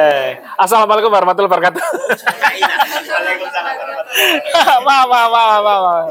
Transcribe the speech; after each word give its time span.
Eh, 0.00 0.40
Assalamualaikum 0.56 1.12
warahmatullahi 1.12 1.50
wabarakatuh. 1.52 1.82
maaf, 4.86 5.08
maaf, 5.12 5.60
maaf. 5.60 6.04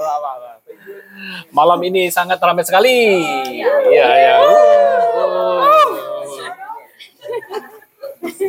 Malam 1.49 1.79
ini 1.89 2.13
sangat 2.13 2.37
ramai 2.37 2.61
sekali. 2.61 3.25
Iya, 3.89 4.07
iya. 4.13 4.35
Uh. 4.45 5.65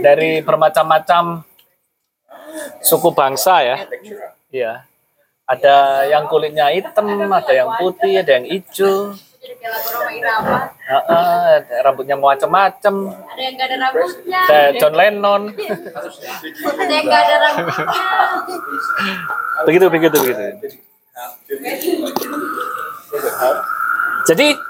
Dari 0.05 0.45
bermacam-macam 0.45 1.41
suku 2.85 3.09
bangsa 3.17 3.65
ya. 3.65 3.77
Iya. 4.53 4.85
Ada 5.49 6.05
yang 6.07 6.29
kulitnya 6.29 6.69
hitam, 6.69 7.09
ada 7.33 7.53
yang 7.53 7.81
putih, 7.81 8.21
ada 8.21 8.37
yang 8.39 8.47
hijau. 8.47 9.17
Heeh, 9.41 11.53
rambutnya 11.81 12.13
macam-macam. 12.21 12.95
Ada 13.25 13.41
yang 13.41 13.57
gak 13.57 13.73
ada 13.73 13.77
rambutnya. 13.89 14.41
Ada 14.45 14.77
John 14.77 14.93
Lennon. 14.93 15.43
Ada 16.77 16.93
yang 16.93 17.09
gak 17.09 17.23
ada 17.25 17.37
rambutnya. 17.41 17.89
begitu, 19.65 19.89
begitu, 19.89 20.17
begitu. 20.21 20.77
Jadi 24.29 24.61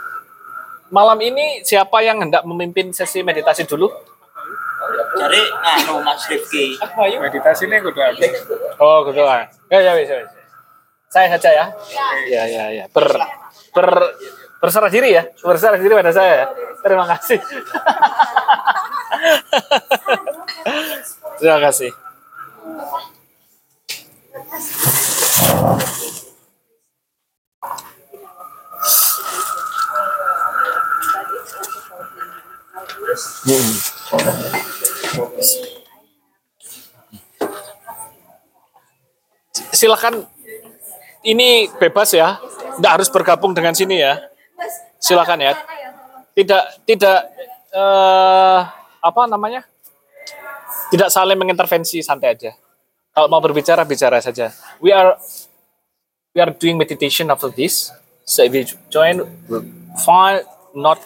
malam 0.94 1.18
ini 1.18 1.66
siapa 1.66 2.06
yang 2.06 2.22
hendak 2.22 2.46
memimpin 2.46 2.94
sesi 2.94 3.26
meditasi 3.26 3.66
dulu? 3.66 3.90
Cari 5.18 5.42
nganu 5.50 5.98
Mas 6.06 6.30
Rifki. 6.30 6.78
meditasi 7.18 7.66
ini 7.66 7.82
udah 7.82 8.14
habis. 8.14 8.38
Oh, 8.78 9.02
gitu 9.10 9.26
ah. 9.26 9.50
Ya, 9.66 9.82
ya, 9.82 9.98
bisa, 9.98 10.14
bisa. 10.14 10.38
Saya 11.10 11.26
saja 11.34 11.50
ya. 11.50 11.66
Ya, 12.30 12.46
ya, 12.46 12.64
ya. 12.70 12.84
Ber, 12.94 13.10
ber, 13.74 14.14
berserah 14.60 14.92
diri 14.92 15.16
ya. 15.16 15.24
Berserah 15.40 15.80
diri 15.80 15.96
pada 15.96 16.12
saya. 16.12 16.32
ya. 16.44 16.46
Terima 16.84 17.04
kasih. 17.08 17.40
Terima 21.40 21.60
kasih. 21.64 21.90
Silakan 39.72 40.28
ini 41.24 41.72
bebas 41.80 42.12
ya. 42.12 42.36
Tidak 42.76 42.92
harus 42.92 43.08
bergabung 43.08 43.56
dengan 43.56 43.72
sini 43.72 44.00
ya. 44.00 44.29
Silakan 45.00 45.38
ya. 45.40 45.52
Tidak 46.36 46.62
tidak 46.86 47.18
eh, 47.72 48.60
apa 49.00 49.22
namanya? 49.26 49.64
Tidak 50.90 51.08
saling 51.08 51.38
mengintervensi, 51.38 52.02
santai 52.02 52.34
aja. 52.34 52.52
Kalau 53.14 53.26
mau 53.30 53.42
berbicara 53.42 53.86
bicara 53.86 54.18
saja. 54.22 54.50
We 54.82 54.90
are 54.90 55.18
we 56.34 56.38
are 56.42 56.50
doing 56.54 56.78
meditation 56.78 57.30
after 57.30 57.50
this. 57.50 57.90
So 58.26 58.46
if 58.46 58.54
you 58.54 58.66
join, 58.90 59.26
fine, 60.06 60.46
not 60.74 61.02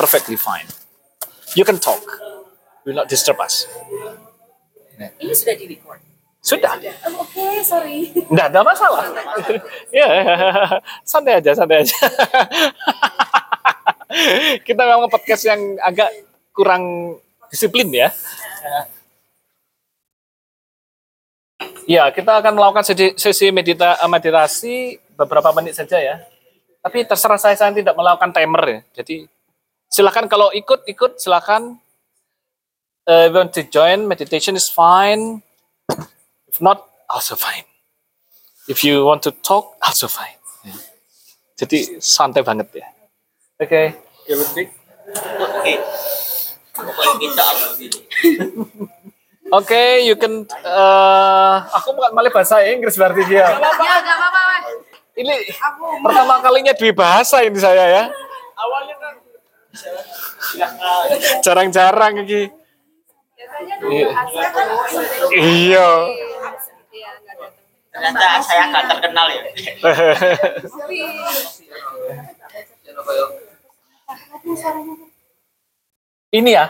perfectly 0.00 0.36
fine. 0.36 0.68
You 1.52 1.64
can 1.64 1.76
talk. 1.76 2.00
Will 2.84 2.96
not 2.96 3.08
disturb 3.08 3.38
us. 3.38 3.68
Ini 4.98 5.32
sudah 5.34 5.54
di 5.54 5.66
record. 5.68 6.11
Sudah. 6.42 6.74
Oh, 7.06 7.22
Oke, 7.22 7.62
sorry. 7.62 8.10
Nggak 8.26 8.46
ada 8.50 8.60
masalah. 8.66 9.06
ya, 9.94 10.10
santai 11.06 11.38
aja, 11.38 11.54
santai 11.54 11.86
aja. 11.86 11.94
Kita 14.66 14.82
memang 14.82 15.06
podcast 15.06 15.46
yang 15.46 15.78
agak 15.78 16.10
kurang 16.50 17.14
disiplin 17.46 17.88
ya. 17.94 18.10
Ya, 21.86 22.10
kita 22.10 22.42
akan 22.42 22.58
melakukan 22.58 22.90
sesi, 23.14 23.54
medita, 23.54 23.94
meditasi 24.10 24.98
beberapa 25.14 25.54
menit 25.54 25.78
saja 25.78 26.02
ya. 26.02 26.26
Tapi 26.82 27.06
terserah 27.06 27.38
saya, 27.38 27.54
saya 27.54 27.70
tidak 27.70 27.94
melakukan 27.94 28.34
timer 28.34 28.62
ya. 28.66 28.80
Jadi 28.98 29.30
silakan 29.86 30.26
kalau 30.26 30.50
ikut 30.50 30.90
ikut 30.90 31.22
silakan. 31.22 31.78
Uh, 33.02 33.26
want 33.34 33.50
to 33.50 33.66
join 33.66 34.06
meditation 34.06 34.54
is 34.54 34.70
fine. 34.70 35.42
Not, 36.62 36.78
also 37.10 37.34
fine. 37.34 37.66
If 38.70 38.86
you 38.86 39.02
want 39.02 39.26
to 39.26 39.34
talk, 39.34 39.74
also 39.82 40.06
fine. 40.06 40.38
Ya. 40.62 40.78
Jadi 41.58 41.98
santai 41.98 42.46
banget 42.46 42.70
ya. 42.70 42.86
Oke. 43.58 43.98
Gini. 47.18 47.34
Oke, 49.50 50.06
you 50.06 50.14
can. 50.14 50.46
eh, 50.46 51.56
aku 51.74 51.98
bukan 51.98 52.14
malah 52.14 52.30
bahasa 52.30 52.62
Inggris 52.62 52.94
berarti 52.94 53.26
dia. 53.26 53.42
Ya, 53.42 53.58
gak 53.58 53.74
apa-apa. 54.06 54.42
Ini 55.18 55.34
pertama 56.00 56.40
kalinya 56.40 56.72
dua 56.78 56.94
bahasa 56.94 57.42
ini 57.42 57.58
saya 57.58 57.84
ya. 57.90 58.04
Awalnya 58.54 58.94
kan 59.02 59.14
Jarang-jarang 61.42 62.22
ini. 62.22 62.61
Iya. 63.88 64.08
Iya. 65.32 65.88
Iya, 66.92 67.08
ternyata 67.92 68.26
saya 68.44 68.62
nggak 68.72 68.84
terkenal 68.88 69.26
ya. 69.28 69.42
ini 76.32 76.50
ya. 76.56 76.66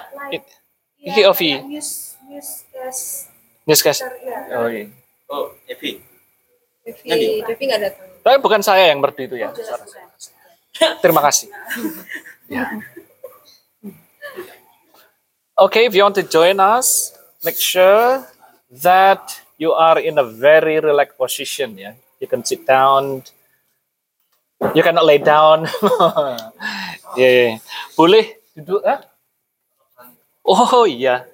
Iki 1.02 1.22
Ovi. 1.26 1.50
News, 1.66 2.14
newscast. 2.30 3.30
Newscast. 3.66 4.00
Ya, 4.22 4.58
Oh 4.62 4.70
iya. 4.70 4.86
Oh, 5.26 5.50
Evi. 5.66 5.98
Devi, 6.82 7.42
Devi 7.46 7.64
gak 7.66 7.80
datang. 7.82 8.06
Tapi 8.22 8.36
bukan 8.38 8.62
saya 8.62 8.90
yang 8.90 9.02
merdu 9.02 9.22
itu 9.26 9.34
ya. 9.38 9.50
Sudah. 9.50 10.98
Terima 11.02 11.22
kasih. 11.22 11.50
Ya. 12.46 12.70
Okay, 15.62 15.86
if 15.86 15.94
you 15.94 16.02
want 16.02 16.18
to 16.18 16.26
join 16.26 16.58
us, 16.58 17.14
make 17.46 17.54
sure 17.54 18.26
that 18.82 19.22
you 19.62 19.70
are 19.70 19.94
in 20.02 20.18
a 20.18 20.26
very 20.26 20.82
relaxed 20.82 21.14
position. 21.14 21.78
Yeah, 21.78 21.94
you 22.18 22.26
can 22.26 22.42
sit 22.42 22.66
down. 22.66 23.22
You 24.74 24.82
cannot 24.82 25.06
lay 25.06 25.22
down. 25.22 25.70
yeah, 27.14 27.30
yeah. 27.30 27.54
boleh 27.94 28.42
duduk? 28.58 28.82
Ah? 28.82 29.06
Oh 30.42 30.82
iya. 30.82 31.30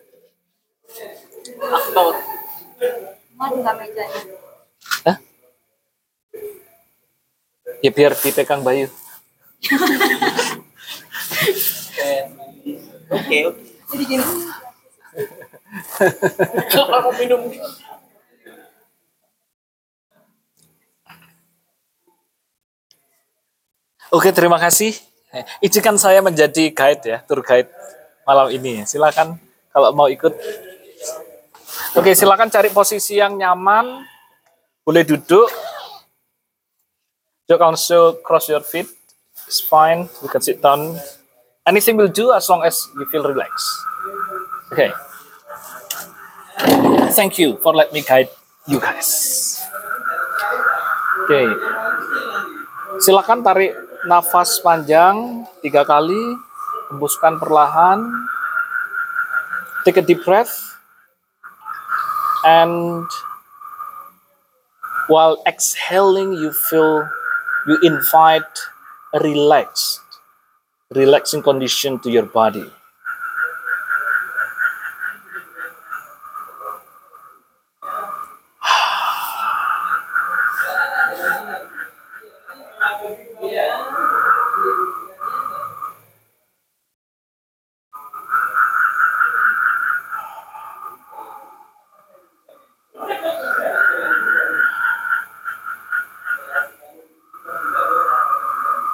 Hah? 5.08 5.16
Ya 7.80 7.90
biar 7.96 8.12
dipegang 8.12 8.60
Bayu. 8.60 8.92
Oke, 13.08 13.40
oke. 13.48 13.67
Jadi 13.88 14.04
gini. 14.04 14.24
Aku 16.76 17.10
minum. 17.16 17.40
Oke, 24.08 24.32
terima 24.32 24.56
kasih. 24.56 24.96
Eh, 25.28 25.44
Izinkan 25.60 26.00
saya 26.00 26.24
menjadi 26.24 26.72
guide 26.72 27.04
ya, 27.04 27.18
tour 27.28 27.44
guide 27.44 27.68
malam 28.24 28.48
ini. 28.48 28.88
Silakan 28.88 29.36
kalau 29.68 29.92
mau 29.92 30.08
ikut. 30.08 30.32
Oke, 31.92 32.16
silakan 32.16 32.48
cari 32.48 32.72
posisi 32.72 33.20
yang 33.20 33.36
nyaman. 33.36 34.04
Boleh 34.84 35.04
duduk. 35.04 35.52
You 37.48 37.56
can 37.56 37.76
also 37.76 38.20
cross 38.24 38.48
your 38.48 38.64
feet. 38.64 38.88
It's 39.48 39.60
fine. 39.60 40.08
You 40.24 40.28
can 40.28 40.40
sit 40.40 40.60
down. 40.60 40.96
Anything 41.68 42.00
will 42.00 42.08
do 42.08 42.32
as 42.32 42.48
long 42.48 42.64
as 42.64 42.88
you 42.96 43.04
feel 43.12 43.28
relaxed. 43.28 43.68
Okay. 44.72 44.88
Thank 47.12 47.36
you 47.36 47.60
for 47.60 47.76
let 47.76 47.92
me 47.92 48.00
guide 48.00 48.32
you 48.64 48.80
guys. 48.80 49.60
Oke. 51.28 51.44
Silakan 53.04 53.44
tarik 53.44 53.76
nafas 54.08 54.64
panjang 54.64 55.44
tiga 55.60 55.84
kali, 55.84 56.40
hembuskan 56.88 57.36
perlahan. 57.36 58.00
Take 59.84 60.00
a 60.00 60.04
deep 60.04 60.24
breath, 60.24 60.56
and 62.48 63.04
while 65.12 65.40
exhaling, 65.44 66.32
you 66.32 66.52
feel 66.52 67.04
you 67.68 67.76
invite 67.84 68.52
a 69.12 69.18
relaxed, 69.20 70.00
relaxing 70.94 71.42
condition 71.42 71.98
to 72.00 72.10
your 72.10 72.24
body. 72.26 72.64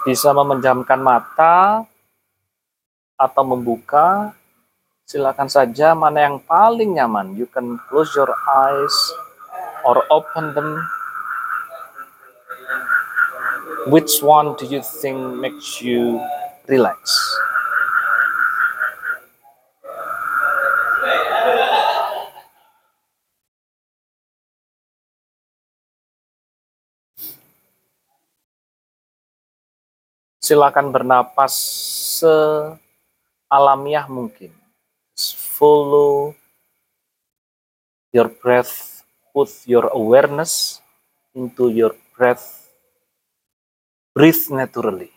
Bisa 0.05 0.37
memejamkan 0.37 1.01
mata 1.01 1.89
atau 3.17 3.43
membuka. 3.43 4.37
Silakan 5.09 5.49
saja 5.49 5.97
mana 5.97 6.29
yang 6.29 6.37
paling 6.45 6.97
nyaman. 6.97 7.33
You 7.37 7.49
can 7.49 7.81
close 7.89 8.13
your 8.13 8.29
eyes 8.45 8.97
or 9.89 10.05
open 10.13 10.53
them. 10.53 10.77
Which 13.89 14.21
one 14.21 14.57
do 14.61 14.69
you 14.69 14.85
think 14.85 15.41
makes 15.41 15.81
you 15.81 16.21
relax? 16.69 17.24
Silakan 30.55 30.95
bernapas 30.95 31.51
sealamiah 33.51 34.07
mungkin. 34.07 34.55
Follow 35.59 36.31
your 38.15 38.31
breath, 38.31 39.03
put 39.35 39.51
your 39.67 39.91
awareness 39.91 40.79
into 41.35 41.75
your 41.75 41.99
breath. 42.15 42.71
Breathe 44.15 44.47
naturally. 44.55 45.11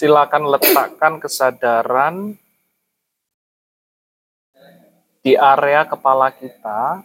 Silakan 0.00 0.48
letakkan 0.48 1.20
kesadaran 1.20 2.32
di 5.20 5.36
area 5.36 5.84
kepala 5.84 6.32
kita. 6.32 7.04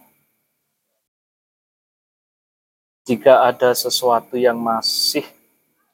Jika 3.04 3.52
ada 3.52 3.76
sesuatu 3.76 4.40
yang 4.40 4.56
masih 4.56 5.28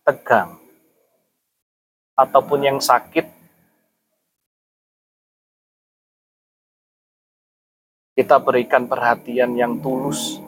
tegang 0.06 0.62
ataupun 2.14 2.70
yang 2.70 2.78
sakit, 2.78 3.26
kita 8.14 8.38
berikan 8.38 8.86
perhatian 8.86 9.58
yang 9.58 9.74
tulus, 9.82 10.38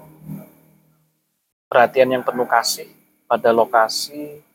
perhatian 1.66 2.14
yang 2.14 2.22
penuh 2.22 2.46
kasih 2.46 2.86
pada 3.26 3.50
lokasi 3.50 4.53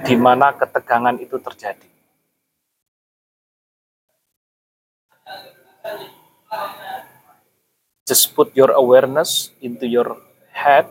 di 0.00 0.16
mana 0.16 0.56
ketegangan 0.56 1.20
itu 1.20 1.36
terjadi. 1.36 1.88
Just 8.08 8.32
put 8.34 8.56
your 8.56 8.72
awareness 8.72 9.52
into 9.60 9.84
your 9.84 10.16
head. 10.50 10.88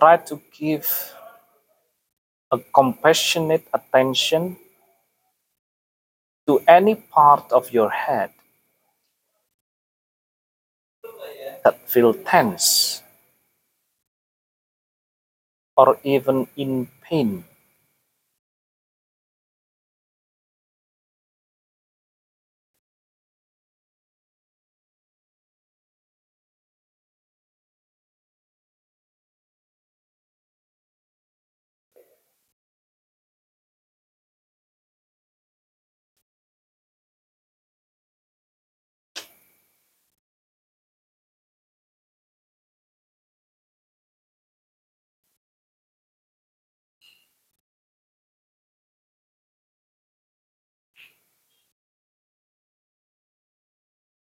Try 0.00 0.16
to 0.32 0.40
give 0.56 0.88
a 2.50 2.58
compassionate 2.72 3.68
attention 3.72 4.56
to 6.48 6.58
any 6.66 6.96
part 6.96 7.46
of 7.52 7.70
your 7.70 7.92
head 7.92 8.32
that 11.64 11.88
feel 11.88 12.14
tense 12.14 13.02
or 15.76 15.98
even 16.04 16.46
in 16.56 16.86
pain. 17.02 17.44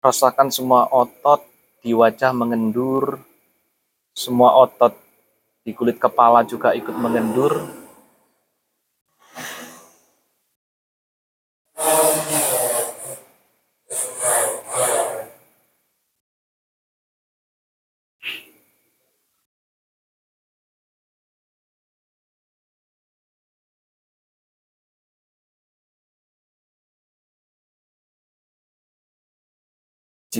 Rasakan 0.01 0.49
semua 0.49 0.89
otot 0.89 1.45
di 1.85 1.93
wajah 1.93 2.33
mengendur, 2.33 3.21
semua 4.17 4.57
otot 4.57 4.97
di 5.61 5.77
kulit 5.77 6.01
kepala 6.01 6.41
juga 6.41 6.73
ikut 6.73 6.97
mengendur. 6.97 7.80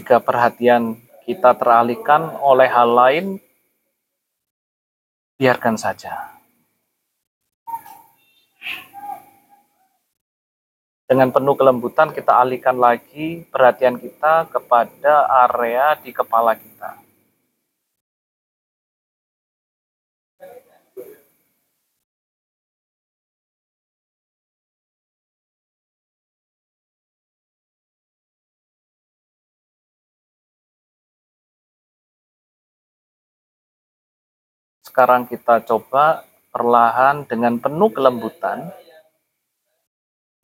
Jika 0.02 0.18
perhatian 0.18 0.98
kita 1.30 1.54
teralihkan 1.54 2.34
oleh 2.42 2.66
hal 2.66 2.90
lain, 2.90 3.26
biarkan 5.38 5.78
saja. 5.78 6.42
Dengan 11.06 11.30
penuh 11.30 11.54
kelembutan 11.54 12.10
kita 12.18 12.34
alihkan 12.34 12.82
lagi 12.82 13.46
perhatian 13.54 14.02
kita 14.02 14.50
kepada 14.50 15.30
area 15.46 15.94
di 16.02 16.10
kepala 16.10 16.58
kita. 16.58 16.98
Sekarang 34.92 35.24
kita 35.24 35.64
coba 35.64 36.28
perlahan 36.52 37.24
dengan 37.24 37.56
penuh 37.64 37.88
kelembutan, 37.96 38.76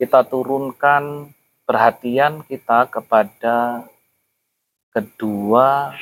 kita 0.00 0.24
turunkan 0.24 1.36
perhatian 1.68 2.40
kita 2.48 2.88
kepada 2.88 3.84
kedua 4.88 5.92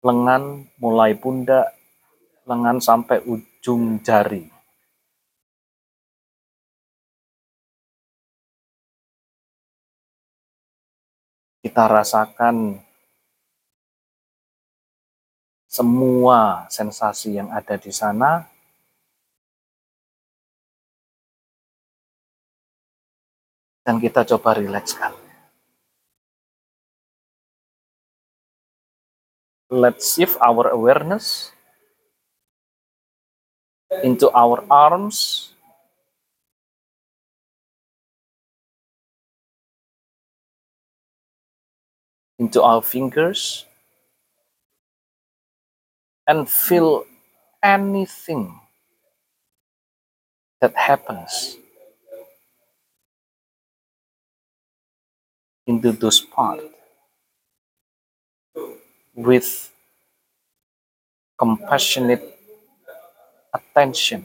lengan 0.00 0.72
mulai 0.80 1.12
pundak, 1.20 1.76
lengan 2.48 2.80
sampai 2.80 3.20
ujung 3.28 4.00
jari. 4.00 4.48
Kita 11.60 11.84
rasakan 11.92 12.80
semua 15.72 16.68
sensasi 16.68 17.40
yang 17.40 17.48
ada 17.48 17.80
di 17.80 17.88
sana 17.88 18.44
dan 23.80 23.96
kita 23.96 24.28
coba 24.28 24.60
rilekskan. 24.60 25.16
Let's 29.72 30.12
shift 30.12 30.36
our 30.44 30.68
awareness 30.68 31.48
into 34.04 34.28
our 34.36 34.60
arms. 34.68 35.48
Into 42.36 42.60
our 42.60 42.84
fingers. 42.84 43.64
And 46.26 46.48
feel 46.48 47.04
anything 47.62 48.60
that 50.62 50.74
happens 50.76 51.58
into 55.66 55.90
those 55.92 56.20
parts 56.20 56.62
with 59.14 59.70
compassionate 61.38 62.22
attention. 63.54 64.24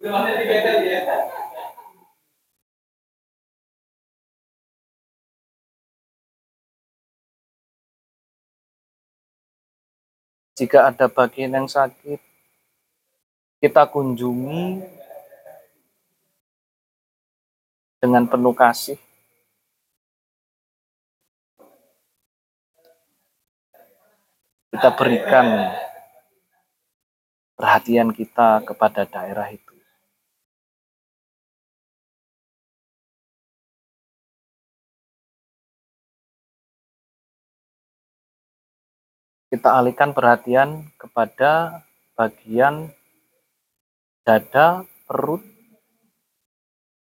Jika 0.00 0.16
ada 10.88 11.04
bagian 11.04 11.52
yang 11.52 11.68
sakit, 11.68 12.16
kita 13.60 13.84
kunjungi 13.92 14.80
dengan 18.00 18.24
penuh 18.24 18.56
kasih. 18.56 18.96
Kita 24.72 24.96
berikan 24.96 25.76
perhatian 27.52 28.16
kita 28.16 28.64
kepada 28.64 29.04
daerah 29.04 29.52
itu. 29.52 29.69
Kita 39.50 39.74
alihkan 39.82 40.14
perhatian 40.14 40.94
kepada 40.94 41.82
bagian 42.14 42.94
dada, 44.22 44.86
perut, 45.10 45.42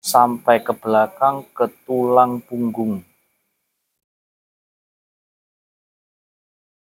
sampai 0.01 0.57
ke 0.65 0.73
belakang 0.73 1.45
ke 1.53 1.69
tulang 1.85 2.41
punggung. 2.41 3.05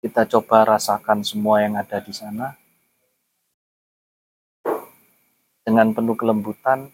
Kita 0.00 0.25
coba 0.25 0.73
rasakan 0.73 1.21
semua 1.21 1.61
yang 1.61 1.76
ada 1.76 2.00
di 2.00 2.16
sana. 2.16 2.56
Dengan 5.62 5.92
penuh 5.92 6.16
kelembutan, 6.16 6.88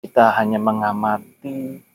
kita 0.00 0.38
hanya 0.38 0.62
mengamati 0.62 1.89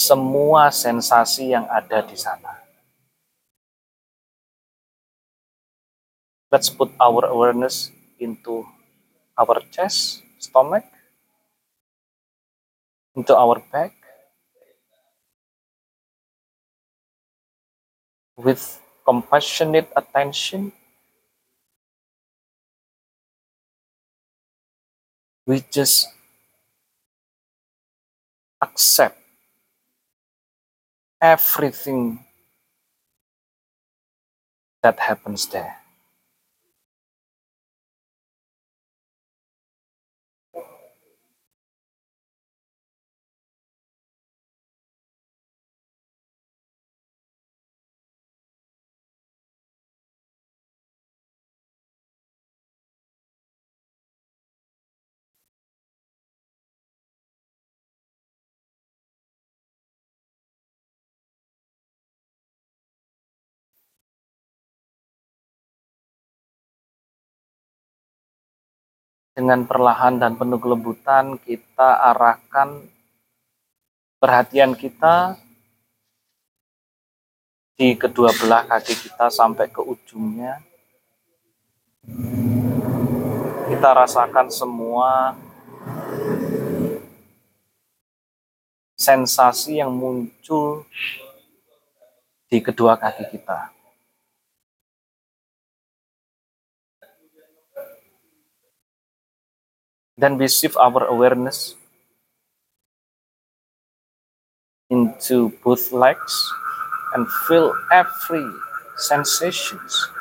semua 0.00 0.72
sensasi 0.72 1.52
yang 1.52 1.68
ada 1.68 2.00
di 2.00 2.16
sana. 2.16 2.56
Let's 6.48 6.72
put 6.72 6.88
our 6.96 7.28
awareness 7.28 7.92
into 8.16 8.64
our 9.36 9.60
chest, 9.68 10.24
stomach, 10.40 10.88
into 13.12 13.36
our 13.36 13.60
back, 13.68 13.92
with 18.40 18.80
compassionate 19.04 19.92
attention. 19.94 20.72
We 25.46 25.60
just 25.70 26.08
accept 28.62 29.19
everything 31.22 32.24
that 34.82 34.98
happens 35.00 35.46
there. 35.48 35.79
Dengan 69.40 69.64
perlahan 69.64 70.20
dan 70.20 70.36
penuh 70.36 70.60
kelembutan 70.60 71.40
kita 71.40 72.12
arahkan 72.12 72.84
perhatian 74.20 74.76
kita 74.76 75.40
di 77.72 77.96
kedua 77.96 78.36
belah 78.36 78.68
kaki 78.68 78.92
kita 78.92 79.32
sampai 79.32 79.72
ke 79.72 79.80
ujungnya. 79.80 80.60
Kita 83.64 83.88
rasakan 83.96 84.52
semua 84.52 85.32
sensasi 88.92 89.80
yang 89.80 89.96
muncul 89.96 90.84
di 92.44 92.60
kedua 92.60 93.00
kaki 93.00 93.32
kita. 93.32 93.79
Then 100.20 100.36
we 100.36 100.48
shift 100.48 100.76
our 100.76 101.08
awareness 101.08 101.76
into 104.90 105.56
both 105.64 105.92
legs 105.92 106.52
and 107.14 107.24
feel 107.48 107.72
every 107.90 108.44
sensations 108.98 110.12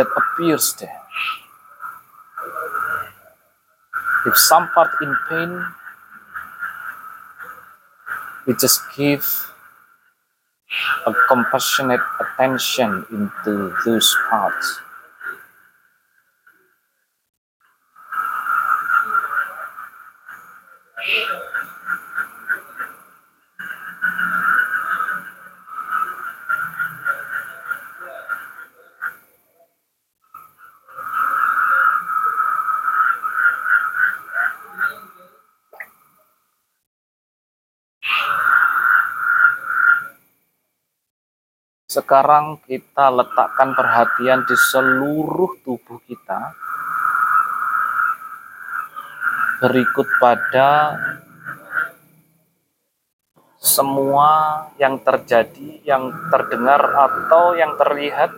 that 0.00 0.08
appears 0.16 0.72
there. 0.80 1.02
If 4.24 4.34
some 4.38 4.68
part 4.72 4.96
in 5.02 5.12
pain, 5.28 5.52
we 8.46 8.54
just 8.56 8.80
give 8.96 9.28
a 11.04 11.12
compassionate 11.28 12.00
attention 12.16 13.04
into 13.12 13.76
those 13.84 14.16
parts. 14.30 14.87
Sekarang 41.88 42.60
kita 42.68 43.08
letakkan 43.08 43.72
perhatian 43.72 44.44
di 44.44 44.52
seluruh 44.52 45.56
tubuh 45.64 46.04
kita. 46.04 46.67
Berikut 49.58 50.06
pada 50.22 50.94
semua 53.58 54.30
yang 54.78 55.02
terjadi, 55.02 55.82
yang 55.82 56.14
terdengar 56.30 56.78
atau 56.78 57.58
yang 57.58 57.74
terlihat 57.74 58.30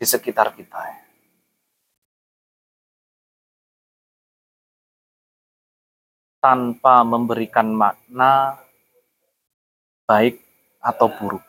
di 0.00 0.06
sekitar 0.08 0.56
kita. 0.56 1.04
Tanpa 6.40 7.04
memberikan 7.04 7.68
makna 7.76 8.56
baik 10.06 10.40
atau 10.80 11.10
buruk 11.10 11.44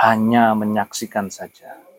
hanya 0.00 0.56
menyaksikan 0.56 1.28
saja. 1.28 1.89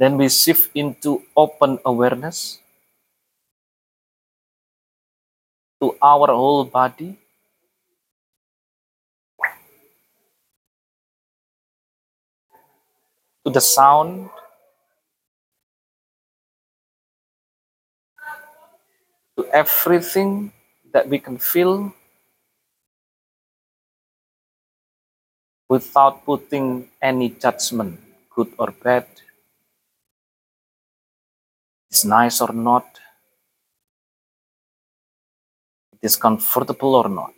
Then 0.00 0.16
we 0.16 0.30
shift 0.32 0.72
into 0.72 1.20
open 1.36 1.76
awareness 1.84 2.56
to 5.76 5.92
our 6.00 6.32
whole 6.32 6.64
body. 6.64 7.20
To 13.44 13.52
the 13.52 13.60
sound. 13.60 14.30
To 19.36 19.44
everything 19.52 20.52
that 20.96 21.08
we 21.12 21.18
can 21.18 21.36
feel 21.36 21.92
without 25.68 26.24
putting 26.24 26.88
any 27.02 27.28
judgment, 27.28 28.00
good 28.34 28.48
or 28.56 28.72
bad, 28.72 29.04
is 31.90 32.04
nice 32.04 32.40
or 32.40 32.52
not, 32.52 32.86
it 35.92 35.98
is 36.02 36.16
comfortable 36.16 36.94
or 36.94 37.08
not. 37.08 37.34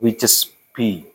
We 0.00 0.14
just 0.14 0.50
be. 0.74 1.13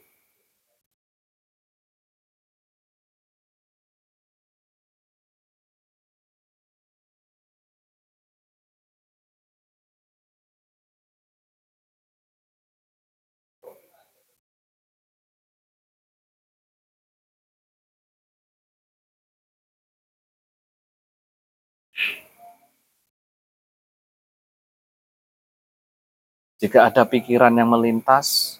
Jika 26.60 26.92
ada 26.92 27.08
pikiran 27.08 27.56
yang 27.56 27.72
melintas, 27.72 28.60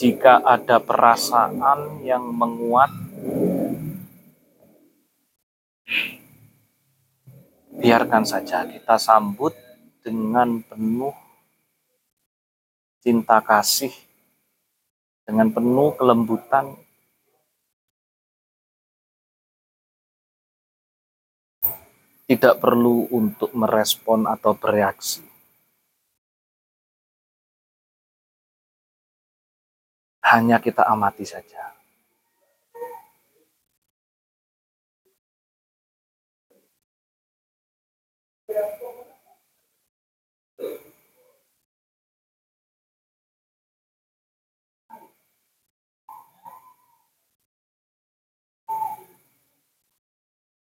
jika 0.00 0.40
ada 0.40 0.80
perasaan 0.80 2.00
yang 2.00 2.24
menguat, 2.24 2.88
biarkan 7.76 8.24
saja 8.24 8.64
kita 8.64 8.96
sambut 8.96 9.52
dengan 10.00 10.64
penuh 10.64 11.12
cinta 13.04 13.44
kasih, 13.44 13.92
dengan 15.28 15.52
penuh 15.52 15.92
kelembutan, 16.00 16.80
tidak 22.24 22.56
perlu 22.56 23.04
untuk 23.12 23.52
merespon 23.52 24.24
atau 24.24 24.56
bereaksi. 24.56 25.20
Hanya 30.24 30.56
kita 30.56 30.88
amati 30.88 31.28
saja. 31.28 31.76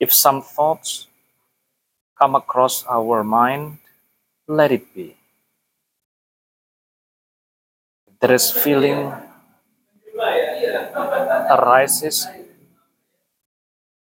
If 0.04 0.12
some 0.12 0.44
thoughts 0.44 1.13
come 2.24 2.40
across 2.40 2.88
our 2.88 3.20
mind, 3.20 3.84
let 4.48 4.72
it 4.72 4.88
be. 4.96 5.12
If 8.08 8.16
there 8.24 8.32
is 8.32 8.48
feeling 8.48 9.12
arises, 11.52 12.32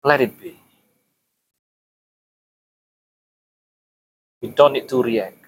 let 0.01 0.25
it 0.25 0.33
be. 0.41 0.57
We 4.41 4.49
don't 4.49 4.73
need 4.73 4.89
to 4.89 5.03
react. 5.03 5.45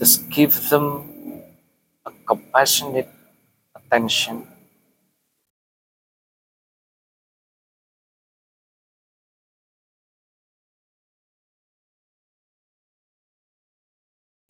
Just 0.00 0.32
give 0.32 0.56
them 0.72 1.44
a 2.08 2.10
compassionate 2.24 3.12
attention 3.76 4.51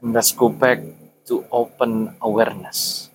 let's 0.02 0.34
go 0.34 0.50
back 0.50 0.82
to 1.30 1.46
open 1.54 2.10
awareness. 2.18 3.06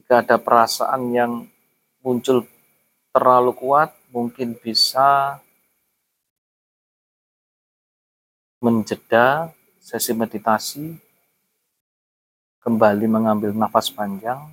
Jika 0.00 0.24
ada 0.24 0.40
perasaan 0.40 1.12
yang 1.12 1.44
muncul 2.00 2.48
terlalu 3.12 3.52
kuat, 3.52 3.92
mungkin 4.08 4.56
bisa 4.56 5.38
menjeda 8.60 9.48
sesi 9.80 10.12
meditasi, 10.12 10.94
kembali 12.60 13.08
mengambil 13.08 13.56
nafas 13.56 13.88
panjang, 13.88 14.52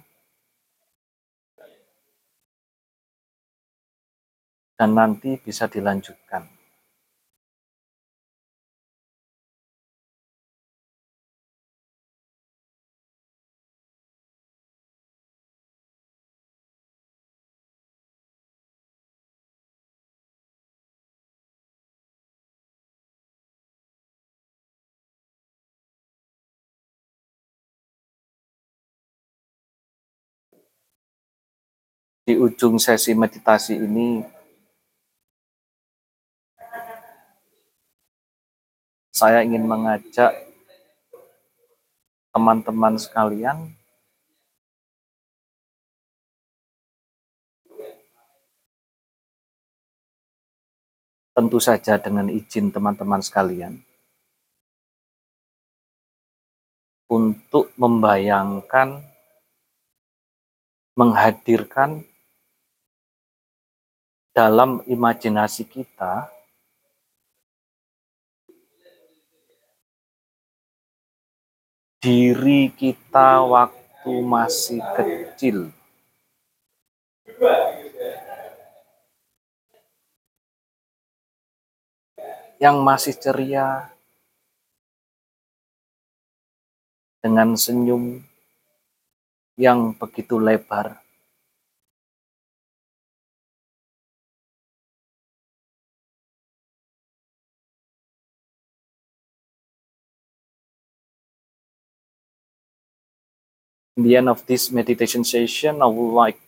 dan 4.79 4.95
nanti 4.95 5.35
bisa 5.43 5.67
dilanjutkan. 5.67 6.56
Di 32.27 32.35
ujung 32.35 32.75
sesi 32.75 33.15
meditasi 33.15 33.79
ini, 33.79 34.19
saya 39.15 39.47
ingin 39.47 39.63
mengajak 39.63 40.35
teman-teman 42.35 42.99
sekalian 42.99 43.71
tentu 51.31 51.63
saja 51.63 51.95
dengan 51.95 52.27
izin 52.27 52.75
teman-teman 52.75 53.23
sekalian 53.23 53.79
untuk 57.07 57.71
membayangkan 57.79 58.99
menghadirkan 60.99 62.03
dalam 64.37 64.85
imajinasi 64.85 65.65
kita 65.65 66.29
diri 71.97 72.69
kita 72.69 73.41
waktu 73.41 74.13
masih 74.21 74.77
kecil. 74.93 75.73
Yang 82.61 82.77
masih 82.85 83.13
ceria 83.17 83.89
dengan 87.25 87.57
senyum 87.57 88.21
yang 89.57 89.97
begitu 89.97 90.37
lebar. 90.37 91.06
In 103.97 104.03
the 104.03 104.15
end 104.15 104.29
of 104.29 104.45
this 104.45 104.71
meditation 104.71 105.23
session, 105.23 105.81
I 105.81 105.87
would 105.87 106.13
like 106.13 106.39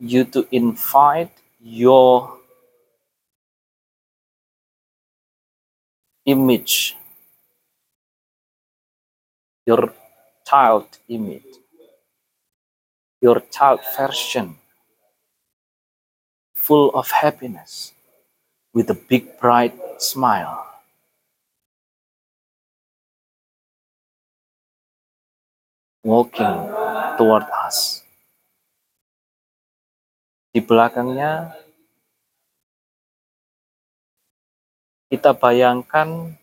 you 0.00 0.24
to 0.24 0.48
invite 0.50 1.30
your 1.60 2.38
image, 6.24 6.96
your 9.66 9.92
child 10.46 10.86
image, 11.08 11.44
your 13.20 13.40
child 13.40 13.80
version, 13.94 14.56
full 16.54 16.88
of 16.94 17.10
happiness, 17.10 17.92
with 18.72 18.88
a 18.88 18.94
big 18.94 19.38
bright 19.38 19.74
smile. 20.00 20.73
Walking 26.04 26.68
toward 27.16 27.48
us. 27.64 28.04
Di 30.52 30.60
belakangnya 30.60 31.56
kita 35.08 35.32
bayangkan 35.32 36.36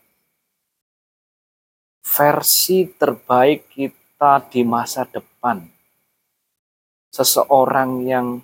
versi 2.02 2.90
terbaik 2.90 3.70
kita 3.70 4.42
di 4.50 4.66
masa 4.66 5.06
depan. 5.06 5.62
Seseorang 7.14 8.02
yang 8.02 8.42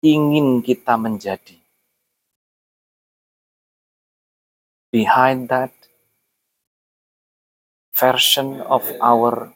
ingin 0.00 0.64
kita 0.64 0.96
menjadi. 0.96 1.60
Behind 4.88 5.52
that 5.52 5.76
version 7.92 8.64
of 8.64 8.88
our 9.04 9.52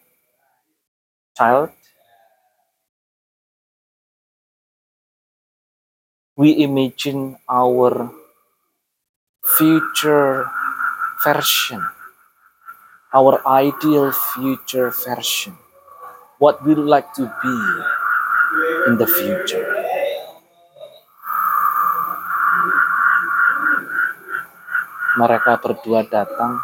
child, 1.38 1.70
we 6.34 6.50
imagine 6.66 7.38
our 7.46 8.10
future 9.46 10.50
version, 11.22 11.78
our 13.14 13.38
ideal 13.46 14.10
future 14.10 14.90
version, 14.90 15.54
what 16.42 16.58
we 16.66 16.74
like 16.74 17.14
to 17.14 17.30
be 17.30 17.58
in 18.90 18.98
the 18.98 19.06
future. 19.06 19.78
Mereka 25.22 25.58
berdua 25.62 26.02
datang 26.02 26.58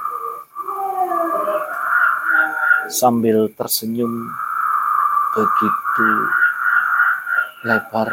sambil 2.90 3.50
tersenyum 3.54 4.30
begitu 5.34 6.10
lebar. 7.66 8.08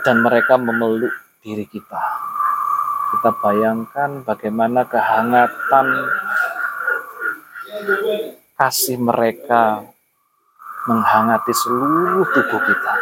Dan 0.00 0.24
mereka 0.24 0.56
memeluk 0.56 1.12
diri 1.44 1.68
kita. 1.68 2.00
Kita 3.12 3.30
bayangkan 3.44 4.24
bagaimana 4.24 4.88
kehangatan 4.88 5.86
kasih 8.56 8.96
mereka 8.96 9.84
menghangati 10.88 11.52
seluruh 11.52 12.24
tubuh 12.32 12.60
kita. 12.64 12.94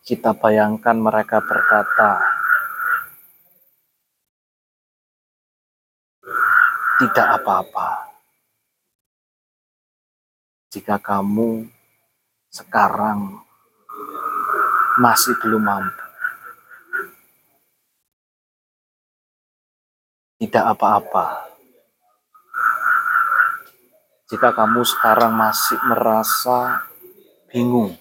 Kita 0.00 0.32
bayangkan 0.32 0.96
mereka 0.96 1.44
berkata, 1.44 2.24
"Tidak 7.04 7.26
apa-apa 7.36 8.08
jika 10.72 10.96
kamu 10.96 11.68
sekarang 12.48 13.44
masih 14.96 15.36
belum 15.36 15.68
mampu. 15.68 16.04
Tidak 20.40 20.64
apa-apa 20.64 21.52
jika 24.32 24.48
kamu 24.56 24.80
sekarang 24.80 25.36
masih 25.36 25.76
merasa 25.84 26.88
bingung." 27.52 27.99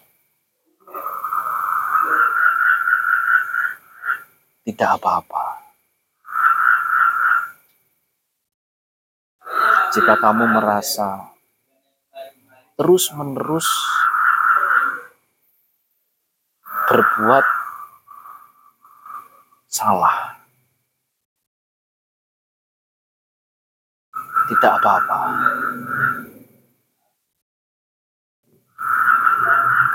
Tidak 4.70 5.02
apa-apa. 5.02 5.46
Jika 9.90 10.14
kamu 10.22 10.46
merasa 10.46 11.34
terus-menerus 12.78 13.66
berbuat 16.86 17.46
salah, 19.66 20.38
tidak 24.54 24.72
apa-apa. 24.78 25.22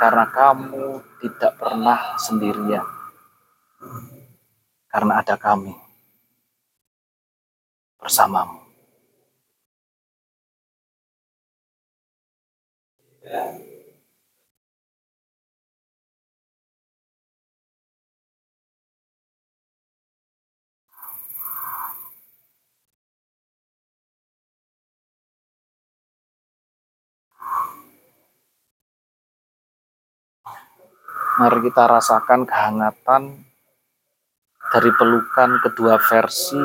Karena 0.03 0.27
kamu 0.35 0.87
tidak 1.23 1.53
pernah 1.63 2.19
sendirian 2.19 2.95
karena 4.95 5.19
ada 5.19 5.35
kami 5.35 5.75
bersamamu. 7.99 8.63
Mari 31.35 31.67
kita 31.67 31.83
rasakan 31.91 32.47
kehangatan 32.47 33.43
dari 34.75 34.91
pelukan 34.91 35.63
kedua 35.63 36.03
versi 36.03 36.59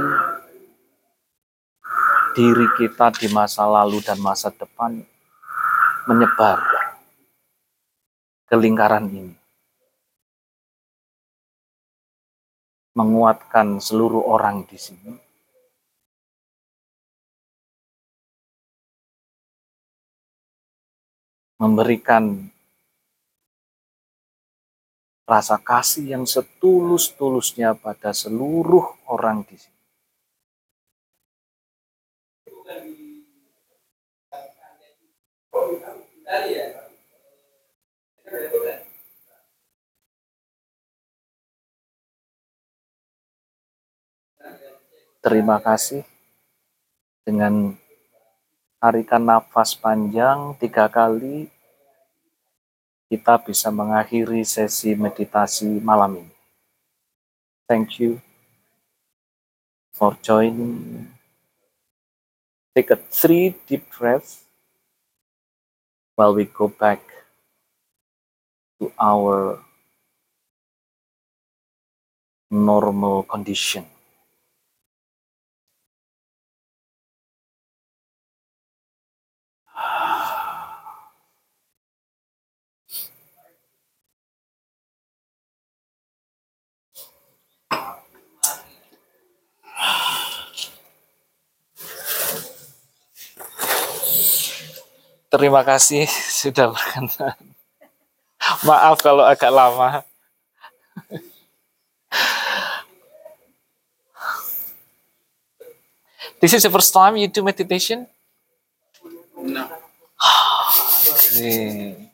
diri 2.34 2.65
kita 2.74 3.13
di 3.13 3.30
masa 3.30 3.69
lalu 3.69 4.02
dan 4.02 4.17
masa 4.17 4.50
depan 4.50 4.98
menyebar 6.10 6.58
ke 8.50 8.58
lingkaran 8.58 9.06
ini. 9.13 9.38
Menguatkan 12.98 13.78
seluruh 13.78 14.26
orang 14.26 14.65
di 14.65 14.78
sini. 14.82 15.13
Memberikan 21.62 22.50
rasa 25.29 25.61
kasih 25.61 26.17
yang 26.17 26.25
setulus-tulusnya 26.25 27.77
pada 27.77 28.09
seluruh 28.17 28.97
orang 29.05 29.45
di 29.45 29.61
sini. 29.61 29.77
Terima 45.19 45.61
kasih 45.61 46.01
dengan 47.21 47.77
tarikan 48.81 49.21
nafas 49.29 49.77
panjang 49.77 50.57
tiga 50.57 50.89
kali 50.89 51.51
kita 53.10 53.41
bisa 53.41 53.74
mengakhiri 53.74 54.45
sesi 54.45 54.93
meditasi 54.93 55.82
malam 55.82 56.22
ini. 56.22 56.34
Thank 57.65 57.98
you 57.98 58.22
for 59.98 60.13
joining. 60.22 61.10
Take 62.78 62.93
a 62.93 63.02
three 63.02 63.58
deep 63.65 63.89
breaths 63.89 64.45
while 66.13 66.38
we 66.38 66.45
go 66.45 66.69
back 66.69 67.02
to 68.78 68.93
our 69.02 69.60
normal 72.50 73.26
condition. 73.26 73.86
Terima 95.29 95.61
kasih 95.61 96.09
sudah 96.41 96.73
berkenan. 96.73 97.37
Maaf 98.65 98.97
kalau 99.05 99.21
agak 99.21 99.53
lama. 99.53 100.01
This 106.39 106.55
is 106.55 106.63
the 106.63 106.71
first 106.71 106.95
time 106.95 107.19
you 107.19 107.27
do 107.27 107.43
meditation? 107.43 108.07
No. 109.35 109.67
Okay. 111.03 112.09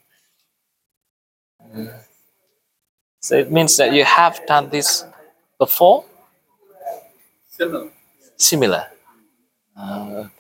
So 3.22 3.38
it 3.38 3.50
means 3.50 3.78
that 3.78 3.94
you 3.94 4.04
have 4.04 4.42
done 4.46 4.70
this 4.70 5.06
before? 5.58 6.06
Similar. 7.50 7.90
Similar. 8.38 8.84
Ah, 9.76 10.32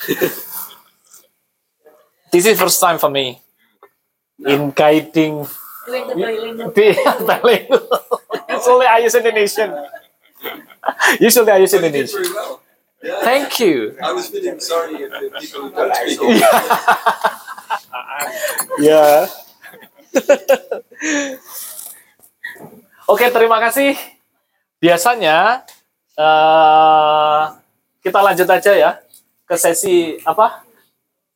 okay. 0.00 0.32
This 2.36 2.52
is 2.52 2.60
first 2.60 2.76
time 2.80 3.00
for 3.00 3.08
me 3.08 3.40
in 4.44 4.68
guiding 4.70 5.48
the 5.88 7.24
bilingual. 7.24 7.80
Usually 8.52 8.86
I 8.86 8.98
use 8.98 9.14
Indonesian. 9.14 9.72
Usually 11.18 11.50
I 11.50 11.56
use 11.56 11.72
Indonesian. 11.72 12.22
Well. 12.34 12.60
Yeah. 13.02 13.20
Thank 13.22 13.60
you. 13.60 13.96
I 14.02 14.12
was 14.12 14.28
feeling 14.28 14.60
sorry 14.60 15.00
if 15.00 15.08
the 15.08 15.32
people 15.40 15.68
who 15.68 15.70
don't 15.72 15.94
speak. 15.96 16.44
Ya. 18.80 19.24
Oke, 23.08 23.26
terima 23.32 23.56
kasih. 23.60 23.96
Biasanya 24.80 25.64
eh, 26.16 27.42
kita 28.04 28.20
lanjut 28.20 28.48
aja 28.48 28.72
ya 28.76 28.90
ke 29.48 29.56
sesi 29.56 30.20
apa? 30.28 30.65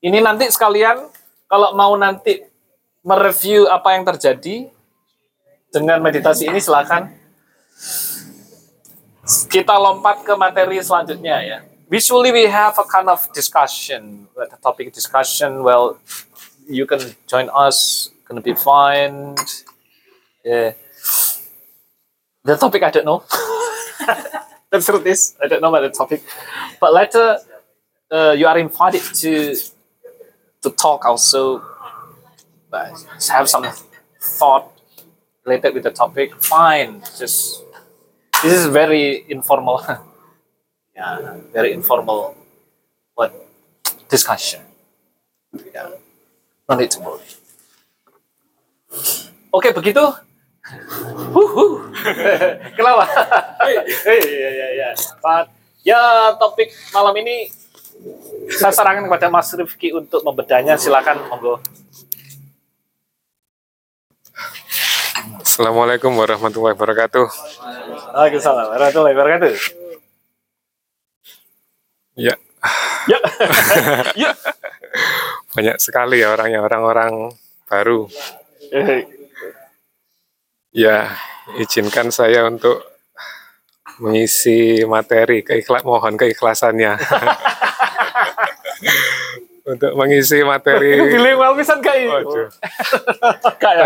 Ini 0.00 0.24
nanti 0.24 0.48
sekalian 0.48 1.12
kalau 1.44 1.76
mau 1.76 1.92
nanti 1.92 2.40
mereview 3.04 3.68
apa 3.68 3.92
yang 3.92 4.04
terjadi 4.08 4.72
dengan 5.68 6.00
meditasi 6.00 6.48
ini 6.48 6.56
silakan 6.56 7.12
kita 9.52 9.76
lompat 9.76 10.24
ke 10.24 10.32
materi 10.40 10.80
selanjutnya 10.80 11.36
ya. 11.44 11.58
Visually 11.90 12.32
we 12.32 12.48
have 12.48 12.78
a 12.80 12.86
kind 12.88 13.12
of 13.12 13.20
discussion, 13.36 14.24
the 14.32 14.58
topic 14.62 14.88
discussion. 14.94 15.60
Well, 15.60 15.98
you 16.64 16.86
can 16.86 17.02
join 17.28 17.50
us, 17.52 18.08
gonna 18.24 18.40
be 18.40 18.54
fine. 18.54 19.36
Yeah. 20.40 20.78
The 22.40 22.56
topic 22.56 22.82
I 22.86 22.90
don't 22.90 23.04
know. 23.04 23.20
Let's 24.72 24.86
through 24.86 25.04
this. 25.04 25.36
I 25.42 25.50
don't 25.50 25.60
know 25.60 25.68
about 25.68 25.82
the 25.82 25.92
topic, 25.92 26.22
but 26.80 26.94
later 26.94 27.36
uh, 28.08 28.32
you 28.32 28.46
are 28.46 28.56
invited 28.56 29.02
to 29.02 29.54
to 30.62 30.70
talk 30.70 31.04
also. 31.04 31.62
But 32.70 32.94
have 33.30 33.48
some 33.48 33.66
thought 34.20 34.70
related 35.44 35.74
with 35.74 35.82
the 35.82 35.90
topic. 35.90 36.34
Fine, 36.42 37.00
just 37.18 37.64
this 38.42 38.52
is 38.52 38.66
very 38.66 39.24
informal. 39.28 39.82
yeah, 40.96 41.36
very 41.52 41.72
informal, 41.72 42.36
but 43.16 43.34
discussion. 44.08 44.62
Yeah. 45.74 45.90
No 46.68 46.76
need 46.76 46.90
to 46.92 47.00
worry. 47.00 47.26
Oke, 49.50 49.74
begitu. 49.74 50.14
Huhu. 51.34 51.90
Ya, 54.30 54.50
ya, 54.54 54.68
ya. 54.78 54.88
Pak, 55.18 55.50
ya 55.82 56.00
topik 56.38 56.70
malam 56.94 57.18
ini 57.18 57.50
saya 58.50 58.72
sarankan 58.74 59.06
kepada 59.06 59.28
Mas 59.28 59.52
Rifki 59.52 59.92
untuk 59.92 60.24
membedanya. 60.24 60.74
Silakan, 60.76 61.20
monggo. 61.28 61.60
Assalamualaikum 65.40 66.12
warahmatullahi 66.16 66.72
wabarakatuh. 66.72 67.26
Waalaikumsalam 68.16 68.66
warahmatullahi 68.72 69.14
wabarakatuh. 69.16 69.52
Ya, 72.16 72.34
Ya, 73.08 73.16
ya. 74.28 74.30
banyak 75.56 75.76
sekali 75.80 76.20
ya 76.20 76.36
orangnya 76.36 76.60
orang-orang 76.60 77.32
baru. 77.66 78.08
Eh, 78.70 79.08
Ya, 80.70 81.16
izinkan 81.58 82.14
saya 82.14 82.46
untuk 82.46 82.78
mengisi 83.98 84.86
materi 84.86 85.42
keikhlas 85.42 85.82
mohon 85.82 86.14
keikhlasannya. 86.14 86.94
untuk 89.70 89.92
mengisi 89.94 90.42
materi. 90.42 90.98
Bilingual 91.14 91.54
pisan 91.54 91.78
kayak 91.84 92.26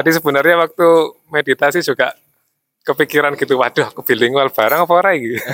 Tadi 0.01 0.11
sebenarnya 0.11 0.65
waktu 0.65 0.89
meditasi 1.29 1.85
juga 1.85 2.17
kepikiran 2.85 3.33
gitu, 3.37 3.57
waduh 3.57 3.89
aku 3.89 4.05
bilingual 4.05 4.53
barang 4.53 4.85
apa 4.85 4.93
ora 4.93 5.11
iki? 5.17 5.41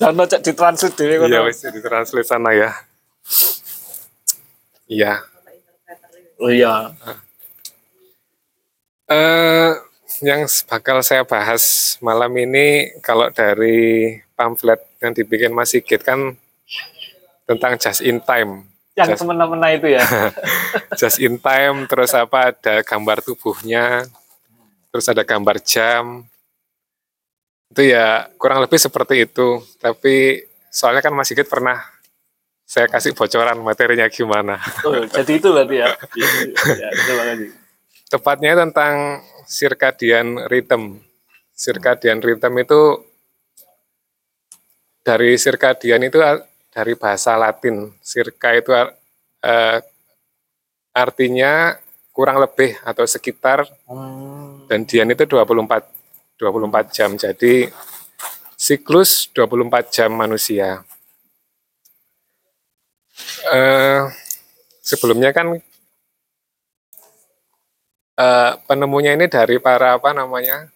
dan 0.00 0.16
cek 0.16 0.40
ditranslate 0.40 0.96
dhewe 0.96 1.28
Iya, 1.28 1.44
ngono. 1.44 1.52
wis 1.52 1.60
ditranslate 1.60 2.24
sana 2.24 2.56
ya. 2.56 2.72
Iya. 4.88 5.20
Oh 6.40 6.48
iya. 6.48 6.88
Eh, 9.10 9.70
yang 10.24 10.48
bakal 10.70 11.04
saya 11.04 11.26
bahas 11.28 11.96
malam 12.00 12.32
ini 12.40 12.96
kalau 13.04 13.28
dari 13.28 14.16
pamflet 14.32 14.80
yang 15.04 15.12
dibikin 15.12 15.52
Mas 15.52 15.76
Sigit 15.76 16.00
kan 16.00 16.32
tentang 17.50 17.74
just 17.82 18.06
in 18.06 18.22
time. 18.22 18.62
Yang 18.94 19.18
semena-mena 19.18 19.74
itu 19.74 19.90
ya. 19.90 20.06
just 21.00 21.18
in 21.18 21.34
time, 21.42 21.90
terus 21.90 22.14
apa 22.14 22.54
ada 22.54 22.86
gambar 22.86 23.26
tubuhnya, 23.26 24.06
terus 24.94 25.10
ada 25.10 25.26
gambar 25.26 25.58
jam. 25.66 26.22
Itu 27.74 27.82
ya 27.82 28.30
kurang 28.38 28.62
lebih 28.62 28.78
seperti 28.78 29.26
itu. 29.26 29.58
Tapi 29.82 30.46
soalnya 30.70 31.02
kan 31.02 31.10
Mas 31.10 31.26
Sigit 31.26 31.50
pernah 31.50 31.82
saya 32.62 32.86
kasih 32.86 33.18
bocoran 33.18 33.58
materinya 33.66 34.06
gimana. 34.06 34.62
Oh, 34.86 35.02
jadi 35.10 35.42
itu 35.42 35.50
berarti 35.50 35.76
ya. 35.82 35.90
Kasih. 35.98 37.50
tepatnya 38.10 38.58
tentang 38.58 39.26
circadian 39.50 40.46
rhythm. 40.46 41.02
Circadian 41.54 42.22
rhythm 42.22 42.54
itu 42.62 43.10
dari 45.02 45.34
circadian 45.34 46.06
itu 46.06 46.22
dari 46.70 46.94
bahasa 46.94 47.34
Latin. 47.34 47.90
Circa 48.00 48.54
itu 48.54 48.70
eh, 48.72 49.78
artinya 50.94 51.74
kurang 52.10 52.42
lebih 52.42 52.74
atau 52.82 53.06
sekitar 53.06 53.66
Hmm. 53.86 54.66
dan 54.66 54.86
dian 54.86 55.10
itu 55.10 55.26
24 55.26 55.86
24 56.38 56.94
jam. 56.94 57.10
Jadi 57.18 57.68
siklus 58.56 59.28
24 59.34 59.90
jam 59.92 60.10
manusia. 60.14 60.82
Eh, 63.52 64.00
sebelumnya 64.80 65.30
kan 65.34 65.58
eh, 68.20 68.52
penemunya 68.68 69.16
ini 69.16 69.26
dari 69.28 69.56
para 69.60 69.96
apa 69.96 70.12
namanya 70.12 70.68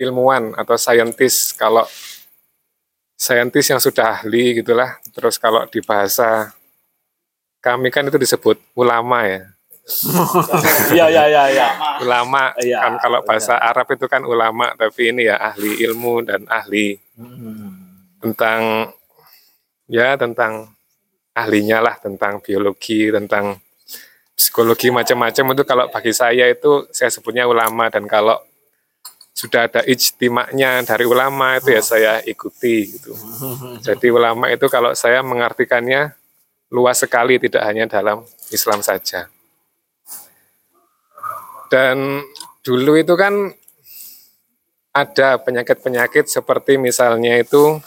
ilmuwan 0.00 0.56
atau 0.56 0.76
saintis. 0.80 1.52
Kalau 1.56 1.84
saintis 3.20 3.68
yang 3.68 3.76
sudah 3.76 4.16
ahli 4.16 4.64
gitulah. 4.64 4.96
Terus 5.12 5.36
kalau 5.36 5.68
di 5.68 5.84
bahasa 5.84 6.56
kami 7.60 7.92
kan 7.92 8.08
itu 8.08 8.16
disebut 8.16 8.56
ulama 8.72 9.28
ya. 9.28 9.44
Iya, 10.96 11.06
iya, 11.10 11.24
iya, 11.28 11.44
iya. 11.50 11.68
Ulama 12.00 12.54
Iya, 12.62 12.78
kan 12.78 12.94
kalau 13.02 13.20
bahasa 13.26 13.58
Arab 13.58 13.90
itu 13.90 14.06
kan 14.06 14.22
ulama, 14.22 14.72
tapi 14.78 15.10
ini 15.12 15.26
ya 15.28 15.36
ahli 15.36 15.82
ilmu 15.84 16.24
dan 16.24 16.48
ahli 16.48 16.96
Hmm. 17.20 18.08
tentang 18.16 18.88
ya 19.84 20.16
tentang 20.16 20.72
ahlinya 21.36 21.84
lah 21.84 22.00
tentang 22.00 22.40
biologi, 22.40 23.12
tentang 23.12 23.60
psikologi 24.32 24.88
macam-macam 24.88 25.52
itu 25.52 25.62
kalau 25.68 25.84
bagi 25.92 26.16
saya 26.16 26.48
itu 26.48 26.88
saya 26.88 27.12
sebutnya 27.12 27.44
ulama 27.44 27.92
dan 27.92 28.08
kalau 28.08 28.40
sudah 29.40 29.72
ada 29.72 29.80
ijtimaknya 29.88 30.84
dari 30.84 31.08
ulama 31.08 31.56
itu 31.56 31.72
ya 31.72 31.80
saya 31.80 32.12
ikuti 32.28 32.92
gitu. 32.92 33.16
Jadi 33.80 34.12
ulama 34.12 34.52
itu 34.52 34.68
kalau 34.68 34.92
saya 34.92 35.24
mengartikannya 35.24 36.12
luas 36.68 37.00
sekali 37.00 37.40
tidak 37.40 37.64
hanya 37.64 37.88
dalam 37.88 38.20
Islam 38.52 38.84
saja. 38.84 39.32
Dan 41.72 42.20
dulu 42.60 43.00
itu 43.00 43.16
kan 43.16 43.32
ada 44.92 45.40
penyakit-penyakit 45.40 46.28
seperti 46.28 46.76
misalnya 46.76 47.40
itu 47.40 47.80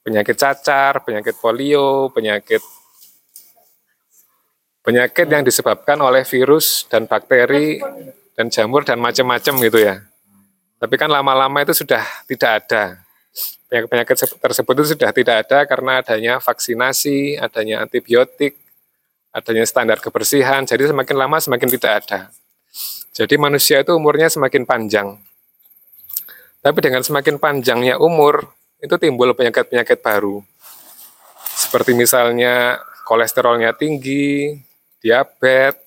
penyakit 0.00 0.40
cacar, 0.40 1.04
penyakit 1.04 1.36
polio, 1.36 2.08
penyakit 2.16 2.64
penyakit 4.80 5.28
yang 5.28 5.44
disebabkan 5.44 6.00
oleh 6.00 6.24
virus 6.24 6.88
dan 6.88 7.04
bakteri 7.04 7.76
dan 8.32 8.48
jamur 8.48 8.88
dan 8.88 8.96
macam-macam 8.96 9.54
gitu 9.68 9.78
ya. 9.84 10.09
Tapi 10.80 10.94
kan 10.96 11.12
lama-lama 11.12 11.60
itu 11.60 11.76
sudah 11.76 12.00
tidak 12.24 12.64
ada. 12.64 12.84
penyakit-penyakit 13.70 14.16
se- 14.18 14.40
tersebut 14.42 14.74
itu 14.82 14.98
sudah 14.98 15.14
tidak 15.14 15.46
ada 15.46 15.62
karena 15.62 16.02
adanya 16.02 16.34
vaksinasi, 16.42 17.38
adanya 17.38 17.86
antibiotik, 17.86 18.58
adanya 19.30 19.62
standar 19.62 20.02
kebersihan. 20.02 20.66
Jadi 20.66 20.90
semakin 20.90 21.14
lama 21.14 21.38
semakin 21.38 21.68
tidak 21.70 21.92
ada. 22.02 22.20
Jadi 23.14 23.34
manusia 23.38 23.84
itu 23.84 23.94
umurnya 23.94 24.26
semakin 24.26 24.66
panjang. 24.66 25.14
Tapi 26.64 26.78
dengan 26.82 27.06
semakin 27.06 27.38
panjangnya 27.38 28.00
umur, 28.02 28.50
itu 28.82 28.96
timbul 28.96 29.30
penyakit-penyakit 29.36 30.02
baru. 30.02 30.42
Seperti 31.44 31.92
misalnya 31.94 32.80
kolesterolnya 33.06 33.76
tinggi, 33.76 34.56
diabetes, 34.98 35.78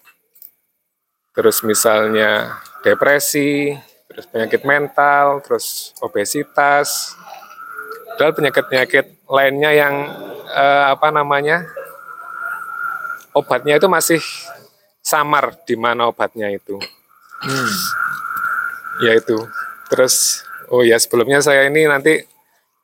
terus 1.33 1.65
misalnya 1.65 2.61
depresi, 2.85 3.73
terus 4.13 4.29
penyakit 4.29 4.61
mental, 4.61 5.41
terus 5.41 5.91
obesitas, 5.99 7.17
dan 8.21 8.31
penyakit-penyakit 8.31 9.25
lainnya 9.25 9.71
yang 9.73 9.93
eh, 10.53 10.83
apa 10.93 11.09
namanya 11.09 11.65
obatnya 13.33 13.81
itu 13.81 13.89
masih 13.89 14.21
samar 15.01 15.57
di 15.65 15.73
mana 15.73 16.07
obatnya 16.07 16.47
itu. 16.53 16.77
Ya 19.01 19.17
itu. 19.17 19.35
Terus 19.89 20.45
oh 20.69 20.85
ya 20.85 20.95
sebelumnya 21.01 21.41
saya 21.41 21.67
ini 21.67 21.89
nanti 21.89 22.21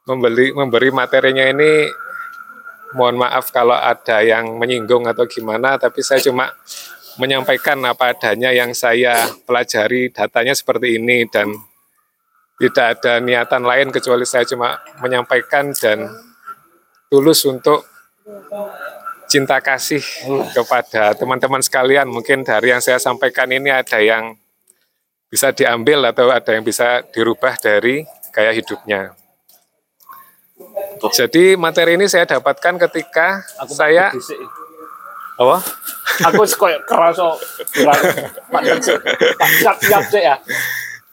membeli 0.09 0.51
memberi 0.51 0.89
materinya 0.89 1.45
ini 1.45 1.87
mohon 2.97 3.21
maaf 3.21 3.53
kalau 3.53 3.77
ada 3.77 4.25
yang 4.25 4.57
menyinggung 4.57 5.05
atau 5.05 5.29
gimana 5.29 5.77
tapi 5.77 6.01
saya 6.01 6.17
cuma 6.25 6.49
menyampaikan 7.19 7.77
apa 7.83 8.15
adanya 8.15 8.49
yang 8.55 8.71
saya 8.71 9.27
pelajari 9.43 10.09
datanya 10.09 10.55
seperti 10.55 10.95
ini 10.95 11.27
dan 11.27 11.51
tidak 12.59 12.99
ada 12.99 13.19
niatan 13.19 13.63
lain 13.63 13.87
kecuali 13.91 14.23
saya 14.23 14.47
cuma 14.47 14.79
menyampaikan 15.03 15.71
dan 15.75 16.07
tulus 17.11 17.43
untuk 17.43 17.83
cinta 19.29 19.61
kasih 19.61 20.01
kepada 20.51 21.13
teman-teman 21.15 21.61
sekalian. 21.61 22.09
Mungkin 22.09 22.43
dari 22.43 22.73
yang 22.73 22.81
saya 22.81 22.97
sampaikan 22.97 23.47
ini 23.53 23.69
ada 23.69 24.01
yang 24.01 24.35
bisa 25.29 25.53
diambil 25.53 26.09
atau 26.09 26.33
ada 26.33 26.51
yang 26.57 26.65
bisa 26.65 27.05
dirubah 27.13 27.55
dari 27.61 28.01
gaya 28.33 28.51
hidupnya. 28.51 29.13
Jadi 30.99 31.55
materi 31.55 31.95
ini 31.95 32.11
saya 32.11 32.27
dapatkan 32.27 32.75
ketika 32.89 33.45
saya 33.71 34.11
apa? 35.39 35.57
Aku 36.27 36.43
koyo 36.59 36.79
kerasa 36.83 37.31
Pak 38.51 38.61
siap-siap 39.63 40.03
sih 40.11 40.23
ya. 40.23 40.35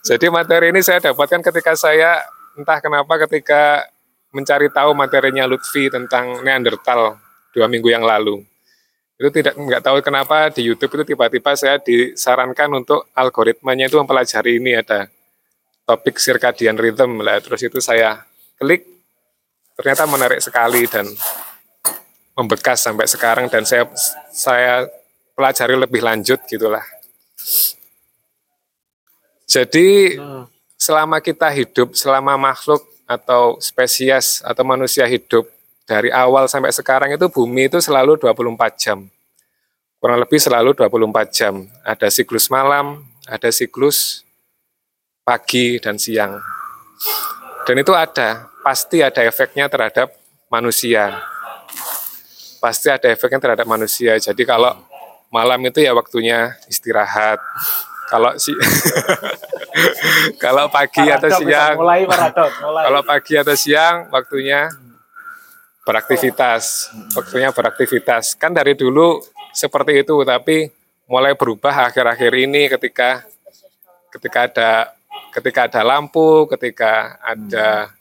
Jadi 0.02 0.26
materi 0.30 0.74
ini 0.74 0.82
saya 0.82 0.98
dapatkan 0.98 1.42
ketika 1.46 1.78
saya 1.78 2.22
entah 2.58 2.82
kenapa 2.82 3.22
ketika 3.26 3.86
mencari 4.34 4.66
tahu 4.68 4.92
materinya 4.98 5.46
Lutfi 5.46 5.86
tentang 5.86 6.42
Neanderthal 6.42 7.18
dua 7.54 7.66
minggu 7.70 7.86
yang 7.86 8.02
lalu. 8.02 8.42
Itu 9.16 9.32
tidak 9.32 9.56
nggak 9.56 9.80
tahu 9.80 10.02
kenapa 10.04 10.52
di 10.52 10.68
YouTube 10.68 11.00
itu 11.00 11.16
tiba-tiba 11.16 11.56
saya 11.56 11.80
disarankan 11.80 12.68
untuk 12.84 13.08
algoritmanya 13.16 13.88
itu 13.88 13.96
mempelajari 13.96 14.60
ini 14.60 14.76
ada 14.76 15.08
topik 15.88 16.20
circadian 16.20 16.76
rhythm 16.76 17.22
lah. 17.24 17.40
Terus 17.40 17.64
itu 17.64 17.78
saya 17.80 18.26
klik 18.60 18.84
ternyata 19.78 20.04
menarik 20.04 20.42
sekali 20.44 20.84
dan 20.84 21.08
membekas 22.36 22.84
sampai 22.84 23.08
sekarang 23.08 23.48
dan 23.48 23.64
saya 23.64 23.88
saya 24.28 24.84
pelajari 25.32 25.74
lebih 25.74 26.04
lanjut 26.04 26.38
gitulah. 26.44 26.84
Jadi 29.48 30.20
selama 30.76 31.24
kita 31.24 31.48
hidup, 31.48 31.96
selama 31.96 32.36
makhluk 32.36 32.84
atau 33.08 33.56
spesies 33.62 34.44
atau 34.44 34.66
manusia 34.66 35.08
hidup 35.08 35.48
dari 35.86 36.10
awal 36.10 36.50
sampai 36.50 36.74
sekarang 36.74 37.14
itu 37.14 37.30
bumi 37.30 37.70
itu 37.72 37.78
selalu 37.80 38.18
24 38.20 38.76
jam. 38.76 39.06
Kurang 39.96 40.20
lebih 40.20 40.36
selalu 40.36 40.76
24 40.76 41.32
jam. 41.32 41.64
Ada 41.86 42.12
siklus 42.12 42.52
malam, 42.52 43.06
ada 43.24 43.48
siklus 43.48 44.26
pagi 45.24 45.80
dan 45.80 45.96
siang. 45.96 46.36
Dan 47.66 47.82
itu 47.82 47.90
ada, 47.96 48.50
pasti 48.62 49.02
ada 49.02 49.22
efeknya 49.26 49.66
terhadap 49.66 50.14
manusia. 50.50 51.22
Pasti 52.66 52.90
ada 52.90 53.06
efeknya 53.06 53.38
terhadap 53.38 53.62
manusia. 53.70 54.18
Jadi 54.18 54.42
kalau 54.42 54.74
malam 55.30 55.62
itu 55.62 55.78
ya 55.86 55.94
waktunya 55.94 56.58
istirahat. 56.66 57.38
Kalau 58.10 58.34
si 58.42 58.50
kalau 60.42 60.66
pagi 60.66 61.06
atau 61.06 61.30
siang 61.30 61.78
mulai 61.78 62.02
paradok, 62.02 62.50
mulai. 62.58 62.82
kalau 62.90 63.00
pagi 63.06 63.34
atau 63.38 63.54
siang 63.54 64.10
waktunya 64.10 64.66
beraktivitas, 65.86 66.90
waktunya 67.14 67.54
beraktivitas. 67.54 68.34
Kan 68.34 68.50
dari 68.50 68.74
dulu 68.74 69.22
seperti 69.54 70.02
itu, 70.02 70.18
tapi 70.26 70.66
mulai 71.06 71.38
berubah 71.38 71.86
akhir-akhir 71.86 72.34
ini 72.34 72.66
ketika 72.66 73.22
ketika 74.10 74.38
ada 74.50 74.70
ketika 75.30 75.70
ada 75.70 75.82
lampu, 75.86 76.50
ketika 76.50 77.22
ada 77.22 77.94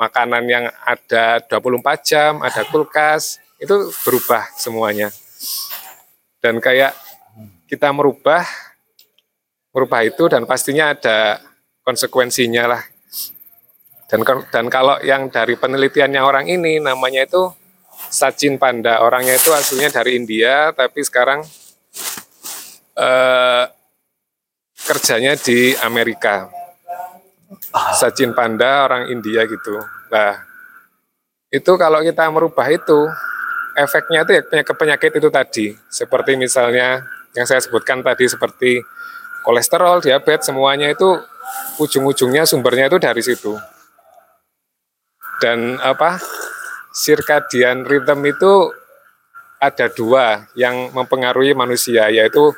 makanan 0.00 0.44
yang 0.48 0.64
ada 0.84 1.44
24 1.44 2.08
jam, 2.08 2.32
ada 2.40 2.62
kulkas, 2.68 3.42
itu 3.58 3.90
berubah 4.06 4.46
semuanya. 4.54 5.10
Dan 6.38 6.62
kayak 6.62 6.94
kita 7.66 7.90
merubah 7.90 8.46
merubah 9.74 10.00
itu 10.06 10.30
dan 10.30 10.46
pastinya 10.46 10.94
ada 10.94 11.42
konsekuensinya 11.82 12.64
lah. 12.70 12.82
Dan 14.08 14.24
dan 14.48 14.66
kalau 14.72 14.96
yang 15.04 15.28
dari 15.28 15.58
penelitiannya 15.58 16.22
orang 16.22 16.48
ini 16.48 16.80
namanya 16.80 17.28
itu 17.28 17.52
Sachin 18.08 18.56
Panda. 18.56 19.04
Orangnya 19.04 19.36
itu 19.36 19.52
aslinya 19.52 19.90
dari 19.92 20.16
India 20.16 20.72
tapi 20.72 21.02
sekarang 21.04 21.44
eh, 22.96 23.64
kerjanya 24.86 25.34
di 25.36 25.74
Amerika. 25.84 26.48
Sachin 27.98 28.32
Panda 28.32 28.88
orang 28.88 29.12
India 29.12 29.44
gitu. 29.44 29.76
Nah, 30.08 30.40
itu 31.52 31.72
kalau 31.76 32.00
kita 32.00 32.28
merubah 32.32 32.64
itu 32.68 33.08
efeknya 33.78 34.26
itu 34.26 34.32
ya 34.34 34.42
penyakit-penyakit 34.42 35.12
itu 35.22 35.28
tadi. 35.30 35.66
Seperti 35.86 36.34
misalnya 36.34 37.06
yang 37.38 37.46
saya 37.46 37.62
sebutkan 37.62 38.02
tadi 38.02 38.26
seperti 38.26 38.82
kolesterol, 39.46 40.02
diabetes, 40.02 40.50
semuanya 40.50 40.90
itu 40.90 41.16
ujung-ujungnya 41.78 42.44
sumbernya 42.44 42.90
itu 42.90 42.98
dari 42.98 43.22
situ. 43.22 43.54
Dan 45.38 45.78
apa 45.78 46.18
circadian 46.90 47.86
rhythm 47.86 48.26
itu 48.26 48.74
ada 49.62 49.86
dua 49.90 50.50
yang 50.58 50.90
mempengaruhi 50.90 51.54
manusia, 51.54 52.10
yaitu 52.10 52.50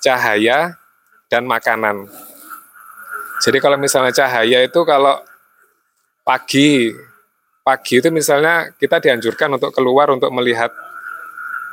cahaya 0.00 0.76
dan 1.28 1.44
makanan. 1.44 2.08
Jadi 3.44 3.58
kalau 3.60 3.76
misalnya 3.76 4.12
cahaya 4.12 4.64
itu 4.64 4.80
kalau 4.84 5.20
pagi, 6.22 6.92
pagi 7.62 8.02
itu 8.02 8.10
misalnya 8.10 8.74
kita 8.76 8.98
dianjurkan 8.98 9.54
untuk 9.56 9.70
keluar 9.74 10.10
untuk 10.10 10.30
melihat, 10.34 10.70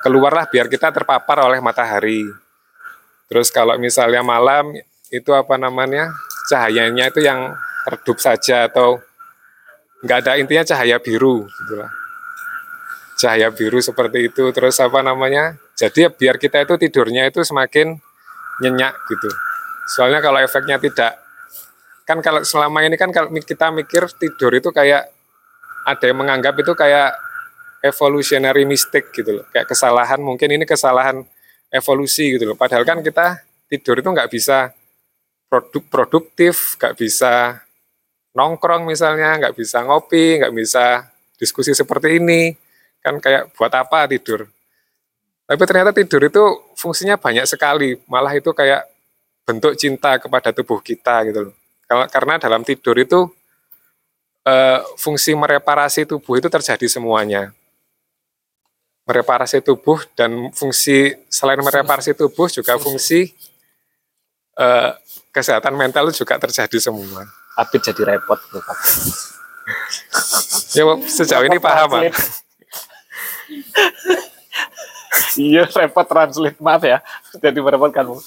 keluarlah 0.06 0.46
biar 0.48 0.70
kita 0.70 0.94
terpapar 0.94 1.46
oleh 1.46 1.60
matahari. 1.60 2.26
Terus 3.30 3.54
kalau 3.54 3.78
misalnya 3.78 4.26
malam 4.26 4.74
itu 5.10 5.32
apa 5.34 5.58
namanya 5.58 6.10
cahayanya 6.50 7.10
itu 7.14 7.22
yang 7.26 7.54
redup 7.86 8.18
saja 8.18 8.70
atau 8.70 9.02
nggak 10.06 10.18
ada 10.26 10.32
intinya 10.38 10.64
cahaya 10.64 10.98
biru 11.02 11.44
gitulah 11.44 11.92
cahaya 13.20 13.52
biru 13.52 13.84
seperti 13.84 14.32
itu. 14.32 14.48
Terus 14.56 14.80
apa 14.80 15.04
namanya 15.04 15.60
jadi 15.76 16.08
biar 16.08 16.40
kita 16.40 16.64
itu 16.64 16.80
tidurnya 16.80 17.28
itu 17.28 17.44
semakin 17.44 18.00
nyenyak 18.64 18.96
gitu. 19.12 19.30
Soalnya 19.92 20.24
kalau 20.24 20.40
efeknya 20.40 20.80
tidak 20.80 21.20
kan 22.08 22.24
kalau 22.24 22.42
selama 22.42 22.82
ini 22.88 22.96
kan 22.96 23.12
kalau 23.12 23.30
kita 23.36 23.70
mikir 23.70 24.08
tidur 24.18 24.56
itu 24.56 24.72
kayak 24.72 25.12
ada 25.96 26.06
yang 26.06 26.20
menganggap 26.22 26.54
itu 26.62 26.74
kayak 26.78 27.18
evolutionary 27.82 28.68
mistake 28.68 29.10
gitu 29.16 29.42
loh. 29.42 29.46
Kayak 29.50 29.72
kesalahan 29.72 30.20
mungkin 30.20 30.52
ini 30.52 30.68
kesalahan 30.68 31.24
evolusi 31.72 32.36
gitu 32.36 32.54
loh. 32.54 32.58
Padahal 32.60 32.84
kan 32.84 33.00
kita 33.00 33.40
tidur 33.70 34.02
itu 34.02 34.10
nggak 34.10 34.30
bisa 34.30 34.74
produk 35.50 35.84
produktif 35.90 36.78
nggak 36.78 36.94
bisa 36.98 37.58
nongkrong 38.38 38.86
misalnya 38.86 39.38
nggak 39.42 39.58
bisa 39.58 39.82
ngopi 39.82 40.42
nggak 40.42 40.54
bisa 40.54 41.10
diskusi 41.40 41.72
seperti 41.72 42.20
ini. 42.20 42.54
Kan 43.00 43.24
kayak 43.24 43.56
buat 43.56 43.72
apa 43.72 44.12
tidur? 44.12 44.50
Tapi 45.50 45.64
ternyata 45.66 45.96
tidur 45.96 46.22
itu 46.28 46.44
fungsinya 46.78 47.18
banyak 47.18 47.48
sekali. 47.48 47.98
Malah 48.06 48.38
itu 48.38 48.54
kayak 48.54 48.86
bentuk 49.48 49.74
cinta 49.80 50.22
kepada 50.22 50.54
tubuh 50.54 50.78
kita 50.84 51.26
gitu 51.26 51.50
loh. 51.50 51.54
Karena 51.90 52.38
dalam 52.38 52.62
tidur 52.62 52.94
itu 53.02 53.39
eh, 54.46 54.80
fungsi 55.00 55.36
mereparasi 55.36 56.06
tubuh 56.08 56.40
itu 56.40 56.48
terjadi 56.48 56.86
semuanya 56.88 57.52
mereparasi 59.10 59.66
tubuh 59.66 60.06
dan 60.14 60.54
fungsi 60.54 61.18
selain 61.34 61.58
mereparasi 61.60 62.14
tubuh 62.14 62.46
juga 62.46 62.78
fungsi 62.78 63.34
eh, 64.60 64.92
kesehatan 65.34 65.74
mental 65.74 66.14
juga 66.14 66.38
terjadi 66.38 66.78
semua 66.78 67.26
Abid 67.60 67.82
jadi 67.92 68.16
repot. 68.16 68.40
Ya 70.72 70.84
sejauh 71.12 71.44
ini 71.44 71.60
paham 71.60 71.92
Pak. 71.92 72.16
Iya, 75.36 75.68
repot 75.68 76.06
translate. 76.08 76.56
Maaf 76.64 76.84
ya. 76.88 77.04
Jadi 77.36 77.60
merepotkan. 77.60 78.08
Bu. 78.08 78.24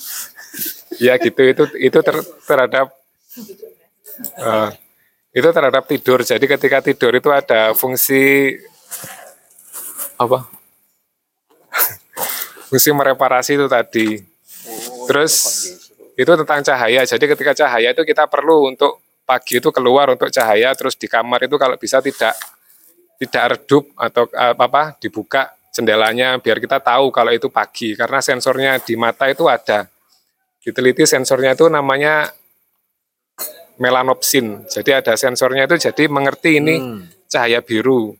Ya 1.00 1.16
gitu 1.16 1.40
itu 1.40 1.64
itu 1.80 1.98
ter- 2.04 2.28
terhadap 2.44 2.92
eh, 4.36 4.70
itu 5.32 5.48
terhadap 5.48 5.88
tidur. 5.88 6.20
Jadi 6.20 6.44
ketika 6.44 6.84
tidur 6.84 7.16
itu 7.16 7.28
ada 7.32 7.72
fungsi 7.72 8.56
apa? 10.20 10.44
fungsi 12.68 12.88
mereparasi 12.92 13.56
itu 13.56 13.66
tadi. 13.66 14.08
Terus 15.08 15.34
itu 16.14 16.32
tentang 16.44 16.60
cahaya. 16.60 17.02
Jadi 17.08 17.24
ketika 17.24 17.52
cahaya 17.56 17.96
itu 17.96 18.04
kita 18.04 18.28
perlu 18.28 18.68
untuk 18.68 19.00
pagi 19.24 19.58
itu 19.58 19.72
keluar 19.72 20.12
untuk 20.12 20.28
cahaya, 20.28 20.76
terus 20.76 20.92
di 21.00 21.08
kamar 21.08 21.48
itu 21.48 21.56
kalau 21.56 21.80
bisa 21.80 22.04
tidak 22.04 22.36
tidak 23.16 23.56
redup 23.56 23.88
atau 23.96 24.28
eh, 24.28 24.54
apa 24.54 24.98
dibuka 25.00 25.54
jendelanya 25.72 26.36
biar 26.36 26.60
kita 26.60 26.84
tahu 26.84 27.08
kalau 27.08 27.32
itu 27.32 27.48
pagi 27.48 27.96
karena 27.96 28.20
sensornya 28.20 28.76
di 28.84 28.94
mata 29.00 29.24
itu 29.32 29.48
ada. 29.48 29.88
Diteliti 30.62 31.08
sensornya 31.08 31.58
itu 31.58 31.66
namanya 31.66 32.30
melanopsin. 33.80 34.64
Jadi 34.68 34.90
ada 34.92 35.12
sensornya 35.16 35.64
itu 35.68 35.76
jadi 35.78 36.08
mengerti 36.08 36.60
ini 36.60 36.76
Hmm. 36.80 37.08
cahaya 37.28 37.60
biru. 37.64 38.16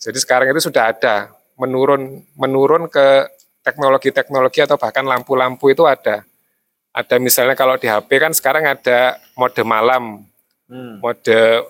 Jadi 0.00 0.18
sekarang 0.20 0.52
itu 0.54 0.70
sudah 0.70 0.92
ada 0.92 1.34
menurun 1.58 2.22
menurun 2.36 2.86
ke 2.88 3.26
teknologi-teknologi 3.66 4.62
atau 4.62 4.78
bahkan 4.78 5.02
lampu-lampu 5.02 5.74
itu 5.74 5.82
ada. 5.84 6.22
Ada 6.96 7.20
misalnya 7.20 7.58
kalau 7.58 7.76
di 7.76 7.90
HP 7.90 8.08
kan 8.22 8.32
sekarang 8.32 8.64
ada 8.64 9.20
mode 9.36 9.60
malam, 9.66 10.24
Hmm. 10.70 11.02
mode 11.02 11.66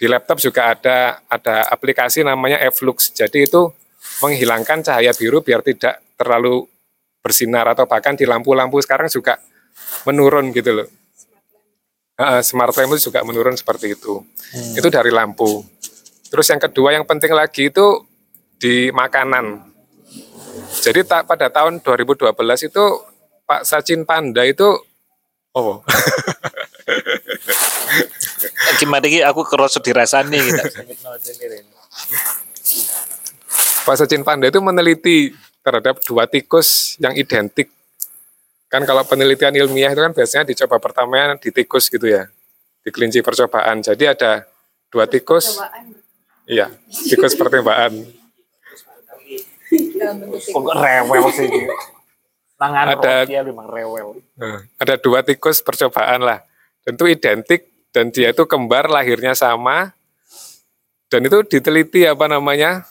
di 0.00 0.06
laptop 0.08 0.40
juga 0.40 0.72
ada 0.72 1.20
ada 1.28 1.68
aplikasi 1.68 2.24
namanya 2.24 2.62
Flux. 2.72 3.12
Jadi 3.12 3.44
itu 3.44 3.68
menghilangkan 4.24 4.80
cahaya 4.80 5.12
biru 5.12 5.44
biar 5.44 5.60
tidak 5.60 6.00
terlalu 6.16 6.64
bersinar 7.20 7.68
atau 7.68 7.84
bahkan 7.84 8.16
di 8.16 8.24
lampu-lampu 8.24 8.80
sekarang 8.80 9.12
juga 9.12 9.36
menurun 10.08 10.52
gitu 10.56 10.72
loh. 10.72 10.88
Heeh, 12.20 12.44
smart 12.44 12.76
lamp 12.76 12.92
itu 12.92 13.08
juga 13.08 13.24
menurun 13.24 13.56
seperti 13.56 13.96
itu. 13.96 14.20
Itu 14.76 14.92
dari 14.92 15.08
lampu. 15.08 15.64
Terus 16.28 16.46
yang 16.52 16.60
kedua 16.60 16.92
yang 16.92 17.08
penting 17.08 17.32
lagi 17.32 17.72
itu 17.72 18.04
di 18.60 18.92
makanan. 18.92 19.64
Jadi 20.84 21.00
tak 21.08 21.24
pada 21.24 21.48
tahun 21.48 21.80
2012 21.80 22.28
itu 22.68 22.84
Pak 23.48 23.64
Sachin 23.64 24.04
Panda 24.04 24.44
itu 24.44 24.68
oh 25.56 25.80
Gimana 28.78 29.08
iki 29.08 29.24
aku 29.24 29.42
kerasa 29.42 29.82
dirasani 29.82 30.38
gitu. 30.38 30.62
Pak 33.88 33.94
Sachin 33.96 34.22
Panda 34.22 34.46
itu 34.46 34.60
meneliti 34.62 35.34
terhadap 35.64 35.98
dua 36.04 36.30
tikus 36.30 36.94
yang 37.02 37.16
identik. 37.16 37.72
Kan 38.70 38.86
kalau 38.86 39.02
penelitian 39.02 39.50
ilmiah 39.58 39.90
itu 39.90 39.98
kan 39.98 40.14
biasanya 40.14 40.46
dicoba 40.46 40.78
pertama 40.78 41.34
di 41.42 41.50
tikus 41.50 41.90
gitu 41.90 42.06
ya, 42.06 42.30
di 42.86 42.90
kelinci 42.94 43.18
percobaan. 43.18 43.82
Jadi 43.82 44.06
ada 44.06 44.46
dua 44.94 45.10
tikus, 45.10 45.58
Cobaan 45.58 45.90
iya, 46.46 46.70
tikus 47.10 47.34
percobaan. 47.34 47.98
Kok 50.54 50.66
rewel 50.78 51.24
sih. 51.34 51.50
Tangan 52.54 52.86
Ada- 52.94 53.26
dia 53.26 53.42
memang 53.42 53.66
rewel. 53.66 54.22
Nah, 54.38 54.62
ada 54.78 54.94
dua 55.00 55.26
tikus 55.26 55.58
percobaan 55.66 56.22
lah. 56.22 56.38
Tentu 56.86 57.10
identik 57.10 57.66
dan 57.90 58.14
dia 58.14 58.30
itu 58.30 58.46
kembar 58.46 58.86
lahirnya 58.86 59.34
sama. 59.34 59.90
Dan 61.10 61.26
itu 61.26 61.42
diteliti 61.42 62.06
apa 62.06 62.30
namanya? 62.30 62.86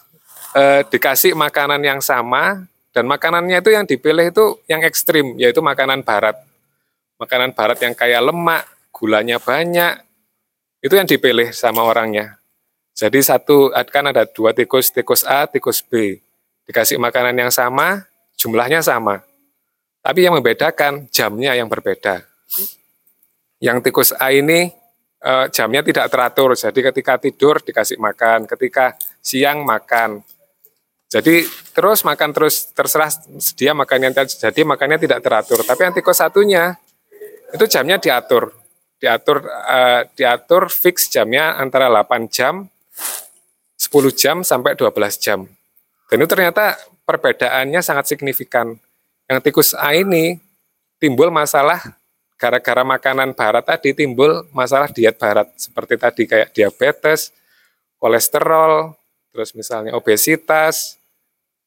eh, 0.58 0.82
dikasih 0.90 1.38
makanan 1.38 1.82
yang 1.86 2.02
sama 2.02 2.66
dan 2.90 3.06
makanannya 3.06 3.62
itu 3.62 3.70
yang 3.70 3.86
dipilih 3.86 4.34
itu 4.34 4.46
yang 4.66 4.82
ekstrim 4.82 5.38
yaitu 5.38 5.62
makanan 5.62 6.02
barat. 6.02 6.38
Makanan 7.22 7.54
barat 7.54 7.78
yang 7.84 7.94
kaya 7.94 8.18
lemak, 8.24 8.66
gulanya 8.90 9.38
banyak. 9.38 10.02
Itu 10.80 10.96
yang 10.96 11.06
dipilih 11.06 11.52
sama 11.52 11.84
orangnya. 11.84 12.40
Jadi 12.96 13.20
satu 13.24 13.72
kan 13.92 14.12
ada 14.12 14.28
dua 14.28 14.56
tikus, 14.56 14.92
tikus 14.92 15.24
A, 15.28 15.46
tikus 15.46 15.84
B. 15.84 16.20
Dikasih 16.68 17.00
makanan 17.00 17.36
yang 17.36 17.52
sama, 17.52 18.08
jumlahnya 18.36 18.84
sama. 18.84 19.24
Tapi 20.00 20.24
yang 20.26 20.36
membedakan 20.40 21.12
jamnya 21.12 21.56
yang 21.56 21.68
berbeda. 21.68 22.24
Yang 23.60 23.78
tikus 23.92 24.10
A 24.16 24.32
ini 24.32 24.72
eh, 25.20 25.46
jamnya 25.52 25.84
tidak 25.84 26.08
teratur. 26.08 26.56
Jadi 26.56 26.80
ketika 26.80 27.20
tidur 27.20 27.60
dikasih 27.60 28.00
makan, 28.00 28.48
ketika 28.48 28.96
siang 29.20 29.62
makan. 29.68 30.24
Jadi 31.10 31.42
terus 31.74 32.06
makan 32.06 32.30
terus 32.30 32.70
terserah 32.70 33.10
dia 33.58 33.74
makannya 33.74 34.14
jadi 34.14 34.62
makannya 34.62 35.02
tidak 35.02 35.26
teratur. 35.26 35.66
Tapi 35.66 35.90
yang 35.90 35.94
tikus 35.98 36.22
satunya 36.22 36.78
itu 37.50 37.66
jamnya 37.66 37.98
diatur. 37.98 38.54
Diatur 39.02 39.42
eh, 39.50 40.06
diatur 40.14 40.70
fix 40.70 41.10
jamnya 41.10 41.58
antara 41.58 41.90
8 41.90 42.30
jam 42.30 42.70
10 43.80 43.90
jam 44.14 44.46
sampai 44.46 44.78
12 44.78 44.94
jam. 45.18 45.50
Dan 46.06 46.16
itu 46.22 46.30
ternyata 46.30 46.78
perbedaannya 47.10 47.82
sangat 47.82 48.06
signifikan 48.14 48.78
yang 49.26 49.42
tikus 49.42 49.74
A 49.74 49.98
ini 49.98 50.38
timbul 51.02 51.34
masalah 51.34 51.82
gara-gara 52.38 52.86
makanan 52.86 53.34
barat 53.34 53.66
tadi 53.66 53.98
timbul 53.98 54.46
masalah 54.54 54.94
diet 54.94 55.18
barat 55.18 55.50
seperti 55.58 55.98
tadi 55.98 56.24
kayak 56.30 56.54
diabetes, 56.54 57.34
kolesterol, 57.98 58.94
terus 59.34 59.58
misalnya 59.58 59.98
obesitas, 59.98 60.99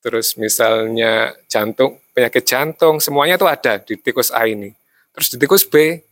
terus 0.03 0.35
misalnya 0.35 1.33
jantung, 1.47 2.03
penyakit 2.13 2.45
jantung, 2.45 2.99
semuanya 2.99 3.39
itu 3.39 3.47
ada 3.47 3.79
di 3.79 3.95
tikus 3.97 4.35
A 4.35 4.45
ini. 4.45 4.75
Terus 5.15 5.29
di 5.33 5.37
tikus 5.39 5.63
B 5.63 6.03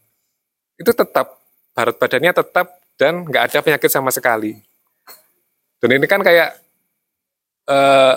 itu 0.80 0.90
tetap 0.94 1.36
barat 1.74 1.98
badannya 1.98 2.32
tetap 2.32 2.80
dan 2.94 3.26
nggak 3.26 3.52
ada 3.52 3.58
penyakit 3.60 3.90
sama 3.90 4.14
sekali. 4.14 4.56
Dan 5.82 5.98
ini 5.98 6.06
kan 6.06 6.22
kayak 6.22 6.56
eh, 7.68 8.14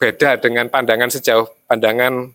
beda 0.00 0.40
dengan 0.40 0.72
pandangan 0.72 1.12
sejauh 1.12 1.46
pandangan 1.68 2.32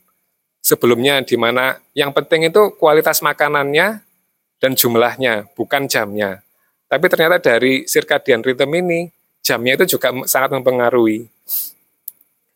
sebelumnya 0.61 1.25
di 1.25 1.33
mana 1.33 1.81
yang 1.97 2.13
penting 2.13 2.47
itu 2.47 2.77
kualitas 2.77 3.25
makanannya 3.25 4.05
dan 4.61 4.71
jumlahnya, 4.73 5.49
bukan 5.57 5.89
jamnya. 5.89 6.45
Tapi 6.85 7.05
ternyata 7.09 7.41
dari 7.41 7.85
circadian 7.85 8.45
rhythm 8.45 8.71
ini, 8.81 9.09
jamnya 9.41 9.77
itu 9.77 9.97
juga 9.97 10.13
sangat 10.29 10.53
mempengaruhi. 10.53 11.25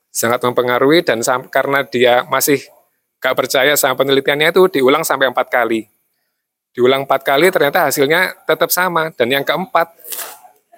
Sangat 0.09 0.43
mempengaruhi 0.43 1.05
dan 1.05 1.23
karena 1.47 1.85
dia 1.87 2.27
masih 2.27 2.59
gak 3.21 3.35
percaya 3.35 3.75
sama 3.79 3.99
penelitiannya 3.99 4.51
itu 4.51 4.67
diulang 4.79 5.05
sampai 5.05 5.31
empat 5.31 5.47
kali. 5.47 5.87
Diulang 6.75 7.07
empat 7.07 7.21
kali 7.23 7.49
ternyata 7.49 7.87
hasilnya 7.87 8.45
tetap 8.45 8.69
sama. 8.69 9.11
Dan 9.15 9.31
yang 9.31 9.47
keempat, 9.47 9.89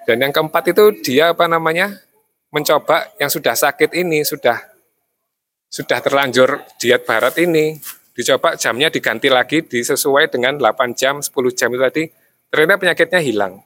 dan 0.06 0.18
yang 0.22 0.32
keempat 0.34 0.74
itu 0.74 0.84
dia 1.02 1.34
apa 1.34 1.46
namanya 1.46 2.02
mencoba 2.52 3.08
yang 3.16 3.32
sudah 3.32 3.56
sakit 3.56 3.96
ini 3.96 4.22
sudah 4.28 4.60
sudah 5.72 5.98
terlanjur 6.04 6.60
diet 6.76 7.08
barat 7.08 7.32
ini 7.40 7.80
dicoba 8.12 8.60
jamnya 8.60 8.92
diganti 8.92 9.32
lagi 9.32 9.64
disesuai 9.64 10.28
dengan 10.28 10.60
8 10.60 10.92
jam 10.92 11.24
10 11.24 11.32
jam 11.56 11.72
itu 11.72 11.80
tadi 11.80 12.04
ternyata 12.52 12.76
penyakitnya 12.76 13.20
hilang 13.24 13.64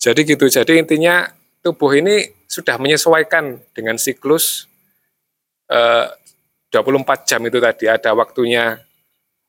jadi 0.00 0.20
gitu 0.24 0.48
jadi 0.48 0.72
intinya 0.80 1.28
tubuh 1.60 1.92
ini 2.00 2.32
sudah 2.46 2.78
menyesuaikan 2.78 3.58
dengan 3.74 3.98
siklus 3.98 4.70
eh, 5.70 6.06
24 6.70 7.28
jam 7.28 7.40
itu 7.46 7.58
tadi 7.58 7.86
ada 7.90 8.10
waktunya 8.14 8.78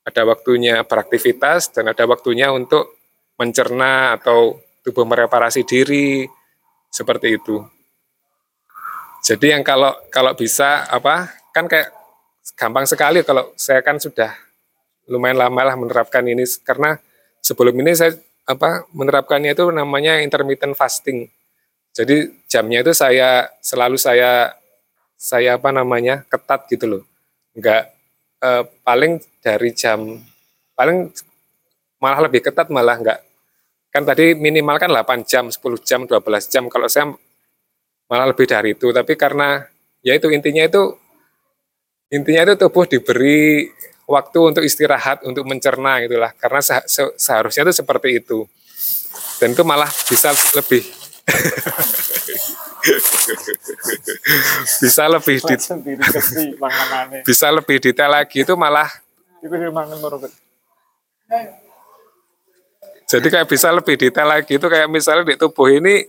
ada 0.08 0.22
waktunya 0.24 0.88
beraktivitas 0.88 1.76
dan 1.76 1.92
ada 1.92 2.08
waktunya 2.08 2.48
untuk 2.54 2.96
mencerna 3.36 4.16
atau 4.16 4.58
tubuh 4.82 5.04
mereparasi 5.04 5.68
diri 5.68 6.24
seperti 6.88 7.36
itu. 7.36 7.60
Jadi 9.20 9.52
yang 9.52 9.68
kalau 9.68 9.92
kalau 10.08 10.32
bisa 10.32 10.88
apa 10.88 11.28
kan 11.52 11.68
kayak 11.68 11.92
gampang 12.56 12.88
sekali 12.88 13.20
kalau 13.28 13.52
saya 13.60 13.84
kan 13.84 14.00
sudah 14.00 14.32
lumayan 15.12 15.36
lama 15.36 15.62
lah 15.68 15.76
menerapkan 15.76 16.24
ini 16.24 16.48
karena 16.64 16.96
sebelum 17.44 17.76
ini 17.84 17.92
saya 17.92 18.16
apa 18.48 18.88
menerapkannya 18.96 19.52
itu 19.52 19.68
namanya 19.76 20.24
intermittent 20.24 20.80
fasting. 20.80 21.28
Jadi 21.98 22.46
jamnya 22.46 22.86
itu 22.86 22.94
saya 22.94 23.50
selalu 23.58 23.98
saya 23.98 24.54
saya 25.18 25.58
apa 25.58 25.74
namanya 25.74 26.22
ketat 26.30 26.70
gitu 26.70 26.86
loh. 26.86 27.04
Enggak 27.58 27.90
eh, 28.46 28.64
paling 28.86 29.18
dari 29.42 29.74
jam 29.74 30.22
paling 30.78 31.10
malah 31.98 32.30
lebih 32.30 32.46
ketat 32.46 32.70
malah 32.70 33.02
enggak 33.02 33.20
kan 33.90 34.06
tadi 34.06 34.38
minimal 34.38 34.78
kan 34.78 34.94
8 34.94 35.26
jam, 35.26 35.50
10 35.50 35.82
jam, 35.82 36.06
12 36.06 36.46
jam. 36.54 36.70
Kalau 36.70 36.86
saya 36.86 37.10
malah 38.12 38.30
lebih 38.30 38.46
dari 38.46 38.78
itu. 38.78 38.94
Tapi 38.94 39.14
karena 39.18 39.66
ya 40.06 40.14
itu 40.14 40.30
intinya 40.30 40.64
itu 40.70 40.84
intinya 42.14 42.42
itu 42.48 42.54
tubuh 42.62 42.86
diberi 42.88 43.68
waktu 44.08 44.40
untuk 44.54 44.64
istirahat, 44.64 45.26
untuk 45.28 45.44
mencerna 45.50 46.00
gitulah. 46.06 46.32
Karena 46.38 46.62
se- 46.64 46.88
se- 46.88 47.16
seharusnya 47.20 47.68
itu 47.68 47.74
seperti 47.84 48.22
itu. 48.24 48.46
dan 49.38 49.54
itu 49.54 49.62
malah 49.62 49.90
bisa 50.10 50.34
lebih 50.58 50.82
bisa 54.80 55.04
lebih 55.12 55.38
di, 55.44 55.56
bisa 57.28 57.48
lebih 57.52 57.78
detail 57.84 58.12
lagi 58.12 58.48
itu 58.48 58.54
malah 58.56 58.88
jadi 63.08 63.28
kayak 63.28 63.48
bisa 63.48 63.72
lebih 63.72 63.96
detail 64.00 64.28
lagi 64.28 64.56
itu 64.56 64.68
kayak 64.68 64.88
misalnya 64.88 65.28
di 65.28 65.36
tubuh 65.36 65.68
ini 65.68 66.04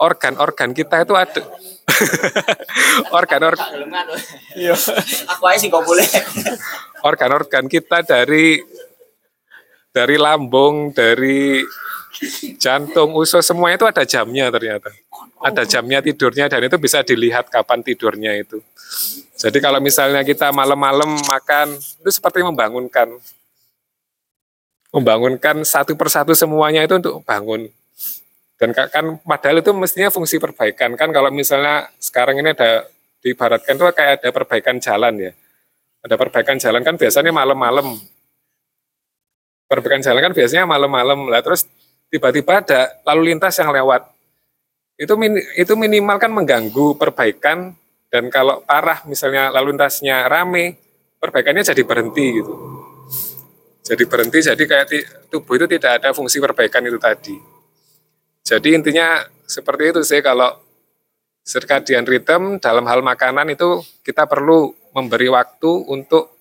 organ-organ 0.00 0.72
kita 0.72 1.04
itu 1.04 1.14
ada 1.16 1.40
organ-organ 3.18 3.68
Iya. 4.56 4.76
Aku 5.36 5.44
aja 5.48 5.60
sih 5.60 5.68
kok 5.72 5.84
boleh. 5.84 6.04
organ-organ 7.04 7.68
kita 7.68 8.04
dari 8.04 8.60
dari 9.92 10.16
lambung, 10.20 10.92
dari 10.92 11.64
jantung, 12.56 13.12
usus 13.16 13.44
semuanya 13.44 13.76
itu 13.80 13.88
ada 13.88 14.04
jamnya 14.04 14.48
ternyata. 14.50 14.90
Ada 15.40 15.62
jamnya 15.68 16.00
tidurnya 16.00 16.48
dan 16.48 16.64
itu 16.64 16.76
bisa 16.80 17.04
dilihat 17.04 17.52
kapan 17.52 17.84
tidurnya 17.84 18.36
itu. 18.36 18.60
Jadi 19.36 19.58
kalau 19.60 19.78
misalnya 19.82 20.24
kita 20.24 20.48
malam-malam 20.50 21.18
makan 21.28 21.76
itu 21.76 22.10
seperti 22.10 22.40
membangunkan 22.40 23.12
membangunkan 24.94 25.60
satu 25.66 25.92
persatu 25.92 26.32
semuanya 26.32 26.86
itu 26.88 26.96
untuk 26.96 27.20
bangun. 27.26 27.68
Dan 28.56 28.72
ka- 28.72 28.88
kan 28.88 29.20
padahal 29.20 29.60
itu 29.60 29.76
mestinya 29.76 30.08
fungsi 30.08 30.40
perbaikan 30.40 30.96
kan 30.96 31.12
kalau 31.12 31.28
misalnya 31.28 31.92
sekarang 32.00 32.40
ini 32.40 32.56
ada 32.56 32.88
diibaratkan 33.20 33.76
itu 33.76 33.84
kayak 33.92 34.12
ada 34.24 34.28
perbaikan 34.32 34.80
jalan 34.80 35.14
ya 35.20 35.32
ada 36.06 36.14
perbaikan 36.14 36.54
jalan 36.62 36.86
kan 36.86 36.94
biasanya 36.94 37.34
malam-malam. 37.34 37.98
Perbaikan 39.66 39.98
jalan 39.98 40.30
kan 40.30 40.32
biasanya 40.38 40.62
malam-malam. 40.62 41.26
Lah 41.26 41.42
terus 41.42 41.66
tiba-tiba 42.10 42.62
ada 42.62 42.80
lalu 43.06 43.34
lintas 43.34 43.56
yang 43.58 43.70
lewat. 43.70 44.06
Itu 44.96 45.14
min- 45.20 45.44
itu 45.58 45.72
minimal 45.76 46.16
kan 46.16 46.32
mengganggu 46.32 46.96
perbaikan 46.96 47.76
dan 48.08 48.32
kalau 48.32 48.64
parah 48.64 49.04
misalnya 49.04 49.52
lalu 49.52 49.76
lintasnya 49.76 50.24
rame, 50.24 50.78
perbaikannya 51.20 51.66
jadi 51.66 51.82
berhenti 51.84 52.26
gitu. 52.40 52.54
Jadi 53.86 54.02
berhenti 54.10 54.38
jadi 54.42 54.64
kayak 54.66 54.86
tubuh 55.30 55.54
itu 55.54 55.66
tidak 55.78 56.02
ada 56.02 56.10
fungsi 56.10 56.42
perbaikan 56.42 56.82
itu 56.82 56.98
tadi. 56.98 57.36
Jadi 58.42 58.68
intinya 58.74 59.22
seperti 59.46 59.94
itu 59.94 60.00
sih 60.02 60.18
kalau 60.22 60.54
circadian 61.46 62.02
rhythm 62.02 62.58
dalam 62.58 62.82
hal 62.90 63.06
makanan 63.06 63.54
itu 63.54 63.78
kita 64.02 64.26
perlu 64.26 64.74
memberi 64.90 65.30
waktu 65.30 65.70
untuk 65.86 66.34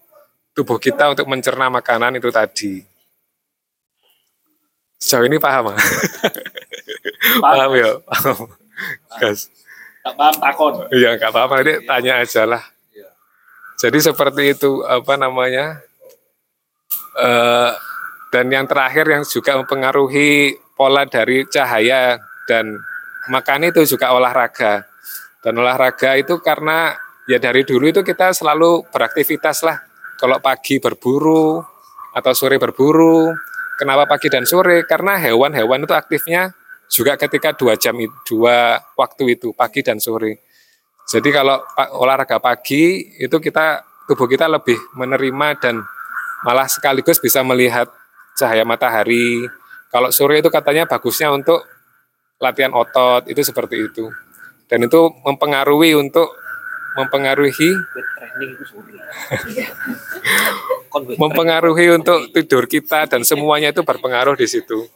tubuh 0.57 0.81
kita 0.81 1.13
untuk 1.13 1.29
mencerna 1.29 1.69
makanan 1.69 2.17
itu 2.17 2.33
tadi. 2.33 2.81
Sejauh 5.05 5.29
ini 5.29 5.37
paham? 5.37 5.69
ah? 5.71 5.77
paham 7.37 7.71
ya? 7.77 8.01
Paham. 8.09 8.49
Gas. 9.21 9.53
Tak 10.01 10.13
paham 10.17 10.35
takon. 10.41 10.73
Iya 10.89 11.21
nggak 11.21 11.29
apa-apa 11.29 11.61
nanti 11.61 11.85
tanya 11.85 12.25
aja 12.25 12.49
lah. 12.49 12.63
Jadi 13.77 14.01
seperti 14.01 14.57
itu 14.57 14.81
apa 14.81 15.13
namanya? 15.13 15.77
Eh, 17.21 17.71
dan 18.33 18.45
yang 18.49 18.65
terakhir 18.65 19.05
yang 19.05 19.21
juga 19.21 19.61
mempengaruhi 19.61 20.57
pola 20.73 21.05
dari 21.05 21.45
cahaya 21.45 22.17
dan 22.49 22.73
makan 23.29 23.69
itu 23.69 23.85
juga 23.85 24.09
olahraga. 24.09 24.89
Dan 25.45 25.61
olahraga 25.61 26.17
itu 26.17 26.41
karena 26.41 26.97
ya 27.29 27.37
dari 27.37 27.61
dulu 27.61 27.93
itu 27.93 28.01
kita 28.01 28.33
selalu 28.33 28.89
beraktivitas 28.89 29.61
lah. 29.61 29.77
Kalau 30.17 30.41
pagi 30.41 30.81
berburu 30.81 31.61
atau 32.17 32.31
sore 32.33 32.57
berburu. 32.57 33.29
Kenapa 33.75 34.07
pagi 34.07 34.31
dan 34.31 34.47
sore? 34.47 34.87
Karena 34.87 35.19
hewan-hewan 35.19 35.83
itu 35.83 35.91
aktifnya 35.91 36.55
juga 36.87 37.19
ketika 37.19 37.51
dua 37.51 37.75
jam 37.75 37.97
dua 38.23 38.79
waktu 38.95 39.35
itu 39.35 39.51
pagi 39.51 39.83
dan 39.83 39.99
sore. 39.99 40.39
Jadi 41.05 41.29
kalau 41.29 41.61
olahraga 41.99 42.39
pagi 42.41 43.13
itu 43.19 43.37
kita 43.37 43.83
tubuh 44.07 44.25
kita 44.25 44.47
lebih 44.49 44.77
menerima 44.97 45.47
dan 45.59 45.75
malah 46.45 46.65
sekaligus 46.69 47.19
bisa 47.19 47.43
melihat 47.43 47.89
cahaya 48.37 48.63
matahari. 48.63 49.45
Kalau 49.91 50.09
sore 50.09 50.39
itu 50.39 50.49
katanya 50.49 50.87
bagusnya 50.87 51.29
untuk 51.35 51.61
latihan 52.39 52.73
otot 52.73 53.27
itu 53.27 53.41
seperti 53.43 53.91
itu. 53.91 54.09
Dan 54.65 54.87
itu 54.87 55.13
mempengaruhi 55.21 55.93
untuk 55.93 56.33
mempengaruhi 56.95 57.71
mempengaruhi 61.19 61.85
untuk 61.91 62.31
tidur 62.31 62.65
kita 62.65 63.05
dan 63.05 63.21
semuanya 63.27 63.75
itu 63.75 63.83
berpengaruh 63.83 64.35
di 64.39 64.47
situ. 64.47 64.87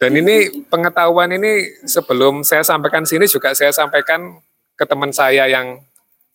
Dan 0.00 0.16
ini 0.16 0.64
pengetahuan 0.68 1.28
ini 1.36 1.84
sebelum 1.84 2.40
saya 2.40 2.64
sampaikan 2.64 3.04
sini 3.04 3.28
juga 3.28 3.52
saya 3.52 3.68
sampaikan 3.68 4.40
ke 4.72 4.84
teman 4.88 5.12
saya 5.12 5.44
yang 5.44 5.76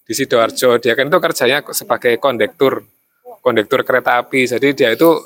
di 0.06 0.14
Sidoarjo. 0.14 0.78
Dia 0.78 0.94
kan 0.94 1.10
itu 1.10 1.18
kerjanya 1.18 1.66
sebagai 1.74 2.22
kondektur, 2.22 2.86
kondektur 3.42 3.82
kereta 3.82 4.22
api. 4.22 4.46
Jadi 4.46 4.78
dia 4.78 4.94
itu 4.94 5.18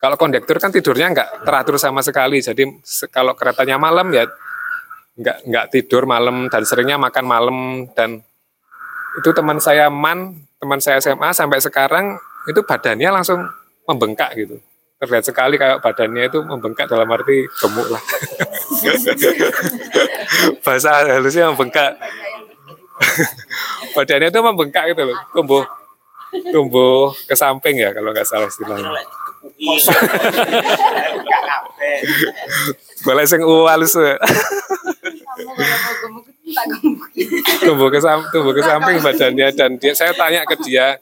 kalau 0.00 0.16
kondektur 0.16 0.56
kan 0.56 0.72
tidurnya 0.72 1.12
nggak 1.12 1.44
teratur 1.44 1.76
sama 1.76 2.00
sekali. 2.00 2.40
Jadi 2.40 2.64
kalau 3.12 3.36
keretanya 3.36 3.76
malam 3.76 4.08
ya 4.16 4.24
nggak 5.16 5.48
nggak 5.48 5.66
tidur 5.72 6.04
malam 6.04 6.52
dan 6.52 6.62
seringnya 6.68 7.00
makan 7.00 7.24
malam 7.24 7.58
dan 7.96 8.20
itu 9.16 9.32
teman 9.32 9.56
saya 9.56 9.88
man 9.88 10.36
teman 10.60 10.76
saya 10.76 11.00
SMA 11.00 11.32
sampai 11.32 11.56
sekarang 11.60 12.20
itu 12.46 12.62
badannya 12.62 13.10
langsung 13.10 13.42
membengkak 13.88 14.36
gitu. 14.36 14.60
Terlihat 14.96 15.28
sekali 15.28 15.60
kayak 15.60 15.84
badannya 15.84 16.24
itu 16.28 16.40
membengkak 16.40 16.88
dalam 16.88 17.04
arti 17.12 17.44
gemuk 17.60 17.84
lah. 17.92 18.00
Bahasa 20.64 21.04
halusnya 21.04 21.52
membengkak. 21.52 22.00
Badannya 23.96 24.32
itu 24.32 24.40
membengkak 24.40 24.88
gitu 24.92 25.04
loh. 25.04 25.18
Tumbuh 25.36 25.68
tumbuh 26.52 27.16
ke 27.28 27.36
samping 27.36 27.76
ya 27.80 27.92
kalau 27.92 28.12
nggak 28.12 28.24
salah 28.24 28.48
istilahnya. 28.48 28.90
Boleh 33.06 33.26
sing 33.28 33.44
uwal 33.44 33.86
se 33.86 34.00
Kamu 34.00 34.16
kalau 34.16 34.16
gemuk 34.16 34.24
tak 35.36 35.36
gemuk. 35.36 35.45
Tumbuh 37.64 37.88
ke 37.88 37.98
sam- 37.98 38.28
tumbuh 38.30 38.52
ke 38.54 38.62
samping 38.62 38.98
badannya 39.02 39.48
dan 39.56 39.70
dia 39.80 39.92
saya 39.96 40.12
tanya 40.14 40.46
ke 40.46 40.56
dia 40.62 41.00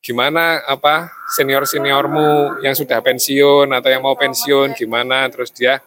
gimana 0.00 0.64
apa 0.64 1.12
senior 1.36 1.68
seniormu 1.68 2.60
yang 2.64 2.72
sudah 2.72 3.04
pensiun 3.04 3.68
atau 3.68 3.88
yang 3.92 4.02
mau 4.02 4.16
pensiun 4.16 4.72
gimana? 4.72 5.28
Terus 5.28 5.52
dia 5.52 5.78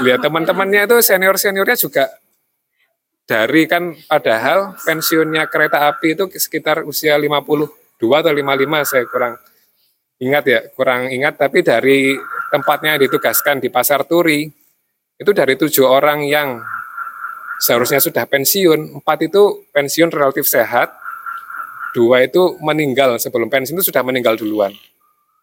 lihat 0.00 0.24
teman-temannya 0.24 0.88
itu 0.88 0.96
senior 1.04 1.36
seniornya 1.36 1.76
juga 1.76 2.08
dari 3.28 3.68
kan 3.68 3.92
padahal 4.08 4.74
pensiunnya 4.80 5.46
kereta 5.46 5.86
api 5.92 6.16
itu 6.16 6.24
sekitar 6.32 6.82
usia 6.88 7.14
52 7.14 8.00
atau 8.00 8.32
55 8.32 8.88
saya 8.88 9.04
kurang 9.06 9.34
ingat 10.18 10.44
ya 10.48 10.60
kurang 10.72 11.12
ingat. 11.12 11.36
Tapi 11.36 11.60
dari 11.60 12.16
tempatnya 12.48 12.96
ditugaskan 12.96 13.60
di 13.60 13.68
pasar 13.68 14.08
turi 14.08 14.48
itu 15.20 15.30
dari 15.36 15.54
tujuh 15.54 15.86
orang 15.86 16.24
yang 16.24 16.58
seharusnya 17.62 18.02
sudah 18.02 18.26
pensiun, 18.26 18.98
empat 18.98 19.30
itu 19.30 19.62
pensiun 19.70 20.10
relatif 20.10 20.50
sehat, 20.50 20.90
dua 21.94 22.26
itu 22.26 22.58
meninggal 22.58 23.22
sebelum 23.22 23.46
pensiun 23.46 23.78
itu 23.78 23.86
sudah 23.94 24.02
meninggal 24.02 24.34
duluan. 24.34 24.74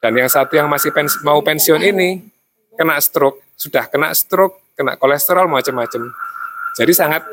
Dan 0.04 0.20
yang 0.20 0.28
satu 0.28 0.60
yang 0.60 0.68
masih 0.68 0.92
pens- 0.92 1.24
mau 1.24 1.40
pensiun 1.40 1.80
ini 1.80 2.20
kena 2.76 3.00
stroke, 3.00 3.40
sudah 3.56 3.88
kena 3.88 4.12
stroke, 4.12 4.60
kena 4.76 5.00
kolesterol 5.00 5.48
macam-macam. 5.48 6.12
Jadi 6.76 6.92
sangat 6.92 7.24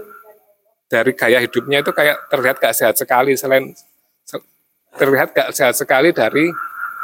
dari 0.87 1.15
gaya 1.19 1.43
hidupnya 1.43 1.83
itu 1.83 1.91
kayak 1.91 2.31
terlihat 2.31 2.63
gak 2.63 2.75
sehat 2.75 2.95
sekali 2.95 3.35
selain 3.35 3.75
se- 4.23 4.47
terlihat 4.95 5.35
gak 5.35 5.51
sehat 5.51 5.75
sekali 5.75 6.15
dari 6.15 6.47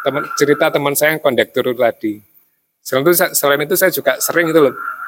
teman 0.06 0.22
cerita 0.38 0.70
teman 0.70 0.94
saya 0.94 1.18
yang 1.18 1.22
kondektur 1.22 1.66
tadi. 1.74 2.22
Selain 2.82 3.06
itu, 3.06 3.14
selain 3.14 3.62
itu 3.62 3.74
saya 3.78 3.90
juga 3.94 4.18
sering 4.18 4.50
itu 4.50 4.58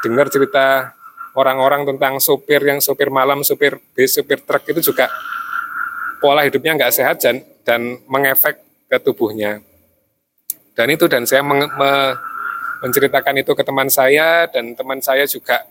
dengar 0.06 0.30
cerita 0.30 0.94
orang-orang 1.34 1.82
tentang 1.84 2.18
sopir 2.18 2.62
yang 2.62 2.78
sopir 2.78 3.10
malam, 3.10 3.42
sopir 3.42 3.78
bis, 3.92 4.14
sopir 4.14 4.38
truk 4.40 4.62
itu 4.66 4.80
juga 4.84 5.10
pola 6.18 6.42
hidupnya 6.42 6.74
nggak 6.74 6.94
sehat 6.94 7.16
dan, 7.20 7.42
dan 7.62 7.98
mengefek 8.06 8.58
ke 8.86 8.96
tubuhnya. 8.98 9.58
Dan 10.74 10.90
itu 10.90 11.06
dan 11.06 11.22
saya 11.22 11.42
menge- 11.42 11.70
me- 11.70 12.16
menceritakan 12.80 13.34
itu 13.38 13.52
ke 13.52 13.62
teman 13.62 13.86
saya 13.88 14.44
dan 14.46 14.74
teman 14.74 14.98
saya 14.98 15.24
juga 15.24 15.62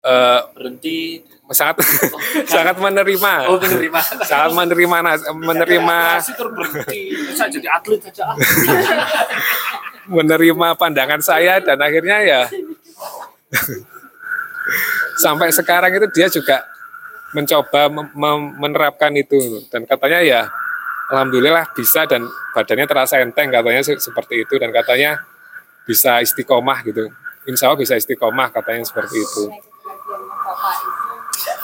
eh, 0.00 0.40
Berhenti. 0.52 1.20
sangat 1.52 1.84
sangat 2.52 2.76
menerima, 2.76 3.32
Oh, 3.48 3.60
menerima. 3.60 4.00
sangat 4.24 4.50
menerima 4.52 4.96
menerima. 5.34 5.98
Saya 7.32 7.48
jadi 7.52 7.68
atlet 7.68 8.00
saja. 8.02 8.32
menerima 10.16 10.68
pandangan 10.76 11.20
saya 11.20 11.60
dan 11.60 11.80
akhirnya 11.80 12.18
ya 12.20 12.42
sampai 15.20 15.52
sekarang 15.52 15.92
itu 15.94 16.06
dia 16.14 16.26
juga 16.28 16.64
mencoba 17.34 17.90
menerapkan 18.58 19.10
itu 19.18 19.66
dan 19.68 19.84
katanya 19.84 20.20
ya 20.22 20.40
alhamdulillah 21.10 21.74
bisa 21.74 22.06
dan 22.06 22.24
badannya 22.54 22.86
terasa 22.86 23.20
enteng 23.20 23.50
katanya 23.50 23.82
se- 23.82 24.00
seperti 24.00 24.46
itu 24.46 24.54
dan 24.56 24.70
katanya 24.70 25.20
bisa 25.84 26.20
istiqomah 26.24 26.80
gitu. 26.86 27.12
Insya 27.44 27.68
Allah 27.68 27.80
bisa 27.80 27.94
istiqomah 27.98 28.48
katanya 28.48 28.88
seperti 28.88 29.20
itu. 29.20 29.44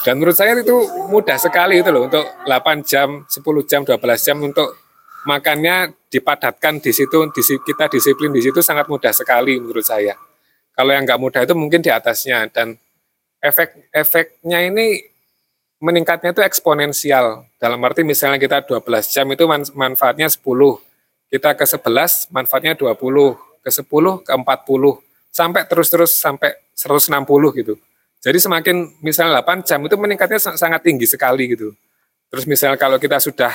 Dan 0.05 0.21
menurut 0.21 0.37
saya 0.37 0.57
itu 0.57 0.77
mudah 1.09 1.37
sekali 1.41 1.81
itu 1.81 1.89
loh 1.89 2.09
untuk 2.09 2.25
8 2.45 2.85
jam, 2.85 3.25
10 3.25 3.65
jam, 3.65 3.81
12 3.85 3.97
jam 4.21 4.37
untuk 4.41 4.77
makannya 5.25 5.93
dipadatkan 6.09 6.81
di 6.81 6.93
situ, 6.93 7.29
kita 7.65 7.89
disiplin 7.89 8.33
di 8.33 8.41
situ 8.41 8.61
sangat 8.65 8.89
mudah 8.89 9.13
sekali 9.13 9.61
menurut 9.61 9.85
saya. 9.85 10.17
Kalau 10.73 10.93
yang 10.97 11.05
nggak 11.05 11.21
mudah 11.21 11.41
itu 11.45 11.53
mungkin 11.53 11.85
di 11.85 11.93
atasnya 11.93 12.49
dan 12.49 12.77
efek 13.41 13.89
efeknya 13.91 14.69
ini 14.69 15.05
meningkatnya 15.81 16.37
itu 16.37 16.45
eksponensial. 16.45 17.49
Dalam 17.57 17.81
arti 17.83 18.05
misalnya 18.05 18.37
kita 18.37 18.63
12 18.69 19.09
jam 19.11 19.27
itu 19.33 19.45
man- 19.49 19.73
manfaatnya 19.73 20.29
10, 20.29 20.77
kita 21.33 21.57
ke 21.57 21.65
11 21.65 22.29
manfaatnya 22.29 22.77
20, 22.77 23.41
ke 23.65 23.71
10 23.73 24.21
ke 24.21 24.33
40, 24.37 25.01
sampai 25.33 25.65
terus-terus 25.65 26.13
sampai 26.21 26.53
160 26.77 27.51
gitu. 27.57 27.75
Jadi 28.21 28.37
semakin 28.37 29.01
misalnya 29.01 29.41
8 29.41 29.65
jam 29.65 29.81
itu 29.81 29.97
meningkatnya 29.97 30.37
sa- 30.37 30.57
sangat 30.61 30.85
tinggi 30.85 31.09
sekali 31.09 31.57
gitu. 31.57 31.73
Terus 32.29 32.45
misalnya 32.45 32.77
kalau 32.77 33.01
kita 33.01 33.17
sudah 33.17 33.51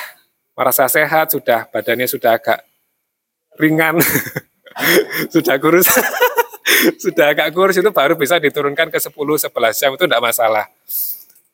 merasa 0.58 0.90
sehat, 0.90 1.30
sudah 1.30 1.70
badannya 1.70 2.10
sudah 2.10 2.34
agak 2.34 2.58
ringan, 3.56 4.02
sudah 5.34 5.54
kurus, 5.62 5.86
sudah 7.02 7.32
agak 7.32 7.54
kurus 7.54 7.78
itu 7.78 7.90
baru 7.94 8.18
bisa 8.18 8.42
diturunkan 8.42 8.90
ke 8.90 8.98
10 8.98 9.14
11 9.14 9.50
jam 9.80 9.90
itu 9.94 10.04
tidak 10.04 10.22
masalah. 10.22 10.66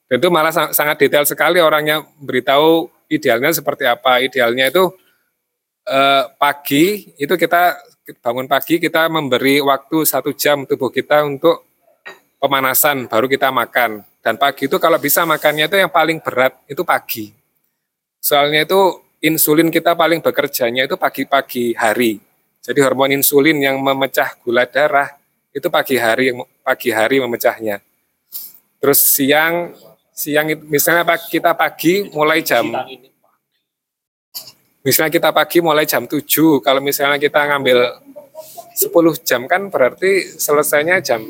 Dan 0.09 0.21
itu 0.21 0.29
malah 0.29 0.53
sang- 0.53 0.73
sangat 0.77 1.01
detail 1.01 1.25
sekali 1.25 1.61
orangnya 1.61 2.05
beritahu 2.21 2.89
idealnya 3.09 3.53
seperti 3.53 3.89
apa. 3.89 4.21
Idealnya 4.21 4.69
itu 4.73 4.93
eh, 5.89 6.25
pagi 6.37 7.13
itu 7.17 7.35
kita 7.37 7.77
bangun 8.21 8.51
pagi 8.51 8.83
kita 8.83 9.07
memberi 9.07 9.63
waktu 9.63 10.03
satu 10.03 10.35
jam 10.35 10.67
tubuh 10.67 10.91
kita 10.91 11.23
untuk 11.25 11.65
pemanasan 12.41 13.07
baru 13.07 13.29
kita 13.29 13.53
makan. 13.53 14.03
Dan 14.23 14.39
pagi 14.39 14.71
itu 14.71 14.79
kalau 14.79 14.99
bisa 15.03 15.27
makannya 15.27 15.67
itu 15.67 15.77
yang 15.79 15.91
paling 15.91 16.23
berat 16.23 16.55
itu 16.71 16.83
pagi. 16.87 17.35
Soalnya 18.23 18.63
itu 18.63 19.03
insulin 19.23 19.71
kita 19.71 19.99
paling 19.99 20.23
bekerjanya 20.23 20.87
itu 20.87 20.95
pagi-pagi 20.95 21.75
hari. 21.75 22.23
Jadi 22.63 22.79
hormon 22.79 23.11
insulin 23.11 23.59
yang 23.59 23.83
memecah 23.83 24.39
gula 24.39 24.63
darah 24.71 25.11
itu 25.51 25.67
pagi 25.67 25.99
hari 25.99 26.31
pagi 26.63 26.95
hari 26.95 27.19
memecahnya. 27.19 27.83
Terus 28.79 29.03
siang 29.03 29.75
siang 30.15 30.47
misalnya 30.71 31.03
kita 31.19 31.59
pagi 31.59 32.07
mulai 32.15 32.45
jam 32.45 32.69
misalnya 34.85 35.11
kita 35.15 35.31
pagi 35.31 35.59
mulai 35.63 35.87
jam 35.87 36.05
7 36.05 36.21
kalau 36.61 36.83
misalnya 36.83 37.17
kita 37.17 37.49
ngambil 37.49 37.79
10 38.75 38.91
jam 39.23 39.47
kan 39.47 39.71
berarti 39.71 40.27
selesainya 40.37 40.99
jam 40.99 41.23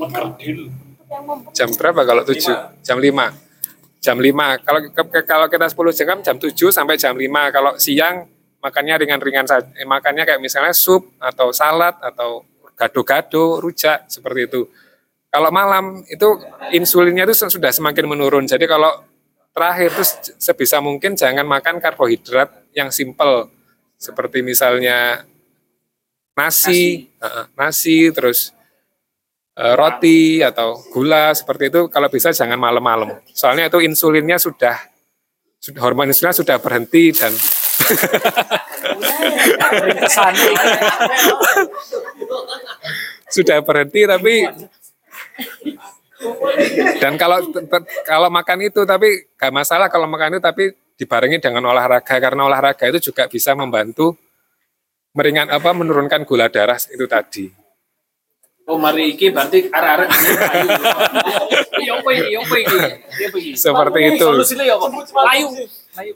jam 1.53 1.69
berapa 1.77 2.01
kalau 2.03 2.25
7 2.25 2.83
jam 2.83 2.97
5 2.97 4.03
jam 4.03 4.17
5 4.19 4.65
kalau 4.67 4.81
kalau 5.23 5.47
kita 5.53 5.67
10 5.69 5.97
jam 5.97 6.07
kan 6.09 6.19
jam 6.25 6.37
7 6.41 6.53
sampai 6.73 6.97
jam 6.97 7.15
5 7.15 7.29
kalau 7.55 7.73
siang 7.77 8.27
makannya 8.63 8.95
ringan-ringan 9.03 9.45
saja. 9.45 9.67
Eh, 9.75 9.85
makannya 9.85 10.23
kayak 10.23 10.39
misalnya 10.39 10.71
sup 10.73 11.19
atau 11.19 11.51
salad 11.51 11.99
atau 11.99 12.47
gado-gado 12.79 13.59
rujak 13.59 14.07
seperti 14.07 14.41
itu. 14.49 14.63
Kalau 15.33 15.51
malam 15.51 16.07
itu 16.07 16.39
insulinnya 16.71 17.27
itu 17.27 17.35
sudah 17.35 17.75
semakin 17.75 18.07
menurun. 18.07 18.45
Jadi 18.47 18.65
kalau 18.71 19.03
terakhir 19.53 19.93
itu 19.93 20.05
se- 20.05 20.35
sebisa 20.39 20.79
mungkin 20.79 21.19
jangan 21.19 21.45
makan 21.45 21.83
karbohidrat 21.83 22.73
yang 22.73 22.89
simple 22.89 23.51
seperti 23.99 24.41
misalnya 24.41 25.25
nasi 26.33 27.07
nasi, 27.21 27.43
nasi 27.59 27.97
terus 28.15 28.53
eh, 29.57 29.75
roti 29.75 30.41
atau 30.45 30.79
gula 30.95 31.35
seperti 31.35 31.73
itu. 31.73 31.81
Kalau 31.91 32.09
bisa 32.13 32.31
jangan 32.31 32.61
malam-malam. 32.61 33.19
Soalnya 33.35 33.73
itu 33.73 33.83
insulinnya 33.83 34.39
sudah 34.39 34.79
sudah 35.63 35.81
hormon 35.83 36.11
insulinnya 36.11 36.39
sudah 36.43 36.57
berhenti 36.59 37.15
dan 37.15 37.33
sudah 43.35 43.59
berhenti 43.65 44.07
tapi 44.07 44.47
dan 47.03 47.19
kalau 47.19 47.43
kalau 48.07 48.31
makan 48.31 48.71
itu 48.71 48.87
tapi 48.87 49.27
gak 49.35 49.51
masalah 49.51 49.91
kalau 49.91 50.07
makan 50.07 50.39
itu 50.39 50.43
tapi 50.43 50.71
dibarengi 50.95 51.43
dengan 51.43 51.67
olahraga 51.67 52.21
karena 52.21 52.47
olahraga 52.47 52.87
itu 52.87 53.11
juga 53.11 53.27
bisa 53.27 53.59
membantu 53.59 54.15
meringan 55.13 55.51
apa 55.51 55.75
menurunkan 55.75 56.25
gula 56.25 56.49
darah 56.49 56.79
itu 56.79 57.07
tadi. 57.11 57.51
Oh 58.63 58.79
mari 58.79 59.19
iki 59.19 59.35
berarti 59.35 59.67
arek-arek 59.67 60.09
ayu. 60.09 60.71
Iya? 61.83 61.99
Iya 62.31 62.39
iki? 63.35 63.59
Seperti 63.59 63.99
itu. 64.15 64.23
Solusine 64.23 64.63
ya 64.63 64.79
apa? 64.79 64.87
Layu. 65.35 65.51
Layu. 65.99 66.15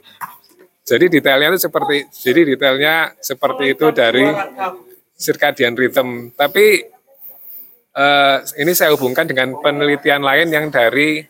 Jadi 0.87 1.11
detailnya 1.11 1.51
itu 1.51 1.67
seperti 1.67 2.07
jadi 2.23 2.41
detailnya 2.55 2.95
seperti 3.19 3.75
itu 3.75 3.91
dari 3.91 4.23
circadian 5.19 5.75
rhythm. 5.75 6.31
Tapi 6.31 6.65
eh, 7.91 8.37
ini 8.63 8.71
saya 8.71 8.95
hubungkan 8.95 9.27
dengan 9.27 9.59
penelitian 9.59 10.23
lain 10.23 10.47
yang 10.47 10.71
dari 10.71 11.27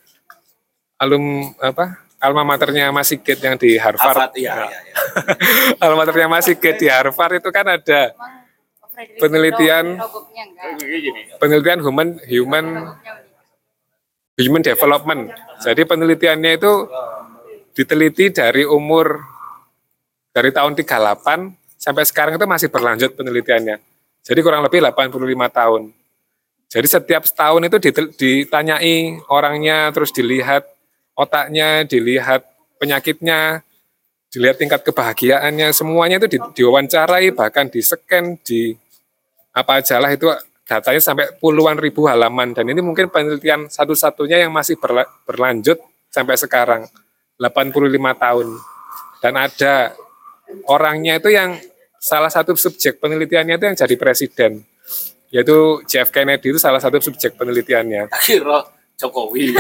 alum 1.02 1.58
apa 1.58 2.06
alma 2.22 2.46
maternya 2.46 2.94
Mas 2.94 3.10
Sigit 3.10 3.42
yang 3.42 3.58
di 3.58 3.82
Harvard. 3.82 4.30
Harvard, 4.30 4.34
iya, 4.38 4.70
iya, 4.70 4.80
iya. 4.94 4.96
alma 5.86 6.06
maternya 6.06 6.30
Mas 6.30 6.46
Sigit 6.46 6.78
di 6.78 6.86
Harvard 6.90 7.42
itu 7.42 7.50
kan 7.50 7.66
ada 7.66 8.14
Penelitian- 9.22 10.02
penelitian 11.38 11.86
human 11.86 12.18
human 12.26 12.66
human 14.42 14.62
development. 14.66 15.30
Jadi 15.62 15.86
penelitiannya 15.86 16.58
itu 16.58 16.90
diteliti 17.78 18.34
dari 18.34 18.66
umur 18.66 19.37
dari 20.38 20.54
tahun 20.54 20.78
38 20.78 21.82
sampai 21.82 22.04
sekarang 22.06 22.38
itu 22.38 22.46
masih 22.46 22.70
berlanjut 22.70 23.18
penelitiannya. 23.18 23.82
Jadi 24.22 24.40
kurang 24.46 24.62
lebih 24.62 24.86
85 24.86 25.18
tahun. 25.50 25.90
Jadi 26.70 26.88
setiap 26.88 27.24
setahun 27.26 27.64
itu 27.66 27.78
ditanyai 28.14 29.18
orangnya, 29.34 29.90
terus 29.90 30.14
dilihat 30.14 30.62
otaknya, 31.18 31.90
dilihat 31.90 32.46
penyakitnya, 32.78 33.66
dilihat 34.30 34.62
tingkat 34.62 34.86
kebahagiaannya, 34.86 35.74
semuanya 35.74 36.22
itu 36.22 36.38
di- 36.38 36.52
diwawancarai, 36.62 37.34
bahkan 37.34 37.66
di 37.66 37.82
scan, 37.82 38.38
di 38.46 38.78
apa 39.58 39.82
aja 39.82 39.98
lah 39.98 40.14
itu 40.14 40.30
datanya 40.70 41.02
sampai 41.02 41.34
puluhan 41.42 41.82
ribu 41.82 42.06
halaman 42.06 42.54
dan 42.54 42.70
ini 42.70 42.78
mungkin 42.84 43.10
penelitian 43.10 43.72
satu-satunya 43.72 44.46
yang 44.46 44.54
masih 44.54 44.78
berla- 44.78 45.10
berlanjut 45.26 45.82
sampai 46.14 46.38
sekarang 46.38 46.86
85 47.42 47.98
tahun 48.14 48.48
dan 49.24 49.34
ada 49.34 49.98
orangnya 50.68 51.20
itu 51.20 51.30
yang 51.34 51.58
salah 51.98 52.32
satu 52.32 52.56
subjek 52.56 53.02
penelitiannya 53.02 53.56
itu 53.60 53.66
yang 53.68 53.78
jadi 53.78 53.96
presiden. 54.00 54.52
Yaitu 55.28 55.84
JF 55.84 56.10
Kennedy 56.14 56.56
itu 56.56 56.60
salah 56.60 56.80
satu 56.80 57.04
subjek 57.04 57.36
penelitiannya. 57.36 58.08
Kira 58.24 58.64
Jokowi. 58.96 59.54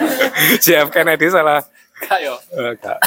JF 0.64 0.88
Kennedy 0.92 1.32
salah. 1.32 1.64
Eh, 1.96 2.28
enggak. 2.52 3.00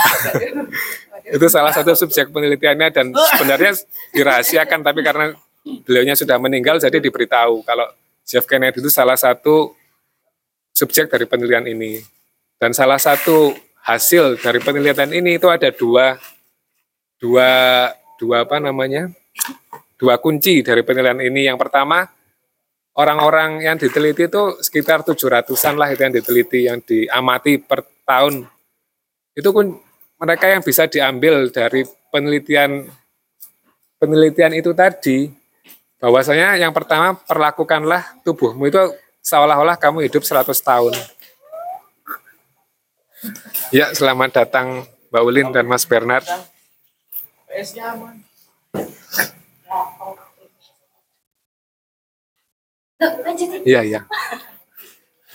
itu 1.29 1.45
salah 1.45 1.69
satu 1.69 1.93
subjek 1.93 2.33
penelitiannya 2.33 2.89
dan 2.89 3.13
sebenarnya 3.13 3.77
dirahasiakan 4.17 4.81
tapi 4.81 5.05
karena 5.05 5.29
beliaunya 5.85 6.17
sudah 6.17 6.41
meninggal 6.41 6.81
jadi 6.81 6.97
diberitahu 6.97 7.61
kalau 7.61 7.85
Jeff 8.25 8.49
Kennedy 8.49 8.81
itu 8.81 8.89
salah 8.89 9.17
satu 9.17 9.73
subjek 10.73 11.09
dari 11.09 11.25
penelitian 11.25 11.65
ini. 11.65 12.01
Dan 12.59 12.75
salah 12.75 12.99
satu 12.99 13.55
hasil 13.81 14.37
dari 14.37 14.59
penelitian 14.61 15.09
ini 15.09 15.39
itu 15.41 15.47
ada 15.47 15.71
dua 15.71 16.19
dua 17.19 17.51
dua 18.15 18.47
apa 18.47 18.57
namanya 18.63 19.11
dua 19.99 20.17
kunci 20.17 20.63
dari 20.63 20.81
penelitian 20.81 21.19
ini 21.19 21.51
yang 21.51 21.59
pertama 21.59 22.07
orang-orang 22.95 23.63
yang 23.63 23.75
diteliti 23.75 24.31
itu 24.31 24.59
sekitar 24.63 25.03
700-an 25.03 25.75
lah 25.75 25.91
itu 25.91 26.01
yang 26.03 26.15
diteliti 26.15 26.59
yang 26.67 26.79
diamati 26.79 27.59
per 27.59 27.83
tahun 28.07 28.47
itu 29.35 29.49
pun 29.51 29.75
mereka 30.19 30.51
yang 30.51 30.63
bisa 30.63 30.87
diambil 30.87 31.47
dari 31.51 31.83
penelitian 32.11 32.87
penelitian 33.99 34.55
itu 34.55 34.71
tadi 34.75 35.31
bahwasanya 35.99 36.55
yang 36.55 36.71
pertama 36.71 37.15
perlakukanlah 37.27 38.23
tubuhmu 38.23 38.71
itu 38.71 38.79
seolah-olah 39.19 39.75
kamu 39.75 40.07
hidup 40.07 40.23
100 40.23 40.47
tahun. 40.63 40.93
Ya, 43.69 43.91
selamat 43.91 44.31
datang 44.31 44.87
Mbak 45.11 45.23
Ulin 45.27 45.47
dan 45.51 45.67
Mas 45.67 45.83
Bernard. 45.83 46.23
Iya, 53.65 53.81
iya. 53.85 54.01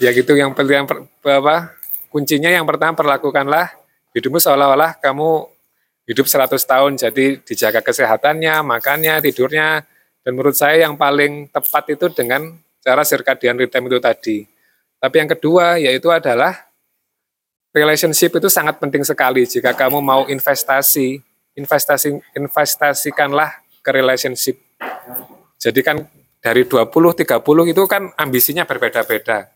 Ya 0.03 0.11
gitu 0.11 0.35
yang 0.35 0.53
penelitian 0.53 0.85
per- 0.91 1.07
apa 1.23 1.71
kuncinya 2.11 2.51
yang 2.51 2.67
pertama 2.67 2.99
perlakukanlah 2.99 3.71
hidupmu 4.15 4.43
seolah-olah 4.43 4.99
kamu 4.99 5.49
hidup 6.09 6.27
100 6.29 6.61
tahun. 6.65 6.93
Jadi 7.01 7.41
dijaga 7.43 7.81
kesehatannya, 7.81 8.61
makannya, 8.63 9.25
tidurnya. 9.25 9.83
Dan 10.25 10.37
menurut 10.37 10.57
saya 10.57 10.85
yang 10.89 10.97
paling 10.97 11.49
tepat 11.53 11.97
itu 11.97 12.09
dengan 12.13 12.57
cara 12.81 13.05
circadian 13.05 13.57
rhythm 13.61 13.89
itu 13.89 13.99
tadi. 14.01 14.37
Tapi 15.01 15.15
yang 15.21 15.31
kedua 15.37 15.77
yaitu 15.77 16.09
adalah 16.09 16.69
relationship 17.77 18.33
itu 18.37 18.49
sangat 18.49 18.81
penting 18.81 19.05
sekali. 19.05 19.45
Jika 19.45 19.77
kamu 19.77 20.01
mau 20.01 20.25
investasi, 20.29 21.21
investasi 21.55 22.19
investasikanlah 22.35 23.63
ke 23.81 23.91
relationship. 23.91 24.57
Jadi 25.59 25.81
kan 25.81 26.03
dari 26.45 26.69
20 26.69 26.91
30 26.93 27.73
itu 27.73 27.83
kan 27.89 28.13
ambisinya 28.19 28.69
berbeda-beda. 28.69 29.49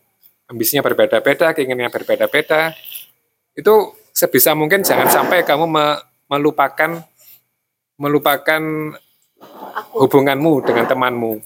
Ambisinya 0.49 0.81
berbeda-beda, 0.81 1.53
keinginannya 1.53 1.93
berbeda-beda. 1.93 2.73
Itu 3.53 3.93
sebisa 4.09 4.57
mungkin 4.57 4.81
jangan 4.81 5.05
sampai 5.11 5.45
kamu 5.45 5.69
me- 5.69 6.01
melupakan 6.29 7.05
melupakan 7.99 8.61
hubunganmu 9.93 10.53
dengan 10.65 10.85
temanmu. 10.87 11.43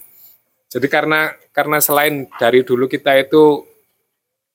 Jadi 0.70 0.86
karena 0.90 1.34
karena 1.54 1.78
selain 1.78 2.26
dari 2.40 2.66
dulu 2.66 2.90
kita 2.90 3.14
itu 3.18 3.62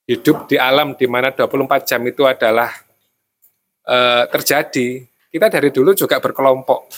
hidup 0.09 0.49
di 0.49 0.57
alam 0.57 0.97
di 0.97 1.05
mana 1.05 1.29
24 1.29 1.85
jam 1.85 2.01
itu 2.03 2.25
adalah 2.25 2.73
eh, 3.85 4.23
terjadi, 4.33 5.05
kita 5.30 5.47
dari 5.47 5.69
dulu 5.69 5.93
juga 5.93 6.17
berkelompok. 6.17 6.89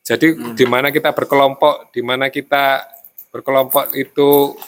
Jadi 0.00 0.56
di 0.56 0.66
mana 0.66 0.90
kita 0.90 1.12
berkelompok, 1.12 1.92
di 1.92 2.02
mana 2.02 2.32
kita 2.32 2.88
berkelompok 3.30 3.94
itu 3.94 4.58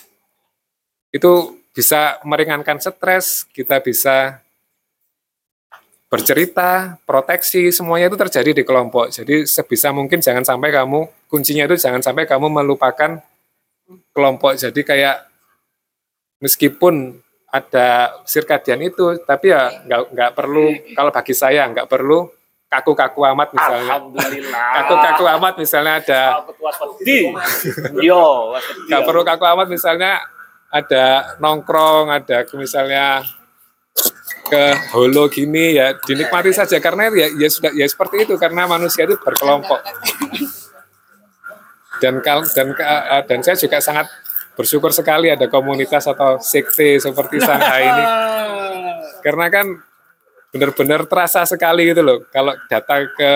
itu 1.12 1.32
bisa 1.72 2.20
meringankan 2.22 2.78
stres, 2.78 3.49
kita 3.51 3.80
bisa 3.80 4.40
bercerita, 6.12 7.01
proteksi, 7.09 7.72
semuanya 7.72 8.12
itu 8.12 8.20
terjadi 8.20 8.53
di 8.53 8.62
kelompok. 8.68 9.09
Jadi 9.09 9.49
sebisa 9.49 9.97
mungkin 9.97 10.20
jangan 10.20 10.45
sampai 10.45 10.68
kamu 10.68 11.09
kuncinya 11.24 11.64
itu 11.64 11.80
jangan 11.80 12.05
sampai 12.05 12.28
kamu 12.28 12.53
melupakan 12.53 13.16
kelompok. 14.12 14.61
Jadi 14.61 14.84
kayak 14.84 15.24
meskipun 16.45 17.16
ada 17.49 18.20
sirkadian 18.28 18.84
itu, 18.84 19.16
tapi 19.24 19.57
ya 19.57 19.72
nggak 19.88 20.01
nggak 20.12 20.30
perlu 20.36 20.66
kalau 20.93 21.11
bagi 21.12 21.32
saya 21.32 21.64
nggak 21.72 21.88
perlu 21.88 22.28
kaku-kaku 22.73 23.20
amat 23.37 23.53
misalnya. 23.53 24.01
Alhamdulillah. 24.01 24.64
Kaku-kaku 24.81 25.25
amat 25.29 25.55
misalnya 25.61 25.93
ada. 26.01 26.20
Yo, 28.01 28.57
nggak 28.89 29.01
perlu 29.05 29.23
kaku 29.23 29.45
amat 29.45 29.68
misalnya 29.68 30.25
ada 30.73 31.37
nongkrong, 31.37 32.09
ada 32.09 32.49
ke- 32.49 32.57
misalnya 32.57 33.20
ke 34.43 34.62
holo 34.97 35.29
gini 35.29 35.77
ya 35.77 35.93
dinikmati 35.97 36.53
saja 36.53 36.81
karena 36.81 37.12
ya 37.12 37.29
ya 37.37 37.49
sudah 37.49 37.73
ya 37.73 37.85
seperti 37.85 38.25
itu 38.25 38.35
karena 38.41 38.64
manusia 38.64 39.05
itu 39.05 39.16
berkelompok 39.16 39.81
dan 42.01 42.20
kal 42.20 42.41
dan 42.53 42.73
ka- 42.73 43.25
dan 43.25 43.39
saya 43.41 43.57
juga 43.57 43.81
sangat 43.81 44.09
bersyukur 44.53 44.93
sekali 44.93 45.33
ada 45.33 45.49
komunitas 45.49 46.05
atau 46.05 46.37
sekte 46.37 47.01
seperti 47.01 47.41
Shanghai 47.41 47.85
ini 47.85 48.05
karena 49.25 49.47
kan 49.49 49.66
benar-benar 50.53 51.09
terasa 51.09 51.48
sekali 51.48 51.88
gitu 51.88 52.05
loh 52.05 52.18
kalau 52.28 52.53
datang 52.68 53.09
ke 53.16 53.32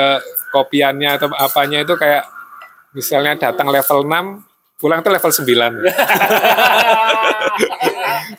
kopiannya 0.53 1.17
atau 1.17 1.33
apanya 1.33 1.81
itu 1.81 1.97
kayak 1.97 2.29
misalnya 2.93 3.49
datang 3.49 3.73
level 3.73 4.05
6 4.05 4.77
pulang 4.77 5.01
tuh 5.01 5.09
level 5.09 5.33
9 5.33 5.49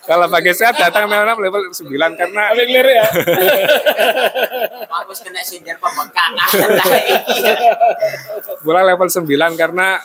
kalau 0.08 0.26
pakai 0.30 0.54
saya 0.54 0.72
datang 0.78 1.10
level 1.10 1.42
6 1.42 1.44
level 1.44 1.62
9 1.74 2.20
karena 2.20 2.44
ya. 2.54 3.06
Bagus 4.94 5.20
kena 5.24 5.42
sindir 5.44 5.78
pembengkakan. 5.80 6.32
pulang 8.66 8.86
level 8.88 9.10
9 9.10 9.28
karena 9.60 10.00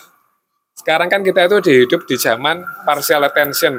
sekarang 0.72 1.08
kan 1.12 1.20
kita 1.22 1.46
itu 1.46 1.56
dihidup 1.62 2.02
di 2.08 2.16
zaman 2.18 2.64
partial 2.82 3.22
attention. 3.26 3.78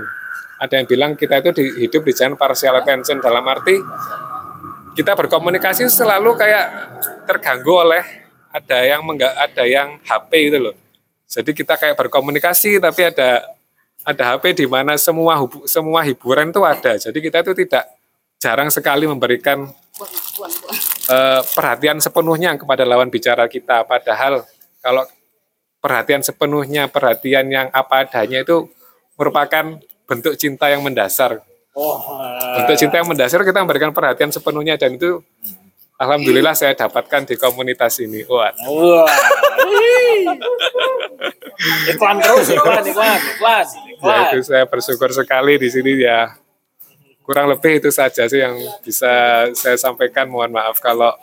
Ada 0.61 0.79
yang 0.79 0.87
bilang 0.87 1.11
kita 1.19 1.43
itu 1.43 1.51
di- 1.51 1.75
hidup 1.87 2.07
di 2.07 2.13
zaman 2.15 2.39
partial 2.39 2.79
attention 2.79 3.19
dalam 3.19 3.43
arti 3.43 3.75
kita 4.93 5.17
berkomunikasi 5.17 5.89
selalu 5.89 6.37
kayak 6.37 6.65
terganggu 7.25 7.73
oleh 7.73 8.03
ada 8.53 8.77
yang 8.85 9.01
mengga, 9.01 9.33
ada 9.33 9.65
yang 9.65 9.97
HP 10.05 10.53
gitu 10.53 10.59
loh. 10.69 10.75
Jadi 11.25 11.51
kita 11.57 11.73
kayak 11.73 11.97
berkomunikasi 11.97 12.77
tapi 12.77 13.09
ada 13.09 13.41
ada 14.05 14.23
HP 14.35 14.63
di 14.63 14.65
mana 14.69 14.93
semua 14.99 15.33
hubu- 15.41 15.65
semua 15.65 16.05
hiburan 16.05 16.53
itu 16.53 16.61
ada. 16.61 16.93
Jadi 17.01 17.17
kita 17.17 17.41
itu 17.41 17.65
tidak 17.65 17.89
jarang 18.37 18.69
sekali 18.69 19.09
memberikan 19.09 19.65
eh, 21.09 21.41
perhatian 21.41 21.97
sepenuhnya 21.97 22.53
kepada 22.61 22.85
lawan 22.85 23.09
bicara 23.09 23.49
kita. 23.49 23.81
Padahal 23.89 24.45
kalau 24.83 25.07
perhatian 25.81 26.21
sepenuhnya, 26.21 26.85
perhatian 26.91 27.49
yang 27.49 27.67
apa 27.73 28.05
adanya 28.05 28.45
itu 28.45 28.69
merupakan 29.17 29.81
bentuk 30.05 30.37
cinta 30.37 30.69
yang 30.69 30.85
mendasar. 30.85 31.41
Bentuk 31.74 32.78
cinta 32.78 33.01
yang 33.01 33.09
mendasar 33.09 33.41
kita 33.41 33.65
memberikan 33.65 33.89
perhatian 33.89 34.30
sepenuhnya 34.30 34.78
dan 34.78 34.93
itu 34.93 35.26
alhamdulillah 35.97 36.53
saya 36.53 36.78
dapatkan 36.78 37.34
di 37.34 37.36
komunitas 37.36 37.97
ini. 37.97 38.21
Wah, 38.30 38.53
Wah. 38.53 39.09
iklan 41.89 42.17
terus, 42.21 42.53
iklan, 42.53 42.84
iklan, 42.86 43.19
iklan, 43.19 43.65
ya 43.65 43.89
iklan. 43.97 44.24
itu 44.30 44.39
saya 44.45 44.65
bersyukur 44.69 45.09
sekali 45.09 45.57
di 45.57 45.69
sini 45.74 45.97
ya. 45.97 46.38
Kurang 47.24 47.49
lebih 47.49 47.80
itu 47.80 47.89
saja 47.89 48.28
sih 48.28 48.43
yang 48.43 48.53
bisa 48.84 49.47
saya 49.55 49.80
sampaikan. 49.80 50.30
Mohon 50.30 50.59
maaf 50.59 50.78
kalau 50.78 51.15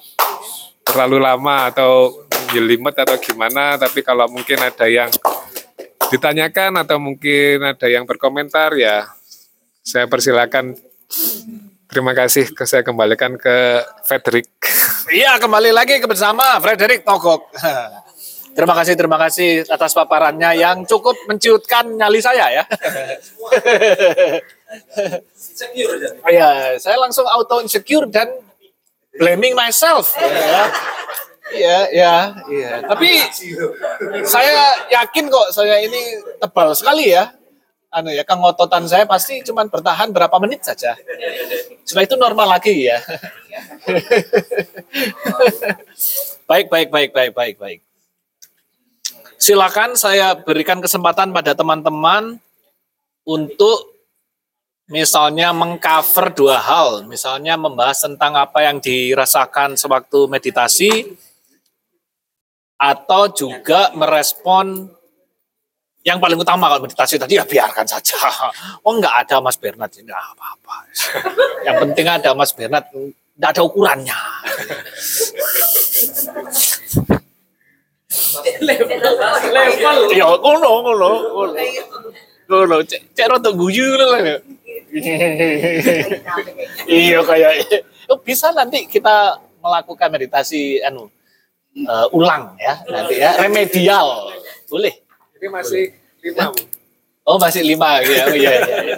terlalu 0.83 1.21
lama 1.21 1.69
atau 1.71 2.25
jelimet 2.51 2.97
atau 2.97 3.21
gimana. 3.21 3.77
Tapi 3.77 4.01
kalau 4.03 4.27
mungkin 4.27 4.59
ada 4.59 4.89
yang 4.89 5.13
ditanyakan 6.11 6.81
atau 6.83 6.99
mungkin 6.99 7.63
ada 7.63 7.87
yang 7.87 8.03
berkomentar 8.03 8.75
ya 8.75 9.20
saya 9.81 10.07
persilakan. 10.07 10.77
Terima 11.91 12.15
kasih. 12.15 12.55
Saya 12.55 12.87
kembalikan 12.87 13.35
ke 13.35 13.83
Frederick. 14.07 14.47
Iya, 15.11 15.43
kembali 15.43 15.75
lagi 15.75 15.99
ke 15.99 16.07
bersama 16.07 16.55
Frederick 16.63 17.03
Togok. 17.03 17.51
Terima 18.51 18.75
kasih, 18.75 18.99
terima 18.99 19.15
kasih 19.15 19.63
atas 19.71 19.95
paparannya 19.95 20.59
yang 20.59 20.83
cukup 20.83 21.15
menciutkan 21.31 21.87
nyali 21.95 22.19
saya 22.19 22.51
ya. 22.51 22.65
Secure 25.39 26.03
aja. 26.03 26.09
Oh 26.19 26.29
Iya, 26.29 26.51
saya 26.83 26.99
langsung 26.99 27.31
auto 27.31 27.63
insecure 27.63 28.11
dan 28.11 28.27
blaming 29.15 29.55
myself. 29.55 30.19
Ya. 30.19 30.67
Iya, 31.51 31.79
iya, 31.95 32.15
iya. 32.51 32.73
Tapi 32.87 33.11
saya 34.27 34.87
yakin 34.99 35.31
kok 35.31 35.49
saya 35.55 35.83
ini 35.87 36.19
tebal 36.43 36.75
sekali 36.75 37.11
ya. 37.15 37.31
Anu 37.91 38.15
ya, 38.15 38.23
kengototan 38.23 38.87
saya 38.87 39.03
pasti 39.03 39.43
cuma 39.43 39.67
bertahan 39.67 40.15
berapa 40.15 40.39
menit 40.39 40.63
saja. 40.63 40.95
Setelah 41.83 42.07
itu 42.07 42.15
normal 42.15 42.47
lagi 42.47 42.87
ya. 42.87 43.03
baik, 46.51 46.71
baik, 46.71 46.89
baik, 46.95 47.11
baik, 47.11 47.33
baik, 47.35 47.57
baik. 47.59 47.81
Silakan 49.43 49.99
saya 49.99 50.39
berikan 50.39 50.79
kesempatan 50.79 51.35
pada 51.35 51.51
teman-teman 51.59 52.39
untuk 53.27 53.91
misalnya 54.87 55.51
mengcover 55.51 56.31
dua 56.31 56.63
hal, 56.63 57.11
misalnya 57.11 57.59
membahas 57.59 58.07
tentang 58.07 58.39
apa 58.39 58.71
yang 58.71 58.79
dirasakan 58.79 59.75
sewaktu 59.75 60.31
meditasi, 60.31 61.19
atau 62.79 63.27
juga 63.29 63.91
merespon 63.99 64.89
yang 66.01 66.17
paling 66.17 66.41
utama 66.41 66.73
kalau 66.73 66.81
meditasi 66.85 67.21
tadi 67.21 67.37
ya 67.37 67.45
biarkan 67.45 67.85
saja. 67.85 68.17
Oh 68.87 68.97
enggak 68.97 69.27
ada 69.27 69.45
Mas 69.45 69.61
Bernard, 69.61 69.93
enggak 69.93 70.17
apa-apa. 70.17 70.89
Yang 71.69 71.77
penting 71.85 72.07
ada 72.09 72.31
Mas 72.33 72.53
Bernard, 72.57 72.89
enggak 72.93 73.51
ada 73.53 73.63
ukurannya. 73.63 74.17
Level. 78.65 79.01
Ya 80.17 80.25
ngono 80.25 80.69
ngono 80.81 81.11
ngono. 81.37 81.53
Ngono 82.49 82.77
cek 82.89 83.27
rada 83.29 83.51
guyu 83.53 83.89
lah. 84.01 84.19
Iya 86.91 87.23
kayak 87.23 87.53
oh, 88.11 88.19
bisa 88.19 88.51
nanti 88.51 88.91
kita 88.91 89.39
melakukan 89.63 90.11
meditasi 90.11 90.83
anu 90.83 91.07
eh, 91.79 92.07
ulang 92.11 92.59
ya 92.59 92.75
nanti 92.91 93.23
ya 93.23 93.39
remedial 93.39 94.35
boleh 94.67 95.10
Ini 95.41 95.49
masih 95.49 95.85
lima. 96.21 96.53
oh 97.25 97.37
masih 97.41 97.63
lima 97.65 98.01
ya 98.05 98.29
oh, 98.29 98.37
iya, 98.37 98.53
iya, 98.61 98.77
iya. 98.85 98.97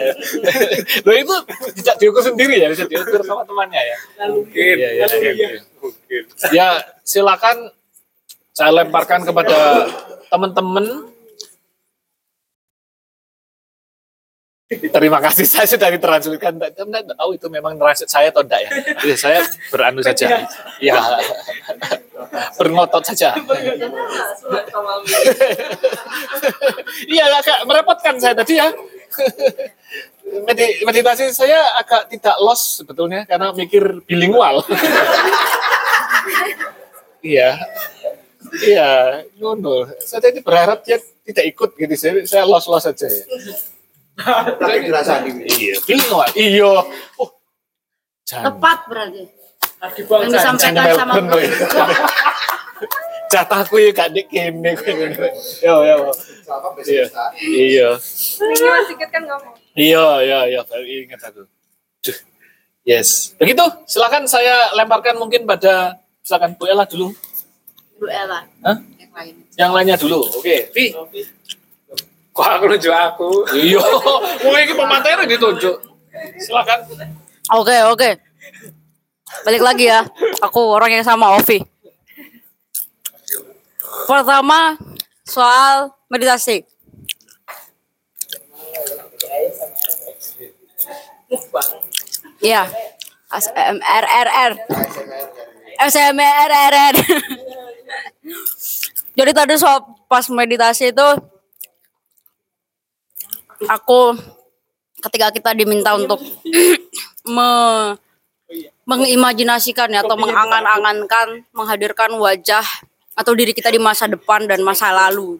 Loh 1.06 1.14
itu 1.14 1.34
tidak 1.78 1.96
diukur 2.02 2.22
sendiri 2.22 2.58
ya 2.58 2.66
bisa 2.70 2.86
diukur 2.90 3.22
sama 3.22 3.46
temannya 3.46 3.78
ya 3.78 3.98
Mungkin. 4.26 4.74
Iya, 4.78 4.90
iya, 4.98 5.06
iya, 5.06 5.32
iya. 5.38 5.48
Mungkin. 5.78 6.22
ya 6.50 6.68
silakan 7.06 7.70
saya 8.50 8.70
lemparkan 8.82 9.22
kepada 9.22 9.86
teman-teman 10.28 11.11
Terima 14.72 15.18
kasih 15.20 15.44
saya 15.44 15.66
sudah 15.68 15.88
ditranslitkan. 15.92 16.56
Tidak 16.56 17.12
tahu 17.18 17.30
itu 17.36 17.46
memang 17.52 17.76
translate 17.76 18.12
saya 18.12 18.28
atau 18.32 18.40
enggak 18.40 18.60
ya. 18.64 18.70
Jadi 19.04 19.14
saya 19.18 19.38
beranu 19.68 20.00
saja. 20.00 20.46
Ya. 20.80 20.96
Berngotot 22.56 23.04
saja. 23.04 23.36
Iya 27.10 27.24
agak 27.28 27.58
merepotkan 27.68 28.16
saya 28.16 28.32
tadi 28.32 28.56
ya. 28.56 28.68
Medi- 30.48 30.80
meditasi 30.88 31.28
saya 31.36 31.76
agak 31.76 32.08
tidak 32.08 32.36
lost 32.40 32.80
sebetulnya 32.80 33.28
karena 33.28 33.52
mikir 33.52 34.00
bilingual. 34.08 34.64
iya. 37.20 37.60
Iya, 38.52 39.24
ngono. 39.40 39.88
Saya 40.04 40.28
tadi 40.28 40.44
berharap 40.44 40.84
dia 40.84 41.00
tidak 41.24 41.44
ikut 41.56 41.70
gitu. 41.72 41.94
Saya, 41.96 42.12
saya 42.28 42.44
lost-lost 42.44 42.84
saja 42.92 43.08
ya. 43.08 43.24
Tapi 44.16 44.76
dirasani. 44.84 45.30
Iya, 45.48 45.74
bilingual. 45.88 46.28
Iya. 46.36 46.72
Oh. 47.16 47.30
Tepat 48.28 48.78
berarti. 48.88 49.22
Di 49.82 50.02
Yang 50.06 50.30
disampaikan 50.38 50.94
sama 50.94 51.12
woy. 51.18 51.46
Jatahku 53.32 53.80
ya 53.80 53.90
gak 53.96 54.12
dek 54.12 54.28
kene. 54.28 54.76
Yo 55.64 55.74
yo. 55.82 55.96
Iya. 56.84 57.06
Iya. 57.40 57.90
Ini 57.96 58.66
masih 58.68 58.94
ingat 58.94 59.10
kan 59.10 59.22
ngomong. 59.24 59.54
Iya, 59.72 60.06
iya, 60.20 60.38
iya, 60.52 60.60
baru 60.68 60.84
ingat 60.84 61.20
aku. 61.32 61.48
Duh. 62.04 62.18
Yes. 62.84 63.32
Begitu, 63.40 63.64
silakan 63.88 64.28
saya 64.28 64.76
lemparkan 64.76 65.16
mungkin 65.16 65.48
pada 65.48 65.96
silakan 66.20 66.52
Bu 66.60 66.68
Ella 66.68 66.84
dulu. 66.84 67.08
Bu 67.96 68.04
Ella. 68.04 68.44
Hah? 68.60 68.76
Yang 69.00 69.12
lain. 69.16 69.34
Yang 69.56 69.70
lainnya 69.72 69.96
dulu. 69.96 70.20
Oke, 70.28 70.68
Vi. 70.76 70.92
Kok 72.32 72.48
aku 72.48 72.64
nunjuk 72.64 72.94
aku? 72.96 73.28
Iya, 73.52 73.80
mau 74.40 74.56
ini 74.56 74.72
pemateri 74.72 75.28
ditunjuk. 75.28 75.76
Silakan. 76.40 76.80
Oke, 77.52 77.76
oke. 77.92 78.10
Balik 79.44 79.62
lagi 79.64 79.84
ya. 79.92 80.00
Aku 80.40 80.72
orang 80.72 80.96
yang 80.96 81.04
sama 81.04 81.36
Ovi. 81.36 81.60
Pertama, 84.08 84.80
soal 85.28 85.92
meditasi. 86.08 86.64
Iya. 92.40 92.64
SMRRR. 93.32 94.52
SMRRR. 95.84 96.94
Jadi 99.12 99.32
tadi 99.36 99.54
soal 99.60 99.84
pas 100.08 100.24
meditasi 100.32 100.92
itu 100.92 101.08
aku 103.66 104.16
ketika 105.02 105.30
kita 105.30 105.50
diminta 105.52 105.92
untuk 105.92 106.18
me, 107.26 107.50
mengimajinasikan 108.84 109.88
ya 109.88 110.02
atau 110.02 110.14
mengangan-angankan 110.14 111.46
menghadirkan 111.50 112.10
wajah 112.14 112.64
atau 113.12 113.32
diri 113.32 113.52
kita 113.52 113.68
di 113.68 113.78
masa 113.78 114.06
depan 114.06 114.44
dan 114.44 114.60
masa 114.60 114.90
lalu 114.90 115.38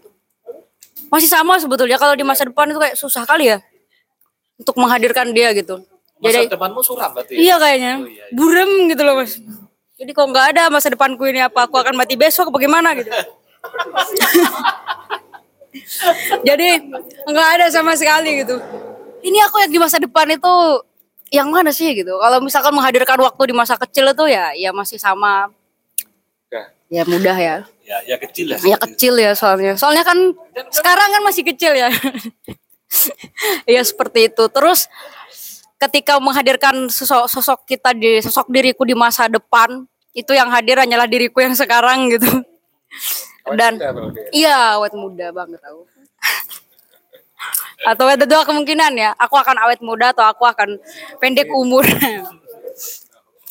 masih 1.09 1.29
sama 1.29 1.59
sebetulnya 1.59 1.97
kalau 1.97 2.13
di 2.13 2.23
masa 2.23 2.43
depan 2.43 2.69
itu 2.69 2.79
kayak 2.79 2.97
susah 2.97 3.25
kali 3.25 3.51
ya 3.51 3.59
untuk 4.57 4.77
menghadirkan 4.77 5.31
dia 5.31 5.51
gitu 5.53 5.83
Masa 6.17 6.39
jadi 6.39 6.55
depanmu 6.55 6.79
suram 6.81 7.11
berarti. 7.11 7.35
ya? 7.35 7.39
iya 7.43 7.55
kayaknya 7.59 7.93
Oh, 7.99 8.07
iya, 8.07 8.15
iya. 8.15 8.25
burem 8.31 8.71
gitu 8.89 9.03
loh 9.03 9.15
mas 9.19 9.37
jadi 9.99 10.11
kok 10.11 10.25
nggak 10.25 10.47
ada 10.55 10.63
masa 10.71 10.89
depanku 10.89 11.27
ini 11.27 11.43
apa 11.43 11.67
aku 11.67 11.77
akan 11.77 11.95
mati 11.95 12.15
besok 12.15 12.49
apa 12.49 12.59
gimana 12.59 12.95
gitu 12.95 13.11
jadi 16.49 16.85
nggak 17.25 17.49
ada 17.59 17.67
sama 17.73 17.97
sekali 17.97 18.45
gitu. 18.45 18.61
Ini 19.23 19.39
aku 19.49 19.63
yang 19.63 19.73
di 19.73 19.81
masa 19.81 19.97
depan 20.03 20.29
itu 20.29 20.53
yang 21.33 21.49
mana 21.49 21.73
sih 21.73 21.97
gitu? 21.97 22.19
Kalau 22.21 22.39
misalkan 22.45 22.73
menghadirkan 22.77 23.17
waktu 23.25 23.43
di 23.49 23.55
masa 23.57 23.81
kecil 23.81 24.13
itu 24.13 24.25
ya 24.29 24.53
ya 24.53 24.71
masih 24.75 25.01
sama. 25.01 25.49
Ya. 26.53 26.65
ya 27.01 27.03
mudah 27.09 27.37
ya. 27.37 27.57
Ya, 27.83 27.99
ya 28.05 28.17
kecil 28.21 28.53
lah. 28.53 28.61
ya 28.61 28.77
kecil. 28.77 29.15
ya 29.17 29.33
soalnya. 29.33 29.73
Soalnya 29.81 30.05
kan 30.05 30.19
sekarang 30.69 31.09
kan 31.19 31.23
masih 31.25 31.43
kecil 31.47 31.73
ya. 31.73 31.89
Ya 33.65 33.81
seperti 33.81 34.29
itu. 34.29 34.45
Terus 34.53 34.85
ketika 35.81 36.21
menghadirkan 36.21 36.93
sosok 36.93 37.25
sosok 37.25 37.59
kita 37.65 37.97
di 37.97 38.21
sosok 38.21 38.53
diriku 38.53 38.85
di 38.85 38.93
masa 38.93 39.33
depan 39.33 39.89
itu 40.13 40.37
yang 40.37 40.53
hadir 40.53 40.77
hanyalah 40.77 41.09
diriku 41.09 41.41
yang 41.41 41.57
sekarang 41.57 42.13
gitu 42.13 42.45
dan 43.59 43.75
ya? 43.77 43.91
iya 44.33 44.57
awet 44.79 44.95
muda 44.95 45.35
banget 45.35 45.61
aku 45.65 45.83
atau 47.91 48.07
ada 48.07 48.25
dua 48.25 48.47
kemungkinan 48.47 48.93
ya 48.95 49.11
aku 49.19 49.35
akan 49.35 49.57
awet 49.67 49.83
muda 49.83 50.15
atau 50.15 50.23
aku 50.23 50.47
akan 50.47 50.79
pendek 51.19 51.51
umur 51.51 51.83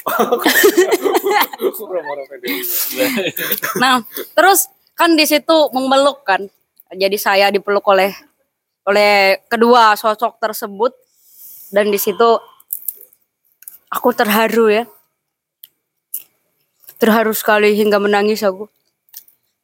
Nah, 3.81 4.01
terus 4.33 4.65
kan 4.97 5.13
di 5.13 5.25
situ 5.29 5.57
memeluk 5.73 6.25
kan. 6.25 6.49
Jadi 6.91 7.15
saya 7.15 7.47
dipeluk 7.53 7.85
oleh 7.87 8.11
oleh 8.83 9.39
kedua 9.45 9.95
sosok 9.95 10.41
tersebut 10.41 10.91
dan 11.71 11.93
di 11.93 11.99
situ 12.01 12.39
aku 13.87 14.09
terharu 14.11 14.73
ya. 14.73 14.83
Terharu 16.99 17.33
sekali 17.33 17.73
hingga 17.77 17.97
menangis 17.97 18.45
aku. 18.45 18.69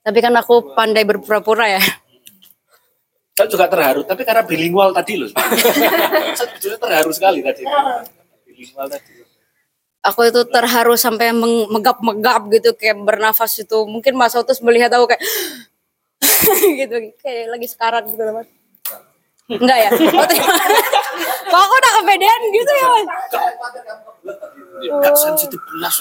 Tapi 0.08 0.24
kan 0.24 0.32
aku 0.40 0.72
pandai 0.72 1.04
berpura-pura 1.04 1.68
ya. 1.68 1.84
Saya 3.36 3.52
juga 3.52 3.68
terharu, 3.68 4.08
tapi 4.08 4.24
karena 4.24 4.48
bilingual 4.48 4.96
tadi 4.96 5.20
loh. 5.20 5.28
saya 6.40 6.48
sebetulnya 6.48 6.80
terharu 6.80 7.12
sekali 7.12 7.44
tadi. 7.44 7.68
Bilingual 8.48 8.88
tadi. 8.88 9.20
Aku 10.08 10.24
itu 10.24 10.48
terharu 10.48 10.96
sampai 10.96 11.36
meng- 11.36 11.68
megap-megap 11.68 12.48
gitu 12.56 12.72
kayak 12.80 13.04
bernafas 13.04 13.60
itu. 13.60 13.84
Mungkin 13.84 14.16
Mas 14.16 14.32
Otus 14.32 14.64
melihat 14.64 14.96
aku 14.96 15.12
kayak 15.12 15.24
gitu 16.88 16.96
kayak 17.20 17.52
lagi 17.52 17.68
sekarat 17.68 18.08
gitu 18.08 18.24
loh 18.24 18.40
Mas. 18.40 18.48
Enggak 19.52 19.78
ya? 19.78 19.90
Oh, 20.18 20.26
terima 20.28 20.56
Kok 21.48 21.62
aku 21.64 21.74
udah 21.80 21.92
kepedean 22.02 22.42
gitu 22.52 22.72
ya 22.72 22.88
Mas? 22.92 23.08
Gak 24.78 25.16
sensitif 25.18 25.62
belas. 25.74 25.96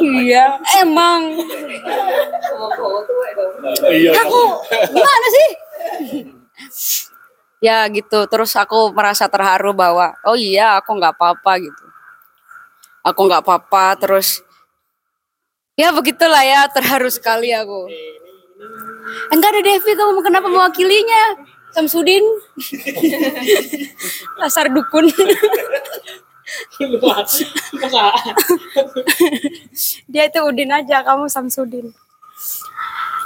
Iya, 0.00 0.44
emang. 0.82 1.38
Iya. 3.88 4.10
Aku 4.24 4.40
gimana 4.90 5.26
sih? 5.30 5.48
ya 7.58 7.86
gitu. 7.90 8.26
Terus 8.26 8.54
aku 8.54 8.94
merasa 8.94 9.26
terharu 9.26 9.74
bahwa 9.74 10.14
oh 10.26 10.38
iya 10.38 10.78
aku 10.78 10.94
nggak 10.98 11.14
apa-apa 11.14 11.52
gitu. 11.62 11.84
Aku 13.04 13.20
nggak 13.26 13.42
apa-apa. 13.44 13.98
Terus 13.98 14.42
ya 15.78 15.94
begitulah 15.94 16.42
ya 16.42 16.66
terharu 16.70 17.10
sekali 17.10 17.54
aku. 17.54 17.86
Enggak 19.30 19.54
ada 19.54 19.60
Devi 19.62 19.92
kamu 19.94 20.20
kenapa 20.20 20.46
mewakilinya? 20.50 21.38
Samsudin. 21.72 22.24
Asar 24.44 24.72
dukun. 24.72 25.08
Dia 30.08 30.24
itu 30.28 30.40
Udin 30.40 30.72
aja, 30.72 31.04
kamu 31.04 31.28
Samsudin. 31.28 31.92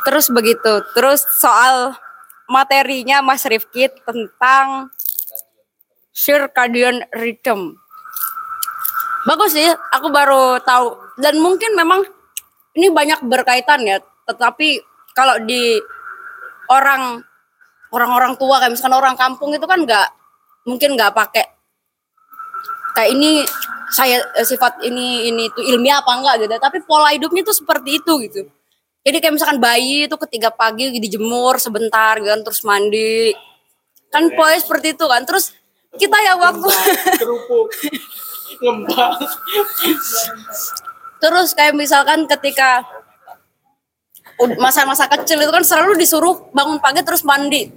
Terus 0.03 0.27
begitu. 0.35 0.83
Terus 0.95 1.23
soal 1.39 1.95
materinya 2.51 3.23
Mas 3.23 3.47
Rifki 3.47 3.87
tentang 4.03 4.91
circadian 6.13 7.07
rhythm. 7.15 7.79
Bagus 9.23 9.55
sih, 9.55 9.71
aku 9.95 10.11
baru 10.11 10.59
tahu 10.67 10.99
dan 11.23 11.39
mungkin 11.39 11.79
memang 11.79 12.03
ini 12.75 12.91
banyak 12.91 13.23
berkaitan 13.23 13.87
ya. 13.87 14.03
Tetapi 14.27 14.83
kalau 15.15 15.39
di 15.47 15.79
orang 16.67 17.23
orang-orang 17.93 18.35
tua 18.41 18.59
kayak 18.59 18.73
misalkan 18.73 18.97
orang 18.97 19.15
kampung 19.15 19.53
itu 19.53 19.65
kan 19.69 19.85
nggak 19.85 20.09
mungkin 20.65 20.97
nggak 20.97 21.13
pakai 21.13 21.47
kayak 22.97 23.11
ini 23.13 23.45
saya 23.93 24.25
eh, 24.37 24.47
sifat 24.47 24.81
ini 24.85 25.29
ini 25.29 25.53
itu 25.53 25.61
ilmiah 25.61 26.01
apa 26.01 26.13
enggak 26.17 26.35
gitu. 26.45 26.53
Tapi 26.57 26.79
pola 26.85 27.13
hidupnya 27.13 27.45
tuh 27.45 27.57
seperti 27.57 28.01
itu 28.01 28.13
gitu. 28.25 28.41
Jadi 29.03 29.17
kayak 29.19 29.35
misalkan 29.35 29.59
bayi 29.59 30.07
itu 30.07 30.17
ketiga 30.17 30.49
pagi 30.55 30.95
dijemur 30.97 31.59
sebentar 31.61 32.17
gitu 32.17 32.33
kan 32.33 32.41
terus 32.41 32.61
mandi. 32.65 33.37
Kan 34.09 34.33
pola 34.33 34.57
seperti 34.57 34.97
itu 34.97 35.05
kan. 35.05 35.23
Terus 35.29 35.53
kita 36.01 36.17
ya 36.25 36.41
waktu 36.41 36.69
Kerupuk. 37.21 37.69
Ngembang. 38.63 39.19
terus 41.19 41.55
kayak 41.55 41.75
misalkan 41.75 42.27
ketika 42.31 42.83
masa-masa 44.59 45.07
kecil 45.07 45.39
itu 45.39 45.51
kan 45.51 45.63
selalu 45.63 45.99
disuruh 45.99 46.51
bangun 46.51 46.79
pagi 46.83 47.03
terus 47.07 47.23
mandi 47.23 47.71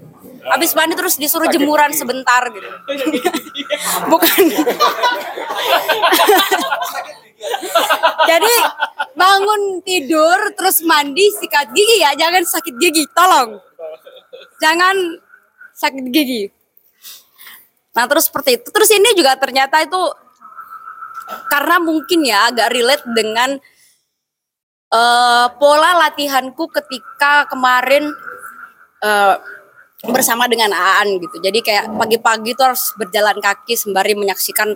habis 0.46 0.72
mandi 0.78 0.93
terus 0.93 1.18
disuruh 1.18 1.50
jemuran 1.50 1.89
sebentar 1.89 2.46
gitu. 2.54 2.70
Bukan. 4.12 4.43
Jadi 8.26 8.54
bangun 9.18 9.62
tidur 9.82 10.39
terus 10.54 10.86
mandi 10.86 11.26
sikat 11.34 11.74
gigi 11.74 12.02
ya. 12.02 12.14
Jangan 12.14 12.46
sakit 12.46 12.76
gigi 12.78 13.04
tolong. 13.14 13.58
Jangan 14.62 14.96
sakit 15.74 16.06
gigi. 16.14 16.50
Nah 17.96 18.06
terus 18.06 18.30
seperti 18.30 18.62
itu. 18.62 18.68
Terus 18.70 18.89
ini 18.93 19.10
juga 19.18 19.34
ternyata 19.39 19.82
itu 19.82 20.02
karena 21.50 21.82
mungkin 21.82 22.22
ya 22.22 22.54
agak 22.54 22.70
relate 22.70 23.06
dengan 23.18 23.58
eh, 24.93 25.48
pola 25.58 25.91
latihanku 26.06 26.70
ketika 26.70 27.50
kemarin 27.50 28.14
eh, 29.02 29.36
bersama 30.10 30.49
dengan 30.49 30.72
Aan 30.74 31.18
gitu. 31.22 31.38
Jadi 31.41 31.60
kayak 31.62 31.93
pagi-pagi 31.95 32.58
tuh 32.58 32.74
harus 32.74 32.93
berjalan 32.97 33.38
kaki 33.39 33.74
sembari 33.78 34.14
menyaksikan 34.18 34.74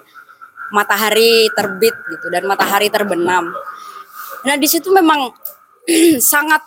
matahari 0.70 1.50
terbit 1.54 1.96
gitu 2.10 2.28
dan 2.30 2.46
matahari 2.46 2.88
terbenam. 2.94 3.50
Nah 4.46 4.56
di 4.56 4.68
situ 4.70 4.94
memang 4.94 5.34
sangat 6.34 6.62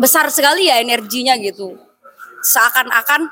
besar 0.00 0.32
sekali 0.32 0.66
ya 0.66 0.80
energinya 0.80 1.36
gitu. 1.38 1.76
Seakan-akan 2.40 3.28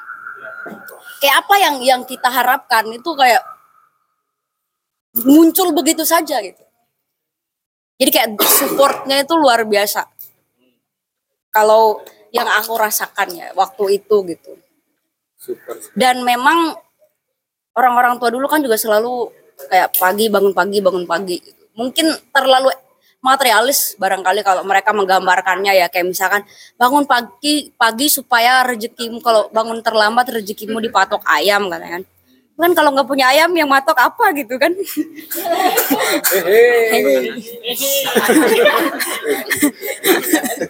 kayak 1.19 1.37
apa 1.45 1.55
yang 1.59 1.77
yang 1.81 2.01
kita 2.05 2.29
harapkan 2.29 2.85
itu 2.93 3.11
kayak 3.17 3.43
muncul 5.25 5.73
begitu 5.73 6.05
saja 6.05 6.39
gitu. 6.45 6.63
Jadi 7.99 8.11
kayak 8.15 8.31
supportnya 8.47 9.27
itu 9.27 9.35
luar 9.35 9.67
biasa. 9.67 10.07
Kalau 11.51 11.99
yang 12.35 12.49
aku 12.49 12.77
rasakan 12.77 13.29
ya 13.33 13.47
waktu 13.57 14.03
itu 14.03 14.17
gitu. 14.29 14.53
Dan 15.95 16.27
memang 16.27 16.77
orang-orang 17.77 18.19
tua 18.19 18.29
dulu 18.35 18.51
kan 18.51 18.61
juga 18.61 18.75
selalu 18.75 19.31
kayak 19.71 19.95
pagi 19.97 20.27
bangun 20.29 20.53
pagi 20.53 20.79
bangun 20.83 21.07
pagi. 21.07 21.37
Gitu. 21.41 21.63
Mungkin 21.79 22.07
terlalu 22.35 22.75
materialis 23.19 23.99
barangkali 23.99 24.47
kalau 24.47 24.63
mereka 24.63 24.95
menggambarkannya 24.95 25.75
ya 25.75 25.87
kayak 25.91 26.07
misalkan 26.07 26.43
bangun 26.79 27.03
pagi 27.03 27.75
pagi 27.75 28.07
supaya 28.07 28.63
rezekimu 28.63 29.19
kalau 29.19 29.51
bangun 29.51 29.83
terlambat 29.83 30.31
rezekimu 30.31 30.79
dipatok 30.79 31.27
ayam 31.27 31.67
katanya 31.67 31.99
kan 31.99 32.05
kan 32.59 32.75
kalau 32.75 32.91
nggak 32.91 33.07
punya 33.07 33.31
ayam 33.31 33.51
yang 33.55 33.71
matok 33.71 33.99
apa 33.99 34.35
gitu 34.35 34.59
kan 34.59 34.75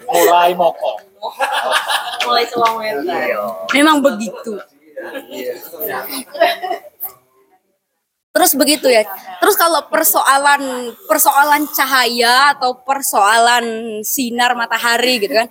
Mulai 0.09 0.53
mokok. 0.53 1.08
Mulai 2.25 2.45
tuang 2.51 2.75
mental. 2.79 3.67
memang 3.73 3.97
begitu. 4.03 4.59
Terus 8.29 8.51
begitu 8.55 8.87
ya. 8.87 9.03
Terus 9.41 9.55
kalau 9.57 9.83
persoalan 9.89 10.93
persoalan 11.09 11.65
cahaya 11.73 12.55
atau 12.55 12.77
persoalan 12.77 13.99
sinar 14.05 14.53
matahari 14.53 15.19
gitu 15.19 15.33
kan. 15.33 15.47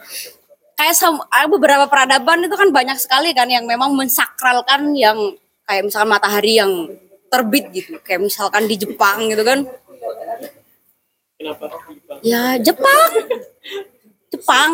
Kayak 0.79 0.95
ada 1.35 1.47
beberapa 1.51 1.91
peradaban 1.91 2.47
itu 2.47 2.55
kan 2.55 2.71
banyak 2.71 2.97
sekali 3.03 3.35
kan 3.35 3.51
yang 3.51 3.67
memang 3.67 3.99
mensakralkan 3.99 4.95
yang 4.95 5.35
kayak 5.67 5.91
misalkan 5.91 6.11
matahari 6.15 6.63
yang 6.63 6.71
terbit 7.29 7.69
gitu. 7.75 7.99
Kayak 8.01 8.31
misalkan 8.31 8.71
di 8.71 8.79
Jepang 8.79 9.27
gitu 9.27 9.43
kan. 9.43 9.67
Kenapa? 11.39 11.67
ya 12.23 12.59
Jepang. 12.63 13.11
Jepang 14.31 14.73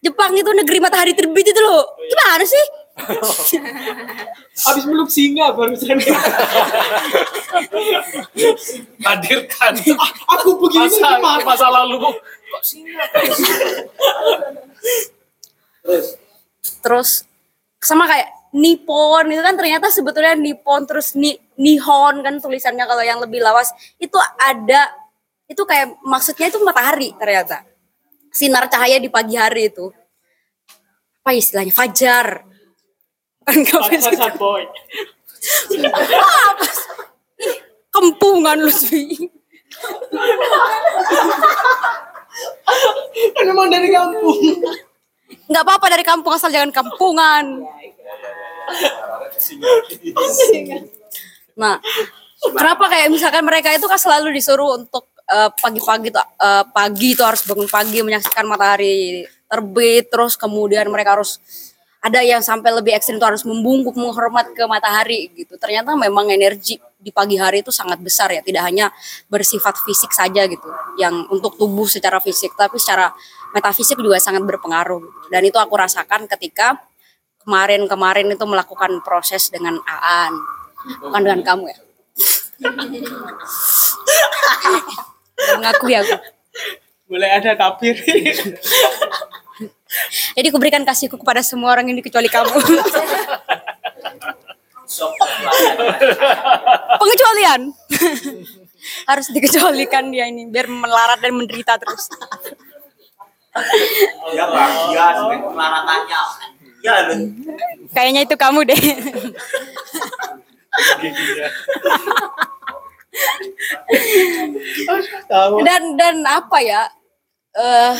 Jepang 0.00 0.32
itu 0.32 0.50
negeri 0.52 0.78
matahari 0.80 1.12
terbit 1.12 1.46
itu 1.52 1.60
loh 1.60 1.84
gimana 2.00 2.44
sih 2.44 2.64
Habis 4.60 4.84
meluk 4.84 5.08
singa 5.08 5.56
barusan. 5.56 5.96
Hadirkan 9.08 9.72
Aku 10.36 10.60
begini 10.60 10.84
masa, 10.84 11.16
gimana? 11.16 11.40
masa 11.40 11.66
lalu. 11.72 11.96
Kok 12.52 12.60
singa? 12.60 13.04
terus 16.84 17.24
sama 17.80 18.04
kayak 18.04 18.28
Nippon 18.50 19.30
itu 19.30 19.40
kan 19.40 19.54
ternyata 19.56 19.88
sebetulnya 19.88 20.34
Nippon 20.36 20.84
terus 20.84 21.14
ni, 21.16 21.38
Nihon 21.56 22.20
kan 22.20 22.36
tulisannya 22.42 22.84
kalau 22.84 23.00
yang 23.00 23.22
lebih 23.22 23.40
lawas 23.40 23.70
itu 23.96 24.18
ada 24.42 24.90
itu 25.46 25.62
kayak 25.64 25.96
maksudnya 26.02 26.50
itu 26.50 26.58
matahari 26.60 27.14
ternyata 27.16 27.62
sinar 28.30 28.70
cahaya 28.70 28.98
di 28.98 29.10
pagi 29.10 29.34
hari 29.36 29.68
itu. 29.68 29.90
Apa 31.20 31.36
istilahnya? 31.36 31.74
Fajar. 31.74 32.46
Kan 33.44 33.66
Pasar 33.66 34.36
boy. 34.38 34.62
apa 35.90 36.66
kempungan 37.96 38.60
lu 38.60 38.68
sih 38.68 39.16
Kan 43.34 43.44
memang 43.48 43.66
dari 43.72 43.88
kampung. 43.90 44.38
nggak 45.50 45.64
apa-apa 45.66 45.86
dari 45.90 46.04
kampung 46.06 46.30
asal 46.36 46.52
jangan 46.52 46.70
kampungan. 46.70 47.66
Nah, 51.58 51.82
kenapa 52.38 52.84
kayak 52.86 53.10
misalkan 53.10 53.42
mereka 53.42 53.74
itu 53.74 53.86
kan 53.90 53.98
selalu 53.98 54.30
disuruh 54.38 54.78
untuk 54.78 55.09
eh, 55.30 55.50
pagi-pagi 55.54 56.10
tuh 56.10 56.20
eh, 56.20 56.64
pagi 56.74 57.08
itu 57.14 57.22
harus 57.22 57.46
bangun 57.46 57.70
pagi 57.70 57.98
menyaksikan 58.02 58.44
matahari 58.44 59.24
terbit 59.46 60.10
terus 60.10 60.34
kemudian 60.34 60.90
mereka 60.90 61.18
harus 61.18 61.38
ada 62.00 62.24
yang 62.24 62.40
sampai 62.40 62.72
lebih 62.72 62.96
ekstrim 62.96 63.20
itu 63.20 63.26
harus 63.28 63.44
membungkuk 63.44 63.92
menghormat 63.92 64.56
ke 64.56 64.64
matahari 64.64 65.28
gitu. 65.36 65.60
Ternyata 65.60 65.92
memang 65.92 66.32
energi 66.32 66.80
di 66.96 67.12
pagi 67.12 67.36
hari 67.36 67.60
itu 67.60 67.68
sangat 67.68 68.00
besar 68.00 68.32
ya, 68.32 68.40
tidak 68.40 68.64
hanya 68.64 68.88
bersifat 69.28 69.76
fisik 69.84 70.08
saja 70.12 70.48
gitu, 70.48 70.68
yang 70.96 71.28
untuk 71.28 71.60
tubuh 71.60 71.84
secara 71.84 72.16
fisik, 72.20 72.56
tapi 72.56 72.80
secara 72.80 73.12
metafisik 73.52 74.00
juga 74.00 74.16
sangat 74.16 74.40
berpengaruh. 74.48 75.00
gitu. 75.00 75.28
Dan 75.28 75.44
itu 75.44 75.60
aku 75.60 75.76
rasakan 75.76 76.24
ketika 76.24 76.80
kemarin-kemarin 77.44 78.32
itu 78.32 78.44
melakukan 78.48 79.04
proses 79.04 79.52
dengan 79.52 79.76
Aan, 79.84 80.32
bukan 81.04 81.20
dengan 81.20 81.40
kamu 81.44 81.64
ya. 81.68 81.78
Mengakui 85.56 85.94
aku. 85.96 86.16
Mulai 87.10 87.30
ada 87.42 87.58
tapir. 87.58 87.98
Jadi 90.38 90.48
kuberikan 90.54 90.86
kasihku 90.86 91.18
kepada 91.18 91.42
semua 91.42 91.74
orang 91.74 91.90
ini 91.90 91.98
kecuali 91.98 92.30
kamu. 92.30 92.54
Pengecualian. 96.98 97.74
Harus 99.10 99.26
dikecualikan 99.34 100.08
dia 100.08 100.24
ini 100.30 100.46
biar 100.48 100.70
melarat 100.70 101.20
dan 101.20 101.36
menderita 101.36 101.76
terus. 101.76 102.08
Ya 104.30 104.46
bahagia 104.46 105.04
dengan 105.18 105.38
kemelaratannya. 105.50 106.22
Ya. 106.80 106.96
Kayaknya 107.92 108.20
itu 108.24 108.36
kamu 108.38 108.64
deh. 108.70 108.82
Dan 115.64 115.82
dan 115.98 116.16
apa 116.26 116.58
ya? 116.62 116.82
eh 117.50 117.94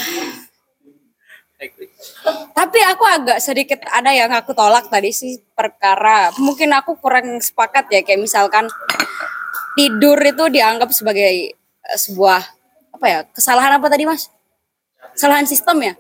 tapi 2.56 2.78
aku 2.80 3.04
agak 3.04 3.38
sedikit 3.42 3.84
ada 3.90 4.14
yang 4.16 4.32
aku 4.32 4.56
tolak 4.56 4.88
tadi 4.88 5.12
sih 5.12 5.36
perkara. 5.52 6.32
Mungkin 6.40 6.72
aku 6.72 6.96
kurang 6.96 7.36
sepakat 7.42 7.90
ya 7.92 8.00
kayak 8.00 8.22
misalkan 8.22 8.64
tidur 9.76 10.16
itu 10.16 10.48
dianggap 10.48 10.88
sebagai 10.94 11.52
eh, 11.52 11.98
sebuah 11.98 12.40
apa 12.96 13.06
ya 13.06 13.18
kesalahan 13.28 13.76
apa 13.76 13.86
tadi 13.92 14.08
mas? 14.08 14.32
Kesalahan 15.12 15.44
sistem 15.44 15.76
ya? 15.84 15.94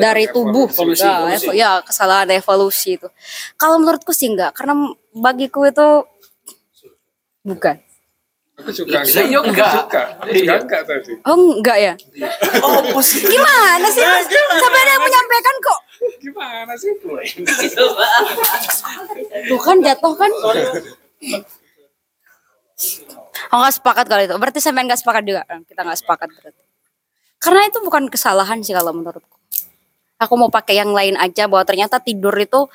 Dari 0.00 0.24
tubuh 0.32 0.66
Evolusi, 0.72 1.04
ya, 1.04 1.20
evolusi. 1.20 1.36
evo- 1.46 1.54
ya 1.54 1.70
kesalahan 1.84 2.28
evolusi 2.32 2.90
itu. 2.98 3.08
Kalau 3.54 3.78
menurutku 3.78 4.10
sih 4.10 4.32
enggak 4.32 4.56
karena 4.58 4.74
bagiku 5.14 5.68
itu 5.68 6.08
bukan 7.42 7.76
Aku 8.60 8.68
juga 8.76 9.00
Iya, 9.00 9.40
enggak. 9.40 9.72
Aku 9.72 9.88
juga. 9.88 10.02
Aku 10.20 10.32
juga 10.36 10.54
enggak 10.60 10.82
tadi. 10.84 11.12
oh 11.24 11.36
enggak 11.56 11.78
ya 11.80 11.92
Oh, 12.60 12.84
positif. 12.92 13.32
gimana 13.32 13.88
sih 13.88 14.04
mas 14.04 14.28
sampai 14.60 14.80
ada 14.84 14.90
yang 14.92 15.02
menyampaikan 15.02 15.56
kok 15.58 15.80
Gimana 16.20 16.72
sih? 16.76 16.92
Tuh 19.48 19.60
kan 19.60 19.76
jatuh 19.80 20.14
kan. 20.16 20.30
Oh 23.50 23.58
nggak 23.60 23.74
sepakat 23.76 24.04
kalau 24.08 24.22
itu. 24.24 24.34
Berarti 24.36 24.58
sampean 24.62 24.88
nggak 24.88 25.00
sepakat 25.00 25.22
juga. 25.24 25.42
Eh, 25.48 25.60
Kita 25.68 25.80
nggak 25.84 25.98
sepakat 26.00 26.28
berarti. 26.32 26.62
Karena 27.40 27.60
itu 27.68 27.78
bukan 27.80 28.08
kesalahan 28.08 28.60
sih 28.60 28.72
kalau 28.72 28.92
menurutku. 28.92 29.36
Aku 30.20 30.36
mau 30.36 30.52
pakai 30.52 30.76
yang 30.76 30.92
lain 30.92 31.16
aja 31.16 31.48
bahwa 31.48 31.64
ternyata 31.64 31.96
tidur 32.00 32.32
itu 32.36 32.68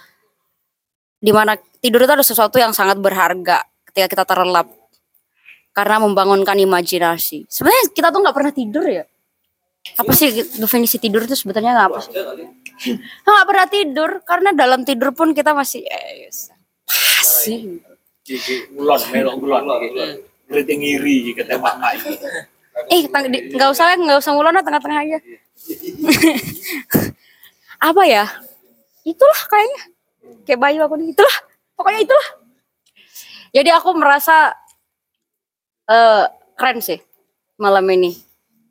di 1.18 1.30
mana 1.30 1.54
tidur 1.82 2.02
itu 2.02 2.14
ada 2.14 2.26
sesuatu 2.26 2.58
yang 2.58 2.74
sangat 2.74 2.98
berharga 2.98 3.62
ketika 3.96 4.12
kita 4.12 4.26
terlelap 4.28 4.68
karena 5.72 6.04
membangunkan 6.04 6.60
imajinasi. 6.60 7.48
Sebenarnya 7.48 7.96
kita 7.96 8.12
tuh 8.12 8.20
nggak 8.20 8.36
pernah 8.36 8.52
tidur 8.52 8.84
ya. 8.84 9.08
Apa 9.96 10.12
sih 10.12 10.36
definisi 10.60 11.00
tidur 11.00 11.24
itu 11.24 11.32
sebetulnya 11.32 11.72
nggak 11.72 11.88
apa 11.88 12.00
sih? 12.04 12.12
Nggak 13.24 13.48
pernah 13.48 13.68
tidur 13.72 14.10
karena 14.28 14.52
dalam 14.52 14.84
tidur 14.84 15.16
pun 15.16 15.32
kita 15.32 15.56
masih 15.56 15.88
eh, 15.88 16.28
pasti. 16.84 17.80
Gigi 18.28 18.68
ulon, 18.76 19.00
melok 19.16 19.40
ulon. 19.40 19.64
Ketembak 20.52 21.76
kai. 21.80 21.98
Eh, 22.92 23.08
nggak 23.56 23.70
usah 23.72 23.96
nggak 23.96 24.20
usah 24.20 24.32
ngulon 24.36 24.60
lah, 24.60 24.64
tengah-tengah 24.68 25.00
aja. 25.08 25.18
Apa 27.96 28.04
ya? 28.04 28.28
Itulah 29.08 29.40
kayaknya. 29.48 29.82
Kayak 30.44 30.60
Bayu 30.60 30.84
aku 30.84 31.00
nih, 31.00 31.16
itulah. 31.16 31.38
Pokoknya 31.80 32.02
itulah. 32.04 32.45
Jadi 33.56 33.72
aku 33.72 33.96
merasa 33.96 34.52
eh 35.88 36.26
keren 36.60 36.84
sih 36.84 37.00
malam 37.56 37.88
ini. 37.88 38.12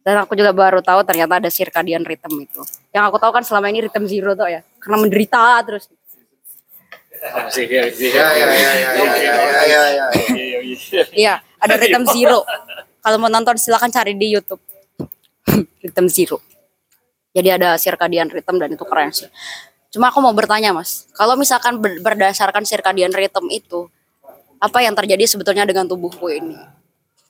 Dan 0.05 0.21
aku 0.21 0.37
juga 0.37 0.53
baru 0.53 0.85
tahu 0.85 1.01
ternyata 1.09 1.41
ada 1.41 1.49
circadian 1.49 2.05
rhythm 2.05 2.45
itu. 2.45 2.61
Yang 2.93 3.05
aku 3.09 3.17
tahu 3.17 3.33
kan 3.33 3.41
selama 3.41 3.73
ini 3.73 3.89
rhythm 3.89 4.05
zero 4.05 4.37
tuh 4.37 4.53
ya. 4.53 4.61
Karena 4.77 5.01
menderita 5.01 5.41
terus. 5.65 5.89
Ya, 7.25 7.49
ya, 7.57 7.89
ya, 7.89 8.29
ya, 8.37 8.89
ya, 8.93 9.25
ya, 9.65 9.65
ya, 9.65 9.81
ya. 9.97 10.07
Iya, 11.09 11.35
ada 11.41 11.75
rhythm 11.81 12.05
zero. 12.05 12.45
Kalau 13.01 13.17
mau 13.17 13.33
nonton 13.33 13.57
silakan 13.57 13.89
cari 13.89 14.13
di 14.13 14.37
YouTube. 14.37 14.61
rhythm 15.81 16.05
zero. 16.13 16.45
Jadi 17.33 17.49
ada 17.49 17.81
circadian 17.81 18.29
rhythm 18.29 18.61
dan 18.61 18.77
itu 18.77 18.85
keren 18.85 19.09
sih. 19.09 19.33
Cuma 19.89 20.13
aku 20.13 20.21
mau 20.21 20.37
bertanya 20.37 20.75
mas, 20.75 21.07
kalau 21.15 21.39
misalkan 21.39 21.79
ber- 21.79 22.03
berdasarkan 22.03 22.67
circadian 22.67 23.15
rhythm 23.15 23.47
itu, 23.49 23.87
apa 24.65 24.81
yang 24.81 24.97
terjadi 24.97 25.29
sebetulnya 25.29 25.69
dengan 25.69 25.85
tubuhku 25.85 26.33
ini? 26.33 26.57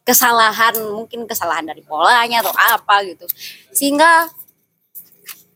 Kesalahan, 0.06 0.78
mungkin 0.94 1.26
kesalahan 1.26 1.66
dari 1.66 1.82
polanya 1.82 2.46
atau 2.46 2.54
apa 2.54 3.02
gitu. 3.02 3.26
Sehingga 3.74 4.30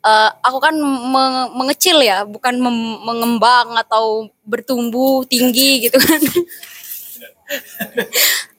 eh, 0.03 0.31
aku 0.43 0.59
kan 0.59 0.75
me- 0.83 1.51
mengecil 1.55 2.03
ya, 2.03 2.27
bukan 2.27 2.59
mengembang 3.07 3.79
atau 3.79 4.27
bertumbuh 4.43 5.23
tinggi 5.31 5.87
gitu 5.87 6.03
kan. 6.03 6.19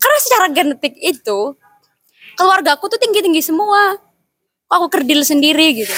Karena 0.01 0.17
secara 0.23 0.47
genetik 0.49 0.95
itu 0.97 1.53
keluargaku 2.39 2.87
tuh 2.87 2.99
tinggi-tinggi 3.01 3.43
semua. 3.43 3.99
Kok 4.69 4.75
Aku 4.77 4.87
kerdil 4.93 5.25
sendiri 5.25 5.81
gitu. 5.81 5.93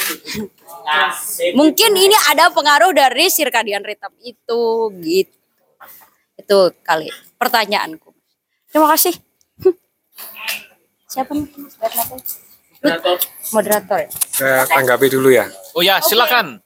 Mungkin 1.59 1.91
ini 1.93 2.15
ada 2.31 2.47
pengaruh 2.49 2.95
dari 2.95 3.27
circadian 3.27 3.83
rhythm 3.83 4.15
itu 4.23 4.63
gitu. 5.03 5.40
Itu 6.51 6.67
kali 6.83 7.07
pertanyaanku. 7.39 8.11
Terima 8.67 8.91
kasih. 8.91 9.15
Siapa 11.07 11.31
nih? 11.31 11.47
Moderator. 11.47 13.17
Moderator 13.55 13.97
ya? 14.03 14.09
Saya 14.11 14.67
tanggapi 14.67 15.07
dulu 15.07 15.31
ya. 15.31 15.47
Oh 15.71 15.79
ya, 15.79 16.03
silakan. 16.03 16.59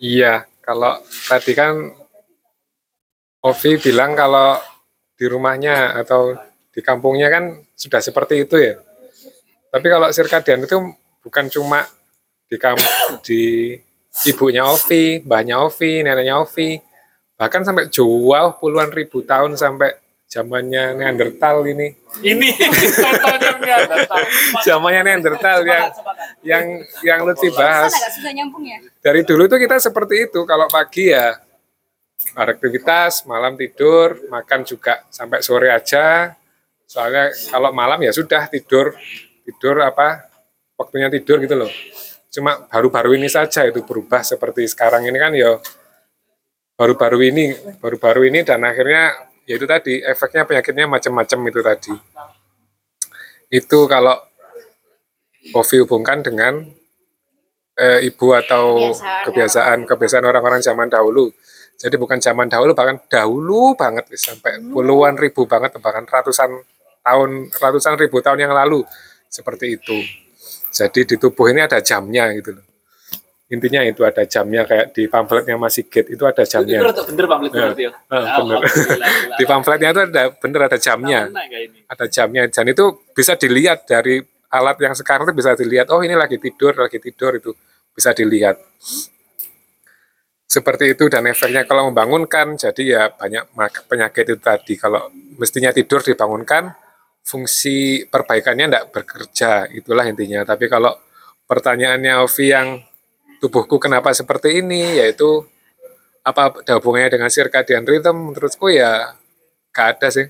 Iya, 0.00 0.48
kalau 0.64 0.96
tadi 1.28 1.52
kan 1.52 1.92
Ovi 3.44 3.76
bilang 3.84 4.16
kalau 4.16 4.64
di 5.12 5.28
rumahnya 5.28 6.00
atau 6.00 6.40
di 6.72 6.80
kampungnya 6.80 7.28
kan 7.28 7.68
sudah 7.76 8.00
seperti 8.00 8.48
itu 8.48 8.56
ya. 8.56 8.80
Tapi 9.68 9.92
kalau 9.92 10.08
sirkadian 10.08 10.64
itu 10.64 10.80
bukan 11.20 11.52
cuma 11.52 11.84
di 12.48 12.56
kamp 12.56 12.80
di 13.20 13.76
ibunya 14.24 14.64
Ovi, 14.64 15.20
mbahnya 15.20 15.60
Ovi, 15.68 16.00
neneknya 16.00 16.40
Ovi, 16.40 16.80
bahkan 17.36 17.62
sampai 17.62 17.92
jauh 17.92 18.32
puluhan 18.60 18.90
ribu 18.92 19.22
tahun 19.22 19.54
sampai 19.54 19.96
zamannya 20.26 20.98
Neandertal 20.98 21.62
ini. 21.70 21.94
Ini 22.18 22.48
contohnya. 23.04 23.78
Zamannya 24.66 25.00
Neandertal 25.06 25.62
yang 25.62 25.86
yang 26.42 26.64
yang 27.06 27.18
Lutfi 27.22 27.48
bahas. 27.54 27.94
Ya? 27.94 28.78
dari 29.00 29.22
dulu 29.22 29.46
tuh 29.46 29.62
kita 29.62 29.78
seperti 29.78 30.26
itu 30.26 30.42
kalau 30.42 30.66
pagi 30.66 31.14
ya 31.14 31.38
beraktivitas 32.34 33.28
malam 33.28 33.54
tidur 33.54 34.26
makan 34.32 34.66
juga 34.66 35.04
sampai 35.12 35.44
sore 35.44 35.70
aja 35.70 36.34
soalnya 36.88 37.30
kalau 37.52 37.70
malam 37.70 38.02
ya 38.02 38.10
sudah 38.10 38.50
tidur 38.50 38.96
tidur 39.46 39.78
apa 39.84 40.26
waktunya 40.74 41.06
tidur 41.12 41.38
gitu 41.44 41.54
loh 41.54 41.70
cuma 42.32 42.66
baru-baru 42.66 43.14
ini 43.14 43.30
saja 43.30 43.64
itu 43.68 43.84
berubah 43.86 44.26
seperti 44.26 44.66
sekarang 44.66 45.06
ini 45.06 45.18
kan 45.20 45.32
ya 45.36 45.60
baru-baru 46.76 47.18
ini 47.32 47.44
baru-baru 47.80 48.28
ini 48.28 48.44
dan 48.44 48.60
akhirnya 48.62 49.16
ya 49.48 49.54
itu 49.56 49.64
tadi 49.64 50.04
efeknya 50.04 50.44
penyakitnya 50.44 50.84
macam-macam 50.84 51.38
itu 51.48 51.60
tadi 51.64 51.94
itu 53.50 53.78
kalau 53.88 54.16
Ovi 55.54 55.76
hubungkan 55.78 56.26
dengan 56.26 56.58
eh, 57.78 58.00
ibu 58.08 58.34
atau 58.34 58.90
Kebiasaan. 59.30 59.86
kebiasaan 59.86 60.24
orang-orang 60.26 60.58
zaman 60.58 60.90
dahulu. 60.90 61.30
Jadi 61.76 61.94
bukan 62.00 62.18
zaman 62.18 62.48
dahulu 62.48 62.72
bahkan 62.72 62.96
dahulu 63.06 63.76
banget 63.76 64.08
sampai 64.16 64.64
puluhan 64.72 65.14
ribu 65.20 65.44
banget 65.44 65.76
bahkan 65.78 66.08
ratusan 66.08 66.50
tahun 67.04 67.52
ratusan 67.52 67.94
ribu 68.00 68.24
tahun 68.24 68.48
yang 68.48 68.54
lalu 68.56 68.80
seperti 69.28 69.76
itu. 69.76 69.98
Jadi 70.72 71.04
di 71.04 71.16
tubuh 71.20 71.52
ini 71.52 71.62
ada 71.62 71.78
jamnya 71.84 72.32
gitu 72.32 72.56
loh. 72.56 72.64
Intinya 73.46 73.78
itu 73.86 74.02
ada 74.02 74.26
jamnya 74.26 74.66
kayak 74.66 74.90
di 74.90 75.06
pamfletnya 75.06 75.54
Mas 75.54 75.78
Sigit 75.78 76.10
itu 76.10 76.22
ada 76.26 76.42
jamnya. 76.42 76.82
Itu 76.82 77.02
bener 77.06 77.24
Pak 77.30 77.38
Belit 77.38 77.52
Ya. 77.54 77.60
berarti 77.62 77.82
ya. 77.86 77.92
Ah, 78.10 78.42
bener. 78.42 78.58
Gila. 78.66 79.06
Di 79.38 79.44
pamfletnya 79.46 79.88
itu 79.94 80.00
ada 80.02 80.22
bener 80.34 80.60
ada 80.66 80.78
jamnya 80.82 81.20
ada 81.86 82.04
jamnya 82.10 82.42
dan 82.50 82.66
itu 82.66 82.84
bisa 83.14 83.38
dilihat 83.38 83.86
dari 83.86 84.18
alat 84.50 84.76
yang 84.82 84.94
sekarang 84.98 85.30
itu 85.30 85.34
bisa 85.38 85.54
dilihat 85.54 85.86
oh 85.94 86.02
ini 86.02 86.18
lagi 86.18 86.42
tidur 86.42 86.74
lagi 86.74 86.98
tidur 86.98 87.38
itu 87.38 87.54
bisa 87.94 88.10
dilihat 88.10 88.58
seperti 90.46 90.94
itu 90.94 91.10
dan 91.10 91.26
efeknya 91.26 91.66
kalau 91.66 91.90
membangunkan 91.90 92.54
jadi 92.54 92.82
ya 92.82 93.02
banyak 93.10 93.50
penyakit 93.90 94.24
itu 94.30 94.38
tadi 94.38 94.74
kalau 94.78 95.10
mestinya 95.38 95.74
tidur 95.74 96.02
dibangunkan 96.02 96.70
fungsi 97.26 98.06
perbaikannya 98.06 98.70
tidak 98.70 98.86
bekerja 98.94 99.66
itulah 99.74 100.06
intinya 100.06 100.46
tapi 100.46 100.70
kalau 100.70 100.94
pertanyaannya 101.50 102.22
Ovi 102.22 102.46
yang 102.54 102.78
tubuhku 103.40 103.76
kenapa 103.76 104.12
seperti 104.12 104.60
ini 104.64 104.98
yaitu 104.98 105.44
apa 106.26 106.50
ada 106.58 106.78
hubungannya 106.80 107.12
dengan 107.18 107.30
circadian 107.30 107.86
rhythm 107.86 108.32
menurutku 108.32 108.66
ya 108.68 109.14
gak 109.70 110.00
ada 110.00 110.08
sih 110.10 110.26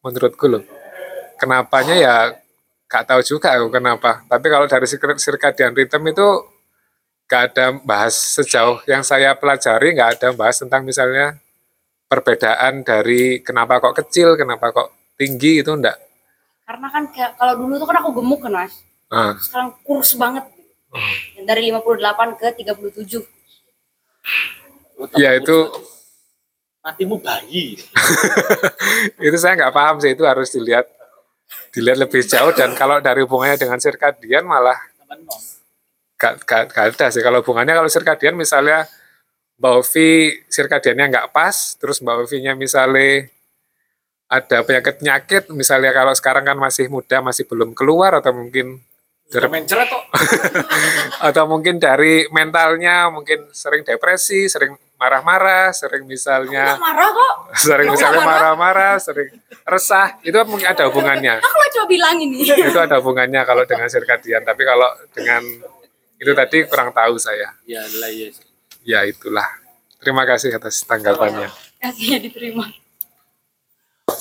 menurutku 0.00 0.46
loh 0.48 0.62
kenapanya 1.36 1.94
ya 1.98 2.14
gak 2.88 3.04
tahu 3.04 3.20
juga 3.20 3.58
aku 3.60 3.68
kenapa 3.68 4.24
tapi 4.24 4.46
kalau 4.48 4.64
dari 4.64 4.86
cir- 4.88 5.20
circadian 5.20 5.76
rhythm 5.76 6.02
itu 6.08 6.28
gak 7.28 7.42
ada 7.52 7.76
bahas 7.84 8.16
sejauh 8.40 8.80
yang 8.88 9.04
saya 9.04 9.36
pelajari 9.36 9.92
gak 9.92 10.10
ada 10.16 10.28
bahas 10.32 10.56
tentang 10.56 10.86
misalnya 10.86 11.36
perbedaan 12.08 12.80
dari 12.80 13.44
kenapa 13.44 13.84
kok 13.84 14.00
kecil 14.00 14.32
kenapa 14.32 14.72
kok 14.72 14.88
tinggi 15.20 15.60
itu 15.60 15.68
enggak 15.68 15.98
Karena 16.64 16.88
kan 16.88 17.04
kayak 17.08 17.36
kalau 17.36 17.54
dulu 17.64 17.76
tuh 17.80 17.88
kan 17.88 17.96
aku 18.00 18.10
gemuk 18.16 18.40
kan 18.44 18.52
mas. 18.52 18.72
nah, 19.08 19.32
Sekarang 19.40 19.72
kurus 19.80 20.12
banget. 20.16 20.44
Dari 21.44 21.68
58 21.68 22.40
ke 22.40 22.48
37. 22.64 23.20
ya 25.14 25.38
itu 25.38 25.56
Matimu 26.82 27.20
bayi. 27.20 27.76
itu 29.26 29.36
saya 29.36 29.54
nggak 29.60 29.74
paham 29.76 30.00
sih 30.00 30.16
itu 30.16 30.24
harus 30.24 30.48
dilihat 30.48 30.88
dilihat 31.72 31.98
lebih 32.00 32.24
jauh 32.24 32.52
dan 32.56 32.72
kalau 32.72 33.00
dari 33.00 33.20
hubungannya 33.24 33.60
dengan 33.60 33.76
circadian 33.80 34.44
malah 34.48 34.76
gak, 36.16 36.44
gak, 36.44 36.62
gak 36.72 36.84
ada 36.96 37.06
sih 37.12 37.20
kalau 37.20 37.40
hubungannya 37.40 37.76
kalau 37.76 37.90
circadian 37.92 38.36
misalnya 38.36 38.88
Mbak 39.58 39.74
Ovi 39.74 40.08
circadiannya 40.48 41.06
nggak 41.10 41.28
pas 41.34 41.76
terus 41.76 41.98
Mbak 41.98 42.14
Ovi-nya 42.24 42.52
misalnya 42.54 43.26
ada 44.28 44.60
penyakit-penyakit 44.60 45.50
misalnya 45.56 45.90
kalau 45.96 46.12
sekarang 46.12 46.44
kan 46.44 46.56
masih 46.60 46.86
muda 46.92 47.24
masih 47.24 47.48
belum 47.48 47.72
keluar 47.72 48.12
atau 48.20 48.32
mungkin 48.36 48.80
dari- 49.28 49.48
Mencret 49.50 49.86
kok. 49.86 50.04
atau 51.28 51.44
mungkin 51.44 51.76
dari 51.76 52.24
mentalnya 52.28 53.08
mungkin 53.08 53.52
sering 53.52 53.82
depresi 53.82 54.48
sering 54.48 54.72
marah-marah 54.96 55.70
sering 55.70 56.04
misalnya 56.04 56.74
Marah 56.74 57.08
kok. 57.08 57.34
sering 57.64 57.88
misalnya 57.88 58.20
marah-marah 58.20 58.96
sering 58.96 59.30
resah 59.62 60.16
itu 60.20 60.34
mungkin 60.44 60.66
ada 60.66 60.88
hubungannya 60.88 61.38
Aku 61.38 61.48
mau 61.50 61.68
coba 61.70 61.86
bilang 61.86 62.16
ini. 62.16 62.40
itu 62.68 62.78
ada 62.78 62.98
hubungannya 62.98 63.40
kalau 63.42 63.62
dengan 63.62 63.86
circadian 63.86 64.42
tapi 64.42 64.62
kalau 64.62 64.88
dengan 65.10 65.44
itu 66.16 66.32
tadi 66.32 66.66
kurang 66.66 66.90
tahu 66.90 67.14
saya 67.14 67.52
Ya 67.62 67.84
lah 67.94 68.10
ya. 68.10 68.32
ya 68.82 69.00
itulah 69.04 69.46
terima 69.98 70.24
kasih 70.24 70.50
atas 70.52 70.82
tanggapannya 70.82 71.46
Kasihnya 71.78 72.18
diterima. 72.18 72.66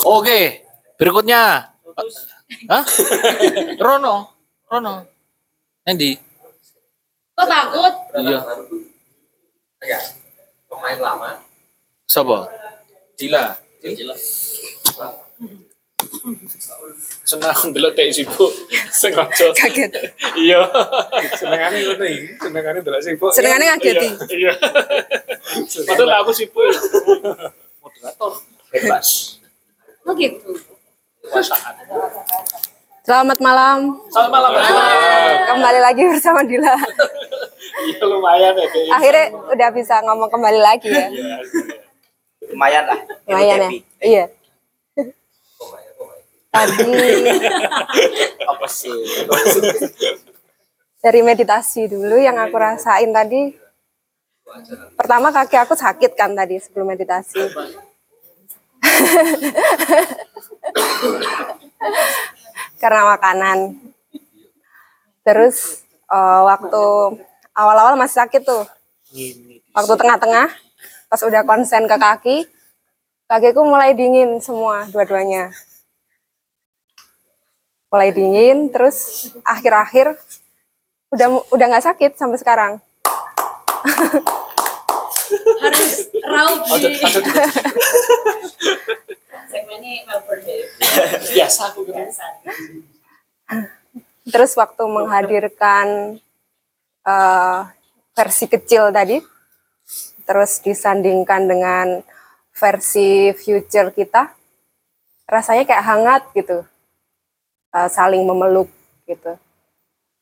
Oke, 0.05 0.61
berikutnya. 0.93 1.73
Hah? 2.69 2.83
Rono. 3.77 4.36
Rono. 4.67 5.07
Andy. 5.87 6.19
Kok 7.39 7.47
takut? 7.47 7.93
Iya. 8.19 8.39
Pemain 10.67 10.99
lama. 10.99 11.31
Siapa? 12.03 12.51
Dila. 13.15 13.55
Senang 17.23 17.71
delok 17.71 17.95
tek 17.95 18.11
sibuk. 18.11 18.51
Sengaja. 18.91 19.55
Kaget. 19.55 20.11
Iya. 20.35 20.67
senengannya 21.39 21.79
ngono 21.87 22.03
iki 22.03 22.35
senengannya 22.35 22.81
delok 22.83 23.01
sibuk 23.03 23.31
Senengannya 23.31 23.71
ngageti. 23.71 24.09
Iya. 24.35 24.51
Padahal 25.87 26.27
aku 26.27 26.35
sibuk. 26.35 26.67
Moderator. 27.79 28.43
Bebas. 28.75 29.39
Oh 30.03 30.11
gitu. 30.19 30.51
Selamat 33.07 33.39
malam, 33.39 33.95
Selamat 34.11 34.31
malam. 34.35 34.51
Mbak. 34.51 34.67
kembali 35.47 35.79
lagi 35.79 36.01
bersama 36.11 36.43
Dila. 36.43 36.75
Iya 37.87 38.03
lumayan 38.11 38.51
ya 38.51 38.67
kayaknya. 38.67 38.91
Akhirnya 38.99 39.25
udah 39.47 39.69
bisa 39.71 39.95
ngomong 40.03 40.27
kembali 40.27 40.59
lagi 40.59 40.91
ya. 40.91 41.07
Lumayan 42.51 42.83
lah. 42.83 42.99
Lumayan 43.23 43.57
ya. 43.63 43.69
Iya. 44.03 44.25
Tadi 46.51 46.83
Apa 48.43 48.67
sih? 48.67 48.91
dari 50.99 51.23
meditasi 51.23 51.87
dulu 51.87 52.19
yang 52.19 52.35
aku 52.35 52.59
rasain 52.59 53.15
tadi. 53.15 53.55
Pertama 54.99 55.31
kaki 55.31 55.55
aku 55.55 55.79
sakit 55.79 56.11
kan 56.11 56.35
tadi 56.35 56.59
sebelum 56.59 56.91
meditasi. 56.91 57.39
Karena 62.81 63.17
makanan. 63.17 63.77
Terus 65.27 65.83
eh, 66.07 66.41
waktu 66.45 66.85
awal-awal 67.57 67.97
masih 67.97 68.21
sakit 68.23 68.45
tuh. 68.45 68.63
Waktu 69.73 69.93
tengah-tengah, 69.97 70.47
pas 71.07 71.21
udah 71.23 71.41
konsen 71.47 71.87
ke 71.87 71.97
kaki, 71.97 72.37
kakiku 73.27 73.65
mulai 73.65 73.97
dingin 73.97 74.39
semua 74.43 74.85
dua-duanya. 74.89 75.51
Mulai 77.87 78.11
dingin, 78.11 78.67
terus 78.67 79.31
akhir-akhir 79.47 80.19
udah 81.11 81.27
udah 81.55 81.65
nggak 81.71 81.87
sakit 81.87 82.11
sampai 82.19 82.39
sekarang. 82.39 82.73
Harus 85.57 86.11
raup 86.27 86.61
di 89.75 90.57
Biasa 91.35 91.61
aku 91.71 91.87
gitu. 91.87 92.01
Terus 94.27 94.51
waktu 94.55 94.83
menghadirkan 94.87 96.17
eh, 97.07 97.59
versi 98.15 98.45
kecil 98.47 98.91
tadi, 98.91 99.19
terus 100.27 100.59
disandingkan 100.63 101.47
dengan 101.47 101.87
versi 102.57 103.31
future 103.37 103.93
kita, 103.93 104.33
rasanya 105.29 105.63
kayak 105.67 105.85
hangat 105.85 106.23
gitu, 106.33 106.65
Eh, 107.77 107.89
saling 107.91 108.23
memeluk 108.25 108.71
gitu. 109.05 109.35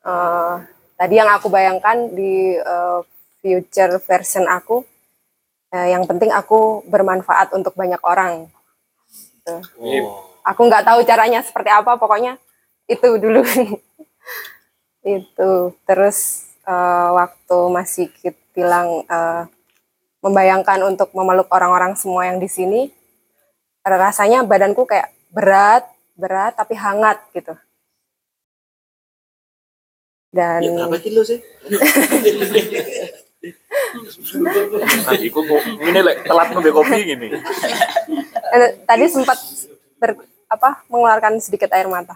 Eh, 0.05 0.55
tadi 0.99 1.13
yang 1.15 1.30
aku 1.30 1.47
bayangkan 1.47 2.09
di 2.11 2.57
eh, 2.57 2.99
future 3.39 4.01
version 4.01 4.49
aku, 4.49 4.84
eh, 5.72 5.93
yang 5.93 6.03
penting 6.09 6.34
aku 6.34 6.84
bermanfaat 6.89 7.53
untuk 7.53 7.77
banyak 7.77 8.01
orang. 8.03 8.49
Gitu. 9.45 10.09
Aku 10.45 10.61
nggak 10.65 10.85
tahu 10.85 10.99
caranya 11.05 11.41
seperti 11.45 11.69
apa, 11.69 11.97
pokoknya 11.97 12.38
itu 12.89 13.17
dulu. 13.17 13.41
itu 15.05 15.51
terus 15.85 16.49
eh, 16.65 17.09
waktu 17.13 17.57
masih 17.69 18.09
kita 18.09 18.38
bilang 18.57 19.05
eh, 19.05 19.43
membayangkan 20.26 20.81
untuk 20.89 21.13
memeluk 21.13 21.45
orang-orang 21.53 21.93
semua 21.93 22.26
yang 22.26 22.41
di 22.41 22.49
sini, 22.49 22.89
rasanya 23.85 24.41
badanku 24.41 24.89
kayak 24.89 25.13
berat, 25.30 25.85
berat 26.17 26.57
tapi 26.57 26.73
hangat 26.73 27.22
gitu. 27.38 27.53
Dan 30.34 30.65
Berapa 30.65 30.97
kilo 30.99 31.22
sih? 31.22 31.39
Adikku 35.05 35.39
kok 35.45 35.61
ini 35.85 35.99
lek 36.01 36.26
telat 36.26 36.49
ngombe 36.51 36.72
kopi 36.73 37.05
gini. 37.05 37.27
eh, 38.61 38.72
tadi 38.88 39.03
sempat 39.11 39.38
ber, 39.99 40.23
apa 40.48 40.84
mengeluarkan 40.88 41.40
sedikit 41.44 41.72
air 41.76 41.88
mata. 41.91 42.15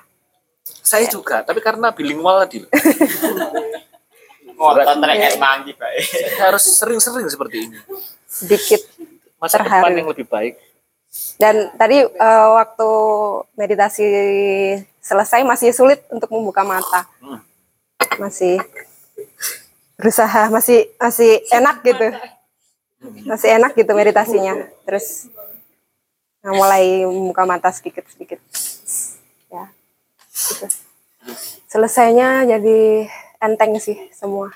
Saya 0.64 1.10
juga, 1.10 1.42
tapi 1.44 1.60
karena 1.60 1.92
bilingual 1.92 2.46
tadi. 2.46 2.64
Ngotot 4.60 5.00
rek 5.00 5.40
manggi, 5.40 5.72
Pak. 5.72 5.92
harus 6.44 6.64
sering-sering 6.68 7.32
seperti 7.32 7.72
ini. 7.72 7.80
Sedikit 8.28 8.84
Masa 9.40 9.64
Terharu. 9.64 9.88
depan 9.88 9.96
yang 9.96 10.10
lebih 10.12 10.28
baik. 10.28 10.60
Dan 11.40 11.72
tadi 11.80 12.04
eh, 12.04 12.48
waktu 12.60 12.90
meditasi 13.56 14.08
selesai 15.00 15.42
masih 15.48 15.72
sulit 15.72 16.04
untuk 16.12 16.28
membuka 16.28 16.62
mata. 16.68 17.08
Masih 18.20 18.60
berusaha, 19.96 20.52
masih 20.52 20.92
masih 21.00 21.40
enak 21.56 21.80
gitu. 21.88 22.08
Masih 23.24 23.56
enak 23.56 23.72
gitu 23.80 23.92
meditasinya. 23.96 24.68
Terus 24.84 25.32
nah, 26.44 26.54
mulai 26.56 27.04
membuka 27.06 27.44
mata 27.44 27.70
sedikit-sedikit. 27.72 28.40
Ya. 29.52 29.72
Gitu. 30.30 30.66
Selesainya 31.70 32.48
jadi 32.48 33.08
enteng 33.40 33.78
sih 33.78 34.10
semua. 34.16 34.52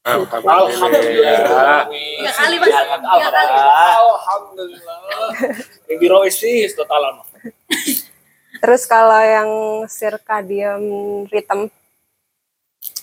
Alhamdulillah. 0.00 1.84
tiga 1.92 2.32
kali 2.32 2.56
mas 2.56 2.72
tiga 2.72 3.28
kali 3.28 3.52
Alhamdulillah. 4.00 4.98
Yang 5.92 5.98
total 6.72 7.00
lama. 7.04 7.24
Terus 8.60 8.82
kalau 8.88 9.20
yang 9.20 9.50
circadian 9.88 10.80
rhythm 11.28 11.68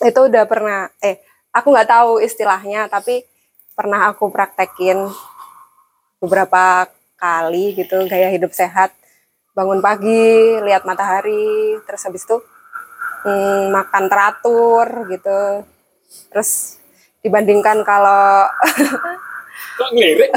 itu 0.02 0.20
udah 0.26 0.46
pernah 0.50 0.90
eh 1.02 1.22
aku 1.54 1.70
nggak 1.70 1.90
tahu 1.90 2.12
istilahnya 2.22 2.90
tapi 2.90 3.26
pernah 3.78 4.10
aku 4.10 4.30
praktekin 4.34 5.10
beberapa 6.18 6.90
kali 7.18 7.74
gitu 7.74 8.06
gaya 8.06 8.30
hidup 8.30 8.54
sehat 8.54 8.94
bangun 9.58 9.82
pagi 9.82 10.62
lihat 10.62 10.86
matahari 10.86 11.82
terus 11.90 12.06
habis 12.06 12.24
itu 12.24 12.38
hmm, 13.26 13.74
makan 13.74 14.06
teratur 14.06 14.86
gitu 15.10 15.66
terus 16.30 16.78
dibandingkan 17.26 17.82
kalau 17.82 18.46
Kok 19.78 19.94
ngelirik? 19.94 20.34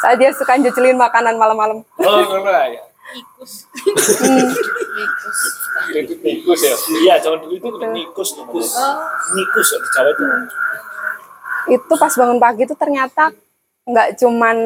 Saya 0.00 0.16
dia 0.16 0.32
suka 0.32 0.56
jejelin 0.56 0.96
makanan 0.96 1.36
malam-malam 1.36 1.84
Oh, 1.84 2.20
ya. 2.64 2.80
Tikus. 3.08 3.52
Tikus 6.24 6.60
ya. 6.64 6.74
Iya, 6.76 7.14
zaman 7.24 7.44
dulu 7.44 7.54
itu 7.56 7.68
nikus 7.92 8.30
nikus. 8.40 8.68
Nikus 9.36 9.68
di 9.76 9.88
Jawa 9.96 10.10
itu. 10.12 10.24
Itu 11.68 11.92
pas 11.94 12.12
bangun 12.12 12.40
pagi 12.40 12.64
itu 12.64 12.74
ternyata 12.74 13.32
nggak 13.88 14.20
cuman 14.20 14.58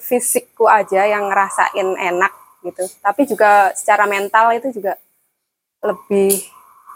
fisikku 0.00 0.64
aja 0.64 1.04
yang 1.04 1.28
ngerasain 1.28 1.88
enak 1.96 2.32
gitu, 2.64 2.84
tapi 3.00 3.24
juga 3.28 3.72
secara 3.76 4.04
mental 4.04 4.52
itu 4.56 4.68
juga 4.72 4.96
lebih 5.84 6.40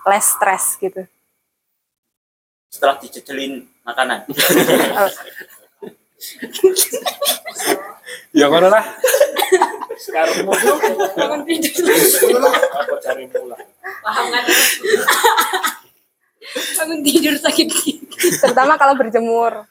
less 0.04 0.36
stress 0.36 0.76
gitu. 0.80 1.04
Setelah 2.72 2.96
dijejelin 3.00 3.64
makanan. 3.84 4.28
Ya 8.34 8.50
ngono 8.50 8.66
lah. 8.66 8.82
Sekarang 9.94 10.42
mau 10.42 10.56
bangun 11.14 11.46
tidur 11.46 11.86
apa 12.50 12.96
cari 12.98 13.30
mula. 13.30 13.56
paham 14.02 14.26
kan 14.28 14.44
bangun 16.76 17.00
tidur 17.00 17.34
sakit 17.40 17.66
gigi 17.66 17.94
Terutama 18.40 18.76
kalau 18.76 18.94
berjemur 18.94 19.64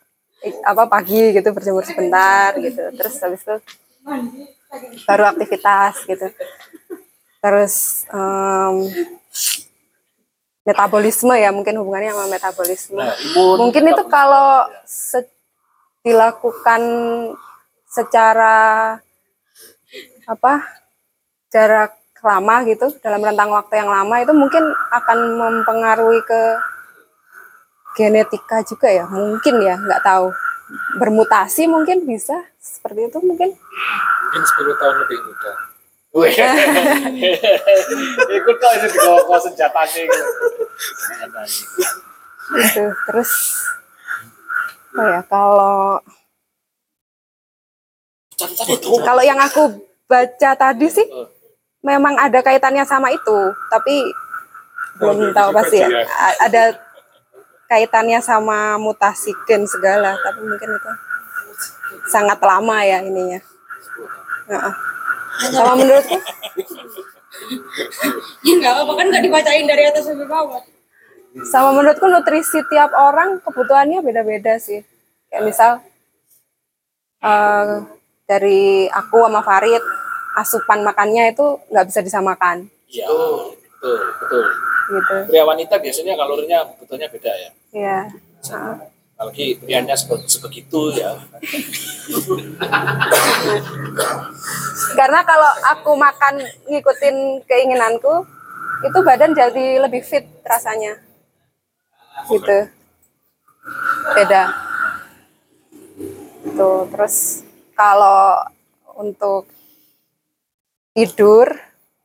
apa 0.67 0.83
pagi 0.91 1.31
gitu 1.31 1.55
berjemur 1.55 1.87
sebentar 1.87 2.51
gitu, 2.59 2.91
terus 2.99 3.15
habis 3.23 3.39
itu 3.39 3.55
baru 5.07 5.23
aktivitas 5.31 6.03
gitu. 6.03 6.27
Terus 7.39 8.03
em, 8.11 8.75
metabolisme 10.63 11.31
ya 11.35 11.51
mungkin 11.55 11.79
hubungannya 11.79 12.11
sama 12.11 12.27
metabolisme. 12.27 12.99
Nah, 12.99 13.15
imun. 13.15 13.55
mungkin 13.67 13.83
itu 13.87 14.03
kalau 14.07 14.67
se- 14.83 15.31
dilakukan 16.03 16.81
secara 17.87 18.99
apa 20.27 20.53
jarak 21.51 22.02
lama 22.23 22.63
gitu 22.63 22.87
dalam 23.03 23.19
rentang 23.19 23.51
waktu 23.51 23.83
yang 23.83 23.91
lama 23.91 24.15
itu 24.23 24.31
mungkin 24.31 24.63
akan 24.95 25.19
mempengaruhi 25.35 26.23
ke 26.23 26.41
genetika 27.93 28.65
juga 28.65 28.89
ya 28.89 29.05
mungkin 29.05 29.61
ya 29.61 29.77
nggak 29.77 30.01
tahu. 30.01 30.33
Bermutasi 30.97 31.69
mungkin 31.69 32.07
bisa 32.07 32.33
seperti 32.57 33.11
itu 33.11 33.19
mungkin. 33.21 33.53
Mungkin 33.53 34.41
10 34.41 34.81
tahun 34.81 34.95
lebih 35.05 35.19
muda. 35.21 35.51
Ikut 38.37 38.55
kok 38.61 38.71
itu 38.77 38.87
dibawa 38.93 39.37
senjatanya 39.41 40.01
gitu. 40.05 40.25
gitu 42.53 42.83
terus. 43.09 43.31
Apa 44.93 45.01
ya 45.09 45.21
kalau 45.25 45.97
kalau 49.01 49.23
yang 49.25 49.41
aku 49.41 49.81
baca 50.05 50.49
tadi 50.53 50.87
sih 50.89 51.05
memang 51.84 52.15
ada 52.15 52.39
kaitannya 52.39 52.88
sama 52.88 53.11
itu 53.11 53.39
tapi 53.68 54.07
belum 54.97 55.35
tahu 55.35 55.49
pasti 55.51 55.84
ya. 55.84 55.89
A- 56.07 56.39
ada 56.47 56.64
kaitannya 57.68 58.23
sama 58.23 58.80
mutasi 58.80 59.35
gen 59.45 59.68
segala 59.68 60.15
tapi 60.23 60.41
mungkin 60.47 60.69
itu 60.80 60.91
sangat 62.07 62.39
lama 62.39 62.77
ya 62.84 63.03
ininya. 63.03 63.39
Heeh. 64.49 64.73
sama 65.51 65.73
menurutku? 65.76 66.18
Ya 68.45 68.53
nggak 68.61 68.73
apa 68.85 68.93
kan 68.93 69.05
nggak 69.10 69.23
dibacain 69.26 69.65
dari 69.65 69.84
atas 69.89 70.05
sampai 70.05 70.30
bawah. 70.30 70.61
Sama 71.49 71.73
menurutku 71.73 72.05
nutrisi 72.05 72.61
tiap 72.69 72.93
orang 72.93 73.41
kebutuhannya 73.41 74.05
beda-beda 74.05 74.61
sih. 74.61 74.85
Kayak 75.27 75.43
misal 75.49 75.72
eh, 77.26 77.73
dari 78.30 78.85
aku 78.85 79.18
sama 79.26 79.41
Farid 79.41 79.81
asupan 80.34 80.81
makannya 80.81 81.31
itu 81.31 81.45
nggak 81.69 81.85
bisa 81.88 81.99
disamakan 81.99 82.65
Iya, 82.88 83.10
betul, 83.10 83.97
betul. 84.22 84.43
gitu. 84.89 85.15
Pria 85.27 85.43
wanita 85.43 85.76
biasanya 85.77 86.14
kalorinya 86.14 86.61
betulnya 86.77 87.10
beda 87.10 87.34
ya. 87.34 87.49
Iya. 87.72 87.99
Heeh. 88.43 88.76
Apalagi 89.14 89.45
prianya 89.57 89.95
sebe- 89.95 90.26
sebegitu 90.26 90.93
ya. 90.93 91.18
Karena 94.93 95.19
kalau 95.23 95.51
aku 95.69 95.91
makan 95.95 96.38
ngikutin 96.68 97.15
keinginanku, 97.45 98.26
itu 98.84 98.99
badan 99.01 99.34
jadi 99.34 99.81
lebih 99.81 100.03
fit 100.03 100.26
rasanya. 100.43 100.97
Gitu. 102.27 102.69
Beda. 104.14 104.53
Tuh, 106.53 106.85
terus 106.91 107.41
kalau 107.73 108.43
untuk 108.93 109.47
tidur 110.94 111.49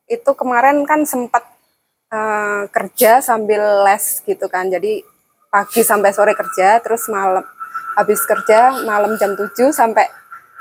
itu 0.08 0.30
kemarin 0.32 0.82
kan 0.88 1.04
sempat 1.04 1.44
eh, 2.08 2.64
kerja 2.72 3.20
sambil 3.20 3.84
les 3.84 4.24
gitu 4.24 4.48
kan. 4.48 4.66
Jadi 4.72 5.04
pagi 5.52 5.80
sampai 5.84 6.10
sore 6.12 6.32
kerja, 6.36 6.80
terus 6.80 7.08
malam 7.12 7.44
habis 7.96 8.20
kerja 8.24 8.84
malam 8.84 9.16
jam 9.20 9.36
7 9.36 9.72
sampai 9.72 10.08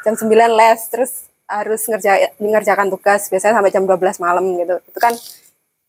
jam 0.03 0.13
9 0.15 0.27
les, 0.59 0.79
terus 0.91 1.11
harus 1.47 1.81
ngerja 1.87 2.35
mengerjakan 2.43 2.91
tugas 2.91 3.31
biasanya 3.31 3.63
sampai 3.63 3.71
jam 3.71 3.87
12 3.87 4.19
malam 4.19 4.43
gitu. 4.59 4.75
Itu 4.83 4.99
kan 4.99 5.13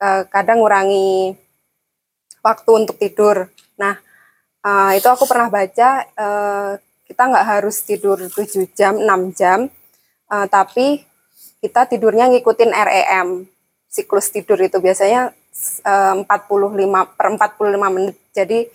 eh, 0.03 0.23
kadang 0.31 0.63
ngurangi 0.63 1.35
waktu 2.43 2.71
untuk 2.71 2.97
tidur. 3.03 3.51
Nah, 3.83 3.99
eh, 4.63 4.93
itu 4.99 5.09
aku 5.11 5.27
pernah 5.27 5.51
baca 5.51 6.07
eh, 6.07 6.73
kita 7.09 7.23
nggak 7.35 7.47
harus 7.47 7.83
tidur 7.83 8.21
7 8.21 8.69
jam, 8.79 8.95
6 8.95 9.35
jam, 9.35 9.67
eh, 10.31 10.47
tapi 10.47 11.08
kita 11.59 11.91
tidurnya 11.91 12.31
ngikutin 12.31 12.71
REM 12.71 13.29
siklus 13.89 14.31
tidur 14.31 14.61
itu 14.61 14.79
biasanya 14.79 15.33
eh, 15.83 16.15
45 16.23 17.19
per 17.19 17.27
45 17.35 17.97
menit. 17.97 18.17
Jadi 18.31 18.69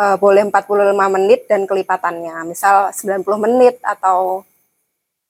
eh, 0.00 0.16
boleh 0.18 0.42
45 0.50 1.14
menit 1.16 1.40
dan 1.48 1.64
kelipatannya. 1.64 2.44
Misal 2.50 2.90
90 2.92 3.24
menit 3.40 3.78
atau 3.80 4.44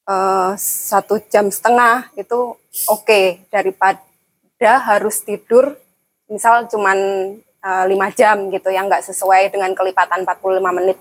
eh, 0.08 0.52
satu 0.58 1.20
jam 1.30 1.52
setengah 1.52 2.10
itu 2.18 2.56
oke 2.90 3.20
daripada 3.52 4.02
harus 4.80 5.20
tidur 5.22 5.76
misal 6.26 6.66
cuman 6.66 6.98
eh, 7.38 7.84
lima 7.86 8.08
jam 8.10 8.50
gitu 8.50 8.72
yang 8.72 8.88
nggak 8.90 9.04
sesuai 9.04 9.52
dengan 9.52 9.70
kelipatan 9.76 10.26
45 10.26 10.78
menit. 10.80 10.98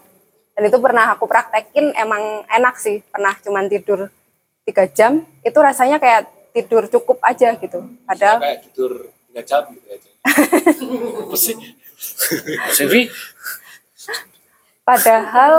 Dan 0.53 0.69
itu 0.69 0.77
pernah 0.77 1.17
aku 1.17 1.25
praktekin 1.25 1.97
emang 1.97 2.45
enak 2.45 2.77
sih. 2.77 3.01
Pernah 3.09 3.33
cuman 3.41 3.65
tidur 3.65 4.05
tiga 4.63 4.87
jam 4.87 5.27
itu 5.43 5.59
rasanya 5.59 5.99
kayak 5.99 6.31
tidur 6.53 6.87
cukup 6.87 7.17
aja 7.23 7.55
gitu. 7.57 7.83
Padahal 8.07 8.37
Kayak 8.39 8.59
tidur 8.69 8.91
3 9.33 9.49
jam 9.49 9.63
gitu 9.73 9.87
aja. 9.89 10.09
Sevi, 12.75 13.07
Padahal 14.83 15.55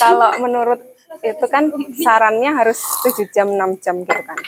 kalau 0.00 0.30
menurut 0.40 0.80
itu 1.20 1.44
kan 1.52 1.68
sarannya 1.92 2.56
harus 2.56 2.80
7 3.04 3.28
jam 3.28 3.52
6 3.52 3.84
jam 3.84 4.00
gitu 4.00 4.22
kan. 4.24 4.38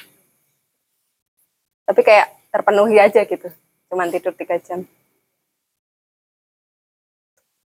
Tapi 1.85 2.01
kayak 2.01 2.33
terpenuhi 2.49 2.97
aja 2.97 3.21
gitu. 3.29 3.53
Cuman 3.93 4.09
tidur 4.09 4.33
3 4.33 4.57
jam. 4.65 4.89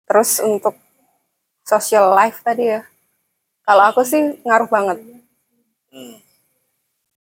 Terus 0.07 0.39
untuk 0.39 0.79
social 1.67 2.15
life 2.15 2.39
tadi 2.47 2.71
ya. 2.71 2.87
Kalau 3.67 3.83
aku 3.91 4.07
sih 4.07 4.39
ngaruh 4.47 4.71
banget. 4.71 5.16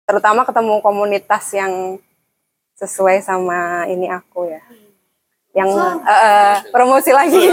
Terutama 0.07 0.43
ketemu 0.43 0.83
komunitas 0.83 1.45
yang 1.55 1.97
sesuai 2.75 3.21
sama 3.23 3.85
ini 3.87 4.09
aku 4.09 4.49
ya. 4.49 4.61
Yang 5.51 5.69
eh, 6.03 6.11
eh, 6.11 6.55
promosi 6.71 7.11
lagi. 7.13 7.41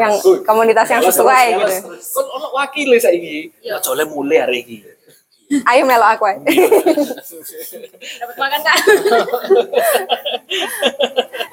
yang 0.00 0.12
komunitas 0.46 0.86
yang 0.86 1.02
sesuai 1.02 1.46
gitu. 1.58 1.76
Kon 2.14 2.26
ono 2.30 2.48
wakil 2.54 2.94
saiki. 2.98 3.50
Ya 3.62 3.80
jole 3.82 4.06
mulai 4.06 4.38
hari 4.46 4.62
ini. 4.62 4.96
Ayo 5.66 5.86
melo 5.86 6.02
aku 6.02 6.26
ae. 6.26 6.42
Dapat 8.20 8.36
makan 8.38 8.60
kak? 8.66 8.78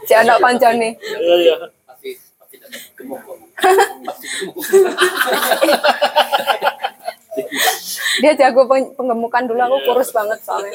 Si 0.04 0.12
ono 0.18 0.36
koncone. 0.42 1.00
Iya, 1.00 1.36
iya. 1.40 1.56
Pasti 1.88 2.10
pasti 2.36 2.56
dapat 2.60 2.60
gemuk 2.60 2.60
kok. 2.60 2.62
Dia 8.22 8.38
jago 8.38 8.70
peng- 8.70 8.94
penggemukan 8.94 9.50
dulu 9.50 9.58
aku 9.58 9.90
kurus 9.90 10.14
banget 10.14 10.38
soalnya. 10.46 10.70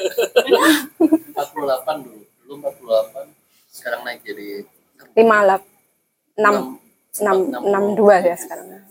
48 0.99 1.07
dulu. 2.03 2.19
Dulu 2.43 2.59
48. 2.59 3.31
Sekarang 3.71 4.03
naik 4.03 4.27
jadi 4.27 4.67
58 5.15 5.63
6 6.35 7.23
6 7.23 7.63
62 7.63 8.27
ya 8.27 8.35
sekarang. 8.35 8.83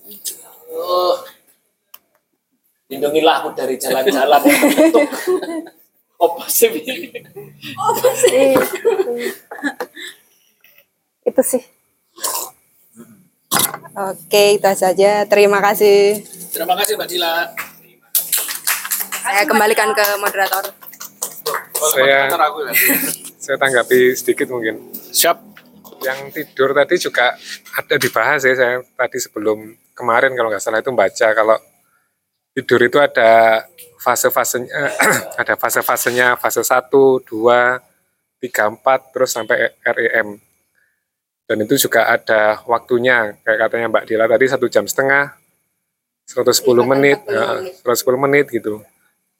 Oh. 0.73 1.21
Lindungilah 2.89 3.45
aku 3.45 3.53
dari 3.53 3.77
jalan-jalan. 3.77 4.41
Apa 6.19 6.51
sih? 6.51 6.67
Iya. 8.33 8.59
Itu 11.29 11.43
sih. 11.45 11.61
Oke, 13.99 14.61
itu 14.61 14.73
saja. 14.79 15.27
Terima 15.27 15.59
kasih. 15.59 16.23
Terima 16.55 16.75
kasih 16.79 16.95
Mbak 16.95 17.09
Dila. 17.11 17.51
Saya 19.23 19.43
kembalikan 19.45 19.91
ke 19.93 20.07
moderator. 20.23 20.65
Saya 21.93 22.31
ya. 22.31 22.39
saya 23.39 23.57
tanggapi 23.59 24.15
sedikit 24.15 24.49
mungkin. 24.55 24.91
Siap. 24.95 25.37
Yang 25.99 26.19
tidur 26.31 26.71
tadi 26.79 26.95
juga 26.95 27.35
ada 27.75 27.95
dibahas 27.99 28.47
ya 28.47 28.55
saya 28.55 28.75
tadi 28.95 29.19
sebelum 29.19 29.75
kemarin 29.99 30.31
kalau 30.39 30.47
nggak 30.47 30.63
salah 30.63 30.79
itu 30.79 30.95
baca 30.95 31.29
kalau 31.35 31.59
tidur 32.55 32.87
itu 32.87 33.03
ada 33.03 33.67
fase-fasenya 33.99 34.71
ada 35.43 35.59
fase-fasenya 35.59 36.39
fase 36.39 36.63
1, 36.63 36.87
2, 36.87 37.27
3, 37.27 38.79
4 38.79 39.13
terus 39.13 39.31
sampai 39.35 39.75
REM. 39.83 40.48
Dan 41.49 41.65
itu 41.65 41.89
juga 41.89 42.05
ada 42.13 42.61
waktunya 42.69 43.33
kayak 43.41 43.59
katanya 43.67 43.87
Mbak 43.89 44.05
Dila 44.05 44.29
tadi 44.29 44.45
satu 44.53 44.69
jam 44.69 44.85
setengah 44.85 45.33
110 46.29 46.61
menit, 46.85 47.25
40 47.25 47.73
eh, 47.73 48.05
110 48.05 48.25
menit 48.29 48.53
gitu. 48.53 48.85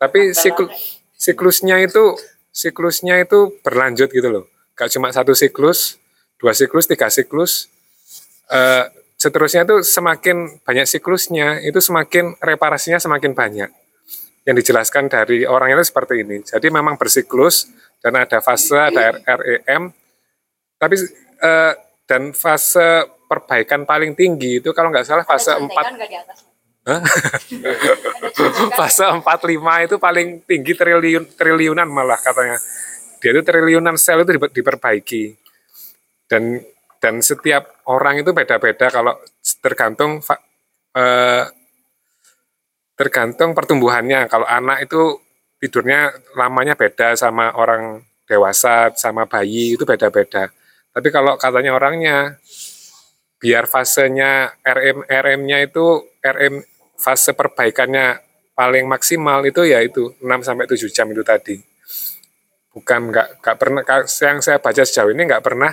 Tapi 0.01 0.33
sikl- 0.33 0.73
siklusnya 1.13 1.85
itu 1.85 2.17
siklusnya 2.49 3.21
itu 3.21 3.53
berlanjut 3.61 4.09
gitu 4.09 4.29
loh. 4.33 4.45
Gak 4.73 4.89
cuma 4.97 5.13
satu 5.13 5.37
siklus, 5.37 6.01
dua 6.41 6.57
siklus, 6.57 6.89
tiga 6.89 7.13
siklus. 7.13 7.69
Eh, 8.49 8.89
seterusnya 9.21 9.69
itu 9.69 9.85
semakin 9.85 10.65
banyak 10.65 10.89
siklusnya, 10.89 11.61
itu 11.61 11.77
semakin 11.85 12.41
reparasinya 12.41 12.97
semakin 12.97 13.37
banyak. 13.37 13.69
Yang 14.49 14.65
dijelaskan 14.65 15.13
dari 15.13 15.45
orang 15.45 15.77
itu 15.77 15.85
seperti 15.85 16.25
ini. 16.25 16.41
Jadi 16.41 16.73
memang 16.73 16.97
bersiklus 16.97 17.69
dan 18.01 18.17
ada 18.17 18.41
fase, 18.41 18.81
ada 18.81 19.13
REM. 19.13 19.93
Tapi 20.81 20.97
eh, 21.45 21.73
dan 22.09 22.33
fase 22.33 23.05
perbaikan 23.29 23.85
paling 23.85 24.17
tinggi 24.17 24.65
itu 24.65 24.73
kalau 24.73 24.89
nggak 24.89 25.05
salah 25.05 25.25
fase 25.29 25.53
4 25.53 25.69
Hah? 26.89 27.05
fase 28.81 29.05
45 29.05 29.85
itu 29.85 29.97
paling 30.01 30.41
tinggi 30.49 30.73
triliun 30.73 31.37
triliunan 31.37 31.85
malah 31.85 32.17
katanya. 32.17 32.57
Dia 33.21 33.37
itu 33.37 33.45
triliunan 33.45 34.01
sel 34.01 34.25
itu 34.25 34.33
diper- 34.41 34.55
diperbaiki. 34.57 35.37
Dan 36.25 36.65
dan 36.97 37.21
setiap 37.21 37.85
orang 37.93 38.25
itu 38.25 38.33
beda-beda 38.33 38.89
kalau 38.89 39.21
tergantung 39.61 40.25
eh, 40.97 41.45
tergantung 42.97 43.53
pertumbuhannya. 43.53 44.25
Kalau 44.33 44.49
anak 44.49 44.89
itu 44.89 45.21
tidurnya 45.61 46.09
lamanya 46.41 46.73
beda 46.73 47.21
sama 47.21 47.53
orang 47.53 48.01
dewasa 48.25 48.97
sama 48.97 49.29
bayi 49.29 49.77
itu 49.77 49.85
beda-beda. 49.85 50.49
Tapi 50.99 51.15
kalau 51.15 51.39
katanya 51.39 51.79
orangnya 51.79 52.43
biar 53.39 53.71
fasenya 53.71 54.51
RM 54.67 55.07
RM-nya 55.07 55.63
itu 55.63 56.03
RM 56.19 56.59
fase 56.99 57.39
perbaikannya 57.39 58.19
paling 58.51 58.91
maksimal 58.91 59.47
itu 59.47 59.63
ya 59.63 59.79
itu 59.79 60.19
6 60.19 60.27
sampai 60.43 60.67
7 60.67 60.91
jam 60.91 61.07
itu 61.15 61.23
tadi. 61.23 61.55
Bukan 62.75 63.15
nggak 63.15 63.29
nggak 63.39 63.57
pernah 63.63 63.83
yang 64.03 64.43
saya 64.43 64.59
baca 64.59 64.83
sejauh 64.83 65.15
ini 65.15 65.23
nggak 65.23 65.39
pernah 65.47 65.71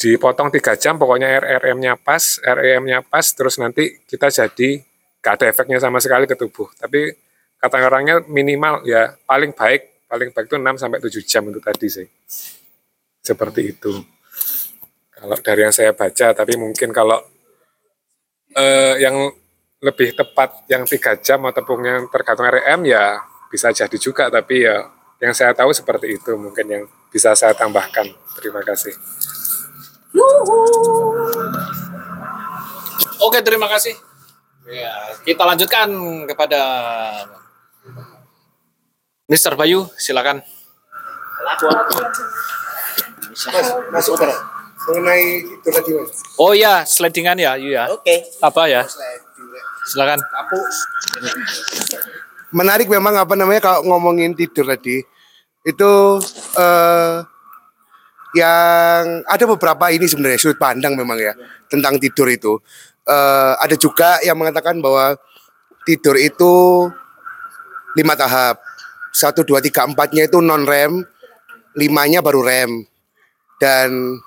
dipotong 0.00 0.48
tiga 0.56 0.72
jam 0.80 0.96
pokoknya 0.96 1.28
RRM-nya 1.44 2.00
pas, 2.00 2.40
REM-nya 2.40 3.04
pas 3.04 3.28
terus 3.36 3.60
nanti 3.60 4.00
kita 4.08 4.32
jadi 4.32 4.80
nggak 5.20 5.32
ada 5.36 5.44
efeknya 5.52 5.84
sama 5.84 6.00
sekali 6.00 6.24
ke 6.24 6.32
tubuh. 6.32 6.72
Tapi 6.80 7.12
kata 7.60 7.76
orangnya 7.84 8.24
minimal 8.24 8.88
ya 8.88 9.12
paling 9.28 9.52
baik 9.52 10.08
paling 10.08 10.32
baik 10.32 10.48
itu 10.48 10.56
6 10.56 10.80
sampai 10.80 10.96
7 11.04 11.28
jam 11.28 11.44
itu 11.52 11.60
tadi 11.60 11.86
sih. 11.92 12.08
Seperti 13.28 13.76
itu. 13.76 13.92
Kalau 15.12 15.36
dari 15.44 15.66
yang 15.66 15.74
saya 15.74 15.92
baca, 15.92 16.32
tapi 16.32 16.56
mungkin 16.56 16.88
kalau 16.94 17.20
eh, 18.56 18.94
yang 19.02 19.28
lebih 19.84 20.16
tepat 20.16 20.64
yang 20.66 20.82
tiga 20.88 21.14
jam 21.20 21.44
ataupun 21.46 21.78
yang 21.84 22.02
tergantung 22.10 22.50
REM 22.50 22.82
ya 22.88 23.20
bisa 23.46 23.70
jadi 23.70 23.94
juga 23.94 24.26
tapi 24.26 24.66
ya 24.66 24.90
yang 25.22 25.30
saya 25.30 25.54
tahu 25.54 25.70
seperti 25.70 26.18
itu 26.18 26.34
mungkin 26.34 26.66
yang 26.66 26.84
bisa 27.14 27.30
saya 27.38 27.54
tambahkan 27.54 28.10
terima 28.34 28.58
kasih 28.66 28.90
Oke, 33.18 33.42
terima 33.42 33.66
kasih. 33.68 33.94
Ya, 34.68 34.94
kita 35.26 35.42
lanjutkan 35.42 35.90
kepada 36.26 36.60
Mr. 39.28 39.52
Bayu, 39.58 39.84
silakan. 40.00 40.40
Masuk 43.94 44.18
Pak. 44.18 44.34
Mengenai 44.88 45.44
itu 45.44 45.68
tadi 45.68 45.90
Mas. 45.94 46.10
Oh 46.40 46.56
ya, 46.56 46.82
slidingan 46.82 47.38
ya, 47.38 47.54
Yu 47.54 47.76
ya. 47.76 47.86
Oke. 47.92 48.26
Apa 48.42 48.66
ya? 48.66 48.82
Silakan. 49.86 50.18
Menarik 52.50 52.88
memang 52.88 53.14
apa 53.14 53.36
namanya 53.36 53.60
kalau 53.60 53.84
ngomongin 53.84 54.32
tidur 54.32 54.64
tadi 54.64 55.04
itu 55.68 55.92
eh 56.56 57.20
yang 58.36 59.24
ada 59.24 59.44
beberapa 59.48 59.88
ini 59.92 60.04
sebenarnya 60.08 60.40
sudut 60.40 60.60
pandang 60.60 60.96
memang 60.96 61.20
ya 61.20 61.36
tentang 61.68 62.00
tidur 62.00 62.28
itu. 62.32 62.56
Eh 63.04 63.52
ada 63.60 63.76
juga 63.76 64.20
yang 64.24 64.40
mengatakan 64.40 64.80
bahwa 64.80 65.16
tidur 65.84 66.16
itu 66.16 66.88
lima 67.96 68.16
tahap. 68.16 68.60
Satu, 69.08 69.42
dua, 69.42 69.58
tiga, 69.58 69.82
empatnya 69.82 70.30
itu 70.30 70.38
non 70.38 70.62
rem, 70.62 71.02
limanya 71.74 72.22
baru 72.22 72.44
rem. 72.44 72.86
Dan 73.58 74.18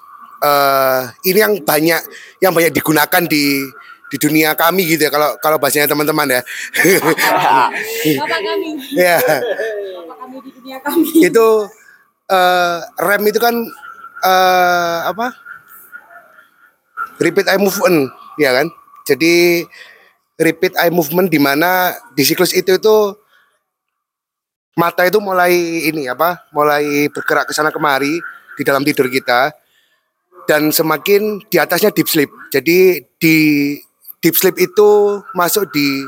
eh 0.41 1.01
ini 1.27 1.39
yang 1.39 1.53
banyak 1.61 2.01
yang 2.43 2.51
banyak 2.51 2.73
digunakan 2.73 3.23
di 3.25 3.65
di 4.11 4.17
dunia 4.19 4.51
kami 4.59 4.83
gitu 4.83 5.07
ya 5.07 5.11
kalau 5.13 5.39
kalau 5.39 5.55
bahasanya 5.55 5.87
teman-teman 5.87 6.27
ya. 6.27 6.41
Kami, 8.11 8.75
ya 8.91 9.17
kami 10.31 10.37
di 10.43 10.51
dunia 10.55 10.77
kami. 10.83 11.07
itu 11.27 11.47
eh, 12.27 12.77
rem 12.99 13.23
itu 13.27 13.39
kan 13.39 13.55
eh, 14.23 14.99
apa? 15.07 15.35
Repeat 17.19 17.47
eye 17.51 17.61
movement 17.61 18.11
ya 18.35 18.51
kan? 18.51 18.67
Jadi 19.07 19.63
repeat 20.39 20.75
eye 20.75 20.91
movement 20.91 21.31
di 21.31 21.39
mana 21.39 21.95
di 22.15 22.23
siklus 22.27 22.51
itu 22.51 22.75
itu 22.75 22.97
mata 24.75 25.07
itu 25.07 25.19
mulai 25.23 25.55
ini 25.87 26.11
apa? 26.11 26.47
Mulai 26.55 27.07
bergerak 27.11 27.47
ke 27.47 27.53
sana 27.55 27.71
kemari 27.71 28.19
di 28.57 28.63
dalam 28.67 28.83
tidur 28.83 29.07
kita 29.07 29.53
dan 30.49 30.73
semakin 30.73 31.41
di 31.47 31.57
atasnya 31.57 31.93
deep 31.93 32.09
sleep. 32.09 32.31
Jadi 32.51 33.01
di 33.21 33.37
deep 34.21 34.35
sleep 34.35 34.57
itu 34.59 35.21
masuk 35.33 35.69
di 35.71 36.05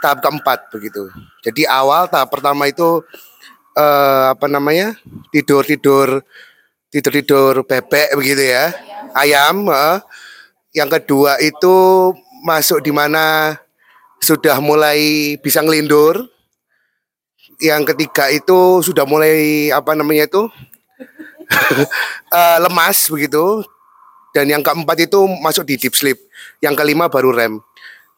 tahap 0.00 0.24
keempat 0.24 0.72
begitu. 0.72 1.08
Jadi 1.44 1.68
awal 1.68 2.08
tahap 2.08 2.32
pertama 2.32 2.68
itu 2.68 3.04
eh 3.76 4.24
apa 4.34 4.46
namanya 4.50 4.98
tidur 5.30 5.62
tidur 5.62 6.24
tidur 6.90 7.12
tidur 7.14 7.54
bebek 7.62 8.18
begitu 8.18 8.50
ya 8.50 8.74
ayam 9.14 9.70
eh. 9.70 10.02
yang 10.74 10.90
kedua 10.90 11.38
itu 11.38 12.10
masuk 12.42 12.82
di 12.82 12.90
mana 12.90 13.56
sudah 14.20 14.60
mulai 14.60 15.34
bisa 15.40 15.64
ngelindur. 15.64 16.28
Yang 17.60 17.92
ketiga 17.92 18.32
itu 18.32 18.80
sudah 18.80 19.04
mulai 19.04 19.68
apa 19.68 19.92
namanya 19.92 20.24
itu 20.24 20.48
eh, 22.38 22.58
lemas 22.62 23.10
begitu. 23.10 23.64
Dan 24.30 24.46
yang 24.46 24.62
keempat 24.62 25.10
itu 25.10 25.26
masuk 25.42 25.66
di 25.66 25.74
deep 25.74 25.94
sleep. 25.98 26.18
Yang 26.62 26.74
kelima 26.82 27.10
baru 27.10 27.34
rem. 27.34 27.58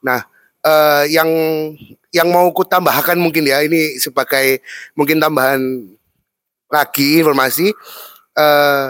Nah 0.04 0.20
eh, 0.60 1.04
yang 1.09 1.30
yang 2.12 2.28
mau 2.28 2.52
ku 2.52 2.62
tambahkan 2.68 3.16
mungkin 3.16 3.48
ya 3.48 3.64
ini 3.64 3.96
sebagai 3.96 4.60
mungkin 4.92 5.16
tambahan 5.16 5.60
lagi 6.68 7.24
informasi. 7.24 7.72
Eh 8.36 8.88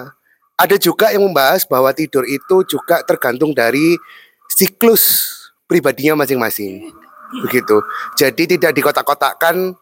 ada 0.52 0.76
juga 0.78 1.10
yang 1.10 1.26
membahas 1.26 1.66
bahwa 1.66 1.90
tidur 1.90 2.22
itu 2.22 2.62
juga 2.70 3.02
tergantung 3.02 3.50
dari 3.50 3.98
siklus 4.46 5.34
pribadinya 5.66 6.22
masing-masing. 6.22 6.92
Begitu. 7.42 7.82
Jadi 8.14 8.54
tidak 8.58 8.70
dikotak-kotakkan 8.76 9.74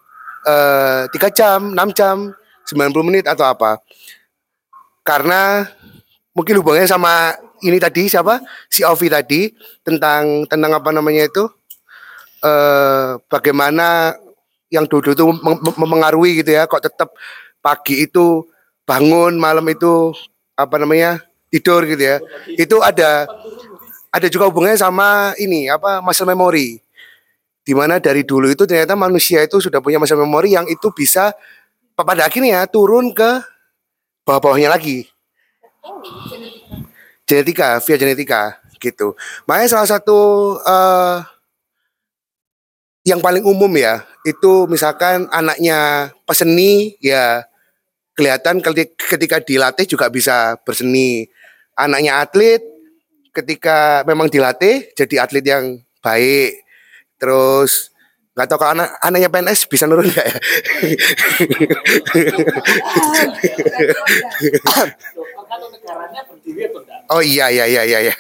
tiga 1.13 1.29
jam 1.29 1.77
6 1.77 1.93
jam 1.93 2.33
90 2.71 3.09
menit 3.09 3.25
atau 3.27 3.45
apa 3.45 3.83
karena 5.03 5.67
mungkin 6.37 6.61
hubungannya 6.61 6.89
sama 6.89 7.35
ini 7.65 7.77
tadi 7.77 8.09
siapa? 8.09 8.41
Si 8.69 8.81
Ovi 8.85 9.09
tadi 9.13 9.53
tentang 9.85 10.49
tentang 10.49 10.73
apa 10.77 10.91
namanya 10.93 11.29
itu? 11.29 11.45
Eh 12.41 13.21
bagaimana 13.29 14.17
yang 14.73 14.87
dulu 14.89 15.13
itu 15.13 15.25
mem- 15.29 15.61
mem- 15.61 15.77
mempengaruhi 15.77 16.41
gitu 16.41 16.57
ya 16.57 16.65
kok 16.65 16.81
tetap 16.81 17.13
pagi 17.61 18.07
itu 18.07 18.47
bangun 18.87 19.37
malam 19.37 19.67
itu 19.69 20.15
apa 20.57 20.81
namanya 20.81 21.21
tidur 21.53 21.85
gitu 21.85 22.01
ya. 22.01 22.17
Itu 22.57 22.81
ada 22.81 23.29
ada 24.11 24.27
juga 24.31 24.49
hubungannya 24.49 24.79
sama 24.79 25.37
ini 25.37 25.69
apa 25.69 26.01
muscle 26.01 26.29
memory. 26.29 26.81
Di 27.61 27.77
mana 27.77 28.01
dari 28.01 28.25
dulu 28.25 28.49
itu 28.49 28.65
ternyata 28.65 28.97
manusia 28.97 29.45
itu 29.45 29.61
sudah 29.61 29.85
punya 29.85 30.01
muscle 30.01 30.19
memory 30.19 30.57
yang 30.57 30.65
itu 30.65 30.89
bisa 30.97 31.37
pada 31.93 32.25
akhirnya 32.25 32.65
turun 32.65 33.13
ke 33.13 33.45
bawah-bawahnya 34.31 34.71
lagi? 34.71 35.11
Genetika. 37.27 37.83
Via 37.83 37.97
genetika 37.99 38.43
gitu. 38.79 39.19
Makanya 39.51 39.69
salah 39.75 39.89
satu 39.91 40.19
eh 40.63 41.19
yang 43.05 43.19
paling 43.19 43.43
umum 43.43 43.73
ya 43.75 44.05
itu 44.23 44.69
misalkan 44.69 45.27
anaknya 45.33 46.13
peseni 46.29 46.95
ya 47.01 47.43
kelihatan 48.15 48.61
keli- 48.61 48.93
ketika 48.95 49.43
dilatih 49.43 49.87
juga 49.91 50.07
bisa 50.07 50.55
berseni. 50.63 51.27
Anaknya 51.75 52.23
atlet 52.23 52.61
ketika 53.35 54.05
memang 54.07 54.31
dilatih 54.31 54.93
jadi 54.95 55.27
atlet 55.27 55.45
yang 55.45 55.65
baik. 56.05 56.63
Terus 57.17 57.90
nggak 58.41 58.49
tahu 58.49 58.65
kalau 58.65 58.73
anak 58.81 58.89
anaknya 59.05 59.29
PNS 59.29 59.69
bisa 59.69 59.85
nurun 59.85 60.09
nggak 60.09 60.25
ya? 60.25 60.37
Oh 67.11 67.19
iya 67.19 67.51
iya 67.51 67.67
iya 67.67 67.83
iya 67.83 67.99
iya. 68.07 68.15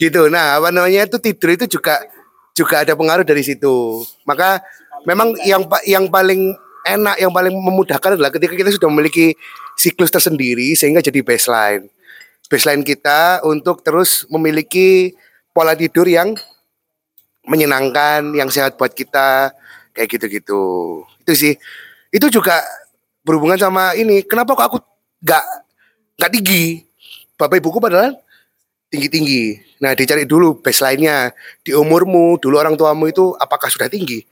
Gitu. 0.00 0.22
Nah 0.32 0.56
apa 0.58 0.72
namanya 0.72 1.04
itu 1.04 1.20
tidur 1.20 1.52
itu 1.54 1.68
juga 1.68 2.00
juga 2.56 2.82
ada 2.82 2.96
pengaruh 2.96 3.22
dari 3.22 3.44
situ. 3.44 4.02
Maka 4.24 4.64
memang 5.04 5.36
yang 5.44 5.62
yang 5.84 6.08
paling 6.08 6.56
enak 6.88 7.16
yang 7.20 7.32
paling 7.34 7.52
memudahkan 7.52 8.16
adalah 8.16 8.32
ketika 8.32 8.56
kita 8.56 8.72
sudah 8.72 8.88
memiliki 8.88 9.36
siklus 9.76 10.08
tersendiri 10.08 10.72
sehingga 10.72 11.04
jadi 11.04 11.20
baseline. 11.20 11.92
Baseline 12.48 12.80
kita 12.80 13.44
untuk 13.44 13.84
terus 13.84 14.24
memiliki 14.32 15.12
pola 15.58 15.74
tidur 15.74 16.06
yang 16.06 16.38
menyenangkan 17.42 18.30
yang 18.38 18.46
sehat 18.46 18.78
buat 18.78 18.94
kita 18.94 19.50
kayak 19.90 20.06
gitu-gitu 20.14 20.62
itu 21.26 21.32
sih 21.34 21.54
itu 22.14 22.26
juga 22.30 22.62
berhubungan 23.26 23.58
sama 23.58 23.98
ini 23.98 24.22
kenapa 24.22 24.54
kok 24.54 24.66
aku 24.70 24.78
nggak 25.26 25.44
nggak 26.14 26.30
tinggi 26.30 26.86
bapak 27.34 27.58
ibuku 27.58 27.82
padahal 27.82 28.14
tinggi-tinggi. 28.88 29.60
Nah, 29.84 29.92
dicari 29.92 30.24
dulu 30.24 30.58
baseline-nya. 30.60 31.32
Di 31.60 31.76
umurmu, 31.76 32.40
dulu 32.40 32.56
orang 32.56 32.74
tuamu 32.74 33.08
itu 33.08 33.36
apakah 33.36 33.68
sudah 33.68 33.88
tinggi? 33.88 34.24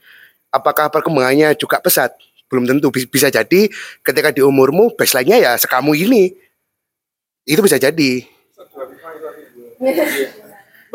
Apakah 0.49 0.89
perkembangannya 0.89 1.53
juga 1.53 1.77
pesat? 1.77 2.13
Belum 2.49 2.65
tentu. 2.65 2.89
Bis- 2.89 3.07
Bisa 3.07 3.29
jadi 3.29 3.69
ketika 4.01 4.33
di 4.33 4.41
umurmu, 4.41 4.97
baseline-nya 4.97 5.37
ya 5.37 5.51
sekamu 5.55 5.93
ini. 5.93 6.33
Itu 7.47 7.63
bisa 7.63 7.79
jadi. 7.79 8.25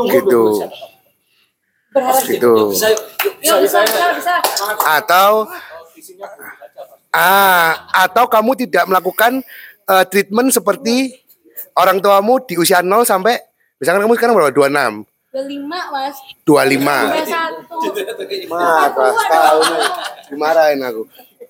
Gitu. 0.01 0.43
Gitu. 2.25 2.55
Yuk 3.45 3.59
bisa, 3.61 3.79
bisa, 3.85 4.07
bisa. 4.17 4.35
Atau 4.89 5.45
ah, 7.13 7.85
atau 7.93 8.25
kamu 8.25 8.57
tidak 8.65 8.89
melakukan 8.89 9.45
eh, 9.87 10.05
treatment 10.09 10.49
seperti 10.49 11.21
orang 11.77 12.01
tuamu 12.01 12.41
di 12.45 12.57
usia 12.57 12.81
0 12.81 13.05
sampai 13.05 13.37
misalkan 13.77 14.09
kamu 14.09 14.17
sekarang 14.17 14.35
berapa? 14.37 14.53
26. 14.53 15.05
Udah 15.33 15.45
lima, 15.49 15.81
Mas. 15.89 16.17
25. 16.45 16.77
Udah 16.85 17.25
satu. 17.25 17.77
Mah, 18.53 18.85
kelas 18.93 19.17
tahun 19.33 19.65
nih. 19.65 19.89
dimarahin 20.29 20.81
aku. 20.85 21.03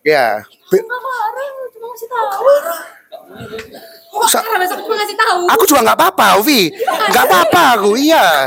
Ya, 0.06 0.42
marah, 0.42 1.46
cuma 1.70 1.86
ngasih 1.90 2.08
tahu. 2.10 2.30
Sa- 4.28 4.44
cuma 4.44 4.94
ngasih 5.00 5.16
tahu. 5.16 5.40
aku 5.48 5.62
juga 5.64 5.80
nggak 5.88 5.98
apa-apa, 5.98 6.26
Ovi. 6.38 6.68
Nggak 7.10 7.24
apa-apa 7.26 7.62
aku, 7.80 7.90
iya. 7.96 8.46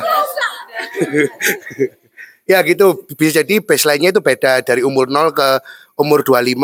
ya 2.52 2.62
gitu, 2.62 3.04
bisa 3.18 3.42
jadi 3.42 3.60
baseline-nya 3.60 4.14
itu 4.14 4.22
beda 4.22 4.62
dari 4.62 4.86
umur 4.86 5.10
0 5.10 5.34
ke 5.34 5.48
umur 5.98 6.22
25. 6.22 6.56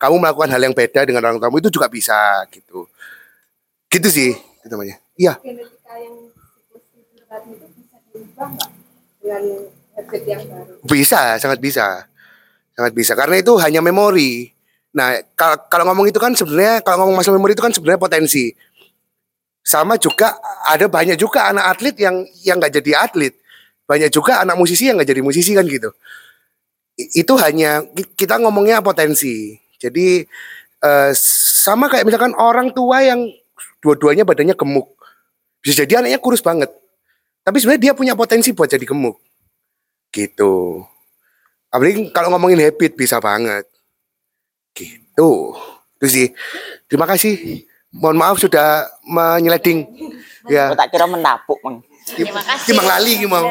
Kamu 0.00 0.16
melakukan 0.16 0.48
hal 0.48 0.62
yang 0.64 0.72
beda 0.72 1.04
dengan 1.04 1.20
orang 1.28 1.36
tuamu 1.36 1.60
itu 1.60 1.68
juga 1.68 1.90
bisa 1.90 2.46
gitu. 2.48 2.88
Gitu 3.92 4.08
sih, 4.08 4.32
itu 4.32 4.68
namanya. 4.72 4.96
Iya. 5.18 5.36
tadi 7.30 7.50
itu 7.54 7.66
bisa 7.78 7.96
diubah 8.10 8.48
nggak 8.56 8.70
dengan 9.20 9.42
habit 9.94 10.22
yang 10.26 10.42
baru? 10.48 10.72
Bisa, 10.82 11.36
sangat 11.36 11.60
bisa. 11.60 12.08
Sangat 12.74 12.92
bisa 12.96 13.12
karena 13.12 13.36
itu 13.38 13.52
hanya 13.60 13.84
memori. 13.84 14.50
Nah, 14.90 15.22
kalau 15.70 15.86
ngomong 15.86 16.10
itu 16.10 16.18
kan 16.18 16.34
sebenarnya 16.34 16.82
kalau 16.82 17.06
ngomong 17.06 17.22
masalah 17.22 17.38
memori 17.38 17.54
itu 17.54 17.62
kan 17.62 17.70
sebenarnya 17.70 18.00
potensi. 18.02 18.50
Sama 19.62 19.94
juga 20.00 20.34
ada 20.66 20.90
banyak 20.90 21.14
juga 21.14 21.46
anak 21.46 21.78
atlet 21.78 21.96
yang 22.00 22.16
yang 22.42 22.56
nggak 22.58 22.74
jadi 22.82 23.06
atlet. 23.06 23.34
Banyak 23.86 24.10
juga 24.10 24.42
anak 24.42 24.58
musisi 24.58 24.90
yang 24.90 24.98
nggak 24.98 25.10
jadi 25.14 25.22
musisi 25.22 25.54
kan 25.54 25.62
gitu. 25.70 25.94
Itu 26.98 27.38
hanya 27.38 27.86
ki- 27.86 28.18
kita 28.18 28.42
ngomongnya 28.42 28.82
potensi. 28.82 29.54
Jadi 29.78 30.26
eh, 30.82 31.10
sama 31.62 31.86
kayak 31.86 32.08
misalkan 32.08 32.34
orang 32.34 32.74
tua 32.74 32.98
yang 33.06 33.30
dua-duanya 33.78 34.26
badannya 34.26 34.58
gemuk. 34.58 34.90
Bisa 35.62 35.86
jadi 35.86 36.02
anaknya 36.02 36.18
kurus 36.18 36.42
banget. 36.42 36.72
Tapi 37.46 37.56
sebenarnya 37.62 37.82
dia 37.90 37.92
punya 37.94 38.18
potensi 38.18 38.50
buat 38.50 38.66
jadi 38.66 38.82
gemuk. 38.82 39.22
Gitu. 40.10 40.82
Apalagi 41.70 42.10
kalau 42.10 42.34
ngomongin 42.34 42.58
habit 42.58 42.98
bisa 42.98 43.22
banget. 43.22 43.69
Gitu. 45.20 45.32
Itu 46.00 46.06
sih. 46.08 46.26
Terima 46.88 47.04
kasih. 47.04 47.68
Mohon 47.92 48.16
maaf 48.16 48.36
sudah 48.40 48.88
menyeleding. 49.04 49.84
Ya. 50.48 50.72
Tak 50.72 50.88
kira 50.88 51.04
menapuk, 51.04 51.60
Mang. 51.60 51.84
Terima 52.08 52.40
kasih. 52.40 52.72
Timbang 52.72 52.88
lali 52.88 53.12
ki 53.20 53.26
mau. 53.28 53.44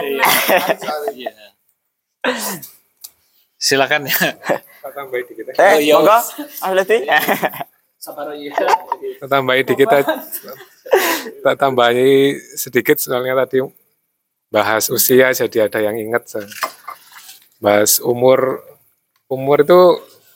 Iya. 1.13 1.31
Silakan 3.59 4.09
ya. 4.09 4.17
Tambahin 4.89 5.23
dikit 5.29 5.45
ya. 5.45 5.53
Eh, 5.53 5.61
Oh, 5.61 5.79
iya. 5.79 5.93
monggo. 5.99 6.17
Mas 6.57 6.71
Lutfi. 6.73 6.97
Sabar 7.99 8.31
ya. 8.33 8.55
Tak 9.21 9.27
tambahin 9.29 9.65
dikit 9.67 9.87
aja. 9.91 10.07
Tak 11.43 11.55
tambahi 11.59 12.39
sedikit 12.57 12.97
soalnya 12.97 13.45
tadi 13.45 13.61
bahas 14.49 14.89
usia 14.89 15.29
jadi 15.29 15.69
ada 15.69 15.79
yang 15.83 15.99
ingat. 15.99 16.25
Bahas 17.61 17.99
umur 18.01 18.63
umur 19.29 19.61
itu 19.61 19.81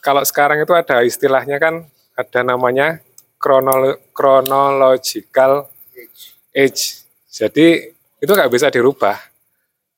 kalau 0.03 0.19
sekarang 0.27 0.59
itu 0.59 0.75
ada 0.75 0.99
istilahnya 1.07 1.55
kan 1.63 1.87
ada 2.19 2.39
namanya 2.43 2.99
chronolo- 3.39 3.97
chronological 4.11 5.71
age. 6.51 7.07
Jadi 7.31 7.95
itu 8.19 8.31
nggak 8.31 8.51
bisa 8.51 8.67
dirubah. 8.67 9.15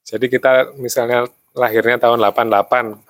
Jadi 0.06 0.30
kita 0.30 0.78
misalnya 0.78 1.26
lahirnya 1.58 1.98
tahun 1.98 2.22
88, 2.22 3.02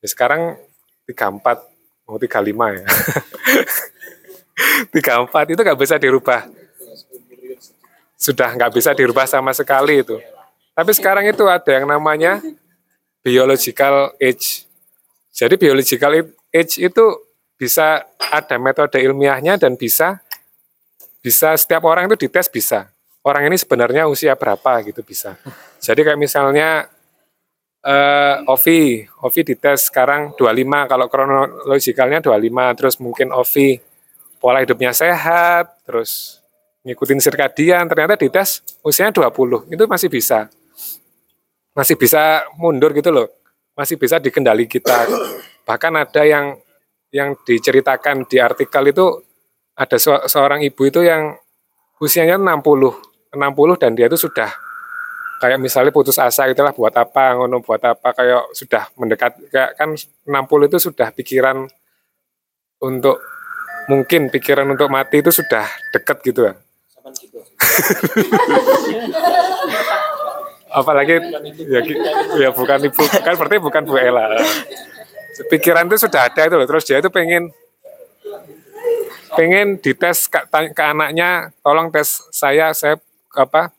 ya 0.00 0.08
sekarang 0.08 0.56
34 1.04 2.08
mau 2.08 2.16
35 2.16 2.80
ya. 2.80 2.88
34 4.96 5.52
itu 5.52 5.60
nggak 5.60 5.78
bisa 5.78 6.00
dirubah. 6.00 6.48
Sudah 8.18 8.48
nggak 8.56 8.72
bisa 8.72 8.96
dirubah 8.96 9.28
sama 9.28 9.52
sekali 9.52 10.00
itu. 10.00 10.16
Tapi 10.72 10.90
sekarang 10.96 11.28
itu 11.28 11.44
ada 11.44 11.68
yang 11.68 11.84
namanya 11.84 12.40
biological 13.20 14.16
age. 14.16 14.64
Jadi 15.30 15.54
biological 15.54 16.34
age 16.54 16.80
itu 16.80 17.04
bisa 17.58 18.06
ada 18.18 18.56
metode 18.56 19.02
ilmiahnya 19.02 19.58
dan 19.58 19.74
bisa 19.74 20.22
bisa 21.18 21.58
setiap 21.58 21.84
orang 21.84 22.06
itu 22.06 22.28
dites 22.28 22.46
bisa. 22.48 22.88
Orang 23.26 23.50
ini 23.50 23.58
sebenarnya 23.58 24.06
usia 24.06 24.38
berapa 24.38 24.80
gitu 24.86 25.02
bisa. 25.02 25.36
Jadi 25.82 26.00
kayak 26.06 26.20
misalnya 26.20 26.86
eh 27.82 28.36
Ovi, 28.48 29.04
Ovi 29.22 29.40
dites 29.44 29.90
sekarang 29.90 30.34
25, 30.34 30.90
kalau 30.90 31.06
kronologikalnya 31.10 32.24
25, 32.24 32.78
terus 32.78 32.94
mungkin 33.02 33.30
Ovi 33.34 33.78
pola 34.38 34.62
hidupnya 34.62 34.94
sehat, 34.94 35.82
terus 35.82 36.40
ngikutin 36.86 37.20
sirkadian, 37.20 37.90
ternyata 37.90 38.14
dites 38.14 38.62
usianya 38.86 39.12
20, 39.12 39.66
itu 39.68 39.84
masih 39.84 40.08
bisa. 40.08 40.48
Masih 41.74 41.94
bisa 41.94 42.46
mundur 42.58 42.90
gitu 42.94 43.10
loh. 43.12 43.28
Masih 43.78 43.94
bisa 43.94 44.18
dikendali 44.18 44.66
kita. 44.66 45.06
Bahkan 45.68 45.92
ada 46.00 46.22
yang 46.24 46.56
yang 47.12 47.36
diceritakan 47.44 48.24
di 48.24 48.40
artikel 48.40 48.88
itu 48.88 49.06
ada 49.76 49.96
se- 50.00 50.24
seorang 50.28 50.64
ibu 50.64 50.80
itu 50.88 51.04
yang 51.04 51.36
usianya 52.00 52.40
60, 52.40 53.36
60 53.36 53.80
dan 53.80 53.92
dia 53.92 54.08
itu 54.08 54.16
sudah 54.16 54.48
kayak 55.38 55.60
misalnya 55.60 55.92
putus 55.94 56.18
asa 56.18 56.50
itulah 56.50 56.74
buat 56.74 56.90
apa 56.98 57.38
ngono 57.38 57.62
buat 57.62 57.78
apa 57.78 58.10
kayak 58.10 58.56
sudah 58.56 58.90
mendekat 58.98 59.38
kayak 59.52 59.78
kan 59.78 59.94
60 59.94 60.68
itu 60.72 60.78
sudah 60.90 61.08
pikiran 61.14 61.68
untuk 62.82 63.22
mungkin 63.86 64.28
pikiran 64.28 64.66
untuk 64.68 64.90
mati 64.90 65.22
itu 65.22 65.30
sudah 65.30 65.64
deket 65.94 66.18
gitu 66.26 66.40
ya. 66.48 66.54
Apalagi 70.68 71.16
ya, 71.64 71.80
ya 72.36 72.48
bukan 72.52 72.78
ibu 72.84 73.02
kan 73.08 73.34
berarti 73.38 73.56
bukan 73.56 73.82
Bu 73.88 73.96
Ella. 73.96 74.36
Pikiran 75.46 75.86
itu 75.86 76.02
sudah 76.02 76.26
ada 76.26 76.42
itu 76.50 76.54
loh. 76.58 76.66
Terus 76.66 76.84
dia 76.88 76.98
itu 76.98 77.10
pengen 77.12 77.54
pengen 79.38 79.78
dites 79.78 80.26
ke, 80.26 80.40
ke 80.50 80.82
anaknya, 80.82 81.54
tolong 81.62 81.92
tes 81.94 82.26
saya 82.34 82.74
saya 82.74 82.98
apa 83.36 83.70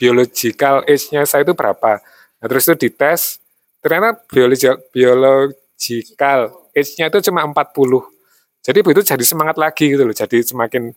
biological 0.00 0.84
age-nya 0.86 1.26
saya 1.26 1.44
itu 1.44 1.52
berapa. 1.52 2.00
Nah, 2.40 2.46
terus 2.48 2.64
itu 2.70 2.88
dites, 2.88 3.36
ternyata 3.84 4.16
biologi, 4.30 4.64
biological 4.94 6.40
age-nya 6.72 7.12
itu 7.12 7.18
cuma 7.28 7.44
40. 7.44 8.08
Jadi 8.60 8.78
begitu 8.84 9.00
jadi 9.04 9.24
semangat 9.24 9.56
lagi 9.60 9.92
gitu 9.92 10.04
loh. 10.04 10.16
Jadi 10.16 10.40
semakin 10.44 10.92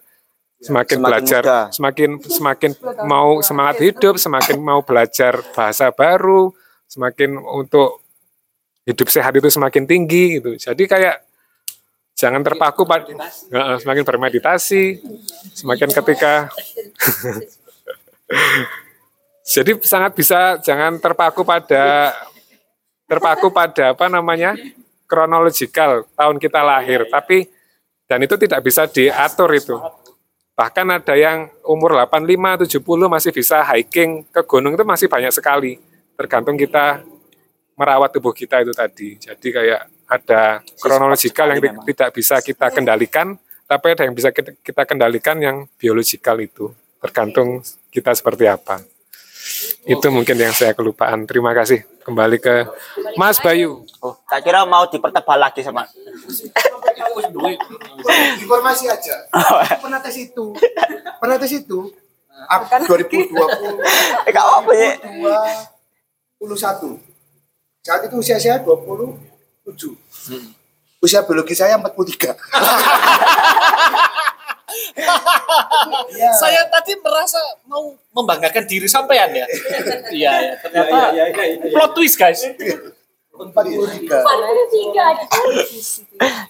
semakin, 0.64 0.96
Semakin 0.96 0.98
belajar, 1.04 1.44
muda. 1.44 1.60
semakin 1.76 2.10
semakin 2.24 2.72
mau 3.04 3.44
semangat 3.44 3.76
hidup, 3.84 4.16
semakin 4.16 4.58
mau 4.64 4.80
belajar 4.84 5.44
bahasa 5.52 5.92
baru, 5.92 6.56
semakin 6.88 7.36
untuk 7.40 8.03
hidup 8.84 9.08
sehat 9.08 9.34
itu 9.36 9.48
semakin 9.48 9.88
tinggi 9.88 10.40
gitu. 10.40 10.56
Jadi 10.60 10.84
kayak 10.88 11.24
jangan 12.14 12.44
terpaku 12.44 12.84
pada 12.84 13.10
semakin 13.80 14.04
bermeditasi, 14.04 15.02
semakin 15.56 15.90
ketika 15.92 16.52
jadi 19.54 19.72
sangat 19.84 20.12
bisa 20.16 20.60
jangan 20.64 21.00
terpaku 21.00 21.44
pada 21.44 22.16
terpaku 23.08 23.52
pada 23.52 23.92
apa 23.92 24.08
namanya 24.08 24.56
kronologikal 25.08 26.08
tahun 26.16 26.38
kita 26.40 26.60
lahir, 26.64 27.08
tapi 27.12 27.52
dan 28.08 28.24
itu 28.24 28.36
tidak 28.36 28.62
bisa 28.64 28.88
diatur 28.88 29.50
itu. 29.56 29.76
Bahkan 30.54 30.86
ada 30.86 31.18
yang 31.18 31.50
umur 31.66 31.98
85, 31.98 32.70
70 32.70 33.10
masih 33.10 33.32
bisa 33.34 33.66
hiking 33.74 34.22
ke 34.30 34.42
gunung 34.46 34.78
itu 34.78 34.86
masih 34.86 35.10
banyak 35.10 35.34
sekali. 35.34 35.82
Tergantung 36.14 36.54
kita 36.62 37.02
merawat 37.74 38.14
tubuh 38.14 38.34
kita 38.34 38.62
itu 38.62 38.74
tadi. 38.74 39.18
Jadi 39.18 39.48
kayak 39.50 39.82
ada 40.06 40.62
kronologikal 40.78 41.50
yang 41.54 41.60
memang. 41.62 41.86
tidak 41.90 42.10
bisa 42.14 42.38
kita 42.40 42.70
kendalikan, 42.70 43.34
tapi 43.66 43.98
ada 43.98 44.06
yang 44.06 44.14
bisa 44.14 44.30
kita 44.30 44.54
kita 44.62 44.84
kendalikan 44.86 45.38
yang 45.42 45.66
biologikal 45.78 46.38
itu. 46.38 46.70
Tergantung 47.02 47.60
kita 47.90 48.14
seperti 48.16 48.48
apa. 48.48 48.80
Itu 49.84 50.08
mungkin 50.08 50.40
yang 50.40 50.56
saya 50.56 50.72
kelupaan. 50.72 51.28
Terima 51.28 51.52
kasih. 51.52 51.84
Kembali 52.04 52.40
ke 52.40 52.64
Mas 53.20 53.44
Bayu. 53.44 53.84
Oh, 54.00 54.16
tak 54.24 54.44
kira 54.44 54.64
mau 54.64 54.88
dipertebal 54.88 55.36
lagi 55.36 55.60
sama. 55.60 55.84
Informasi 58.40 58.88
aja. 58.88 59.16
Pernah 59.84 60.00
tes 60.00 60.16
itu. 60.16 60.56
Pernah 61.20 61.36
tes 61.40 61.52
itu. 61.52 61.92
Aku 62.44 62.64
2020 62.88 63.32
Eh, 64.28 64.32
gak 64.32 64.46
apa 64.48 64.72
ya. 64.76 64.92
21. 66.40 67.13
Saat 67.84 68.08
itu 68.08 68.16
usia 68.16 68.40
saya 68.40 68.64
27. 68.64 69.20
Usia 71.04 71.20
biologi 71.28 71.52
saya 71.52 71.76
43. 71.76 72.32
Iya. 76.16 76.32
Saya 76.42 76.66
tadi 76.66 76.96
merasa 76.98 77.38
mau 77.68 77.94
membanggakan 78.16 78.64
diri 78.66 78.88
sampean 78.88 79.30
ya. 79.36 79.46
Iya, 80.10 80.32
ya. 80.32 80.54
ternyata 80.64 81.12
plot 81.70 81.92
twist 81.94 82.16
guys. 82.18 82.42
43. 82.42 83.52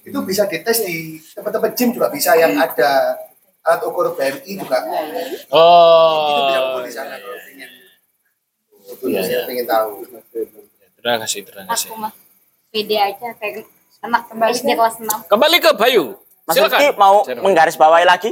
Itu 0.06 0.20
bisa 0.24 0.46
dites 0.46 0.80
di 0.86 1.18
tempat-tempat 1.34 1.74
gym 1.74 1.92
juga 1.92 2.08
bisa 2.14 2.38
yang 2.38 2.56
ada 2.56 3.18
alat 3.66 3.82
ukur 3.84 4.14
BMI 4.14 4.52
juga. 4.56 4.86
Itu 4.86 4.94
bisa 5.34 5.50
Oh. 5.52 6.78
ukur 6.78 6.86
di 6.86 6.94
sana 6.94 7.18
kalau 7.18 7.36
pengen. 7.42 7.70
Itu 8.86 9.06
Iya, 9.10 9.22
saya 9.26 9.40
iya. 9.42 9.48
pengen 9.50 9.66
tahu. 9.66 10.06
Terima 11.04 11.20
kasih, 11.20 11.44
terima 11.44 11.68
kasih. 11.68 11.92
Aku 11.92 12.00
mah 12.00 12.16
pede 12.72 12.96
aja 12.96 13.36
kayak 13.36 13.68
anak 14.00 14.24
kembali 14.32 14.56
di 14.56 14.72
kelas 14.72 14.96
6. 15.04 15.28
Kembali 15.28 15.58
ke 15.60 15.76
Bayu. 15.76 16.16
Mas 16.48 16.56
Silakan. 16.56 16.80
Rizky 16.80 16.96
mau 16.96 17.28
Silakan. 17.28 17.44
menggaris 17.44 17.76
bawahi 17.76 18.08
lagi? 18.08 18.32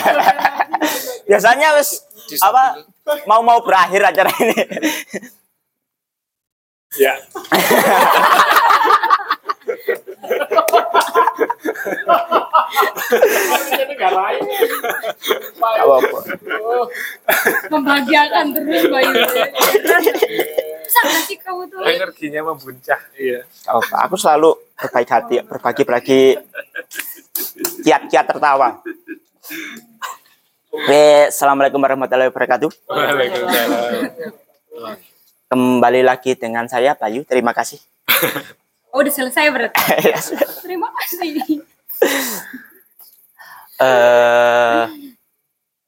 Biasanya 1.28 1.76
wis 1.76 2.00
apa 2.40 2.80
mau 3.28 3.44
mau 3.44 3.60
berakhir 3.60 4.00
acara 4.00 4.32
ini. 4.40 4.56
Ya. 6.96 7.20
negara 14.02 14.18
lain. 14.18 14.42
Gak 15.58 15.84
apa-apa. 15.86 16.18
Membahagiakan 17.70 18.44
terus 18.56 18.84
Bayu. 18.90 19.12
Sama 20.92 21.18
sih 21.24 21.38
kamu 21.38 21.62
tuh. 21.70 21.86
Energinya 21.86 22.40
membuncah. 22.50 23.00
Iya. 23.14 23.46
Apa-apa. 23.70 23.96
Aku 24.10 24.16
selalu 24.18 24.58
berbaik 24.74 25.08
hati, 25.10 25.36
berbagi-bagi 25.46 26.22
kiat-kiat 27.86 28.26
tertawa. 28.26 28.82
Oke, 30.72 31.28
Assalamualaikum 31.28 31.78
warahmatullahi 31.78 32.32
wabarakatuh. 32.32 32.70
Waalaikumsalam. 32.88 34.02
Kembali 35.52 36.00
lagi 36.00 36.32
dengan 36.32 36.64
saya 36.64 36.96
Bayu. 36.96 37.28
Terima 37.28 37.52
kasih. 37.52 37.76
Oh, 38.92 39.00
udah 39.00 39.08
selesai 39.08 39.48
berarti. 39.48 39.80
Terima 40.68 40.92
kasih. 40.92 41.32
eh 43.82 44.84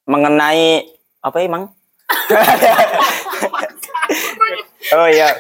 mengenai 0.09 0.89
apa 1.20 1.36
emang? 1.44 1.68
oh 4.97 5.09
iya. 5.12 5.36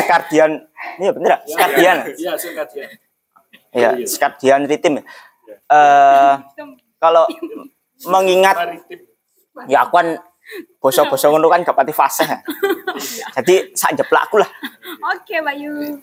Sekardian, 0.00 0.64
iya 0.96 1.12
bener 1.12 1.28
ya? 1.28 1.38
Sekardian. 1.44 2.08
Iya, 2.16 2.32
singkat 2.40 2.68
ya. 2.72 2.88
Iya, 3.76 4.00
Sekardian 4.08 4.64
ritim. 4.64 5.04
Eh 5.04 6.34
kalau 6.96 7.28
mengingat 8.08 8.80
ya 9.68 9.84
aku 9.84 10.00
kan 10.00 10.08
bosok-bosok 10.78 11.28
ngono 11.32 11.48
kan 11.48 11.64
gak 11.64 11.76
pati 11.76 11.92
fase. 11.92 12.24
Jadi 13.36 13.74
sak 13.74 13.96
jeplakku 13.98 14.36
lah. 14.38 14.50
Oke, 15.14 15.40
Bayu. 15.40 15.98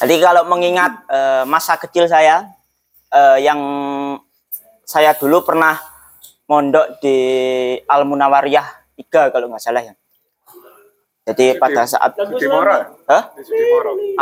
Jadi 0.00 0.14
kalau 0.22 0.46
mengingat 0.46 0.92
eh, 1.10 1.42
masa 1.44 1.76
kecil 1.76 2.06
saya 2.06 2.46
eh, 3.10 3.38
yang 3.42 3.60
saya 4.86 5.12
dulu 5.18 5.42
pernah 5.42 5.74
mondok 6.46 7.02
di 7.02 7.18
Al 7.90 8.06
Munawariyah 8.06 8.94
3 8.96 9.34
kalau 9.34 9.50
nggak 9.50 9.62
salah 9.62 9.82
ya. 9.82 9.94
Jadi 11.26 11.58
pada 11.58 11.82
saat 11.82 12.14
Di 12.14 12.38
Timoro. 12.38 13.02
Hah? 13.10 13.22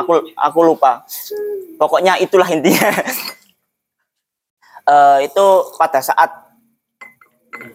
Aku 0.01 0.13
aku 0.33 0.59
lupa. 0.65 1.05
Pokoknya 1.77 2.17
itulah 2.17 2.49
intinya. 2.49 2.91
Eh, 4.85 5.25
itu 5.25 5.47
pada 5.81 6.05
saat 6.05 6.44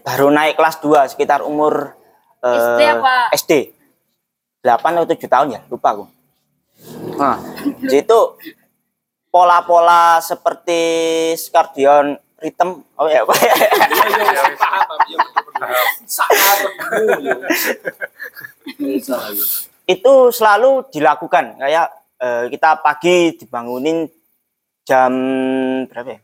baru 0.03 0.27
naik 0.34 0.56
kelas 0.60 0.80
2 0.84 1.11
sekitar 1.15 1.43
umur 1.43 1.95
eh, 2.43 2.53
SD 2.53 2.81
apa? 2.88 3.14
SD. 3.35 3.53
8 4.60 4.76
atau 4.76 5.07
7 5.07 5.23
tahun 5.31 5.47
ya, 5.56 5.61
lupa 5.72 5.95
aku. 5.95 6.06
Nah, 7.15 7.39
jadi 7.80 8.03
itu 8.03 8.19
pola-pola 9.31 10.19
seperti 10.19 10.81
skardion 11.35 12.18
rhythm 12.39 12.81
oh 12.95 13.07
ya, 13.11 13.22
itu 19.85 20.14
selalu 20.31 20.88
dilakukan 20.89 21.60
kayak 21.60 21.88
eh, 22.23 22.43
kita 22.47 22.80
pagi 22.80 23.35
dibangunin 23.35 24.07
jam 24.88 25.11
berapa 25.85 26.10
ya? 26.15 26.19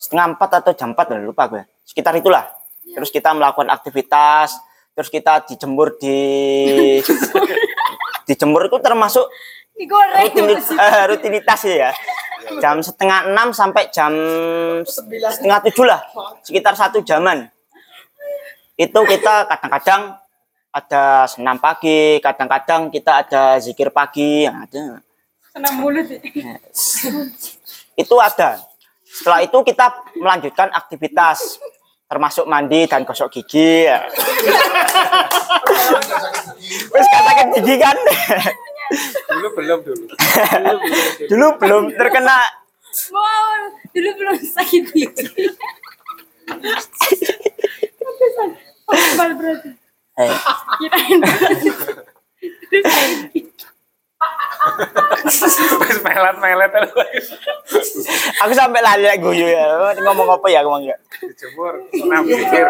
setengah 0.00 0.36
empat 0.36 0.50
atau 0.64 0.72
jam 0.74 0.90
empat 0.92 1.06
lupa 1.22 1.46
gue 1.48 1.62
sekitar 1.86 2.18
itulah 2.18 2.59
terus 2.94 3.10
kita 3.12 3.30
melakukan 3.34 3.70
aktivitas 3.70 4.56
terus 4.94 5.08
kita 5.08 5.46
dijemur 5.46 5.96
di 5.96 6.18
dijemur 8.28 8.70
itu 8.70 8.78
termasuk 8.78 9.26
rutinitas, 9.80 10.66
eh, 10.76 11.04
rutinitas 11.08 11.60
ya. 11.64 11.90
Jam 12.60 12.82
setengah 12.82 13.30
enam 13.30 13.52
sampai 13.52 13.88
jam 13.92 14.12
setengah 14.84 15.58
tujuh 15.70 15.86
lah. 15.86 16.00
Sekitar 16.42 16.74
satu 16.74 17.04
jaman. 17.04 17.46
Itu 18.76 19.00
kita 19.04 19.44
kadang-kadang 19.44 20.16
ada 20.70 21.26
senam 21.26 21.58
pagi 21.58 22.22
kadang-kadang 22.22 22.88
kita 22.88 23.26
ada 23.26 23.42
zikir 23.60 23.92
pagi 23.92 24.48
ada. 24.48 25.04
Senam 25.52 25.72
mulut. 25.82 26.06
itu 27.98 28.16
ada. 28.16 28.62
Setelah 29.04 29.42
itu 29.42 29.58
kita 29.66 29.86
melanjutkan 30.16 30.70
aktivitas 30.72 31.60
termasuk 32.10 32.42
mandi 32.44 32.90
dan 32.90 33.06
gosok 33.06 33.30
gigi 33.30 33.86
ya. 33.86 34.02
Wes 36.90 37.06
katakan 37.06 37.46
gigi 37.54 37.78
kan 37.78 37.94
Dulu 39.30 39.48
belum 39.54 39.78
dulu. 39.86 40.04
dulu 41.30 41.46
belum 41.56 41.84
terkena 41.94 42.38
Wow, 43.14 43.70
dulu 43.94 44.10
belum 44.18 44.34
sakit 44.36 44.82
gigi. 44.90 45.46
Pantesan. 47.94 48.48
Hafal 48.84 49.30
berarti. 49.38 49.70
eh, 50.18 50.34
Kirain 50.76 51.18
berarti. 51.22 51.70
Terus 52.66 52.84
sakit 52.84 53.18
gigi. 53.30 53.40
Wis 55.80 55.98
melet-melet 56.04 56.72
aku 58.40 58.52
sampai 58.52 58.80
lali 58.84 59.04
lagi 59.08 59.24
guyu 59.24 59.48
ya. 59.48 59.96
Ngomong 59.96 60.36
apa 60.36 60.46
ya 60.52 60.60
ngomong 60.60 60.84
ya 60.84 60.96
dijemur, 61.20 61.84
senam 61.92 62.24
pikir, 62.24 62.66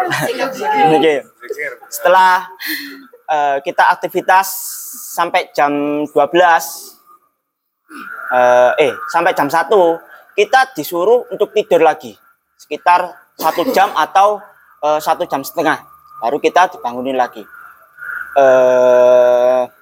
Oke. 0.91 1.23
pikir. 1.23 1.71
setelah 1.87 2.51
eh, 3.27 3.57
kita 3.63 3.83
aktivitas 3.91 4.47
sampai 5.15 5.51
jam 5.55 6.03
12 6.07 6.11
eh, 6.11 6.23
eh 8.79 8.93
sampai 9.11 9.31
jam 9.35 9.47
1 9.47 9.71
kita 10.35 10.71
disuruh 10.75 11.27
untuk 11.31 11.51
tidur 11.51 11.83
lagi. 11.83 12.15
Sekitar 12.55 13.11
satu 13.35 13.67
jam 13.75 13.91
atau 13.95 14.39
eh, 14.83 14.99
satu 15.03 15.27
jam 15.27 15.43
setengah. 15.43 15.83
Baru 16.23 16.39
kita 16.39 16.71
dibangunin 16.71 17.19
lagi. 17.19 17.43
Eh 18.39 19.80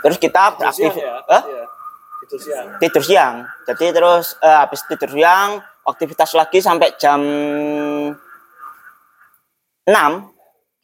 terus 0.00 0.18
kita 0.20 0.56
beraktif 0.56 0.92
ya? 0.96 1.20
Hah? 1.28 1.42
Iya. 1.44 1.64
Itu 2.20 2.36
siang. 2.36 2.66
tidur 2.78 3.02
siang. 3.02 3.34
Jadi 3.66 3.86
terus 3.90 4.36
eh, 4.38 4.58
habis 4.60 4.84
tidur 4.86 5.10
siang 5.10 5.58
aktivitas 5.88 6.36
lagi 6.36 6.62
sampai 6.62 6.94
jam 7.00 7.20
6 9.88 9.90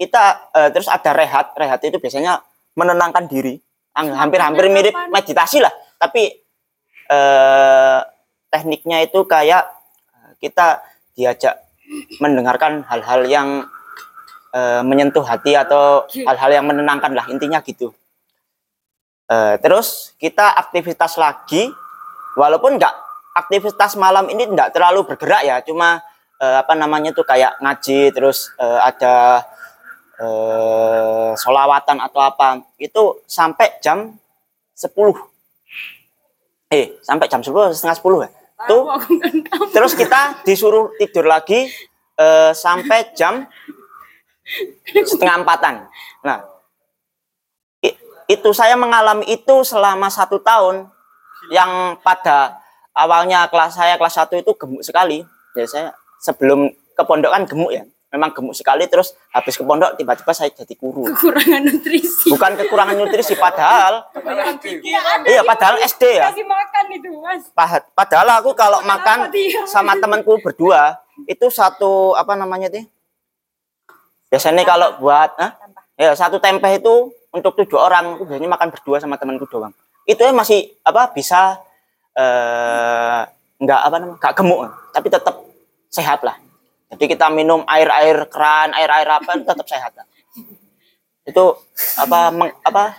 kita 0.01 0.25
eh, 0.57 0.69
terus 0.73 0.89
ada 0.89 1.13
rehat. 1.13 1.53
Rehat 1.55 1.81
itu 1.85 2.01
biasanya 2.01 2.41
menenangkan 2.75 3.29
diri. 3.29 3.57
Hampir-hampir 3.97 4.69
mirip 4.69 4.93
meditasi 5.13 5.61
lah. 5.61 5.73
Tapi 6.01 6.35
eh, 7.09 8.01
tekniknya 8.51 9.05
itu 9.05 9.25
kayak 9.29 9.65
eh, 10.13 10.33
kita 10.41 10.83
diajak 11.17 11.63
mendengarkan 12.19 12.83
hal-hal 12.89 13.23
yang 13.29 13.49
eh, 14.51 14.83
menyentuh 14.83 15.23
hati 15.23 15.55
atau 15.55 16.09
hal-hal 16.11 16.51
yang 16.51 16.67
menenangkan 16.67 17.13
lah. 17.13 17.29
Intinya 17.29 17.61
gitu 17.63 17.93
Eh, 19.27 19.55
terus 19.59 20.15
kita 20.23 20.55
aktivitas 20.55 21.19
lagi, 21.19 21.67
walaupun 22.39 22.79
enggak 22.79 22.95
aktivitas 23.35 23.99
malam 23.99 24.31
ini 24.31 24.47
enggak 24.47 24.71
terlalu 24.71 25.03
bergerak 25.03 25.43
ya, 25.43 25.59
cuma 25.67 25.99
eh, 26.39 26.57
apa 26.63 26.79
namanya 26.79 27.11
tuh 27.11 27.27
kayak 27.27 27.59
ngaji, 27.59 28.15
terus 28.15 28.55
eh, 28.55 28.81
ada 28.87 29.43
eh, 30.23 31.31
solawatan 31.35 31.99
atau 32.07 32.23
apa, 32.23 32.63
itu 32.79 33.19
sampai 33.27 33.83
jam 33.83 34.15
10 34.79 34.95
Eh, 36.71 36.99
sampai 37.03 37.27
jam 37.27 37.43
10 37.43 37.75
setengah 37.75 37.99
10 37.99 38.27
ya. 38.27 38.31
Tuh, 38.67 38.83
terus 39.75 39.93
kita 39.99 40.43
disuruh 40.47 40.95
tidur 41.03 41.27
lagi 41.27 41.67
eh, 42.15 42.53
sampai 42.55 43.11
jam 43.19 43.43
setengah 45.11 45.43
empatan. 45.43 45.91
Nah, 46.23 46.56
itu 48.27 48.51
saya 48.51 48.75
mengalami 48.75 49.27
itu 49.31 49.63
selama 49.63 50.11
satu 50.11 50.43
tahun 50.43 50.91
yang 51.51 51.95
pada 52.03 52.59
awalnya 52.91 53.47
kelas 53.47 53.79
saya 53.79 53.95
kelas 53.95 54.15
satu 54.19 54.35
itu 54.35 54.51
gemuk 54.59 54.83
sekali. 54.83 55.23
Ya 55.55 55.65
saya 55.67 55.95
sebelum 56.19 56.71
ke 56.71 57.03
pondok 57.07 57.31
kan 57.31 57.47
gemuk 57.47 57.71
ya. 57.71 57.87
Memang 58.11 58.31
gemuk 58.33 58.55
sekali 58.55 58.87
terus 58.87 59.15
habis 59.35 59.55
ke 59.59 59.63
pondok 59.67 59.95
tiba-tiba 59.99 60.33
saya 60.35 60.51
jadi 60.51 60.75
kurus. 60.75 61.11
Kekurangan 61.15 61.63
nutrisi. 61.71 62.29
Bukan 62.33 62.53
kekurangan 62.59 62.97
nutrisi 62.99 63.35
padahal 63.39 64.09
iya 65.27 65.43
padahal 65.47 65.79
SD 65.85 66.03
ya. 66.19 66.31
Makan 66.33 66.85
itu, 66.97 67.11
Mas. 67.21 67.51
Padahal 67.95 68.43
aku 68.43 68.55
kalau 68.57 68.81
Kenapa 68.83 68.99
makan 69.03 69.19
dia? 69.35 69.63
sama 69.71 69.95
temanku 69.99 70.39
berdua 70.43 70.99
itu 71.29 71.47
satu 71.51 72.15
apa 72.19 72.35
namanya 72.35 72.73
tuh? 72.73 72.87
Biasanya 74.33 74.67
kalau 74.67 74.99
buat 74.99 75.31
Hah? 75.39 75.55
ya 75.97 76.13
satu 76.13 76.37
tempe 76.43 76.67
itu 76.77 77.11
untuk 77.37 77.53
tujuh 77.61 77.77
orang 77.77 78.17
aku 78.17 78.25
biasanya 78.25 78.49
makan 78.49 78.69
berdua 78.73 78.97
sama 78.97 79.21
temanku 79.21 79.45
doang. 79.45 79.77
Itu 80.09 80.25
masih 80.33 80.73
apa 80.81 81.13
bisa 81.13 81.61
eh 82.17 83.21
nggak 83.57 83.81
apa 83.89 83.97
namanya 84.01 84.17
nggak 84.21 84.35
gemuk 84.41 84.61
tapi 84.97 85.07
tetap 85.13 85.37
sehat 85.93 86.25
lah. 86.25 86.37
Jadi 86.97 87.05
kita 87.13 87.29
minum 87.29 87.61
air-air 87.69 88.25
keran, 88.33 88.73
air-air 88.73 89.09
apa 89.11 89.37
itu 89.37 89.45
tetap 89.45 89.67
sehat 89.69 89.93
lah. 89.93 90.07
Itu 91.27 91.61
apa 92.01 92.33
meng- 92.33 92.57
apa 92.65 92.97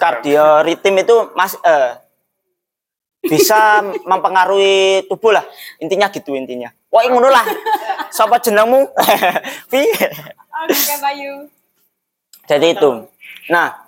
kardio 0.00 0.64
ritim 0.66 0.98
itu 0.98 1.16
mas 1.38 1.54
eh, 1.62 1.92
bisa 3.26 3.82
mempengaruhi 4.06 5.06
tubuh 5.10 5.34
lah 5.34 5.42
intinya 5.82 6.06
gitu 6.10 6.34
intinya 6.34 6.70
wah 6.90 7.02
ngono 7.06 7.26
lah 7.26 7.42
siapa 8.10 8.38
jenengmu 8.38 8.86
Vi 9.70 9.82
Oke, 10.56 10.94
Bayu. 11.04 11.52
Jadi 12.46 12.78
itu. 12.78 13.10
Nah 13.50 13.86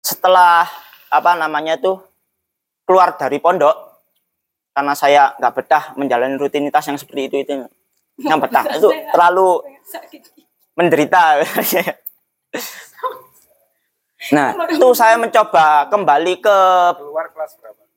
setelah 0.00 0.64
apa 1.12 1.36
namanya 1.36 1.76
tuh 1.76 2.00
keluar 2.88 3.12
dari 3.20 3.36
pondok 3.42 3.74
karena 4.72 4.94
saya 4.94 5.34
nggak 5.36 5.54
betah 5.58 5.84
menjalani 5.98 6.38
rutinitas 6.38 6.86
yang 6.88 6.96
seperti 6.96 7.22
itu 7.28 7.36
itu 7.42 7.52
yang 8.22 8.38
betah. 8.38 8.64
Itu 8.78 8.90
terlalu 9.14 9.62
menderita. 10.78 11.22
Nah 14.28 14.50
itu 14.68 14.88
saya 14.98 15.14
mencoba 15.14 15.88
kembali 15.88 16.42
ke 16.42 16.58
Keluar 17.00 17.30
kelas 17.32 17.54
berapa? 17.62 17.87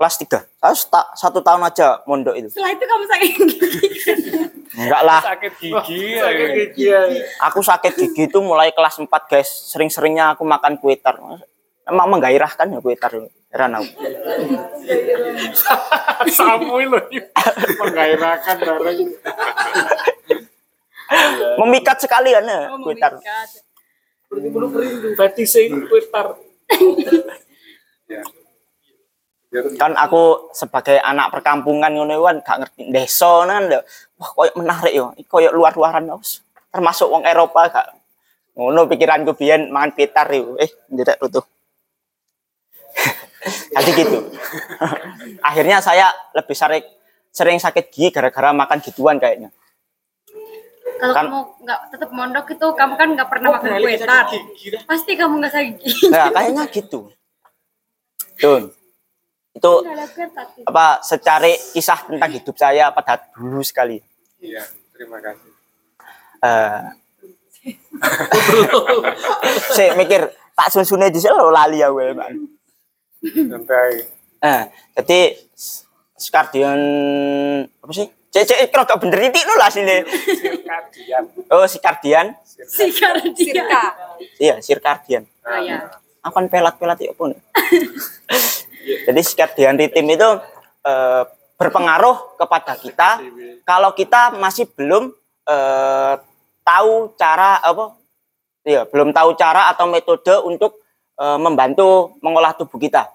Kelas 0.00 0.16
3 0.16 0.32
saya 0.56 0.72
sta- 0.72 1.10
satu 1.12 1.38
tahun 1.38 1.60
aja 1.62 2.00
mondok 2.02 2.32
itu 2.34 2.48
Setelah 2.48 2.72
itu 2.72 2.82
kamu 2.82 3.04
sakit 3.04 3.30
gigi. 3.36 3.68
enggak 4.72 5.02
lah 5.02 5.20
Sakit 5.22 5.52
gigi. 5.54 6.16
Sakit 6.16 6.40
ya. 6.40 6.56
gigi 6.56 6.84
ya. 6.88 7.00
aku 7.38 7.60
sakit 7.60 7.92
gigi 7.94 8.22
itu 8.24 8.38
mulai 8.40 8.72
kelas 8.72 8.96
4 8.96 9.04
guys 9.28 9.44
sering-seringnya 9.68 10.32
aku 10.32 10.42
makan 10.42 10.74
kue 10.74 10.96
tar 10.96 11.20
emang 11.84 12.08
menggairahkan 12.08 12.66
ya 12.66 12.80
kue 12.80 12.96
tar 12.96 13.12
heran 13.50 13.72
aku 13.74 13.92
Samuel 16.30 16.88
loh. 16.90 17.04
Menggairahkan 17.78 18.56
bareng. 18.58 18.98
memikat 21.58 21.96
sekali 21.98 22.30
kan 22.30 22.44
ya 22.44 22.60
kue 22.74 22.94
tar 22.94 23.20
Berarti 24.30 24.48
belum 24.48 24.70
merindu. 24.70 25.08
Fetise 25.12 25.60
Twitter. 25.66 26.26
Kan 29.50 29.98
aku 29.98 30.54
sebagai 30.54 31.02
anak 31.02 31.34
perkampungan 31.34 31.90
ngono 31.90 32.22
kan 32.22 32.38
gak 32.38 32.58
ngerti 32.62 32.82
desa 32.94 33.42
kan 33.50 33.66
lho. 33.66 33.82
wah 34.14 34.30
koyo 34.30 34.52
menarik 34.54 34.94
yo. 34.94 35.10
Koyo 35.26 35.50
luar-luaran 35.50 36.06
wis 36.22 36.46
termasuk 36.70 37.10
wong 37.10 37.26
Eropa 37.26 37.66
gak 37.66 37.86
ngono 38.54 38.86
pikiranku 38.86 39.34
biyen 39.34 39.74
mangan 39.74 39.90
pitar 39.90 40.30
yo. 40.30 40.54
Eh 40.54 40.70
ndirek 40.94 41.18
rutuh. 41.18 41.42
Jadi 43.74 43.90
gitu. 43.98 44.18
Akhirnya 45.48 45.82
saya 45.82 46.14
lebih 46.30 46.54
sering 46.54 46.86
sering 47.34 47.58
sakit 47.58 47.90
gigi 47.90 48.14
gara-gara 48.14 48.54
makan 48.54 48.78
gituan 48.78 49.18
kayaknya. 49.18 49.50
Kalau 51.00 51.14
Kan- 51.16 51.26
kamu 51.26 51.40
nggak 51.66 51.80
tetap 51.90 52.10
mondok 52.14 52.46
itu 52.54 52.66
kamu 52.76 52.94
kan 52.94 53.08
nggak 53.18 53.26
pernah 53.26 53.48
makan 53.58 53.82
kue 53.82 53.98
tar. 53.98 54.30
Pasti 54.86 55.12
kamu 55.18 55.42
nggak 55.42 55.52
sakit 55.58 55.74
gigi. 55.82 56.06
nah 56.06 56.30
kayaknya 56.30 56.64
gitu. 56.70 57.10
Tuh 58.38 58.78
itu 59.50 59.72
apa 60.62 60.86
secara 61.00 61.44
kisah 61.72 61.98
tentang 62.04 62.30
hidup 62.30 62.54
saya 62.54 62.88
pada 62.90 63.18
dulu 63.30 63.60
sekali 63.60 63.98
Iya, 64.38 64.64
terima 64.90 65.18
kasih. 65.18 65.50
eh 66.40 66.80
saya 69.70 69.92
mikir 69.92 70.24
tak 70.50 70.68
sunsune 70.68 71.08
di 71.08 71.18
sini 71.18 71.34
lali 71.46 71.78
ya 71.78 71.88
gue 71.88 72.16
Santai. 73.20 73.92
eh 74.40 74.62
jadi 74.96 75.20
skardion 76.16 76.80
apa 77.66 77.92
sih 77.92 78.08
cek 78.30 78.44
cek 78.46 78.58
kira 78.66 78.82
gak 78.82 78.98
bener 78.98 79.20
itu 79.22 79.40
lo 79.42 79.54
lah 79.56 79.68
sini 79.68 80.00
Sirkadian. 80.06 81.22
oh 81.48 81.66
si 81.66 81.76
kardian 81.78 82.32
Si 82.46 82.86
kardia. 82.90 83.34
Sirka. 83.34 83.82
iya 84.38 84.54
sirkardian 84.58 85.28
Oh 85.42 85.58
ya. 85.58 85.84
aku 86.20 86.32
kan 86.34 86.46
pelat 86.46 86.74
pelat 86.76 86.96
ya 86.98 87.12
pun 87.12 87.36
jadi 89.06 89.20
skardian 89.22 89.76
ritim 89.78 90.06
itu 90.10 90.28
eh, 90.86 91.22
berpengaruh 91.60 92.40
kepada 92.40 92.72
kita. 92.80 93.20
Kalau 93.68 93.92
kita 93.92 94.34
masih 94.40 94.68
belum 94.72 95.12
eh, 95.48 96.14
tahu 96.64 97.12
cara 97.16 97.60
apa 97.60 97.96
ya 98.64 98.84
belum 98.88 99.12
tahu 99.12 99.36
cara 99.36 99.72
atau 99.72 99.86
metode 99.88 100.34
untuk 100.44 100.80
eh, 101.20 101.38
membantu 101.38 102.16
mengolah 102.24 102.56
tubuh 102.56 102.80
kita. 102.80 103.08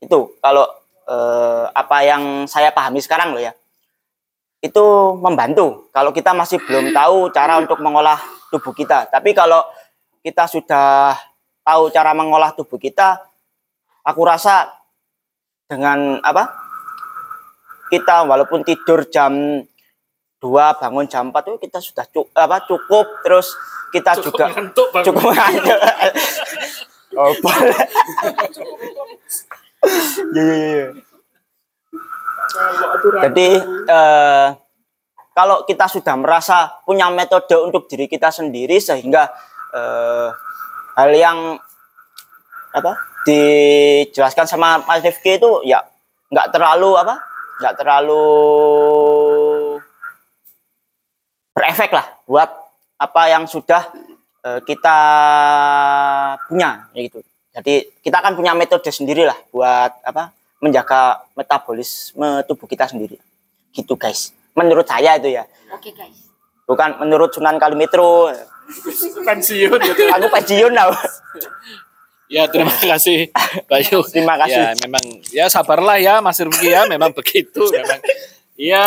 Itu 0.00 0.36
kalau 0.44 0.68
eh, 1.08 1.64
apa 1.72 1.96
yang 2.04 2.44
saya 2.44 2.70
pahami 2.74 3.00
sekarang 3.00 3.32
loh 3.32 3.42
ya. 3.42 3.56
Itu 4.58 5.14
membantu 5.16 5.88
kalau 5.94 6.10
kita 6.10 6.34
masih 6.34 6.58
belum 6.66 6.90
tahu 6.90 7.30
cara 7.30 7.62
untuk 7.62 7.78
mengolah 7.78 8.18
tubuh 8.50 8.74
kita. 8.74 9.06
Tapi 9.08 9.30
kalau 9.32 9.62
kita 10.20 10.50
sudah 10.50 11.14
tahu 11.62 11.92
cara 11.94 12.10
mengolah 12.16 12.52
tubuh 12.56 12.80
kita 12.80 13.28
aku 14.08 14.24
rasa 14.24 14.72
dengan 15.68 16.16
apa 16.24 16.48
kita 17.92 18.24
walaupun 18.24 18.64
tidur 18.64 19.04
jam 19.12 19.60
2 20.40 20.80
bangun 20.80 21.04
jam 21.04 21.28
4 21.28 21.50
itu 21.52 21.58
kita 21.68 21.78
sudah 21.84 22.04
cukup 22.08 22.32
apa 22.32 22.56
cukup 22.64 23.06
terus 23.20 23.52
kita 23.92 24.16
Cukup 24.20 24.32
juga 24.32 24.44
ngantuk 24.52 24.88
cukup 25.04 25.30
ngantuk. 25.32 25.80
oh, 27.20 27.32
boleh. 27.40 27.78
Iya, 30.36 30.42
iya, 30.44 30.66
iya. 30.68 30.86
Jadi 33.28 33.48
eh, 33.88 34.48
kalau 35.32 35.64
kita 35.64 35.86
sudah 35.88 36.14
merasa 36.18 36.68
punya 36.84 37.08
metode 37.08 37.54
untuk 37.56 37.88
diri 37.88 38.10
kita 38.10 38.28
sendiri 38.28 38.76
sehingga 38.76 39.30
eh, 39.72 40.28
hal 40.98 41.10
yang 41.14 41.56
apa 42.68 42.92
dijelaskan 43.28 44.48
sama 44.48 44.80
Mas 44.88 45.04
Rifki 45.04 45.36
itu 45.36 45.60
ya 45.68 45.84
nggak 46.32 46.48
terlalu 46.52 46.96
apa 46.96 47.20
nggak 47.60 47.74
terlalu 47.76 48.24
berefek 51.52 51.92
lah 51.92 52.06
buat 52.24 52.48
apa 52.96 53.22
yang 53.28 53.44
sudah 53.44 53.92
eh, 54.46 54.60
kita 54.64 54.98
punya 56.48 56.88
ya 56.96 57.00
gitu. 57.04 57.20
Jadi 57.58 57.74
kita 58.00 58.22
kan 58.22 58.38
punya 58.38 58.54
metode 58.54 58.88
sendiri 58.94 59.26
lah 59.26 59.36
buat 59.50 59.98
apa 60.06 60.30
menjaga 60.62 61.26
metabolisme 61.34 62.46
tubuh 62.46 62.70
kita 62.70 62.86
sendiri. 62.86 63.18
Gitu 63.74 63.94
guys. 63.98 64.30
Menurut 64.54 64.86
saya 64.86 65.18
itu 65.18 65.34
ya. 65.34 65.44
Oke 65.74 65.90
guys. 65.90 66.30
Bukan 66.64 67.02
menurut 67.02 67.34
Sunan 67.34 67.58
Kalimetro. 67.58 68.30
Pensiun 69.24 69.80
gitu. 69.80 70.02
Aku 70.12 70.26
pensiun 70.28 70.72
lah. 70.76 70.92
Ya 72.28 72.44
terima 72.46 72.70
kasih 72.96 73.32
Bayu. 73.66 74.04
Terima 74.04 74.36
kasih. 74.36 74.60
Ya 74.60 74.72
memang 74.84 75.04
ya 75.32 75.44
sabarlah 75.48 75.96
ya 75.96 76.20
Mas 76.20 76.38
Rifki 76.38 76.68
ya 76.70 76.84
memang 76.84 77.10
begitu 77.16 77.64
memang. 77.72 77.98
Ya 78.58 78.86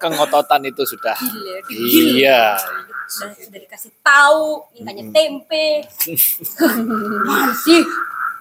kengototan 0.00 0.64
itu 0.64 0.82
sudah. 0.88 1.14
Iya. 1.68 2.56
Sudah, 3.10 3.34
sudah 3.34 3.58
dikasih 3.58 3.90
tahu, 4.06 4.70
mintanya 4.78 5.02
tempe. 5.10 5.82
Mana 7.26 7.50
sih? 7.58 7.82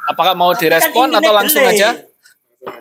Apakah 0.06 0.38
mau 0.38 0.54
direspon 0.54 1.10
Kan 1.10 1.18
atau 1.18 1.34
ini 1.34 1.38
langsung 1.42 1.64
aja? 1.66 1.98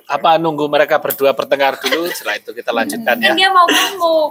Apa 0.04 0.36
nunggu 0.36 0.68
mereka 0.68 1.00
berdua 1.00 1.32
bertengkar 1.32 1.80
dulu 1.80 2.12
setelah 2.12 2.36
itu 2.36 2.52
kita 2.52 2.76
lanjutkan 2.76 3.16
ya. 3.24 3.32
Kan 3.32 3.40
dia 3.40 3.48
mau 3.48 3.64
bengkok. 3.64 4.30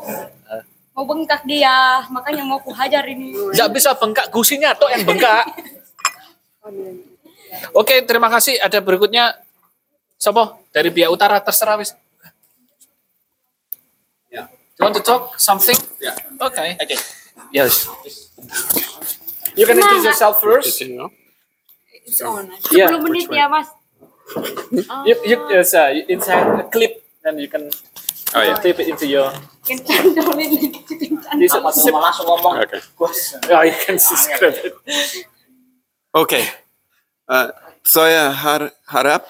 Mau 0.93 1.05
bengkak 1.05 1.41
dia, 1.49 2.05
makanya 2.13 2.45
mau 2.45 2.61
ku 2.61 2.69
hajar 2.73 3.05
ini. 3.09 3.33
Nggak 3.33 3.69
bisa 3.73 3.97
bengkak 3.97 4.29
gusinya 4.29 4.77
tuh 4.77 4.93
yang 4.93 5.01
bengkak. 5.01 5.45
Oke, 7.73 8.03
terima 8.03 8.27
kasih. 8.27 8.59
Ada 8.59 8.79
berikutnya 8.83 9.35
Sopo 10.17 10.65
dari 10.73 10.89
pihak 10.89 11.13
utara 11.13 11.37
terserah 11.39 11.77
wis. 11.77 11.93
You 14.77 14.85
want 14.85 14.93
to 14.93 15.01
talk 15.01 15.33
something? 15.41 15.73
Yeah. 15.97 16.13
Okay. 16.37 16.77
Okay. 16.77 16.97
Yes. 17.49 17.89
You 19.57 19.65
can 19.65 19.81
introduce 19.81 20.05
yourself 20.05 20.37
first. 20.37 20.77
It's 20.77 22.21
on. 22.21 22.53
10 22.69 22.77
Yeah. 22.77 22.93
menit 23.01 23.25
ya, 23.25 23.49
Mas. 23.49 23.73
You, 25.01 25.17
you 25.25 25.37
yes, 25.49 25.73
uh, 25.73 25.89
you 25.89 26.05
inside 26.13 26.45
a 26.61 26.65
clip, 26.69 27.01
then 27.25 27.41
you 27.41 27.49
can 27.49 27.73
Oh 28.35 28.43
ya. 28.43 28.53
clip 28.59 28.77
it 28.77 28.91
into 28.93 29.09
your. 29.09 29.33
Langsung 31.33 32.27
ngomong. 32.29 32.61
Oke. 32.61 32.77
Oh, 33.49 33.63
you 33.65 33.73
can 33.81 33.97
subscribe. 33.97 34.77
Oke, 36.13 36.39
Uh, 37.27 37.51
saya 37.83 38.31
har- 38.31 38.71
harap 38.87 39.27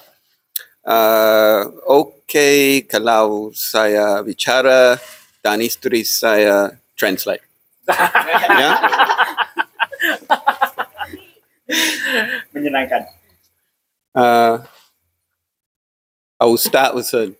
uh, 0.86 1.66
oke 1.82 2.86
kalau 2.86 3.50
saya 3.50 4.22
bicara 4.22 5.02
dan 5.42 5.58
istri 5.58 6.06
saya 6.06 6.78
translate. 6.94 7.42
ya? 8.62 8.70
Menyenangkan. 12.54 13.02
Uh, 14.14 14.62
I 16.38 16.44
will 16.46 16.58
start 16.58 16.94
with 16.94 17.10
a, 17.14 17.34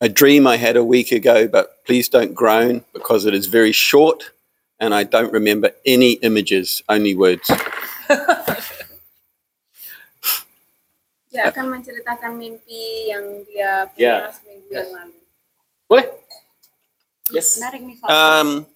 a 0.00 0.08
dream 0.08 0.46
I 0.46 0.54
had 0.54 0.76
a 0.78 0.86
week 0.86 1.10
ago, 1.10 1.50
but 1.50 1.82
please 1.82 2.08
don't 2.08 2.34
groan 2.34 2.86
because 2.94 3.26
it 3.26 3.34
is 3.34 3.46
very 3.46 3.72
short 3.72 4.30
and 4.78 4.94
I 4.94 5.02
don't 5.02 5.32
remember 5.32 5.74
any 5.84 6.12
images, 6.22 6.82
only 6.88 7.14
words. 7.14 7.50
Dia 11.38 11.54
akan 11.54 11.70
menceritakan 11.70 12.34
mimpi 12.34 13.14
yang 13.14 13.46
dia 13.46 13.86
Ya. 13.94 14.26
punya 14.26 14.34
seminggu 14.34 14.68
yang 14.74 14.90
lalu. 14.90 15.18
Boleh? 15.86 16.06
Yes. 17.30 17.62
Menarik 17.62 17.80
nih. 17.86 17.96
Um, 18.10 18.66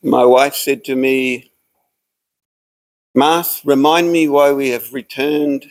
my 0.00 0.24
wife 0.24 0.56
said 0.56 0.80
to 0.88 0.96
me, 0.96 1.52
Mas, 3.12 3.60
remind 3.68 4.08
me 4.08 4.32
why 4.32 4.48
we 4.48 4.72
have 4.72 4.96
returned 4.96 5.68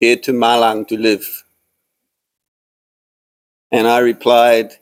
here 0.00 0.16
to 0.16 0.32
Malang 0.32 0.88
to 0.88 0.96
live. 0.96 1.44
And 3.68 3.84
I 3.84 4.00
replied, 4.00 4.80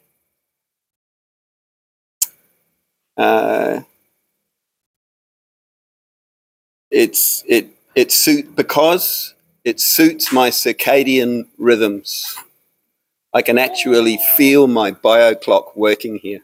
uh, 3.19 3.83
it's 6.91 7.47
it 7.47 7.71
it 7.95 8.11
suit 8.13 8.55
because 8.55 9.35
it 9.65 9.81
suits 9.81 10.33
my 10.33 10.51
circadian 10.51 11.47
rhythms. 11.59 12.37
I 13.33 13.43
can 13.43 13.59
actually 13.59 14.19
feel 14.35 14.67
my 14.67 14.91
bio 14.91 15.35
clock 15.35 15.77
working 15.79 16.19
here. 16.19 16.43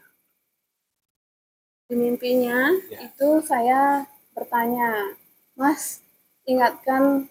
Di 1.87 1.95
mimpinya 1.95 2.75
itu 2.91 3.39
saya 3.43 4.07
bertanya, 4.35 5.15
Mas, 5.55 6.03
ingatkan 6.47 7.27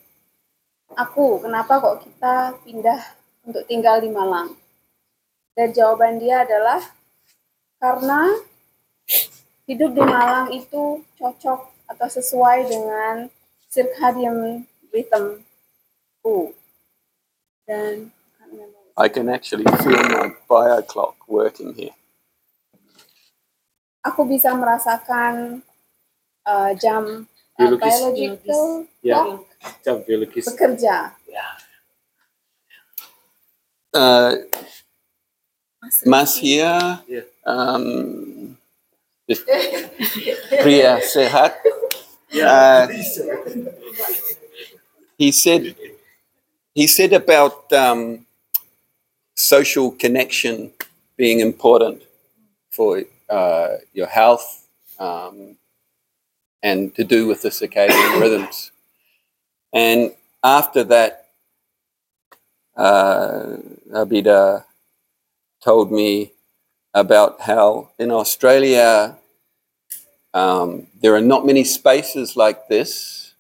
aku 0.97 1.41
kenapa 1.45 1.77
kok 1.81 2.05
kita 2.05 2.57
pindah 2.65 3.01
untuk 3.45 3.65
tinggal 3.69 4.01
di 4.01 4.13
Malang? 4.13 4.57
Dan 5.57 5.73
jawaban 5.73 6.21
dia 6.21 6.45
adalah 6.45 6.81
karena 7.81 8.33
hidup 9.69 9.93
di 9.93 10.05
Malang 10.05 10.53
itu 10.53 11.01
cocok 11.17 11.76
atau 11.87 12.07
sesuai 12.07 12.67
dengan 12.67 13.15
circadian 13.71 14.63
rhythmku. 14.91 16.55
Dan 17.67 18.11
I 18.97 19.09
can 19.13 19.29
actually 19.29 19.67
feel 19.85 20.01
my 20.09 20.33
bio 20.49 20.81
clock 20.83 21.21
working 21.29 21.75
here. 21.77 21.93
aku 24.07 24.23
bisa 24.23 24.55
merasakan 24.55 25.67
uh, 26.47 26.71
jam 26.79 27.27
uh, 27.27 27.59
Biologis. 27.59 27.83
biological 27.83 28.63
Ya. 29.03 29.19
clock 29.19 29.43
Jam 29.83 29.97
biologis. 30.07 30.47
bekerja. 30.47 31.19
Uh, 33.91 34.45
Mas 36.05 36.37
here, 36.37 37.01
Yeah. 37.09 37.25
um, 37.49 38.59
Priya 40.63 41.01
Sehat. 41.03 41.55
Uh, 42.31 42.87
he 45.19 45.33
said 45.33 45.75
he 46.75 46.87
said 46.87 47.13
about 47.13 47.73
um, 47.73 48.27
social 49.35 49.91
connection 49.91 50.73
being 51.17 51.41
important 51.41 52.03
for 52.71 53.03
uh, 53.29 53.77
your 53.95 54.07
health 54.07 54.69
um, 55.01 55.57
and 56.63 56.95
to 56.95 57.03
do 57.03 57.27
with 57.27 57.43
the 57.43 57.49
circadian 57.49 58.21
rhythms. 58.21 58.71
And 59.73 60.13
after 60.45 60.85
that, 60.85 61.29
uh, 62.77 63.57
Abida 63.91 64.65
told 65.65 65.91
me 65.91 66.33
about 66.97 67.43
how 67.43 67.91
in 67.99 68.11
Australia 68.11 69.19
um, 70.33 70.87
there 71.03 71.15
are 71.15 71.21
not 71.21 71.45
many 71.45 71.63
spaces 71.63 72.37
like 72.37 72.69
this 72.69 73.35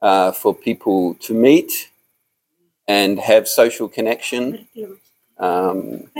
uh, 0.00 0.32
for 0.32 0.54
people 0.54 1.14
to 1.20 1.34
meet 1.34 1.90
and 2.88 3.20
have 3.20 3.46
social 3.46 3.88
connection. 3.88 4.66
Um, 5.38 6.10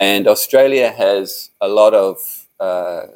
and 0.00 0.26
Australia 0.26 0.90
has 0.90 1.50
a 1.60 1.68
lot 1.68 1.94
of 1.94 2.18
uh, 2.58 3.06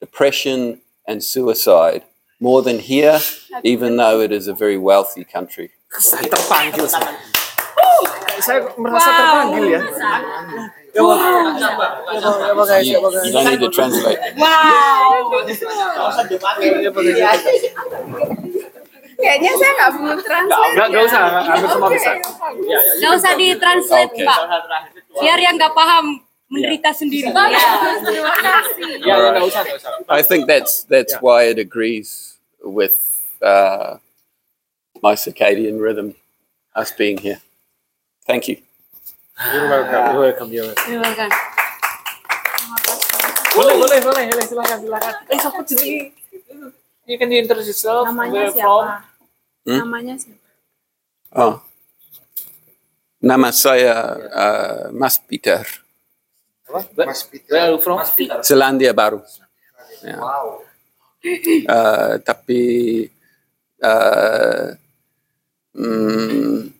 depression 0.00 0.80
and 1.06 1.22
suicide 1.22 2.02
more 2.40 2.62
than 2.62 2.78
here, 2.78 3.20
even 3.62 3.96
though 3.96 4.20
it 4.20 4.32
is 4.32 4.48
a 4.48 4.54
very 4.54 4.78
wealthy 4.78 5.24
country. 5.24 5.70
Saya 5.92 6.24
terpanggil. 6.24 6.88
saya. 6.88 7.12
Saya 8.40 8.60
merasa 8.80 9.08
terpanggil 9.12 9.64
ya. 9.68 9.80
You, 10.98 11.06
don't 13.32 13.46
need 13.46 13.62
to 13.62 13.70
translate. 13.70 14.18
Kayaknya 19.18 19.50
saya 19.58 19.72
nggak 19.74 19.90
perlu 19.98 20.14
translate. 20.22 20.74
Enggak 20.78 20.90
ya. 20.94 21.06
usah, 21.10 21.22
hampir 21.42 21.68
semua 21.74 21.90
bisa. 21.90 22.10
Nggak 23.02 23.12
usah 23.18 23.32
ditranslate, 23.34 24.12
Oke. 24.14 24.26
Pak. 24.26 24.38
Biar 25.18 25.38
yang 25.42 25.54
nggak 25.58 25.74
paham 25.74 26.22
menderita 26.46 26.94
sendiri. 26.94 27.34
Terima 27.34 28.34
kasih. 28.38 29.02
Ya, 29.02 29.14
enggak 29.18 29.46
usah, 29.50 29.62
enggak 29.66 29.78
usah. 29.82 29.90
I 30.06 30.22
think 30.22 30.46
that's 30.46 30.86
that's 30.86 31.18
why 31.18 31.50
it 31.50 31.58
agrees 31.58 32.38
with 32.62 32.94
uh, 33.42 33.98
my 35.02 35.18
circadian 35.18 35.82
rhythm, 35.82 36.14
us 36.74 36.94
being 36.94 37.18
here. 37.18 37.42
Thank 38.22 38.46
you. 38.46 38.67
You're 39.38 39.70
welcome, 39.70 40.02
you're 40.10 40.18
welcome, 40.18 40.48
you're 40.50 40.66
welcome. 40.66 40.82
Terima 40.82 41.10
kasih. 41.14 41.42
Boleh, 43.54 43.74
boleh, 43.78 43.98
boleh, 44.02 44.22
boleh, 44.34 44.44
silakan, 44.50 44.78
silakan. 44.82 45.14
Eh, 45.30 45.38
siapa 45.38 45.60
jenenge? 45.62 46.10
You 47.06 47.16
can 47.22 47.30
introduce 47.30 47.70
yourself. 47.70 48.10
Namanya 48.10 48.34
where 48.34 48.50
from? 48.50 48.58
siapa? 48.58 48.82
Hmm? 49.62 49.78
Namanya 49.78 50.14
siapa? 50.18 50.46
Oh, 51.38 51.54
nama 53.22 53.54
saya 53.54 53.94
uh, 54.26 54.82
Mas 54.90 55.22
Peter, 55.22 55.62
Mas 56.98 57.22
Peter. 57.22 57.54
Where 57.54 57.62
are 57.62 57.72
you 57.74 57.80
from? 57.80 58.02
Selandia 58.42 58.90
Baru. 58.90 59.22
Yeah. 60.02 60.18
Uh, 61.62 62.18
tapi 62.26 62.62
uh, 63.86 64.74
mm, 65.78 66.74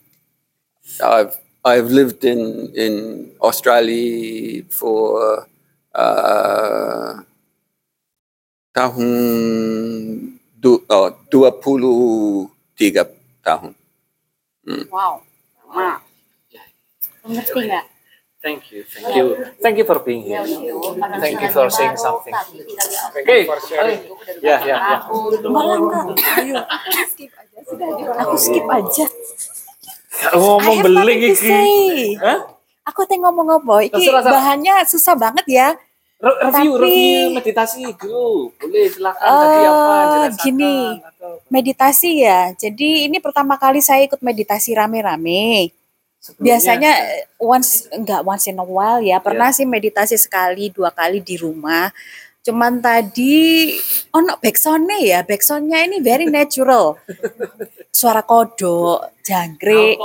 I've 1.06 1.38
I've 1.68 1.92
lived 1.92 2.24
in 2.24 2.72
in 2.72 2.94
Australia 3.44 4.64
for 4.72 5.44
uh, 5.92 7.20
tahun 8.72 9.10
du, 10.56 10.80
oh, 10.88 11.08
23 11.28 12.48
tahun. 13.44 13.72
Wow. 14.88 15.20
Nah. 15.68 16.00
Ngerti 17.28 17.60
nggak? 17.68 17.86
Thank 18.38 18.70
you, 18.70 18.86
thank 18.86 19.18
you. 19.18 19.24
Thank 19.60 19.76
you 19.82 19.84
for 19.84 19.98
being 19.98 20.22
here. 20.22 20.46
Thank 21.18 21.42
you 21.42 21.50
for 21.50 21.66
saying 21.68 21.98
something. 21.98 22.32
Okay. 23.18 23.50
Ya, 24.40 24.62
ya, 24.62 24.76
ya. 24.78 24.96
Malah 25.42 25.76
enggak. 25.76 26.06
Ayo. 26.38 26.62
Aku 28.22 28.36
skip 28.38 28.64
aja. 28.70 29.04
Ngomong 30.28 30.60
I 30.60 30.68
have 30.68 30.84
beling 30.84 30.98
nothing 31.20 31.20
to 31.20 31.30
iki. 31.30 32.18
Hah? 32.18 32.38
Aku 32.84 33.00
teh 33.04 33.16
ngomong 33.16 33.48
apa? 33.54 33.74
Iki 33.84 33.94
Terserah, 33.94 34.22
bahannya 34.24 34.74
susah 34.84 35.14
banget 35.14 35.46
ya. 35.46 35.68
Re- 36.18 36.38
Review, 36.42 36.72
Tapi- 36.74 36.82
review 36.82 37.22
meditasi 37.30 37.80
dulu. 37.94 38.50
Boleh 38.58 38.86
silakan 38.88 39.22
tadi 39.22 39.38
apa 39.62 39.70
Eh, 39.70 40.08
jelaskan 40.10 40.32
gini, 40.40 40.74
atau 40.98 41.30
meditasi 41.46 42.10
ya. 42.18 42.40
Jadi 42.52 43.06
ini 43.06 43.18
pertama 43.18 43.54
kali 43.54 43.78
saya 43.78 44.02
ikut 44.02 44.18
meditasi 44.18 44.74
rame-rame. 44.74 45.70
sebelumnya? 46.18 46.42
Biasanya 46.42 46.92
eh, 47.14 47.22
once 47.38 47.86
enggak 47.88 48.26
once 48.26 48.50
in 48.50 48.58
a 48.58 48.66
while 48.66 48.98
ya. 48.98 49.22
Pernah 49.22 49.54
sih 49.54 49.62
meditasi 49.62 50.18
sekali, 50.18 50.66
dua 50.68 50.90
kali 50.90 51.22
di 51.22 51.38
rumah. 51.38 51.94
Cuman 52.42 52.80
tadi 52.80 53.74
ono 54.14 54.38
backsoundnya 54.40 54.98
ya, 55.02 55.20
backsoundnya 55.26 55.84
ini 55.84 55.98
very 56.00 56.26
natural. 56.30 56.96
Suara 57.92 58.22
kodok, 58.22 59.20
jangkrik, 59.26 59.98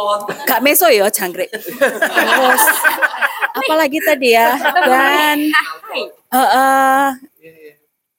gak 0.43 0.63
meso 0.65 0.89
ya 0.89 1.07
jangkrik. 1.07 1.53
Terus 1.53 2.63
apalagi 3.53 3.99
tadi 4.01 4.33
ya 4.33 4.57
dan 4.57 5.37
eh, 6.33 6.37
eh, 6.37 7.07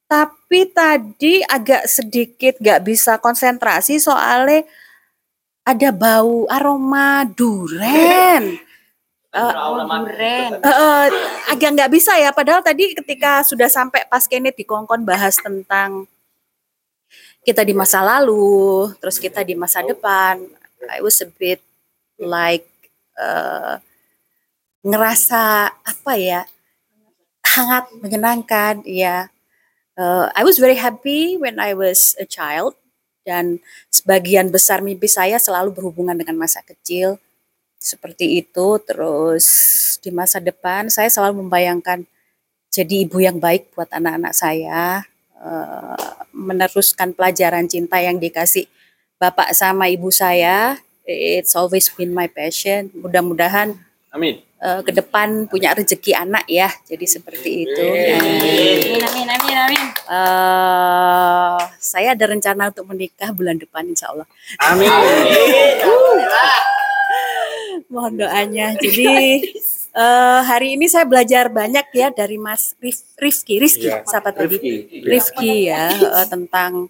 tapi 0.06 0.60
tadi 0.70 1.42
agak 1.42 1.90
sedikit 1.90 2.54
gak 2.62 2.86
bisa 2.86 3.18
konsentrasi 3.18 3.98
soalnya 3.98 4.62
ada 5.64 5.90
bau 5.90 6.46
aroma 6.46 7.24
duren. 7.26 8.60
Eh, 9.34 9.52
Duren. 10.06 10.50
Eh, 10.62 11.06
agak 11.50 11.70
nggak 11.74 11.90
bisa 11.90 12.14
ya. 12.14 12.30
Padahal 12.30 12.62
tadi 12.62 12.94
ketika 12.94 13.42
sudah 13.42 13.66
sampai 13.66 14.06
pas 14.06 14.24
Kenneth 14.30 14.54
di 14.54 14.62
Kongkon 14.62 15.02
bahas 15.02 15.34
tentang 15.34 16.06
kita 17.42 17.60
di 17.66 17.76
masa 17.76 18.00
lalu 18.00 18.88
terus 19.02 19.20
kita 19.20 19.44
di 19.44 19.52
masa 19.52 19.84
depan 19.84 20.40
I 20.88 21.04
was 21.04 21.20
a 21.20 21.28
bit 21.28 21.60
like 22.16 22.64
eh, 23.20 23.76
ngerasa 24.80 25.68
apa 25.68 26.12
ya 26.16 26.48
hangat 27.44 27.92
menyenangkan 28.00 28.80
ya 28.88 29.28
Eh, 29.94 30.26
I 30.34 30.42
was 30.42 30.58
very 30.58 30.74
happy 30.74 31.38
when 31.38 31.62
I 31.62 31.70
was 31.78 32.18
a 32.18 32.26
child 32.26 32.74
dan 33.22 33.62
sebagian 33.94 34.50
besar 34.50 34.82
mimpi 34.82 35.06
saya 35.06 35.38
selalu 35.38 35.70
berhubungan 35.70 36.18
dengan 36.18 36.34
masa 36.34 36.66
kecil 36.66 37.22
seperti 37.78 38.44
itu. 38.44 38.78
Terus 38.82 39.46
di 40.00 40.10
masa 40.12 40.40
depan 40.40 40.88
saya 40.88 41.08
selalu 41.08 41.46
membayangkan 41.46 42.04
jadi 42.74 43.06
ibu 43.06 43.22
yang 43.22 43.38
baik 43.38 43.70
buat 43.78 43.86
anak-anak 43.94 44.34
saya 44.34 45.06
eh, 45.38 46.14
meneruskan 46.34 47.14
pelajaran 47.14 47.70
cinta 47.70 48.02
yang 48.02 48.18
dikasih 48.18 48.66
bapak 49.22 49.54
sama 49.54 49.86
ibu 49.86 50.10
saya. 50.10 50.82
It's 51.06 51.54
always 51.54 51.86
been 51.92 52.10
my 52.16 52.26
passion. 52.26 52.90
Mudah-mudahan 52.98 53.78
Amin. 54.10 54.42
eh, 54.58 54.80
ke 54.82 54.90
depan 54.90 55.46
punya 55.46 55.70
rezeki 55.76 56.18
anak 56.18 56.48
ya. 56.50 56.66
Jadi 56.82 57.06
seperti 57.06 57.50
itu. 57.68 57.86
Amin, 58.18 58.98
amin, 59.04 59.28
amin, 59.28 59.56
amin. 59.70 59.84
Eh, 60.10 61.60
saya 61.78 62.18
ada 62.18 62.24
rencana 62.26 62.74
untuk 62.74 62.90
menikah 62.90 63.30
bulan 63.30 63.54
depan 63.54 63.86
insya 63.86 64.10
Allah. 64.10 64.26
Amin. 64.66 64.90
Mohon 67.88 68.18
doanya. 68.18 68.74
Jadi 68.76 69.06
eh, 69.94 70.40
hari 70.42 70.74
ini 70.76 70.86
saya 70.86 71.06
belajar 71.06 71.48
banyak 71.48 71.86
ya 71.92 72.08
dari 72.10 72.36
Mas 72.36 72.74
Rif, 72.78 73.02
Rifki, 73.16 73.58
Rizky, 73.58 73.88
Iya. 73.88 74.02
siapa 74.04 74.30
tadi? 74.30 74.56
Rifki. 74.58 75.02
Rifki 75.02 75.52
ya 75.70 75.84
eh, 75.92 76.26
tentang 76.26 76.88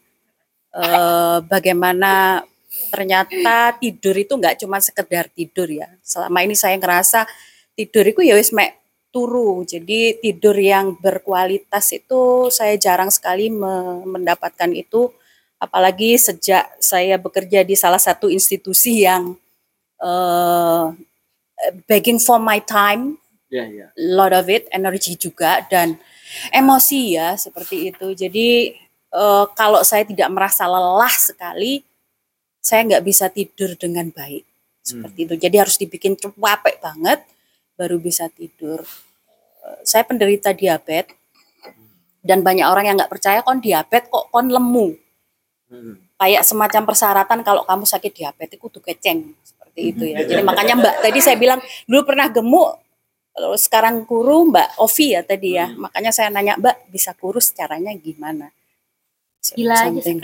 eh, 0.75 1.39
bagaimana 1.45 2.43
ternyata 2.91 3.79
tidur 3.79 4.15
itu 4.19 4.35
nggak 4.35 4.59
cuma 4.67 4.79
sekedar 4.83 5.31
tidur 5.31 5.71
ya. 5.71 5.87
Selama 6.03 6.43
ini 6.43 6.59
saya 6.59 6.75
ngerasa 6.75 7.27
tidur 7.75 8.07
itu 8.07 8.21
ya 8.23 8.35
wis 8.35 8.51
mek 8.51 8.79
turu. 9.15 9.63
Jadi 9.63 10.19
tidur 10.19 10.59
yang 10.59 10.99
berkualitas 10.99 11.95
itu 11.95 12.51
saya 12.51 12.75
jarang 12.75 13.15
sekali 13.15 13.47
me- 13.47 14.03
mendapatkan 14.07 14.71
itu 14.75 15.15
apalagi 15.63 16.19
sejak 16.19 16.67
saya 16.83 17.15
bekerja 17.17 17.63
di 17.63 17.79
salah 17.79 18.03
satu 18.03 18.27
institusi 18.27 19.07
yang 19.07 19.39
eh 20.05 20.85
begging 21.89 22.21
for 22.21 22.37
my 22.37 22.61
time, 22.61 23.17
Ya, 23.49 23.65
ya. 23.71 23.87
lot 23.97 24.35
of 24.35 24.51
it, 24.51 24.67
energi 24.69 25.15
juga 25.17 25.63
dan 25.71 25.97
emosi 26.53 27.15
ya 27.17 27.39
seperti 27.39 27.95
itu. 27.95 28.13
Jadi 28.13 28.75
eh, 29.15 29.45
kalau 29.57 29.81
saya 29.87 30.05
tidak 30.05 30.29
merasa 30.29 30.67
lelah 30.69 31.15
sekali, 31.15 31.81
saya 32.61 32.85
nggak 32.85 33.05
bisa 33.07 33.31
tidur 33.31 33.73
dengan 33.79 34.11
baik 34.11 34.45
seperti 34.83 35.19
itu. 35.25 35.35
Jadi 35.39 35.57
harus 35.57 35.77
dibikin 35.81 36.19
capek 36.19 36.77
banget 36.83 37.23
baru 37.79 37.97
bisa 38.03 38.29
tidur. 38.29 38.83
Eh, 39.65 39.81
Saya 39.87 40.05
penderita 40.05 40.51
diabetes 40.53 41.15
dan 42.25 42.41
banyak 42.41 42.65
orang 42.67 42.89
yang 42.89 42.97
nggak 42.97 43.13
percaya 43.13 43.41
kon 43.45 43.61
diabetes 43.61 44.09
kok 44.09 44.33
kon 44.33 44.49
lemu 44.49 44.97
kayak 46.17 46.43
semacam 46.47 46.83
persyaratan 46.89 47.41
kalau 47.45 47.63
kamu 47.69 47.85
sakit 47.85 48.13
diabetes 48.17 48.57
itu 48.57 48.81
keceng 48.81 49.37
seperti 49.75 49.91
itu 49.91 50.05
ya. 50.07 50.23
Jadi 50.23 50.43
makanya 50.47 50.79
Mbak 50.79 50.95
tadi 51.03 51.19
saya 51.19 51.35
bilang 51.35 51.59
dulu 51.91 52.07
pernah 52.07 52.31
gemuk 52.31 52.79
kalau 53.35 53.59
sekarang 53.59 54.07
kuru 54.07 54.55
Mbak 54.55 54.79
Ovi 54.79 55.19
ya 55.19 55.27
tadi 55.27 55.59
ya. 55.59 55.67
Makanya 55.75 56.15
saya 56.15 56.31
nanya 56.31 56.55
Mbak 56.55 56.95
bisa 56.95 57.11
kurus 57.19 57.51
caranya 57.51 57.91
gimana? 57.99 58.55
Gila 59.43 59.75
aja 59.75 59.91
Something. 59.91 60.23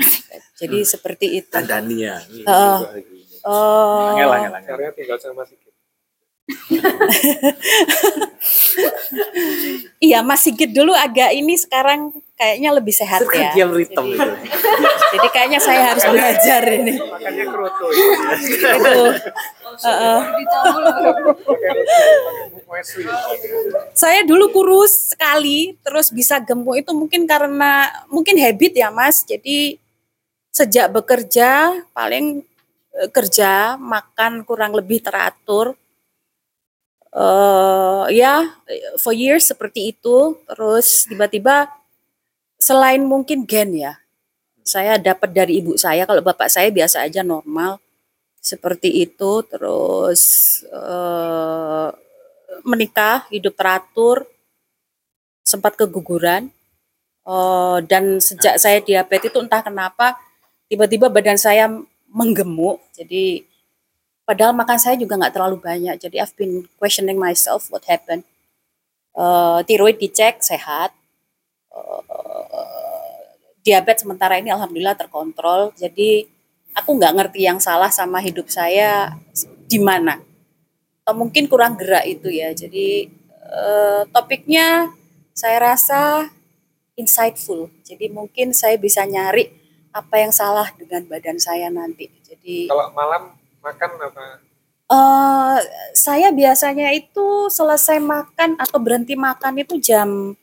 Jadi 0.54 0.78
seperti 0.86 1.26
itu. 1.42 1.50
Caranya 1.50 2.14
tinggal 4.94 5.18
sama 5.18 5.42
Sigit. 5.42 5.69
Iya 10.00 10.24
Mas 10.24 10.40
Sigit 10.42 10.72
dulu 10.72 10.96
agak 10.96 11.30
ini 11.36 11.54
sekarang 11.60 12.08
kayaknya 12.40 12.70
lebih 12.72 12.94
sehat 12.96 13.20
ya. 13.28 13.52
Rhythm 13.52 13.84
itu. 13.84 14.04
Jadi 15.12 15.28
kayaknya 15.28 15.60
saya 15.60 15.92
harus 15.92 16.04
belajar 16.08 16.62
ini. 16.72 16.96
Makanya 16.96 17.44
kroto 17.52 17.84
Itu. 17.92 19.04
Heeh. 19.80 20.20
Saya 23.92 24.20
dulu 24.24 24.48
kurus 24.50 25.12
sekali, 25.12 25.76
terus 25.84 26.08
bisa 26.08 26.40
gemuk 26.40 26.80
itu 26.80 26.90
mungkin 26.96 27.28
karena 27.28 27.92
mungkin 28.08 28.40
habit 28.40 28.72
ya 28.72 28.88
Mas. 28.88 29.22
Jadi 29.28 29.76
sejak 30.50 30.90
bekerja 30.96 31.76
paling 31.92 32.40
eh, 32.96 33.08
kerja 33.12 33.76
makan 33.76 34.48
kurang 34.48 34.72
lebih 34.72 35.04
teratur. 35.04 35.76
Eh 37.14 38.04
ya 38.14 38.34
for 39.02 39.14
years 39.14 39.50
seperti 39.50 39.94
itu. 39.96 40.38
Terus 40.48 41.06
tiba-tiba 41.10 41.68
selain 42.60 43.02
mungkin 43.06 43.44
gen 43.48 43.74
ya, 43.76 43.98
saya 44.64 44.96
dapat 45.00 45.30
dari 45.34 45.60
ibu 45.62 45.74
saya. 45.78 46.04
Kalau 46.08 46.22
bapak 46.24 46.48
saya 46.52 46.70
biasa 46.72 47.06
aja 47.06 47.22
normal 47.26 47.80
seperti 48.42 49.04
itu. 49.06 49.42
Terus 49.50 50.22
eh 50.70 51.90
menikah, 52.66 53.26
hidup 53.32 53.54
teratur, 53.56 54.26
sempat 55.44 55.74
keguguran. 55.80 56.50
Eh, 57.26 57.78
dan 57.86 58.18
sejak 58.22 58.56
saya 58.58 58.80
diabetes 58.82 59.30
itu 59.30 59.38
entah 59.42 59.62
kenapa 59.62 60.16
tiba-tiba 60.70 61.06
badan 61.12 61.38
saya 61.38 61.68
menggemuk. 62.10 62.80
Jadi 62.96 63.44
padahal 64.30 64.54
makan 64.54 64.78
saya 64.78 64.94
juga 64.94 65.18
nggak 65.18 65.34
terlalu 65.34 65.58
banyak. 65.58 65.98
Jadi 65.98 66.22
I've 66.22 66.38
been 66.38 66.70
questioning 66.78 67.18
myself 67.18 67.66
what 67.74 67.82
happened. 67.90 68.22
Eh, 69.18 69.58
tiroid 69.66 69.98
dicek 69.98 70.38
sehat. 70.38 70.94
Eh, 71.74 73.26
diabetes 73.66 74.06
sementara 74.06 74.38
ini 74.38 74.54
alhamdulillah 74.54 74.94
terkontrol. 74.94 75.74
Jadi 75.74 76.30
aku 76.78 76.94
nggak 76.94 77.14
ngerti 77.18 77.42
yang 77.42 77.58
salah 77.58 77.90
sama 77.90 78.22
hidup 78.22 78.46
saya 78.46 79.18
di 79.66 79.82
mana. 79.82 80.22
Atau 81.02 81.18
mungkin 81.18 81.50
kurang 81.50 81.74
gerak 81.74 82.06
itu 82.06 82.30
ya. 82.30 82.54
Jadi 82.54 83.10
eh, 83.50 84.02
topiknya 84.14 84.94
saya 85.34 85.74
rasa 85.74 86.30
insightful. 86.94 87.66
Jadi 87.82 88.06
mungkin 88.14 88.54
saya 88.54 88.78
bisa 88.78 89.02
nyari 89.02 89.50
apa 89.90 90.22
yang 90.22 90.30
salah 90.30 90.70
dengan 90.78 91.02
badan 91.10 91.42
saya 91.42 91.66
nanti. 91.66 92.06
Jadi 92.22 92.70
Kalau 92.70 92.94
malam 92.94 93.39
makan 93.60 93.90
apa? 94.00 94.24
eh 94.90 95.58
saya 95.94 96.34
biasanya 96.34 96.90
itu 96.90 97.46
selesai 97.46 98.02
makan 98.02 98.58
atau 98.58 98.78
berhenti 98.82 99.14
makan 99.14 99.62
itu 99.62 99.78
jam 99.78 100.34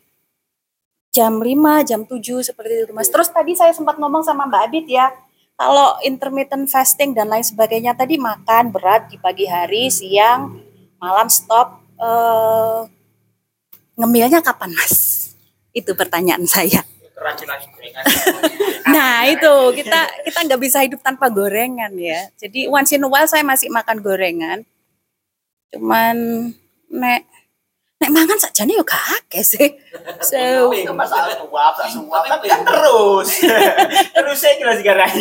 jam 1.12 1.34
5, 1.42 1.90
jam 1.90 2.02
7 2.06 2.46
seperti 2.46 2.86
itu 2.86 2.94
Mas. 2.94 3.10
Terus 3.10 3.28
tadi 3.34 3.58
saya 3.58 3.74
sempat 3.74 3.98
ngomong 3.98 4.22
sama 4.22 4.46
Mbak 4.46 4.62
Abid 4.70 4.86
ya, 4.86 5.10
kalau 5.58 5.98
intermittent 6.06 6.70
fasting 6.70 7.18
dan 7.18 7.26
lain 7.34 7.42
sebagainya 7.42 7.98
tadi 7.98 8.22
makan 8.22 8.70
berat 8.70 9.10
di 9.10 9.18
pagi 9.18 9.50
hari, 9.50 9.90
siang, 9.90 10.62
malam 11.02 11.28
stop. 11.28 11.82
eh 11.98 12.82
ngemilnya 13.98 14.46
kapan 14.46 14.70
Mas? 14.78 14.94
Itu 15.74 15.98
pertanyaan 15.98 16.46
saya. 16.46 16.86
Nah 18.94 19.28
itu 19.28 19.54
kita 19.76 20.00
kita 20.24 20.40
nggak 20.48 20.62
bisa 20.64 20.80
hidup 20.86 21.04
tanpa 21.04 21.28
gorengan 21.28 21.92
ya. 22.00 22.32
Jadi 22.40 22.72
once 22.72 22.96
in 22.96 23.04
a 23.04 23.10
while 23.10 23.28
saya 23.28 23.44
masih 23.44 23.68
makan 23.68 24.00
gorengan. 24.00 24.64
Cuman 25.76 26.16
nek 26.88 27.28
nek 28.00 28.12
mangan 28.14 28.40
saja 28.40 28.64
nih 28.64 28.80
gak 28.88 29.04
akeh 29.20 29.44
sih. 29.44 29.70
So 30.24 30.72
itu 30.72 30.94
masalah 30.96 31.36
suap, 31.36 31.74
tak 31.76 31.90
suap, 31.92 32.24
tapi 32.30 32.48
kan 32.48 32.64
terus. 32.64 33.30
terus 34.16 34.38
saya 34.40 34.56
jelas 34.62 34.80
garai. 34.80 35.12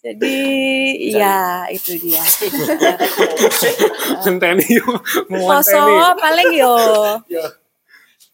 jadi 0.00 0.36
ya 1.12 1.68
itu 1.72 1.96
dia. 1.96 2.24
Ngenteni 4.24 4.66
yo. 4.68 4.88
Poso 5.28 5.80
paling 6.20 6.50
yo 6.56 6.76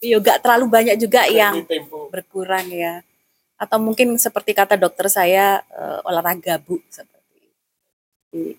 yo 0.01 0.20
gak 0.20 0.44
terlalu 0.44 0.66
banyak 0.68 0.97
juga 1.01 1.24
yang 1.28 1.64
berkurang 2.12 2.68
ya. 2.68 3.01
Atau 3.56 3.81
mungkin 3.81 4.20
seperti 4.20 4.52
kata 4.52 4.77
dokter 4.77 5.09
saya 5.09 5.64
eh, 5.73 6.01
olahraga 6.09 6.60
bu 6.60 6.77
seperti 6.93 7.32
itu. 7.40 8.55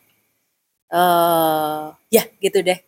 Eh 0.89 1.85
ya 2.09 2.23
gitu 2.41 2.59
deh. 2.65 2.79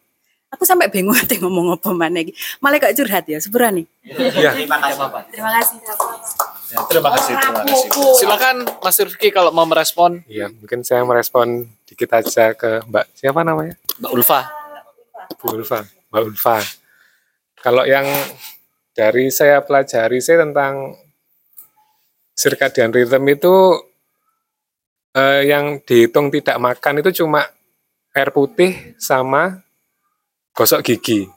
Aku 0.49 0.65
sampai 0.65 0.89
bingung 0.89 1.13
nanti 1.19 1.37
ngomong 1.37 1.77
apa 1.77 1.93
mana 1.93 2.25
lagi. 2.25 2.33
Malah 2.57 2.81
kok 2.81 2.97
curhat 2.97 3.29
ya, 3.29 3.37
sebenarnya 3.37 3.85
nih. 3.85 3.85
Iya. 4.17 4.51
Terima 4.57 4.77
kasih 4.81 4.97
Bapak. 4.97 5.21
Terima 5.29 5.51
kasih. 5.61 5.77
Ya, 6.69 6.77
terima 6.85 7.09
kasih, 7.13 7.33
terima 7.37 7.61
kasih. 7.65 7.89
Silakan 8.17 8.55
Mas 8.81 8.97
Rifki 8.97 9.29
kalau 9.33 9.49
mau 9.49 9.65
merespon 9.65 10.21
Iya, 10.29 10.53
mungkin 10.53 10.85
saya 10.85 11.01
merespon 11.01 11.69
dikit 11.85 12.09
aja 12.13 12.53
ke 12.53 12.81
Mbak 12.85 13.05
siapa 13.13 13.41
namanya? 13.45 13.77
Mbak 14.01 14.11
Ulfa. 14.13 14.41
Bu 15.37 15.53
Ulfa, 15.53 15.85
Mbak 16.09 16.21
Ulfa. 16.33 16.78
Kalau 17.59 17.83
yang 17.83 18.07
dari 18.95 19.27
saya 19.31 19.59
pelajari 19.59 20.23
saya 20.23 20.47
tentang 20.47 20.95
circadian 22.39 22.95
rhythm 22.95 23.23
itu 23.27 23.55
eh, 25.11 25.43
yang 25.51 25.83
dihitung 25.83 26.31
tidak 26.31 26.55
makan 26.55 27.03
itu 27.03 27.23
cuma 27.23 27.43
air 28.15 28.31
putih 28.31 28.95
sama 28.95 29.59
gosok 30.55 30.83
gigi. 30.87 31.27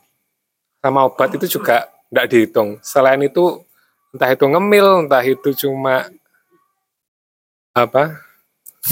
Sama 0.78 1.06
obat 1.06 1.34
itu 1.34 1.58
juga 1.58 1.90
tidak 2.10 2.26
dihitung. 2.30 2.78
Selain 2.82 3.18
itu 3.22 3.62
entah 4.14 4.30
itu 4.30 4.46
ngemil, 4.46 5.06
entah 5.06 5.22
itu 5.26 5.50
cuma 5.66 6.06
apa 7.72 8.20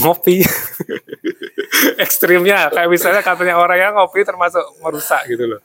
ngopi 0.01 0.41
ekstrimnya 2.05 2.73
kayak 2.73 2.89
misalnya 2.89 3.21
katanya 3.21 3.61
orang 3.61 3.77
yang 3.77 3.93
ngopi 3.93 4.25
termasuk 4.25 4.65
merusak 4.81 5.29
gitu 5.29 5.45
loh 5.45 5.61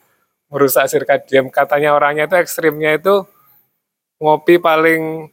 merusak 0.56 0.88
sirkadian 0.88 1.52
katanya 1.52 1.92
orangnya 1.92 2.32
itu 2.32 2.40
ekstrimnya 2.40 2.96
itu 2.96 3.28
ngopi 4.24 4.56
paling 4.56 5.28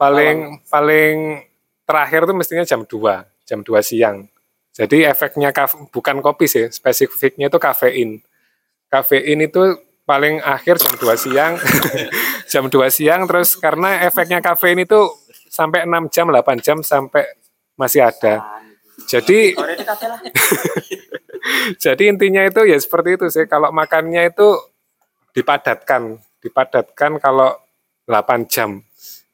paling 0.00 0.64
paling 0.64 1.44
terakhir 1.84 2.24
tuh 2.24 2.32
mestinya 2.32 2.64
jam 2.64 2.80
2 2.88 3.44
jam 3.44 3.60
2 3.60 3.68
siang. 3.84 4.24
Jadi 4.72 5.04
efeknya 5.04 5.52
kaf- 5.52 5.92
bukan 5.92 6.24
kopi 6.24 6.48
sih 6.48 6.72
spesifiknya 6.72 7.52
itu 7.52 7.60
kafein. 7.60 8.24
Kafein 8.88 9.44
itu 9.44 9.76
paling 10.08 10.40
akhir 10.40 10.80
jam 10.80 10.96
2 10.96 11.04
siang. 11.20 11.52
Jam 12.50 12.66
2 12.66 12.90
siang 12.90 13.30
terus 13.30 13.54
karena 13.54 14.02
efeknya 14.02 14.42
kafein 14.42 14.82
itu 14.82 15.06
sampai 15.46 15.86
6 15.86 16.10
jam 16.10 16.26
8 16.34 16.58
jam 16.58 16.78
sampai 16.82 17.22
masih 17.78 18.02
ada. 18.02 18.42
Jadi 19.06 19.54
jadi 21.84 22.12
intinya 22.12 22.42
itu 22.44 22.64
ya 22.68 22.78
seperti 22.78 23.16
itu 23.20 23.26
sih. 23.32 23.44
Kalau 23.48 23.72
makannya 23.72 24.30
itu 24.30 24.48
dipadatkan. 25.34 26.20
Dipadatkan 26.40 27.20
kalau 27.20 27.56
8 28.08 28.48
jam. 28.48 28.80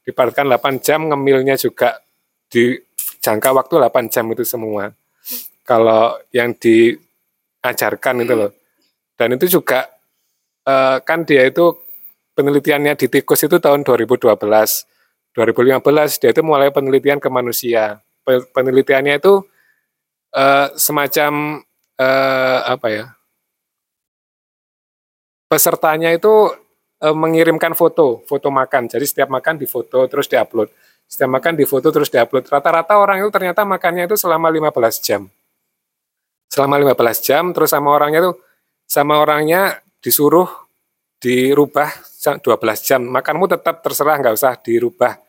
Dipadatkan 0.03 0.47
8 0.51 0.83
jam 0.83 1.01
ngemilnya 1.11 1.55
juga 1.59 2.03
di 2.47 2.75
jangka 3.23 3.51
waktu 3.55 3.75
8 3.83 4.13
jam 4.13 4.27
itu 4.31 4.43
semua. 4.47 4.91
Kalau 5.67 6.15
yang 6.31 6.55
diajarkan 6.55 8.23
itu 8.23 8.35
loh. 8.35 8.53
Dan 9.17 9.35
itu 9.35 9.59
juga 9.59 9.89
eh, 10.67 10.99
kan 11.03 11.27
dia 11.27 11.43
itu 11.49 11.75
penelitiannya 12.37 12.95
di 12.95 13.07
tikus 13.09 13.49
itu 13.49 13.57
tahun 13.57 13.81
2012 13.83 14.37
2015 15.33 16.21
dia 16.21 16.31
itu 16.33 16.43
mulai 16.45 16.69
penelitian 16.71 17.19
ke 17.19 17.29
manusia. 17.33 18.01
Pe- 18.23 18.47
penelitiannya 18.53 19.19
itu 19.19 19.43
eh, 20.37 20.69
semacam 20.77 21.65
eh, 22.01 22.59
apa 22.65 22.87
ya? 22.93 23.07
Pesertanya 25.47 26.11
itu 26.13 26.53
eh, 27.03 27.17
mengirimkan 27.17 27.73
foto 27.73 28.25
foto 28.25 28.49
makan. 28.53 28.89
Jadi 28.89 29.05
setiap 29.05 29.29
makan 29.33 29.61
difoto 29.61 30.05
terus 30.09 30.29
diupload. 30.29 30.69
Setiap 31.07 31.31
makan 31.31 31.55
difoto 31.55 31.89
terus 31.95 32.11
diupload. 32.11 32.49
Rata-rata 32.51 32.99
orang 32.99 33.23
itu 33.23 33.31
ternyata 33.31 33.63
makannya 33.63 34.11
itu 34.11 34.19
selama 34.19 34.51
15 34.51 34.99
jam. 35.05 35.23
Selama 36.51 36.79
15 36.83 37.21
jam 37.23 37.45
terus 37.55 37.71
sama 37.71 37.95
orangnya 37.95 38.33
tuh 38.33 38.37
sama 38.87 39.19
orangnya 39.19 39.83
disuruh 40.03 40.47
dirubah 41.21 41.91
12 42.43 42.43
jam. 42.87 43.01
Makanmu 43.03 43.47
tetap 43.51 43.83
terserah 43.83 44.19
nggak 44.19 44.35
usah 44.35 44.55
dirubah 44.59 45.27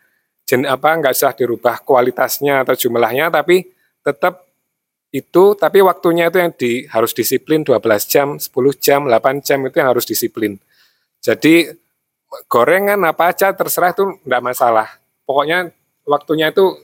jen 0.48 0.64
apa 0.64 0.95
nggak 0.95 1.11
usah 1.11 1.35
dirubah 1.35 1.84
kualitasnya 1.84 2.64
atau 2.64 2.73
jumlahnya 2.73 3.27
tapi 3.27 3.68
tetap 3.99 4.47
itu 5.11 5.55
tapi 5.55 5.79
waktunya 5.79 6.27
itu 6.27 6.38
yang 6.38 6.51
di 6.51 6.84
harus 6.91 7.15
disiplin 7.15 7.63
12 7.63 7.79
jam 8.11 8.27
10 8.35 8.51
jam 8.75 9.07
8 9.07 9.39
jam 9.45 9.59
itu 9.63 9.75
yang 9.79 9.89
harus 9.95 10.03
disiplin. 10.03 10.59
Jadi 11.23 11.71
gorengan 12.51 12.99
apa 13.07 13.31
aja 13.31 13.55
terserah 13.55 13.95
itu 13.95 14.19
nggak 14.27 14.43
masalah. 14.43 14.99
Pokoknya 15.23 15.71
waktunya 16.03 16.51
itu 16.51 16.75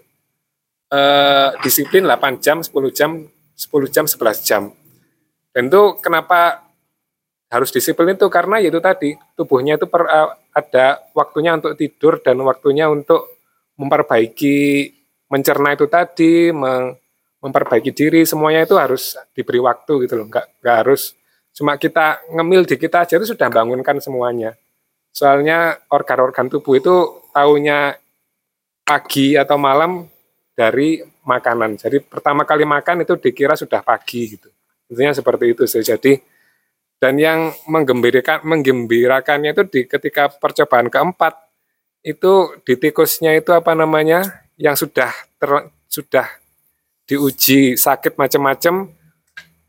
eh, 0.88 1.50
disiplin 1.60 2.08
8 2.08 2.40
jam 2.40 2.64
10 2.64 2.72
jam 2.96 3.12
10 3.54 3.92
jam 3.92 4.06
11 4.08 4.48
jam. 4.48 4.64
Dan 5.54 5.70
itu 5.70 6.00
kenapa 6.00 6.64
harus 7.52 7.70
disiplin 7.70 8.16
itu? 8.16 8.26
Karena 8.32 8.58
yaitu 8.58 8.82
tadi 8.82 9.14
tubuhnya 9.36 9.76
itu 9.76 9.86
per- 9.86 10.10
eh, 10.10 10.30
ada 10.56 11.04
waktunya 11.12 11.60
untuk 11.60 11.76
tidur 11.76 12.24
dan 12.24 12.40
waktunya 12.42 12.88
untuk 12.88 13.36
memperbaiki 13.76 14.90
mencerna 15.28 15.76
itu 15.76 15.86
tadi 15.92 16.54
meng- 16.54 17.03
memperbaiki 17.44 17.92
diri 17.92 18.24
semuanya 18.24 18.64
itu 18.64 18.80
harus 18.80 19.20
diberi 19.36 19.60
waktu 19.60 20.08
gitu 20.08 20.16
loh. 20.16 20.26
Nggak 20.32 20.64
nggak 20.64 20.78
harus 20.88 21.12
cuma 21.54 21.76
kita 21.76 22.24
ngemil 22.32 22.66
di 22.66 22.76
kita 22.80 23.04
aja 23.04 23.20
itu 23.20 23.28
sudah 23.28 23.52
bangunkan 23.52 24.00
semuanya. 24.00 24.56
Soalnya 25.12 25.78
organ-organ 25.92 26.50
tubuh 26.50 26.80
itu 26.80 26.96
taunya 27.36 28.00
pagi 28.88 29.36
atau 29.36 29.60
malam 29.60 30.08
dari 30.56 31.04
makanan. 31.28 31.78
Jadi 31.78 32.02
pertama 32.02 32.48
kali 32.48 32.64
makan 32.64 33.04
itu 33.04 33.20
dikira 33.20 33.60
sudah 33.60 33.84
pagi 33.84 34.40
gitu. 34.40 34.50
Intinya 34.90 35.14
seperti 35.14 35.46
itu 35.52 35.64
sih. 35.68 35.84
Jadi 35.84 36.18
dan 36.98 37.20
yang 37.20 37.52
menggembirakan 37.68 38.48
menggembirakannya 38.48 39.52
itu 39.52 39.64
di 39.68 39.82
ketika 39.84 40.32
percobaan 40.32 40.88
keempat 40.88 41.36
itu 42.00 42.56
di 42.64 42.80
tikusnya 42.80 43.36
itu 43.36 43.52
apa 43.52 43.76
namanya 43.76 44.48
yang 44.56 44.76
sudah 44.80 45.12
ter- 45.36 45.68
sudah 45.92 46.28
diuji 47.04 47.76
sakit 47.76 48.16
macam-macam 48.16 48.90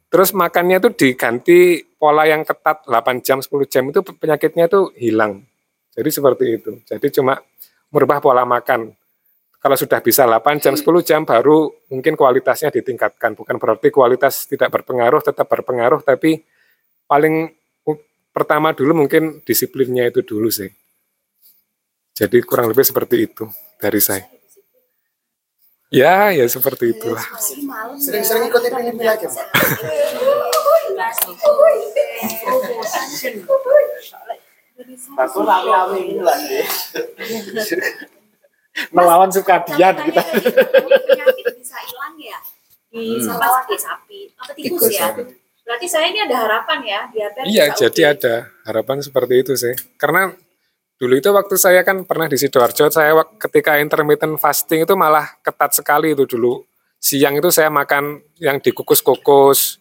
terus 0.09 0.31
makannya 0.31 0.79
itu 0.79 0.91
diganti 0.95 1.83
pola 1.99 2.23
yang 2.23 2.47
ketat 2.47 2.87
8 2.87 3.25
jam 3.27 3.43
10 3.43 3.51
jam 3.67 3.91
itu 3.91 4.01
penyakitnya 4.05 4.71
itu 4.71 4.95
hilang. 4.95 5.43
Jadi 5.91 6.09
seperti 6.13 6.45
itu. 6.61 6.71
Jadi 6.87 7.07
cuma 7.19 7.41
merubah 7.91 8.23
pola 8.23 8.47
makan. 8.47 8.95
Kalau 9.59 9.75
sudah 9.75 9.99
bisa 10.05 10.23
8 10.23 10.63
jam 10.63 10.79
10 10.79 10.87
jam 11.03 11.27
baru 11.27 11.73
mungkin 11.91 12.15
kualitasnya 12.15 12.71
ditingkatkan. 12.71 13.35
Bukan 13.35 13.59
berarti 13.59 13.91
kualitas 13.91 14.47
tidak 14.47 14.71
berpengaruh 14.71 15.19
tetap 15.25 15.51
berpengaruh 15.51 16.07
tapi 16.07 16.47
paling 17.11 17.51
pertama 18.31 18.71
dulu 18.71 19.03
mungkin 19.03 19.43
disiplinnya 19.43 20.07
itu 20.13 20.23
dulu 20.23 20.47
sih. 20.53 20.71
Jadi 22.15 22.39
kurang 22.47 22.71
lebih 22.71 22.87
seperti 22.87 23.27
itu 23.27 23.51
dari 23.83 23.99
saya 23.99 24.23
ya 25.95 26.35
ya 26.35 26.45
seperti 26.51 26.91
itulah 26.91 27.23
Sering-sering 27.95 28.51
ikutin 28.51 28.75
ini 28.91 29.05
lagi, 29.05 29.27
Pak. 29.31 29.47
Aku 35.15 35.39
rame-rame 35.47 35.99
ini 36.03 36.19
lah. 36.19 36.35
melawan 38.91 39.31
sukadian 39.31 39.95
kita 40.03 40.19
penyakit 40.19 41.47
bisa 41.55 41.79
hilang 41.79 42.19
ya 42.19 42.39
di 42.91 43.23
Hmm. 43.23 43.39
sapi 43.79 44.35
apa 44.35 44.51
tikus, 44.55 44.91
ya 44.91 45.15
ya. 45.15 45.23
berarti 45.63 45.87
saya 45.87 46.11
ini 46.11 46.19
ada 46.27 46.37
harapan 46.43 46.79
ya 46.83 47.01
biar 47.07 47.31
Iya, 47.47 47.65
jadi 47.71 48.19
ada 48.19 48.35
harapan 48.67 48.99
seperti 48.99 49.47
itu 49.47 49.55
sih. 49.55 49.75
Karena 49.95 50.35
dulu 51.01 51.19
itu 51.19 51.29
waktu 51.35 51.55
saya 51.59 51.81
kan 51.83 52.07
pernah 52.07 52.31
di 52.31 52.39
Sidoarjo, 52.39 52.89
saya 52.91 53.15
ketika 53.39 53.79
intermittent 53.79 54.39
fasting 54.39 54.87
itu 54.87 54.95
malah 54.95 55.39
ketat 55.43 55.75
sekali 55.75 56.15
itu 56.15 56.25
dulu. 56.27 56.63
Siang 57.03 57.37
itu 57.37 57.53
saya 57.53 57.69
makan 57.69 58.25
yang 58.41 58.63
dikukus-kukus. 58.65 59.77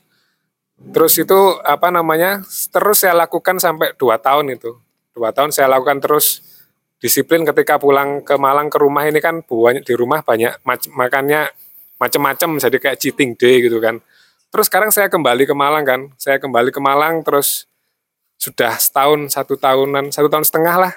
Terus 0.92 1.14
itu 1.16 1.40
apa 1.64 1.88
namanya? 1.88 2.44
Terus 2.44 3.08
saya 3.08 3.16
lakukan 3.16 3.62
sampai 3.62 3.96
dua 3.96 4.20
tahun 4.20 4.60
itu. 4.60 4.76
Dua 5.16 5.32
tahun 5.32 5.56
saya 5.56 5.72
lakukan 5.72 6.04
terus 6.04 6.44
disiplin 7.00 7.48
ketika 7.48 7.80
pulang 7.80 8.24
ke 8.24 8.36
Malang 8.36 8.68
ke 8.68 8.80
rumah 8.80 9.08
ini 9.08 9.20
kan 9.20 9.44
banyak 9.44 9.84
di 9.84 9.94
rumah 9.96 10.24
banyak 10.24 10.60
mac- 10.64 10.92
makannya 10.92 11.52
macam-macam 12.00 12.60
jadi 12.60 12.78
kayak 12.80 12.98
cheating 13.00 13.36
day 13.36 13.64
gitu 13.64 13.80
kan. 13.80 14.04
Terus 14.54 14.68
sekarang 14.72 14.92
saya 14.94 15.10
kembali 15.10 15.50
ke 15.50 15.56
Malang 15.58 15.84
kan, 15.84 16.02
saya 16.16 16.38
kembali 16.38 16.70
ke 16.70 16.78
Malang 16.78 17.26
terus 17.26 17.66
sudah 18.40 18.76
setahun, 18.76 19.32
satu 19.32 19.56
tahunan, 19.56 20.12
satu 20.12 20.28
tahun 20.28 20.46
setengah 20.46 20.76
lah. 20.78 20.94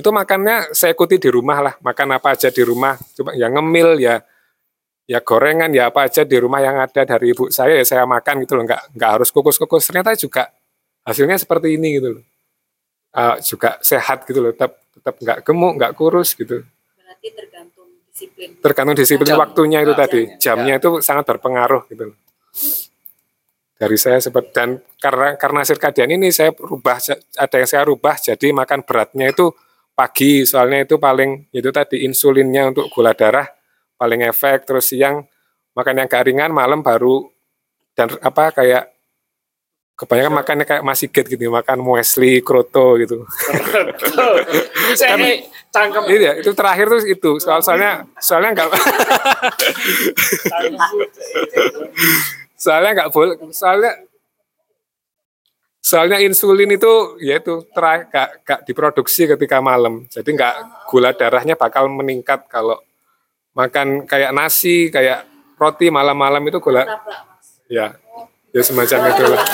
Itu 0.00 0.08
makannya 0.08 0.72
saya 0.72 0.96
ikuti 0.96 1.20
di 1.20 1.28
rumah 1.28 1.60
lah, 1.60 1.74
makan 1.84 2.16
apa 2.16 2.32
aja 2.32 2.48
di 2.48 2.64
rumah, 2.64 2.96
cuma 3.12 3.36
ya 3.36 3.52
ngemil 3.52 4.00
ya, 4.00 4.24
ya 5.04 5.20
gorengan 5.20 5.68
ya 5.76 5.92
apa 5.92 6.08
aja 6.08 6.24
di 6.24 6.36
rumah 6.40 6.64
yang 6.64 6.80
ada 6.80 7.04
dari 7.04 7.36
ibu 7.36 7.52
saya 7.52 7.76
ya 7.76 7.84
saya 7.84 8.08
makan 8.08 8.48
gitu 8.48 8.56
loh, 8.56 8.64
nggak 8.64 8.96
nggak 8.96 9.10
harus 9.20 9.28
kukus-kukus. 9.28 9.84
Ternyata 9.92 10.16
juga 10.16 10.48
hasilnya 11.04 11.36
seperti 11.36 11.76
ini 11.76 12.00
gitu 12.00 12.16
loh, 12.16 12.24
Eh, 13.10 13.36
juga 13.42 13.74
sehat 13.82 14.22
gitu 14.22 14.38
loh, 14.38 14.54
tetap 14.54 14.78
tetap 14.94 15.14
nggak 15.18 15.38
gemuk, 15.42 15.72
nggak 15.82 15.92
kurus 15.98 16.38
gitu. 16.38 16.62
berarti 16.94 17.28
tergantung 17.34 17.88
disiplin 18.06 18.48
Tergantung 18.62 18.94
disiplin 18.94 19.30
Jam. 19.34 19.42
waktunya 19.42 19.82
itu 19.82 19.92
tadi, 19.98 20.22
jamnya 20.38 20.78
itu 20.78 21.02
sangat 21.02 21.26
berpengaruh 21.26 21.90
gitu. 21.90 22.14
loh. 22.14 22.16
Dari 23.74 23.96
saya 23.98 24.22
seperti 24.22 24.54
dan 24.54 24.78
karena 25.02 25.34
karena 25.34 25.60
sirkadian 25.66 26.14
ini 26.14 26.30
saya 26.30 26.54
rubah 26.54 27.02
ada 27.34 27.56
yang 27.58 27.66
saya 27.66 27.82
rubah 27.82 28.14
jadi 28.14 28.46
makan 28.54 28.86
beratnya 28.86 29.32
itu 29.34 29.50
pagi 30.00 30.48
soalnya 30.48 30.88
itu 30.88 30.96
paling 30.96 31.52
itu 31.52 31.68
tadi 31.68 32.08
insulinnya 32.08 32.72
untuk 32.72 32.88
gula 32.88 33.12
darah 33.12 33.44
paling 34.00 34.24
efek 34.24 34.64
terus 34.64 34.88
siang 34.88 35.20
makan 35.76 36.00
yang 36.00 36.08
agak 36.08 36.24
ringan 36.24 36.56
malam 36.56 36.80
baru 36.80 37.28
dan 37.92 38.08
apa 38.24 38.48
kayak 38.56 38.88
kebanyakan 40.00 40.32
makannya 40.32 40.64
kayak 40.64 40.80
masiget 40.80 41.28
gitu 41.28 41.52
makan 41.52 41.84
muesli 41.84 42.40
kroto 42.40 42.96
gitu. 42.96 43.28
Saya 44.96 45.20
ini 45.20 45.44
cangkem 45.68 46.08
Iya, 46.08 46.40
itu 46.40 46.56
terakhir 46.56 46.88
tuh 46.88 47.04
itu. 47.04 47.36
Soal 47.36 47.60
soalnya 47.60 48.08
soalnya 48.16 48.56
enggak 48.56 48.72
soalnya 52.64 52.90
enggak 52.96 53.12
boleh 53.12 53.36
soalnya 53.52 53.92
soalnya 55.80 56.20
insulin 56.20 56.76
itu 56.76 57.16
ya 57.24 57.40
itu 57.40 57.64
terakhir 57.72 58.12
gak, 58.12 58.28
gak 58.44 58.60
diproduksi 58.68 59.24
ketika 59.24 59.64
malam. 59.64 60.04
Jadi 60.12 60.36
enggak 60.36 60.54
gula 60.86 61.16
darahnya 61.16 61.56
bakal 61.56 61.88
meningkat 61.88 62.44
kalau 62.52 62.76
makan 63.56 64.04
kayak 64.04 64.36
nasi, 64.36 64.92
kayak 64.92 65.24
roti 65.56 65.88
malam-malam 65.88 66.44
itu 66.46 66.60
gula. 66.60 66.84
Ya, 67.66 67.96
ya 68.52 68.62
semacam 68.62 69.08
itu 69.10 69.24
lah. 69.24 69.40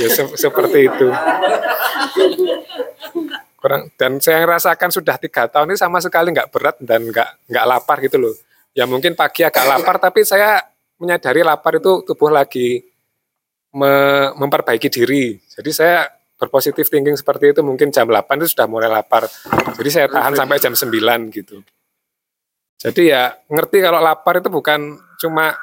ya 0.00 0.08
se- 0.08 0.36
seperti 0.40 0.88
itu. 0.88 1.06
Kurang 3.58 3.90
dan 3.98 4.22
saya 4.22 4.46
rasakan 4.46 4.94
sudah 4.94 5.18
tiga 5.18 5.50
tahun 5.50 5.74
ini 5.74 5.78
sama 5.78 5.98
sekali 5.98 6.30
nggak 6.30 6.50
berat 6.54 6.78
dan 6.78 7.10
nggak 7.10 7.50
nggak 7.50 7.64
lapar 7.66 7.98
gitu 8.00 8.16
loh. 8.16 8.34
Ya 8.72 8.86
mungkin 8.86 9.18
pagi 9.18 9.42
agak 9.42 9.66
lapar 9.66 9.98
tapi 9.98 10.22
saya 10.22 10.62
menyadari 11.02 11.42
lapar 11.42 11.82
itu 11.82 12.06
tubuh 12.06 12.30
lagi 12.30 12.86
me- 13.78 14.34
memperbaiki 14.34 14.90
diri. 14.90 15.38
Jadi 15.38 15.70
saya 15.70 16.10
berpositif 16.34 16.86
thinking 16.86 17.14
seperti 17.14 17.50
itu 17.50 17.62
mungkin 17.62 17.90
jam 17.90 18.06
8 18.06 18.26
itu 18.38 18.54
sudah 18.54 18.66
mulai 18.66 18.90
lapar. 18.90 19.26
Jadi 19.74 19.90
saya 19.90 20.06
tahan 20.06 20.34
sampai 20.34 20.58
jam 20.58 20.74
9 20.74 21.30
gitu. 21.30 21.62
Jadi 22.78 23.10
ya 23.10 23.34
ngerti 23.50 23.82
kalau 23.82 23.98
lapar 23.98 24.38
itu 24.38 24.46
bukan 24.46 24.94
cuma 25.18 25.54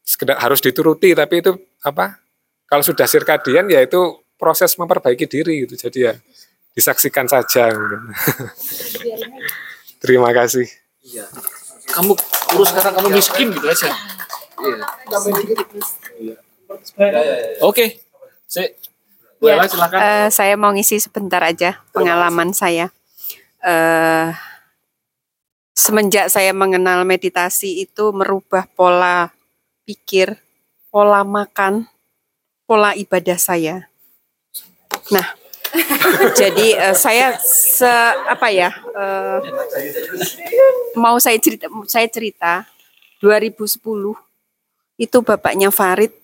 sekedar 0.00 0.40
harus 0.40 0.64
dituruti 0.64 1.12
tapi 1.12 1.44
itu 1.44 1.52
apa? 1.84 2.16
Kalau 2.64 2.80
sudah 2.80 3.04
sirkadian 3.04 3.68
ya 3.68 3.84
itu 3.84 4.00
proses 4.40 4.72
memperbaiki 4.76 5.28
diri 5.28 5.68
gitu. 5.68 5.76
Jadi 5.76 5.98
ya 6.08 6.14
disaksikan 6.72 7.28
saja. 7.28 7.68
gitu. 7.68 7.96
Terima 10.04 10.32
kasih. 10.32 10.64
Iya. 11.04 11.28
Kamu 11.92 12.16
urus 12.56 12.70
karena 12.72 12.90
kamu 12.96 13.08
miskin 13.12 13.52
gitu 13.52 13.66
aja. 13.68 13.88
Iya. 16.16 16.36
Oke. 17.64 18.00
Si 18.44 18.64
Bu 19.38 19.46
Ella, 19.48 19.70
silakan. 19.70 19.98
Eh, 20.02 20.28
saya 20.34 20.54
mau 20.58 20.74
ngisi 20.74 20.98
sebentar 20.98 21.38
aja 21.40 21.78
pengalaman 21.94 22.50
saya. 22.50 22.90
Eh, 23.62 24.28
semenjak 25.78 26.26
saya 26.26 26.50
mengenal 26.50 27.06
meditasi 27.06 27.86
itu 27.86 28.10
merubah 28.10 28.66
pola 28.74 29.30
pikir, 29.86 30.34
pola 30.90 31.22
makan, 31.22 31.86
pola 32.66 32.98
ibadah 32.98 33.38
saya. 33.38 33.86
Nah, 35.14 35.38
jadi 36.40 36.90
eh, 36.90 36.96
saya 36.98 37.38
se 37.38 37.86
apa 38.26 38.50
ya? 38.50 38.74
eh, 38.74 39.38
mau 40.98 41.14
saya 41.22 41.38
cerita, 41.38 41.70
saya 41.86 42.10
cerita 42.10 42.66
2010 43.22 43.78
itu 44.98 45.18
bapaknya 45.22 45.70
Farid 45.70 46.17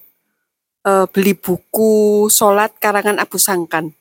eh, 0.85 1.06
beli 1.11 1.35
buku 1.36 2.28
sholat 2.28 2.77
karangan 2.78 3.19
Abu 3.20 3.40
Sangkan. 3.40 3.93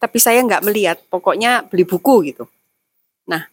Tapi 0.00 0.18
saya 0.20 0.40
nggak 0.44 0.64
melihat, 0.64 0.98
pokoknya 1.08 1.64
beli 1.68 1.84
buku 1.88 2.32
gitu. 2.32 2.44
Nah, 3.28 3.48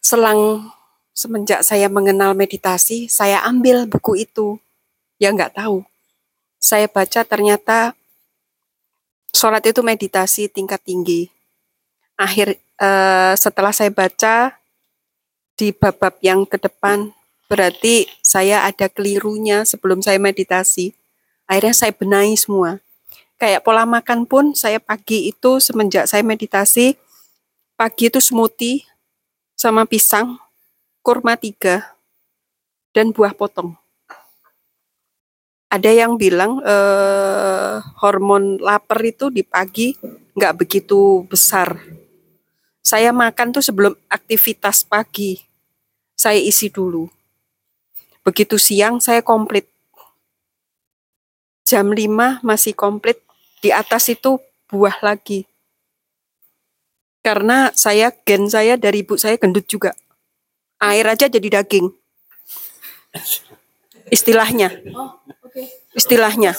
selang 0.00 0.72
semenjak 1.16 1.64
saya 1.64 1.88
mengenal 1.88 2.36
meditasi, 2.36 3.08
saya 3.08 3.40
ambil 3.48 3.88
buku 3.88 4.28
itu. 4.28 4.60
Ya 5.16 5.32
nggak 5.32 5.56
tahu. 5.56 5.80
Saya 6.60 6.88
baca 6.92 7.24
ternyata 7.24 7.96
sholat 9.32 9.64
itu 9.64 9.80
meditasi 9.80 10.52
tingkat 10.52 10.80
tinggi. 10.84 11.32
Akhir 12.20 12.56
eh, 12.56 13.34
setelah 13.36 13.72
saya 13.72 13.88
baca 13.88 14.56
di 15.56 15.72
bab-bab 15.72 16.20
yang 16.20 16.44
ke 16.44 16.60
depan, 16.60 17.16
berarti 17.48 18.04
saya 18.20 18.68
ada 18.68 18.92
kelirunya 18.92 19.64
sebelum 19.64 20.04
saya 20.04 20.20
meditasi. 20.20 20.92
Akhirnya 21.46 21.74
saya 21.74 21.94
benahi 21.94 22.34
semua. 22.34 22.82
Kayak 23.38 23.62
pola 23.62 23.86
makan 23.86 24.26
pun 24.26 24.52
saya 24.52 24.82
pagi 24.82 25.30
itu 25.30 25.62
semenjak 25.62 26.10
saya 26.10 26.26
meditasi, 26.26 26.98
pagi 27.78 28.10
itu 28.10 28.18
smoothie 28.18 28.82
sama 29.54 29.86
pisang, 29.86 30.40
kurma 31.06 31.38
tiga, 31.38 31.94
dan 32.90 33.12
buah 33.12 33.36
potong. 33.36 33.76
Ada 35.68 35.92
yang 35.92 36.16
bilang 36.16 36.64
eh, 36.64 37.76
hormon 38.00 38.56
lapar 38.56 39.04
itu 39.04 39.28
di 39.28 39.44
pagi 39.44 39.92
nggak 40.32 40.64
begitu 40.64 41.28
besar. 41.28 41.76
Saya 42.80 43.12
makan 43.12 43.52
tuh 43.52 43.60
sebelum 43.66 43.92
aktivitas 44.08 44.86
pagi, 44.86 45.42
saya 46.16 46.40
isi 46.40 46.72
dulu. 46.72 47.10
Begitu 48.24 48.56
siang 48.56 48.98
saya 49.02 49.20
komplit. 49.20 49.75
Jam 51.66 51.90
5 51.90 52.46
masih 52.46 52.78
komplit, 52.78 53.18
di 53.58 53.74
atas 53.74 54.06
itu 54.06 54.38
buah 54.70 55.02
lagi. 55.02 55.42
Karena 57.26 57.74
saya 57.74 58.14
gen 58.22 58.46
saya 58.46 58.78
dari 58.78 59.02
ibu 59.02 59.18
saya 59.18 59.34
gendut 59.34 59.66
juga. 59.66 59.90
Air 60.78 61.10
aja 61.10 61.26
jadi 61.26 61.58
daging. 61.58 61.90
Istilahnya. 64.14 64.70
Istilahnya. 65.90 66.54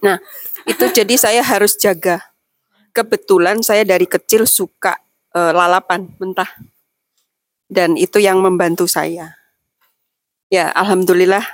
Nah, 0.00 0.16
itu 0.64 0.84
jadi 0.88 1.14
saya 1.20 1.44
harus 1.44 1.76
jaga. 1.76 2.32
Kebetulan 2.96 3.60
saya 3.60 3.84
dari 3.84 4.08
kecil 4.08 4.48
suka 4.48 4.96
eh, 5.36 5.52
lalapan 5.52 6.08
mentah. 6.16 6.48
Dan 7.68 8.00
itu 8.00 8.24
yang 8.24 8.40
membantu 8.40 8.88
saya. 8.88 9.36
Ya, 10.48 10.72
alhamdulillah 10.72 11.44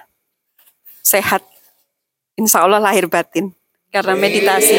sehat. 1.02 1.42
Insya 2.38 2.62
Allah 2.62 2.78
lahir 2.78 3.10
batin 3.10 3.50
karena 3.90 4.14
meditasi. 4.14 4.78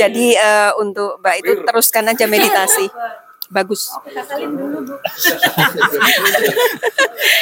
Jadi 0.00 0.32
eh, 0.38 0.72
untuk 0.80 1.20
Mbak 1.20 1.36
itu 1.44 1.52
teruskan 1.66 2.08
aja 2.08 2.24
meditasi. 2.24 2.88
Bagus. 3.50 3.90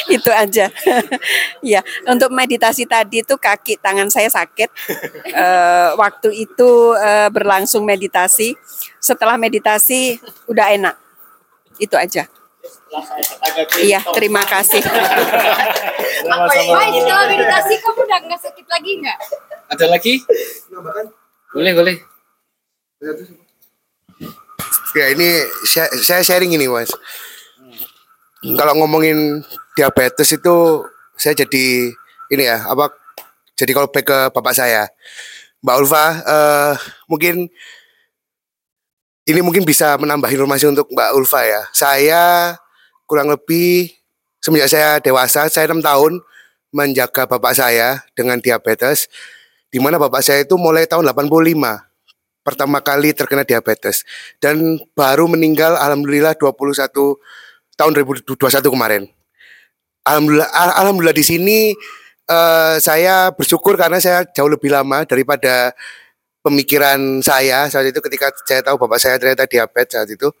itu 0.09 0.31
aja. 0.33 0.73
ya, 1.61 1.85
untuk 2.09 2.33
meditasi 2.33 2.89
tadi 2.89 3.21
itu 3.21 3.37
kaki 3.37 3.77
tangan 3.77 4.09
saya 4.09 4.25
sakit. 4.25 4.73
Eh, 5.29 5.89
waktu 5.93 6.33
itu 6.33 6.97
eh, 6.97 7.29
berlangsung 7.29 7.85
meditasi. 7.85 8.57
Setelah 8.97 9.37
meditasi 9.37 10.17
udah 10.49 10.73
enak. 10.73 10.97
Itu 11.77 11.93
aja. 11.95 12.25
Iya, 13.79 13.99
terima 14.13 14.43
kasih. 14.45 14.81
Wah, 16.29 16.49
setelah 16.51 17.25
meditasi 17.29 17.73
kamu 17.79 18.01
udah 18.03 18.19
nggak 18.27 18.41
sakit 18.41 18.65
lagi 18.67 18.91
nggak? 18.99 19.17
Ada 19.71 19.85
lagi? 19.87 20.13
Boleh, 21.53 21.73
boleh. 21.77 21.95
Ya 24.97 25.05
ini 25.13 25.29
saya, 25.63 25.87
saya 26.01 26.21
sharing 26.25 26.51
ini 26.57 26.65
mas. 26.67 26.91
Kalau 28.41 28.73
ngomongin 28.79 29.43
diabetes 29.77 30.33
itu 30.33 30.83
saya 31.15 31.37
jadi 31.37 31.93
ini 32.33 32.43
ya 32.43 32.65
apa? 32.67 32.91
Jadi 33.55 33.71
kalau 33.75 33.91
back 33.91 34.05
ke 34.07 34.17
bapak 34.31 34.55
saya, 34.55 34.87
Mbak 35.59 35.77
Ulfa, 35.83 36.05
eh, 36.23 36.73
mungkin 37.11 37.51
ini 39.29 39.39
mungkin 39.45 39.67
bisa 39.67 39.99
menambah 39.99 40.31
informasi 40.31 40.71
untuk 40.71 40.87
Mbak 40.89 41.11
Ulfa 41.19 41.41
ya. 41.45 41.61
Saya 41.75 42.55
kurang 43.09 43.33
lebih 43.33 43.89
semenjak 44.37 44.69
saya 44.69 44.89
dewasa, 45.01 45.49
saya 45.49 45.65
enam 45.65 45.81
tahun 45.81 46.21
menjaga 46.69 47.25
bapak 47.25 47.57
saya 47.57 48.05
dengan 48.13 48.37
diabetes, 48.37 49.09
di 49.73 49.81
mana 49.81 49.97
bapak 49.97 50.21
saya 50.21 50.45
itu 50.45 50.53
mulai 50.61 50.85
tahun 50.85 51.09
85 51.09 51.89
pertama 52.45 52.79
kali 52.81 53.13
terkena 53.13 53.43
diabetes 53.45 54.07
dan 54.41 54.79
baru 54.97 55.29
meninggal 55.29 55.75
alhamdulillah 55.75 56.33
21 56.33 56.89
tahun 57.77 57.91
2021 57.93 58.73
kemarin. 58.73 59.03
Alhamdulillah 60.07 60.49
al- 60.49 60.77
alhamdulillah 60.85 61.17
di 61.17 61.25
sini 61.25 61.57
eh, 62.25 62.75
saya 62.81 63.29
bersyukur 63.35 63.77
karena 63.77 64.01
saya 64.01 64.25
jauh 64.33 64.49
lebih 64.49 64.71
lama 64.71 65.03
daripada 65.05 65.75
pemikiran 66.41 67.19
saya 67.21 67.67
saat 67.67 67.91
itu 67.91 67.99
ketika 68.01 68.31
saya 68.47 68.63
tahu 68.63 68.79
bapak 68.79 68.97
saya 68.97 69.15
ternyata 69.19 69.45
diabetes 69.45 69.93
saat 69.93 70.09
itu. 70.09 70.31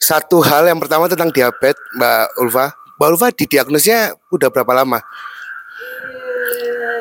Satu 0.00 0.40
hal 0.40 0.64
yang 0.64 0.80
pertama 0.80 1.12
tentang 1.12 1.28
diabetes 1.28 1.76
Mbak 1.92 2.40
Ulfa. 2.40 2.72
Mbak 2.96 3.08
Ulfa 3.12 3.28
didiagnosnya 3.36 4.16
udah 4.32 4.48
berapa 4.48 4.72
lama? 4.72 5.04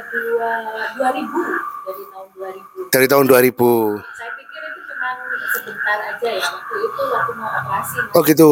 dua, 0.09 0.51
2000 0.99 1.79
dari 1.87 2.03
tahun 2.11 2.27
2000. 2.35 2.91
Dari 2.91 3.07
tahun 3.07 3.25
2000. 3.27 4.03
Saya 4.15 4.31
pikir 4.35 4.61
itu 4.67 4.79
cuma 4.91 5.09
sebentar 5.55 5.97
aja 6.11 6.27
ya 6.27 6.43
waktu 6.43 6.75
itu 6.75 7.01
waktu 7.07 7.31
mau 7.39 7.49
operasi. 7.49 7.97
Oh 8.15 8.21
gitu. 8.27 8.51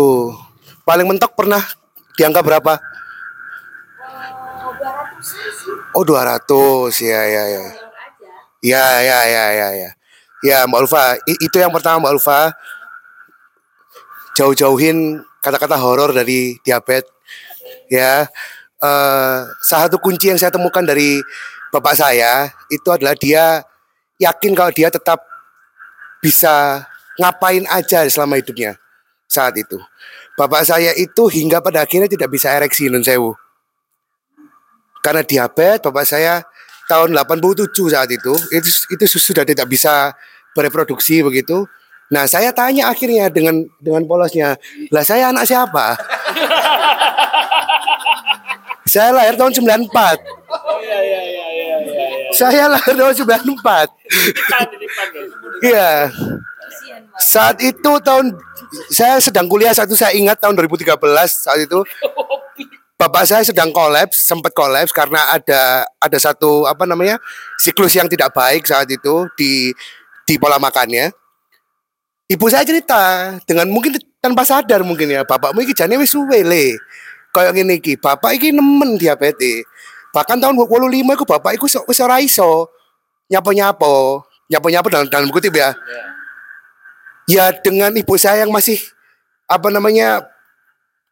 Paling 0.88 1.08
mentok 1.12 1.36
pernah 1.36 1.60
di 2.16 2.22
angka 2.24 2.40
berapa? 2.40 2.74
Oh, 2.78 4.72
200 4.80 5.28
sih. 5.28 5.76
Oh 5.92 6.04
200 6.08 7.04
ya 7.04 7.22
ya 7.28 7.44
ya. 7.52 7.66
Ya 8.64 8.86
ya 9.04 9.20
ya 9.28 9.46
ya 9.52 9.68
ya. 9.76 9.90
Ya 10.46 10.58
Mbak 10.70 10.88
Ulfa, 10.88 11.18
itu 11.28 11.58
yang 11.60 11.74
pertama 11.74 12.08
Mbak 12.08 12.14
Ulfa. 12.16 12.56
Jauh-jauhin 14.38 15.18
kata-kata 15.42 15.82
horor 15.82 16.14
dari 16.14 16.62
diabetes. 16.62 17.10
Ya. 17.90 18.30
Eh, 18.78 19.40
salah 19.66 19.90
satu 19.90 19.98
kunci 19.98 20.30
yang 20.30 20.38
saya 20.38 20.54
temukan 20.54 20.86
dari 20.86 21.18
bapak 21.74 21.98
saya 21.98 22.54
itu 22.70 22.86
adalah 22.94 23.18
dia 23.18 23.66
yakin 24.22 24.54
kalau 24.54 24.70
dia 24.70 24.94
tetap 24.94 25.26
bisa 26.22 26.86
ngapain 27.18 27.66
aja 27.66 28.06
selama 28.06 28.38
hidupnya 28.38 28.78
saat 29.26 29.58
itu. 29.58 29.82
Bapak 30.38 30.70
saya 30.70 30.94
itu 30.94 31.26
hingga 31.34 31.58
pada 31.58 31.82
akhirnya 31.82 32.06
tidak 32.06 32.30
bisa 32.30 32.54
ereksi 32.54 32.94
nun 32.94 33.02
sewu. 33.02 33.34
Karena 35.02 35.26
diabetes, 35.26 35.82
bapak 35.82 36.06
saya 36.06 36.46
tahun 36.86 37.18
87 37.18 37.74
saat 37.90 38.10
itu, 38.14 38.34
itu 38.54 38.70
itu 38.94 39.04
sudah 39.18 39.42
tidak 39.42 39.66
bisa 39.66 40.14
bereproduksi 40.54 41.26
begitu. 41.26 41.66
Nah, 42.08 42.24
saya 42.24 42.56
tanya 42.56 42.88
akhirnya 42.88 43.28
dengan 43.28 43.68
dengan 43.84 44.08
polosnya, 44.08 44.56
"Lah 44.92 45.04
saya 45.04 45.32
anak 45.32 45.44
siapa?" 45.44 45.96
saya 48.94 49.12
lahir 49.12 49.36
tahun 49.36 49.52
94. 49.52 50.24
Iya 50.80 51.00
iya 51.04 51.22
iya 51.22 51.48
iya 51.52 51.78
iya. 51.84 52.08
iya. 52.08 52.32
Saya 52.32 52.72
lahir 52.72 52.96
tahun 52.96 53.16
94. 53.28 53.92
Iya. 55.60 55.92
Saat 57.20 57.60
itu 57.60 57.92
tahun 58.00 58.32
saya 58.92 59.20
sedang 59.20 59.48
kuliah 59.52 59.76
saat 59.76 59.92
itu 59.92 60.00
saya 60.00 60.16
ingat 60.16 60.40
tahun 60.40 60.56
2013 60.56 60.96
saat 61.28 61.60
itu 61.60 61.80
bapak 62.98 63.24
saya 63.30 63.44
sedang 63.46 63.70
kolaps, 63.70 64.26
sempat 64.26 64.52
kolaps 64.58 64.90
karena 64.90 65.22
ada 65.38 65.86
ada 66.02 66.18
satu 66.18 66.66
apa 66.66 66.84
namanya 66.90 67.22
siklus 67.62 67.94
yang 67.94 68.10
tidak 68.10 68.34
baik 68.34 68.66
saat 68.66 68.90
itu 68.90 69.30
di 69.38 69.72
di 70.26 70.36
pola 70.42 70.58
makannya. 70.58 71.14
Ibu 72.28 72.46
saya 72.52 72.68
cerita 72.68 73.00
dengan 73.48 73.72
mungkin 73.72 73.96
tanpa 74.20 74.44
sadar 74.44 74.84
mungkin 74.84 75.08
ya, 75.08 75.24
bapakmu 75.24 75.64
iki 75.64 75.72
jane 75.72 75.96
wis 75.96 76.12
suwe 76.12 76.44
le. 76.44 76.76
Kayak 77.32 77.56
ngene 77.56 77.80
iki, 77.80 77.96
bapak 77.96 78.36
iki 78.36 78.52
nemen 78.52 79.00
diabetes. 79.00 79.64
Bahkan 80.12 80.36
tahun 80.44 80.60
85 80.60 81.16
iku 81.16 81.24
bapak 81.24 81.56
iku 81.56 81.72
wis 81.88 82.00
ora 82.04 82.20
iso 82.20 82.68
nyapo-nyapo, 83.32 84.28
nyapo-nyapo 84.52 84.88
dalam 84.92 85.08
dalam 85.08 85.32
kutip 85.32 85.56
ya. 85.56 85.72
Ya 87.32 87.56
dengan 87.56 87.96
ibu 87.96 88.16
saya 88.20 88.44
yang 88.44 88.52
masih 88.52 88.76
apa 89.48 89.72
namanya 89.72 90.28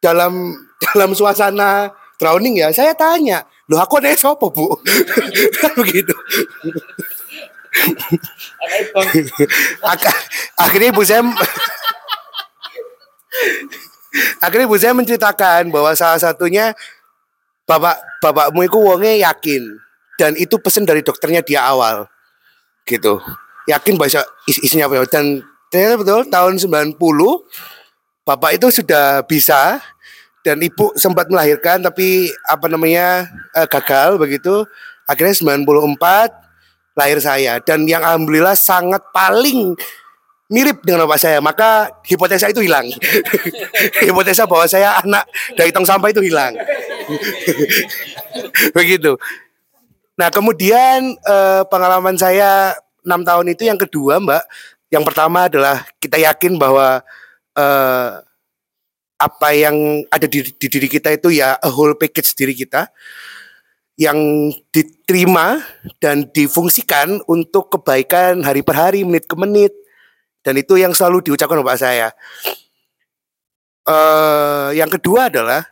dalam 0.04 0.52
dalam 0.92 1.16
suasana 1.16 1.96
drowning 2.20 2.60
ya, 2.60 2.68
saya 2.76 2.92
tanya, 2.92 3.48
loh 3.72 3.80
aku 3.80 4.04
ada 4.04 4.12
sopo 4.12 4.52
bu? 4.52 4.68
Kan 5.64 5.72
begitu. 5.80 6.12
Ak- 9.84 10.20
akhirnya 10.56 10.88
ibu 10.92 11.02
saya 11.04 11.22
akhirnya 14.40 14.66
ibu 14.66 14.76
saya 14.80 14.92
menceritakan 14.96 15.68
bahwa 15.68 15.92
salah 15.92 16.20
satunya 16.20 16.72
bapak 17.68 17.98
bapakmu 18.22 18.64
itu 18.64 18.78
wonge 18.78 19.20
yakin. 19.20 19.62
Dan 20.16 20.32
itu 20.40 20.56
pesan 20.56 20.88
dari 20.88 21.04
dokternya 21.04 21.44
dia 21.44 21.68
awal. 21.68 22.08
Gitu. 22.88 23.20
Yakin 23.68 24.00
bahwa 24.00 24.22
is 24.48 24.58
isinya 24.62 24.88
apa 24.88 25.04
dan 25.10 25.42
ternyata 25.68 25.98
betul 26.00 26.20
tahun 26.30 26.54
90 26.56 26.96
bapak 28.24 28.50
itu 28.56 28.66
sudah 28.70 29.26
bisa 29.26 29.82
dan 30.46 30.62
ibu 30.62 30.94
sempat 30.94 31.26
melahirkan 31.26 31.82
tapi 31.82 32.30
apa 32.46 32.70
namanya 32.70 33.26
eh, 33.52 33.66
gagal 33.68 34.16
begitu. 34.16 34.64
Akhirnya 35.04 35.34
94 35.34 36.45
lahir 36.96 37.20
saya. 37.20 37.60
Dan 37.60 37.84
yang 37.84 38.00
alhamdulillah 38.00 38.56
sangat 38.56 39.04
paling 39.12 39.76
mirip 40.48 40.80
dengan 40.82 41.04
bapak 41.04 41.20
saya. 41.20 41.38
Maka 41.44 41.92
hipotesa 42.08 42.48
itu 42.48 42.64
hilang. 42.64 42.88
Hipotesa 44.06 44.48
bahwa 44.48 44.64
saya 44.66 44.96
anak 45.04 45.28
dari 45.54 45.70
tong 45.70 45.86
sampah 45.86 46.08
itu 46.10 46.24
hilang. 46.24 46.56
Begitu. 48.76 49.20
Nah 50.16 50.32
kemudian 50.32 51.12
eh, 51.14 51.62
pengalaman 51.68 52.16
saya 52.16 52.72
enam 53.04 53.22
tahun 53.22 53.52
itu 53.52 53.68
yang 53.68 53.78
kedua 53.78 54.18
mbak. 54.18 54.42
Yang 54.88 55.04
pertama 55.12 55.50
adalah 55.50 55.84
kita 56.00 56.16
yakin 56.16 56.56
bahwa 56.56 57.04
eh, 57.52 58.10
apa 59.16 59.48
yang 59.56 60.04
ada 60.12 60.28
di, 60.28 60.44
di 60.44 60.66
diri 60.68 60.88
kita 60.92 61.08
itu 61.12 61.32
ya 61.32 61.56
a 61.56 61.70
whole 61.72 61.96
package 61.96 62.36
diri 62.36 62.52
kita 62.52 62.92
yang 63.96 64.52
diterima 64.70 65.64
dan 66.04 66.28
difungsikan 66.28 67.24
untuk 67.24 67.72
kebaikan 67.72 68.44
hari 68.44 68.60
per 68.60 68.76
hari, 68.76 69.02
menit 69.08 69.24
ke 69.24 69.36
menit. 69.40 69.72
Dan 70.44 70.60
itu 70.60 70.76
yang 70.76 70.92
selalu 70.92 71.26
diucapkan 71.26 71.58
Bapak 71.64 71.80
saya. 71.80 72.12
eh 73.86 74.68
yang 74.76 74.90
kedua 74.90 75.30
adalah 75.30 75.62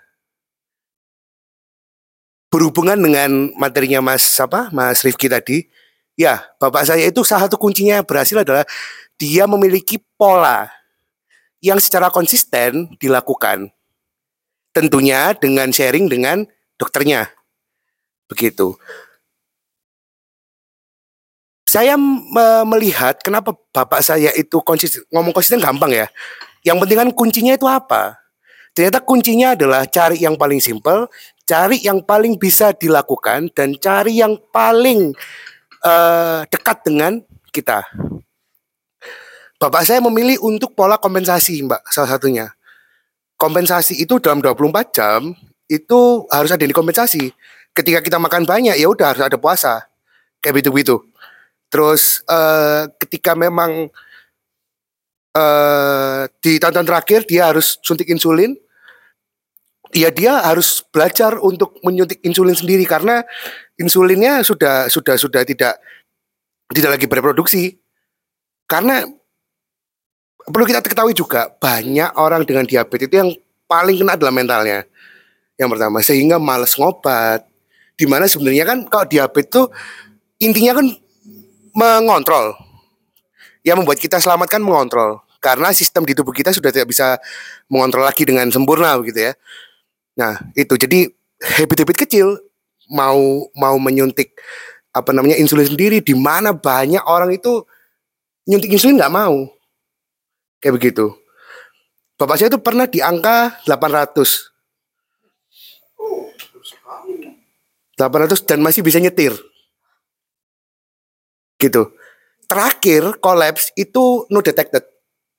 berhubungan 2.48 2.94
dengan 2.94 3.51
materinya 3.59 3.98
Mas 3.98 4.22
apa 4.38 4.70
Mas 4.70 5.05
Rifki 5.05 5.26
tadi. 5.28 5.66
Ya, 6.14 6.46
Bapak 6.62 6.86
saya 6.86 7.02
itu 7.10 7.26
salah 7.26 7.51
satu 7.51 7.59
kuncinya 7.59 8.01
yang 8.01 8.06
berhasil 8.06 8.38
adalah 8.38 8.62
dia 9.18 9.51
memiliki 9.51 9.98
pola 10.14 10.70
yang 11.59 11.82
secara 11.82 12.09
konsisten 12.09 12.94
dilakukan. 13.02 13.74
Tentunya 14.70 15.34
dengan 15.34 15.74
sharing 15.74 16.06
dengan 16.06 16.46
dokternya 16.78 17.30
begitu. 18.28 18.76
Saya 21.64 21.98
me- 21.98 22.66
melihat 22.70 23.18
kenapa 23.18 23.51
bapak 23.74 23.98
saya 23.98 24.30
itu 24.38 24.62
konsisten 24.62 25.02
ngomong 25.10 25.34
konsisten 25.34 25.59
gampang 25.59 25.90
ya. 25.90 26.06
Yang 26.62 26.86
penting 26.86 26.98
kan 27.02 27.10
kuncinya 27.10 27.52
itu 27.59 27.66
apa? 27.66 28.22
Ternyata 28.74 29.02
kuncinya 29.02 29.55
adalah 29.55 29.86
cari 29.86 30.22
yang 30.22 30.34
paling 30.38 30.59
simpel, 30.59 31.10
cari 31.46 31.82
yang 31.82 32.02
paling 32.02 32.38
bisa 32.38 32.74
dilakukan 32.74 33.51
dan 33.55 33.74
cari 33.78 34.18
yang 34.18 34.38
paling 34.51 35.14
eh, 35.82 36.40
dekat 36.46 36.78
dengan 36.86 37.22
kita. 37.55 37.86
Bapak 39.59 39.86
saya 39.86 40.02
memilih 40.02 40.42
untuk 40.42 40.74
pola 40.74 40.98
kompensasi, 40.98 41.62
Mbak, 41.64 41.88
salah 41.88 42.18
satunya. 42.18 42.51
Kompensasi 43.38 43.96
itu 43.96 44.18
dalam 44.18 44.42
24 44.42 44.90
jam 44.90 45.34
itu 45.70 46.26
harus 46.28 46.51
ada 46.51 46.60
yang 46.60 46.74
dikompensasi 46.74 47.32
ketika 47.74 48.01
kita 48.01 48.16
makan 48.22 48.46
banyak 48.46 48.78
ya 48.78 48.86
udah 48.86 49.12
harus 49.12 49.22
ada 49.26 49.36
puasa. 49.36 49.84
Kayak 50.40 50.62
begitu 50.62 50.70
begitu 50.72 50.96
terus 51.74 52.22
eh, 52.30 52.86
ketika 53.02 53.34
memang 53.34 53.90
eh 55.34 56.22
di 56.38 56.62
tahun-tahun 56.62 56.86
terakhir 56.86 57.20
dia 57.26 57.51
harus 57.51 57.82
suntik 57.82 58.06
insulin 58.06 58.55
ya 59.90 60.14
dia 60.14 60.38
harus 60.46 60.86
belajar 60.94 61.34
untuk 61.42 61.74
menyuntik 61.82 62.22
insulin 62.22 62.55
sendiri 62.55 62.86
karena 62.86 63.26
insulinnya 63.74 64.46
sudah 64.46 64.86
sudah 64.86 65.18
sudah 65.18 65.42
tidak 65.42 65.74
tidak 66.70 66.90
lagi 66.94 67.06
bereproduksi. 67.10 67.74
Karena 68.70 69.02
perlu 70.46 70.64
kita 70.70 70.78
ketahui 70.86 71.18
juga 71.18 71.51
banyak 71.51 72.14
orang 72.14 72.46
dengan 72.46 72.64
diabetes 72.64 73.10
itu 73.10 73.16
yang 73.18 73.30
paling 73.66 73.98
kena 73.98 74.14
adalah 74.14 74.30
mentalnya. 74.30 74.86
Yang 75.59 75.68
pertama 75.74 75.98
sehingga 75.98 76.38
males 76.38 76.78
ngobat 76.78 77.42
di 77.95 78.07
mana 78.11 78.27
sebenarnya 78.27 78.65
kan 78.66 78.79
kalau 78.91 79.07
diabetes 79.07 79.51
tuh 79.51 79.66
intinya 80.43 80.79
kan 80.83 80.87
mengontrol. 81.75 82.55
Yang 83.65 83.77
membuat 83.81 83.99
kita 83.99 84.21
selamat 84.21 84.49
kan 84.49 84.61
mengontrol. 84.61 85.25
Karena 85.41 85.73
sistem 85.73 86.05
di 86.05 86.12
tubuh 86.12 86.33
kita 86.33 86.53
sudah 86.53 86.73
tidak 86.73 86.89
bisa 86.93 87.16
mengontrol 87.69 88.05
lagi 88.05 88.25
dengan 88.25 88.49
sempurna 88.53 88.97
begitu 89.01 89.29
ya. 89.29 89.33
Nah 90.21 90.41
itu. 90.53 90.77
Jadi 90.77 91.09
habit-habit 91.41 91.97
kecil 92.07 92.41
mau 92.93 93.49
mau 93.57 93.77
menyuntik 93.81 94.37
apa 94.95 95.11
namanya 95.11 95.41
insulin 95.41 95.66
sendiri 95.66 95.99
di 96.05 96.15
mana 96.15 96.55
banyak 96.55 97.03
orang 97.09 97.35
itu 97.35 97.65
nyuntik 98.49 98.73
insulin 98.73 99.01
nggak 99.01 99.15
mau. 99.15 99.49
Kayak 100.61 100.81
begitu. 100.81 101.07
Bapak 102.15 102.39
saya 102.39 102.49
itu 102.53 102.61
pernah 102.62 102.87
di 102.87 103.03
angka 103.03 103.59
800 103.66 104.53
800 107.99 108.47
dan 108.47 108.59
masih 108.62 108.83
bisa 108.83 108.99
nyetir. 108.99 109.35
Gitu. 111.59 111.91
Terakhir 112.45 113.19
kolaps 113.23 113.71
itu 113.79 114.27
no 114.29 114.43
detected. 114.43 114.85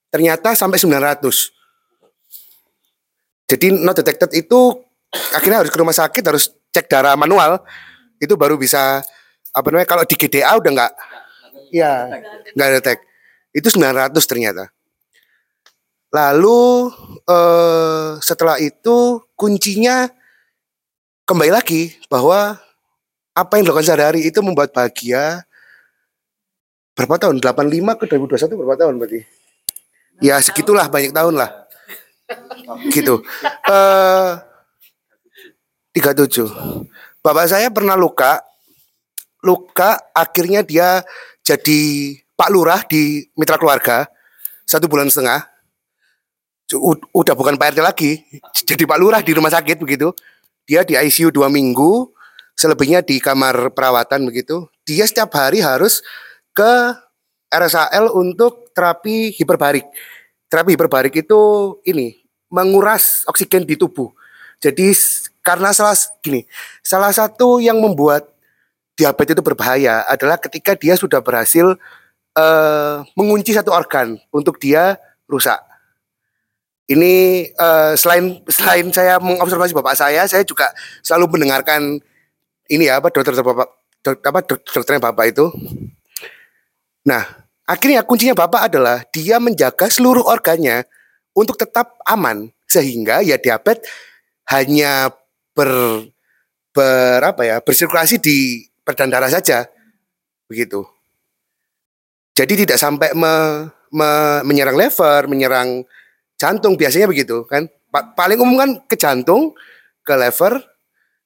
Ternyata 0.10 0.56
sampai 0.56 0.80
900. 0.80 1.52
Jadi 3.46 3.68
no 3.76 3.92
detected 3.94 4.32
itu 4.34 4.86
akhirnya 5.36 5.64
harus 5.64 5.72
ke 5.72 5.78
rumah 5.80 5.96
sakit 5.96 6.24
harus 6.26 6.52
cek 6.76 6.92
darah 6.92 7.16
manual 7.16 7.64
itu 8.20 8.36
baru 8.36 8.60
bisa 8.60 9.00
apa 9.56 9.68
namanya 9.72 9.88
kalau 9.88 10.04
di 10.04 10.16
GDA 10.20 10.52
udah 10.60 10.72
nggak 10.76 10.94
ya 11.72 12.12
nggak 12.56 12.70
detect 12.80 13.02
itu 13.56 13.68
900 13.72 14.12
ternyata 14.28 14.68
lalu 16.12 16.92
eh, 17.28 18.10
setelah 18.20 18.60
itu 18.60 19.24
kuncinya 19.40 20.08
kembali 21.26 21.50
lagi 21.50 21.98
bahwa 22.06 22.62
apa 23.34 23.52
yang 23.58 23.66
dilakukan 23.66 23.90
sehari-hari 23.90 24.30
itu 24.30 24.40
membuat 24.46 24.72
bahagia 24.72 25.42
berapa 26.94 27.18
tahun? 27.18 27.42
85 27.42 28.00
ke 28.00 28.06
2021 28.14 28.60
berapa 28.62 28.78
tahun 28.78 28.94
berarti? 29.02 29.22
Ya 30.22 30.38
segitulah 30.40 30.86
banyak 30.88 31.12
tahun 31.12 31.36
lah. 31.36 31.50
Gitu. 32.94 33.26
Eh 33.68 34.32
37 35.98 36.46
bapak 37.26 37.46
saya 37.50 37.68
pernah 37.74 37.98
luka. 37.98 38.46
Luka 39.46 40.02
akhirnya 40.14 40.66
dia 40.66 41.06
jadi 41.46 41.82
pak 42.34 42.50
lurah 42.54 42.82
di 42.86 43.26
mitra 43.34 43.58
keluarga. 43.58 44.06
Satu 44.66 44.86
bulan 44.86 45.10
setengah. 45.10 45.46
Udah 47.14 47.38
bukan 47.38 47.62
Pak 47.62 47.78
RT 47.78 47.80
lagi 47.86 48.26
jadi 48.66 48.90
Pak 48.90 48.98
Lurah 48.98 49.22
di 49.22 49.38
rumah 49.38 49.54
sakit 49.54 49.78
begitu 49.78 50.10
dia 50.66 50.82
di 50.82 50.98
ICU 50.98 51.30
dua 51.30 51.48
minggu 51.50 52.10
selebihnya 52.58 53.06
di 53.06 53.22
kamar 53.22 53.72
perawatan 53.74 54.26
begitu. 54.26 54.66
Dia 54.86 55.06
setiap 55.06 55.34
hari 55.38 55.62
harus 55.62 56.02
ke 56.54 56.94
RSAL 57.50 58.10
untuk 58.14 58.74
terapi 58.74 59.32
hiperbarik 59.34 59.86
terapi 60.50 60.78
hiperbarik 60.78 61.14
itu 61.16 61.42
ini 61.86 62.18
menguras 62.50 63.26
oksigen 63.30 63.66
di 63.66 63.78
tubuh. 63.78 64.12
Jadi 64.62 64.94
karena 65.46 65.76
salah 65.76 65.94
gini 66.24 66.48
salah 66.82 67.12
satu 67.14 67.62
yang 67.62 67.78
membuat 67.78 68.26
diabetes 68.96 69.36
itu 69.36 69.44
berbahaya 69.44 70.08
adalah 70.08 70.40
ketika 70.40 70.74
dia 70.74 70.96
sudah 70.96 71.20
berhasil 71.20 71.76
eh, 72.34 72.98
mengunci 73.14 73.52
satu 73.52 73.76
organ 73.76 74.18
untuk 74.32 74.58
dia 74.58 74.98
rusak. 75.28 75.60
Ini 76.86 77.14
eh, 77.50 77.94
selain 77.98 78.46
selain 78.46 78.86
saya 78.94 79.18
mengobservasi 79.18 79.74
bapak 79.74 79.98
saya, 79.98 80.30
saya 80.30 80.46
juga 80.46 80.70
selalu 81.02 81.38
mendengarkan 81.38 81.98
ini 82.70 82.86
ya 82.86 83.02
apa 83.02 83.10
dokter 83.10 83.34
bapak 83.42 83.68
dok, 84.06 84.18
apa 84.22 84.40
dok- 84.46 84.66
dokternya 84.70 85.02
bapak 85.02 85.26
itu. 85.34 85.46
Nah, 87.10 87.26
akhirnya 87.66 88.06
kuncinya 88.06 88.38
bapak 88.38 88.70
adalah 88.70 89.02
dia 89.10 89.42
menjaga 89.42 89.90
seluruh 89.90 90.26
organnya 90.26 90.86
untuk 91.34 91.58
tetap 91.58 91.98
aman 92.06 92.54
sehingga 92.70 93.26
ya 93.26 93.42
diabetes 93.42 93.90
hanya 94.54 95.10
ber 95.58 96.06
ber 96.70 97.22
apa 97.22 97.42
ya 97.50 97.58
bersirkulasi 97.66 98.22
di 98.22 98.66
perdan 98.86 99.10
darah 99.10 99.30
saja 99.30 99.66
begitu. 100.46 100.86
Jadi 102.36 102.68
tidak 102.68 102.78
sampai 102.78 103.16
me- 103.16 103.72
me- 103.90 104.44
menyerang 104.44 104.78
lever, 104.78 105.26
menyerang 105.26 105.88
jantung 106.36 106.76
biasanya 106.80 107.08
begitu 107.10 107.44
kan. 107.48 107.68
Pa- 107.92 108.12
paling 108.16 108.40
umum 108.40 108.60
kan 108.60 108.70
ke 108.88 108.96
jantung, 109.00 109.56
ke 110.04 110.14
lever, 110.16 110.60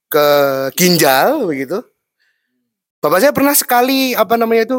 ke 0.09 0.25
ginjal 0.77 1.45
begitu. 1.45 1.81
Bapak 2.99 3.19
saya 3.23 3.31
pernah 3.31 3.55
sekali 3.55 4.11
apa 4.13 4.35
namanya 4.35 4.67
itu 4.69 4.77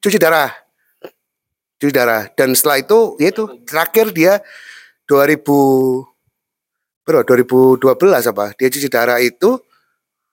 cuci 0.00 0.18
darah. 0.20 0.52
Cuci 1.76 1.92
darah 1.92 2.30
dan 2.32 2.56
setelah 2.56 2.80
itu 2.80 3.18
ya 3.20 3.28
itu 3.34 3.44
terakhir 3.68 4.14
dia 4.16 4.40
2000 5.04 5.44
bro 7.06 7.22
2012 7.22 7.78
apa 8.32 8.50
dia 8.58 8.66
cuci 8.66 8.88
darah 8.90 9.22
itu 9.22 9.60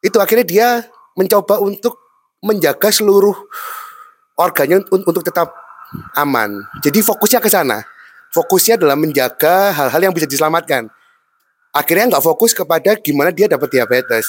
itu 0.01 0.17
akhirnya 0.17 0.45
dia 0.47 0.67
mencoba 1.13 1.61
untuk 1.61 1.99
menjaga 2.43 2.89
seluruh 2.89 3.35
organnya 4.35 4.83
un- 4.91 5.05
untuk 5.07 5.23
tetap 5.23 5.53
aman. 6.17 6.65
Jadi 6.81 6.99
fokusnya 7.05 7.39
ke 7.39 7.49
sana. 7.49 7.85
Fokusnya 8.33 8.81
adalah 8.81 8.97
menjaga 8.97 9.69
hal-hal 9.69 10.09
yang 10.09 10.13
bisa 10.13 10.25
diselamatkan. 10.25 10.89
Akhirnya 11.69 12.17
nggak 12.17 12.25
fokus 12.25 12.53
kepada 12.57 12.97
gimana 12.97 13.29
dia 13.29 13.45
dapat 13.45 13.69
diabetes, 13.69 14.25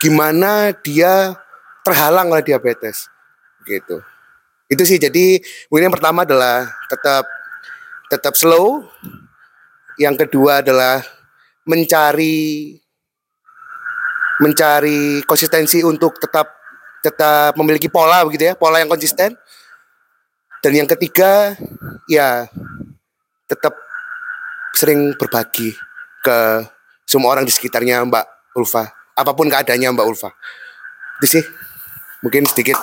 gimana 0.00 0.72
dia 0.80 1.36
terhalang 1.84 2.32
oleh 2.32 2.40
diabetes, 2.40 3.08
gitu. 3.68 4.00
Itu 4.68 4.82
sih. 4.88 4.96
Jadi 4.96 5.44
mungkin 5.68 5.92
yang 5.92 5.96
pertama 5.96 6.24
adalah 6.24 6.72
tetap 6.88 7.24
tetap 8.08 8.32
slow. 8.32 8.84
Yang 10.00 10.26
kedua 10.26 10.64
adalah 10.64 11.04
mencari 11.68 12.76
mencari 14.42 15.22
konsistensi 15.28 15.84
untuk 15.84 16.18
tetap 16.18 16.50
tetap 17.04 17.52
memiliki 17.60 17.92
pola 17.92 18.24
begitu 18.24 18.52
ya, 18.52 18.54
pola 18.56 18.80
yang 18.80 18.88
konsisten. 18.88 19.36
Dan 20.64 20.72
yang 20.72 20.88
ketiga, 20.88 21.52
ya 22.08 22.48
tetap 23.54 23.78
sering 24.74 25.14
berbagi 25.14 25.78
ke 26.18 26.66
semua 27.06 27.38
orang 27.38 27.46
di 27.46 27.54
sekitarnya 27.54 28.02
Mbak 28.10 28.58
Ulfa. 28.58 28.90
Apa 29.14 29.30
pun 29.30 29.46
keadaannya 29.46 29.94
Mbak 29.94 30.06
Ulfa. 30.10 30.34
Itu 31.22 31.38
sih. 31.38 31.44
Mungkin 32.26 32.48
sedikit 32.50 32.80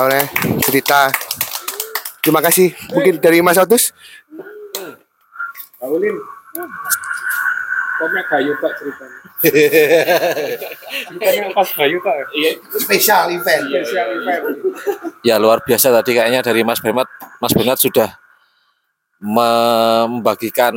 oleh 0.00 0.24
cerita. 0.64 1.12
Terima 2.24 2.40
kasih. 2.40 2.72
Mungkin 2.94 3.20
dari 3.20 3.44
Mas 3.44 3.60
Otus. 3.60 3.92
Paulin. 5.78 6.16
Komnya 7.98 8.22
kayu 8.30 8.54
pak 8.62 8.72
ceritanya. 8.78 9.18
Bukannya 11.18 11.50
pas 11.50 11.68
kayu 11.74 11.98
pak. 11.98 12.14
Iya. 12.30 12.50
Spesial 12.78 13.26
event. 13.34 13.64
Spesial 13.66 14.08
event. 14.22 14.42
Ya 15.26 15.34
luar 15.42 15.58
biasa 15.66 15.90
tadi 15.90 16.14
kayaknya 16.14 16.46
dari 16.46 16.62
Mas 16.62 16.78
Bernard. 16.78 17.10
Mas 17.42 17.50
Bernard 17.50 17.82
sudah 17.82 18.14
membagikan 19.18 20.74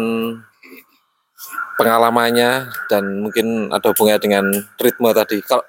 pengalamannya 1.77 2.69
dan 2.89 3.25
mungkin 3.25 3.69
ada 3.73 3.89
hubungannya 3.89 4.21
dengan 4.21 4.45
ritme 4.77 5.09
tadi. 5.13 5.41
Kalau 5.41 5.65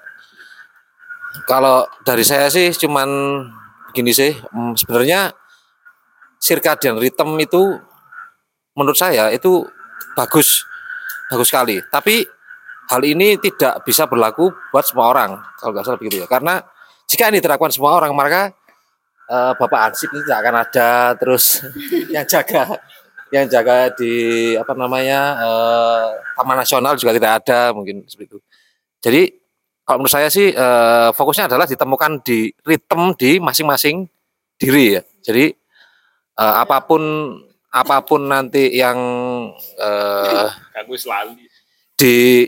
kalau 1.49 1.89
dari 2.05 2.21
saya 2.21 2.47
sih 2.53 2.69
cuman 2.77 3.09
begini 3.89 4.13
sih, 4.13 4.31
hmm, 4.37 4.77
sebenarnya 4.77 5.33
circadian 6.37 7.01
rhythm 7.01 7.39
itu 7.41 7.81
menurut 8.77 8.97
saya 8.97 9.33
itu 9.33 9.65
bagus, 10.13 10.65
bagus 11.33 11.49
sekali. 11.49 11.81
Tapi 11.89 12.25
hal 12.89 13.01
ini 13.01 13.41
tidak 13.41 13.81
bisa 13.81 14.05
berlaku 14.05 14.53
buat 14.69 14.85
semua 14.85 15.09
orang, 15.09 15.41
kalau 15.57 15.73
nggak 15.73 15.85
salah 15.85 15.99
begitu 15.99 16.21
ya. 16.21 16.27
Karena 16.29 16.61
jika 17.09 17.29
ini 17.29 17.41
diterapkan 17.41 17.73
semua 17.73 17.97
orang, 17.97 18.13
maka 18.13 18.53
eh, 19.29 19.53
Bapak 19.55 19.79
Ansip 19.91 20.09
itu 20.11 20.23
tidak 20.25 20.39
akan 20.43 20.55
ada, 20.63 20.91
terus 21.19 21.63
yang 22.15 22.25
jaga 22.25 22.79
yang 23.33 23.49
jaga 23.49 23.89
di 23.97 24.13
apa 24.53 24.73
namanya 24.77 25.21
eh, 25.41 26.05
Taman 26.37 26.57
Nasional 26.57 26.93
juga 26.99 27.15
tidak 27.15 27.31
ada, 27.43 27.71
mungkin 27.71 28.05
seperti 28.05 28.35
itu. 28.35 28.39
Jadi 29.03 29.21
kalau 29.83 29.99
menurut 29.99 30.15
saya 30.15 30.31
sih 30.31 30.53
eh, 30.53 31.09
fokusnya 31.11 31.51
adalah 31.51 31.67
ditemukan 31.67 32.23
di 32.23 32.51
ritme 32.63 33.15
di 33.19 33.41
masing-masing 33.41 34.07
diri 34.55 34.99
ya. 34.99 35.01
Jadi 35.25 35.51
eh, 36.39 36.55
apa 36.63 36.85
pun 36.87 37.01
apa 37.73 38.05
pun 38.05 38.29
nanti 38.29 38.69
yang 38.77 38.97
eh, 39.81 40.47
selalu. 40.93 41.41
di 41.97 42.45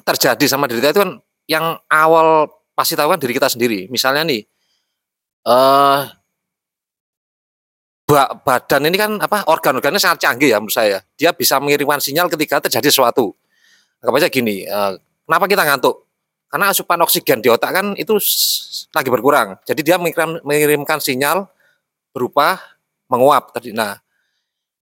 terjadi 0.00 0.44
sama 0.48 0.70
diri 0.70 0.80
kita 0.80 0.94
itu 0.94 1.02
kan 1.02 1.12
yang 1.50 1.66
awal 1.90 2.46
pasti 2.78 2.94
tahu 2.94 3.12
kan 3.12 3.20
diri 3.20 3.34
kita 3.36 3.50
sendiri. 3.50 3.90
Misalnya 3.90 4.22
nih, 4.24 4.46
eh 5.46 6.00
ba- 8.10 8.32
badan 8.42 8.82
ini 8.90 8.96
kan 8.98 9.12
apa 9.22 9.46
organ-organnya 9.46 10.02
sangat 10.02 10.26
canggih 10.26 10.50
ya 10.50 10.58
menurut 10.58 10.74
saya. 10.74 10.98
Dia 11.14 11.30
bisa 11.30 11.62
mengirimkan 11.62 12.02
sinyal 12.02 12.26
ketika 12.26 12.58
terjadi 12.66 12.90
sesuatu. 12.90 13.32
Anggap 14.02 14.14
aja 14.18 14.28
gini, 14.32 14.66
eh, 14.66 14.92
kenapa 15.28 15.44
kita 15.46 15.62
ngantuk? 15.62 16.08
Karena 16.50 16.74
asupan 16.74 16.98
oksigen 17.06 17.38
di 17.38 17.46
otak 17.46 17.70
kan 17.70 17.86
itu 17.94 18.18
lagi 18.90 19.08
berkurang. 19.12 19.54
Jadi 19.62 19.80
dia 19.86 19.96
mengirim- 20.02 20.42
mengirimkan 20.42 20.98
sinyal 20.98 21.46
berupa 22.10 22.58
menguap 23.06 23.54
tadi. 23.54 23.70
Nah, 23.70 23.94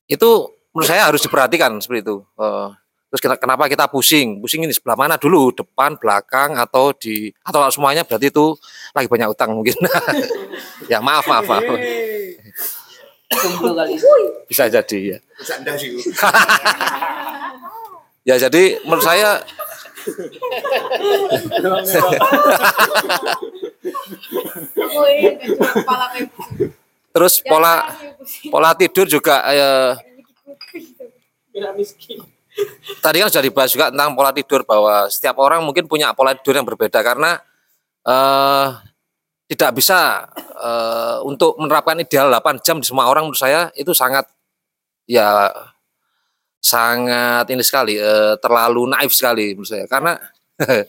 itu 0.09 0.49
menurut 0.73 0.89
saya 0.89 1.05
harus 1.05 1.21
diperhatikan 1.21 1.77
seperti 1.85 2.09
itu. 2.09 2.17
Eh, 2.41 2.69
terus 3.09 3.21
kena- 3.25 3.41
kenapa 3.41 3.69
kita 3.69 3.89
pusing? 3.89 4.41
Pusing 4.41 4.65
ini 4.69 4.73
sebelah 4.77 4.97
mana 4.97 5.17
dulu? 5.17 5.53
Depan, 5.53 5.97
belakang, 5.97 6.57
atau 6.57 6.93
di 6.93 7.33
atau 7.41 7.65
semuanya 7.73 8.05
berarti 8.05 8.29
itu 8.29 8.57
lagi 8.93 9.09
banyak 9.09 9.29
utang 9.33 9.57
mungkin. 9.57 9.73
ya 10.93 11.01
maaf 11.01 11.25
maaf 11.25 11.49
maaf. 11.49 11.65
Bisa 14.49 14.69
jadi 14.69 15.17
ya. 15.17 15.19
Ya 18.29 18.37
jadi 18.37 18.77
menurut 18.85 19.01
saya 19.01 19.41
terus 27.09 27.41
pola 27.41 27.89
pola 28.53 28.77
tidur 28.77 29.09
juga 29.09 29.41
eh, 29.49 29.97
tadi 33.05 33.23
kan 33.23 33.29
sudah 33.31 33.45
dibahas 33.45 33.71
juga 33.71 33.91
tentang 33.91 34.15
pola 34.19 34.31
tidur 34.35 34.67
bahwa 34.67 35.07
setiap 35.07 35.39
orang 35.39 35.63
mungkin 35.63 35.87
punya 35.87 36.11
pola 36.15 36.35
tidur 36.35 36.59
yang 36.59 36.67
berbeda 36.67 37.01
karena 37.03 37.39
eh, 38.03 38.67
tidak 39.49 39.71
bisa 39.81 40.29
eh, 40.37 41.17
untuk 41.25 41.57
menerapkan 41.57 41.97
ideal 41.99 42.29
8 42.29 42.61
jam 42.61 42.77
di 42.79 42.87
semua 42.87 43.09
orang 43.09 43.27
menurut 43.27 43.41
saya 43.41 43.73
itu 43.73 43.97
sangat 43.97 44.29
ya 45.09 45.49
sangat 46.59 47.49
ini 47.49 47.63
sekali 47.65 47.97
eh, 47.97 48.37
terlalu 48.43 48.91
naif 48.91 49.15
sekali 49.15 49.57
menurut 49.57 49.71
saya. 49.71 49.87
Karena 49.89 50.13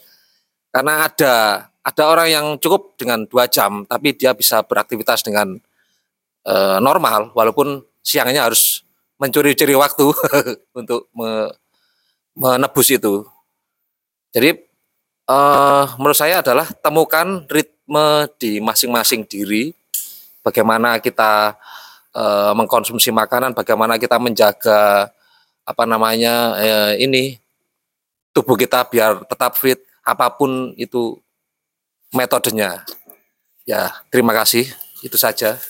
karena 0.76 0.94
ada 1.08 1.36
ada 1.80 2.04
orang 2.06 2.28
yang 2.30 2.46
cukup 2.60 3.00
dengan 3.00 3.24
dua 3.26 3.48
jam 3.48 3.88
tapi 3.88 4.14
dia 4.14 4.36
bisa 4.36 4.62
beraktivitas 4.66 5.24
dengan 5.24 5.56
eh, 6.44 6.78
normal 6.84 7.32
walaupun 7.32 7.80
siangnya 8.04 8.50
harus 8.50 8.84
mencuri-curi 9.20 9.76
waktu 9.76 10.08
untuk 10.80 11.12
me- 11.12 11.52
menebus 12.34 12.88
itu. 12.90 13.28
Jadi 14.32 14.56
eh, 15.28 15.86
menurut 16.00 16.18
saya 16.18 16.40
adalah 16.40 16.72
temukan 16.80 17.44
ritme 17.52 18.32
di 18.40 18.64
masing-masing 18.64 19.28
diri, 19.28 19.76
bagaimana 20.42 21.04
kita 21.04 21.60
eh, 22.16 22.52
mengkonsumsi 22.56 23.12
makanan, 23.12 23.52
bagaimana 23.52 24.00
kita 24.00 24.16
menjaga 24.18 25.12
apa 25.68 25.84
namanya 25.86 26.58
eh, 26.58 27.04
ini 27.04 27.38
tubuh 28.32 28.56
kita 28.56 28.88
biar 28.88 29.28
tetap 29.28 29.60
fit, 29.60 29.84
apa 30.02 30.32
pun 30.32 30.72
itu 30.80 31.20
metodenya. 32.16 32.88
Ya, 33.68 33.94
terima 34.10 34.34
kasih. 34.34 34.66
Itu 35.06 35.16
saja. 35.20 35.62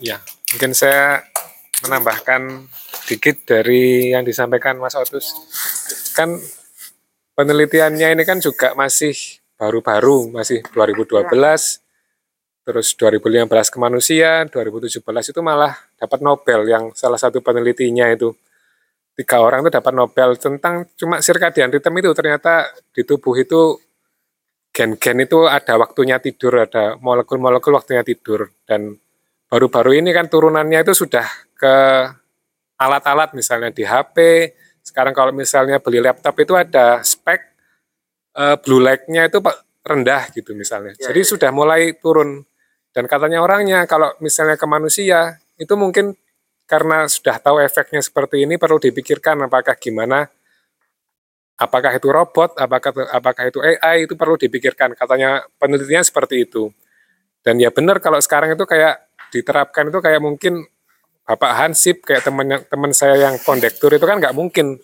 Ya, 0.00 0.22
mungkin 0.54 0.72
saya 0.72 1.26
menambahkan 1.86 2.66
dikit 3.06 3.46
dari 3.46 4.12
yang 4.12 4.26
disampaikan 4.26 4.80
Mas 4.82 4.98
Otus. 4.98 5.32
Kan 6.16 6.34
penelitiannya 7.38 8.18
ini 8.18 8.22
kan 8.26 8.42
juga 8.42 8.74
masih 8.74 9.14
baru-baru, 9.58 10.30
masih 10.34 10.62
2012, 10.74 11.28
terus 12.68 12.88
2015 12.98 13.72
ke 13.74 13.78
manusia, 13.80 14.44
2017 14.50 15.02
itu 15.32 15.40
malah 15.40 15.72
dapat 15.96 16.20
Nobel 16.20 16.68
yang 16.68 16.84
salah 16.92 17.16
satu 17.16 17.40
penelitinya 17.40 18.10
itu 18.10 18.34
tiga 19.18 19.42
orang 19.42 19.66
itu 19.66 19.74
dapat 19.74 19.92
Nobel 19.96 20.38
tentang 20.38 20.86
cuma 20.94 21.18
circadian 21.18 21.74
rhythm 21.74 21.98
itu 21.98 22.14
ternyata 22.14 22.70
di 22.94 23.02
tubuh 23.02 23.34
itu 23.34 23.80
gen-gen 24.70 25.26
itu 25.26 25.48
ada 25.50 25.74
waktunya 25.74 26.22
tidur, 26.22 26.54
ada 26.62 26.94
molekul-molekul 27.02 27.74
waktunya 27.74 28.06
tidur 28.06 28.46
dan 28.62 28.94
baru-baru 29.50 29.98
ini 29.98 30.14
kan 30.14 30.30
turunannya 30.30 30.86
itu 30.86 30.94
sudah 30.94 31.26
ke 31.58 31.76
alat-alat 32.78 33.34
misalnya 33.34 33.74
di 33.74 33.82
HP. 33.82 34.16
Sekarang 34.86 35.12
kalau 35.12 35.34
misalnya 35.34 35.82
beli 35.82 35.98
laptop 35.98 36.38
itu 36.38 36.54
ada 36.54 37.02
spek 37.02 37.42
eh, 38.38 38.56
blue 38.62 38.80
light-nya 38.80 39.26
itu 39.26 39.42
rendah 39.82 40.30
gitu 40.30 40.54
misalnya. 40.54 40.94
Jadi 40.94 41.20
sudah 41.26 41.50
mulai 41.50 41.98
turun. 41.98 42.46
Dan 42.94 43.04
katanya 43.04 43.44
orangnya 43.44 43.84
kalau 43.84 44.14
misalnya 44.22 44.56
ke 44.56 44.64
manusia 44.64 45.36
itu 45.60 45.74
mungkin 45.76 46.16
karena 46.64 47.04
sudah 47.10 47.36
tahu 47.42 47.60
efeknya 47.60 48.00
seperti 48.00 48.44
ini 48.46 48.56
perlu 48.56 48.80
dipikirkan 48.80 49.48
apakah 49.48 49.76
gimana 49.76 50.28
apakah 51.58 51.90
itu 51.98 52.08
robot, 52.08 52.54
apakah 52.54 52.94
apakah 53.10 53.44
itu 53.50 53.58
AI 53.60 54.06
itu 54.06 54.14
perlu 54.14 54.38
dipikirkan. 54.38 54.94
Katanya 54.94 55.42
penelitiannya 55.58 56.06
seperti 56.06 56.46
itu. 56.46 56.70
Dan 57.42 57.58
ya 57.58 57.74
benar 57.74 57.98
kalau 57.98 58.22
sekarang 58.22 58.54
itu 58.54 58.64
kayak 58.64 59.10
diterapkan 59.34 59.90
itu 59.90 59.98
kayak 59.98 60.22
mungkin 60.22 60.64
Bapak 61.28 61.52
Hansip 61.60 62.08
kayak 62.08 62.24
teman 62.24 62.48
teman 62.72 62.92
saya 62.96 63.28
yang 63.28 63.36
kondektur 63.44 63.92
itu 63.92 64.00
kan 64.08 64.16
nggak 64.16 64.32
mungkin 64.32 64.80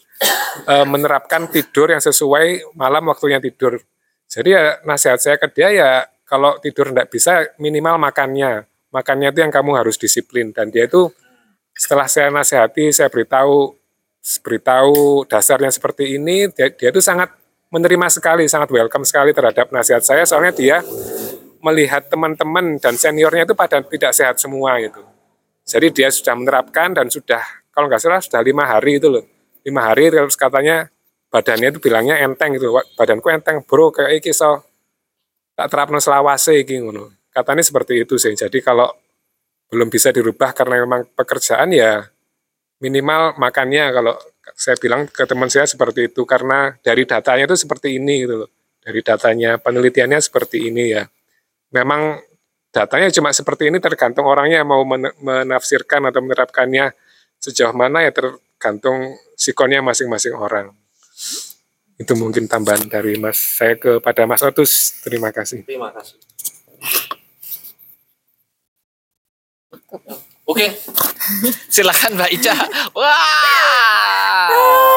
eh, 0.68 0.84
menerapkan 0.84 1.48
tidur 1.48 1.88
yang 1.88 2.04
sesuai 2.04 2.76
malam 2.76 3.08
waktunya 3.08 3.40
tidur. 3.40 3.80
Jadi 4.28 4.52
ya 4.52 4.76
nasihat 4.84 5.16
saya 5.16 5.36
ke 5.40 5.48
dia 5.48 5.72
ya 5.72 5.90
kalau 6.28 6.60
tidur 6.60 6.92
nggak 6.92 7.08
bisa 7.08 7.48
minimal 7.56 7.96
makannya. 7.96 8.68
Makannya 8.92 9.32
itu 9.32 9.40
yang 9.40 9.48
kamu 9.48 9.72
harus 9.72 9.96
disiplin 9.96 10.52
dan 10.52 10.68
dia 10.68 10.84
itu 10.84 11.08
setelah 11.72 12.06
saya 12.06 12.28
nasihati, 12.28 12.92
saya 12.92 13.08
beritahu 13.08 13.72
beritahu 14.44 15.24
dasarnya 15.26 15.72
seperti 15.72 16.20
ini, 16.20 16.52
dia, 16.52 16.68
dia 16.70 16.92
itu 16.92 17.00
sangat 17.00 17.32
menerima 17.72 18.06
sekali, 18.12 18.44
sangat 18.46 18.68
welcome 18.68 19.02
sekali 19.08 19.32
terhadap 19.32 19.72
nasihat 19.72 20.04
saya 20.04 20.28
soalnya 20.28 20.52
dia 20.52 20.76
melihat 21.64 22.04
teman-teman 22.12 22.76
dan 22.76 23.00
seniornya 23.00 23.48
itu 23.48 23.56
pada 23.56 23.80
tidak 23.80 24.12
sehat 24.12 24.36
semua 24.36 24.76
gitu. 24.84 25.14
Jadi 25.65 25.89
dia 25.97 26.09
sudah 26.12 26.36
menerapkan 26.36 26.93
dan 26.93 27.09
sudah 27.09 27.41
kalau 27.73 27.89
nggak 27.89 28.01
salah 28.01 28.20
sudah 28.20 28.45
lima 28.45 28.69
hari 28.69 29.01
itu 29.01 29.09
loh. 29.09 29.24
Lima 29.65 29.89
hari 29.89 30.12
terus 30.12 30.36
katanya 30.36 30.86
badannya 31.32 31.73
itu 31.74 31.81
bilangnya 31.81 32.20
enteng 32.20 32.55
gitu. 32.55 32.70
"Wah, 32.70 32.85
Badanku 32.95 33.32
enteng 33.32 33.65
bro 33.65 33.91
kayak 33.91 34.23
iki 34.23 34.31
so 34.31 34.62
tak 35.57 35.73
terapno 35.73 35.99
selawase 35.99 36.62
iki 36.62 36.78
ngono. 36.78 37.11
Katanya 37.32 37.65
seperti 37.65 38.05
itu 38.05 38.15
sih. 38.20 38.36
Jadi 38.36 38.61
kalau 38.62 38.86
belum 39.73 39.89
bisa 39.91 40.15
dirubah 40.15 40.55
karena 40.55 40.85
memang 40.85 41.09
pekerjaan 41.16 41.73
ya 41.74 42.07
minimal 42.78 43.35
makannya 43.41 43.85
kalau 43.91 44.15
saya 44.55 44.77
bilang 44.77 45.09
ke 45.09 45.24
teman 45.24 45.49
saya 45.49 45.65
seperti 45.65 46.12
itu 46.12 46.23
karena 46.28 46.77
dari 46.85 47.09
datanya 47.09 47.49
itu 47.49 47.57
seperti 47.65 47.97
ini 47.97 48.28
gitu 48.28 48.45
loh. 48.45 48.51
Dari 48.85 49.01
datanya 49.01 49.57
penelitiannya 49.57 50.20
seperti 50.20 50.69
ini 50.69 50.93
ya. 50.93 51.09
Memang 51.73 52.20
datanya 52.74 53.09
cuma 53.14 53.30
seperti 53.30 53.70
ini 53.70 53.78
tergantung 53.78 54.26
orangnya 54.26 54.66
mau 54.66 54.82
men- 54.82 55.14
menafsirkan 55.22 56.10
atau 56.10 56.18
menerapkannya 56.18 56.90
sejauh 57.38 57.70
mana 57.70 58.02
ya 58.02 58.10
tergantung 58.10 59.14
sikonnya 59.38 59.78
masing-masing 59.80 60.34
orang. 60.34 60.74
Itu 61.94 62.18
mungkin 62.18 62.51
tambahan 62.51 62.90
dari 62.90 63.14
Mas 63.14 63.38
saya 63.38 63.78
kepada 63.78 64.26
Mas 64.26 64.42
Otus. 64.42 64.98
Terima 65.06 65.30
kasih. 65.30 65.62
Terima 65.62 65.94
kasih. 65.94 66.18
Oke. 70.44 70.76
Silakan 71.72 72.20
Mbak 72.20 72.30
Ica. 72.36 72.52
Wah. 72.98 74.52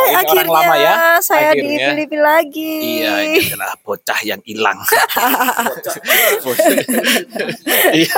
Ini 0.08 0.12
orang 0.12 0.20
Akhirnya 0.20 0.52
lama 0.52 0.76
ya. 0.76 0.94
saya 1.24 1.56
Akhirnya. 1.56 1.96
dipilih 1.96 2.20
lagi. 2.20 2.74
Iya, 3.00 3.14
ini 3.24 3.40
adalah 3.56 3.76
bocah 3.80 4.20
yang 4.28 4.42
hilang. 4.44 4.80
Iya. 7.96 8.16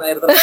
Air 0.00 0.16
terus. 0.16 0.40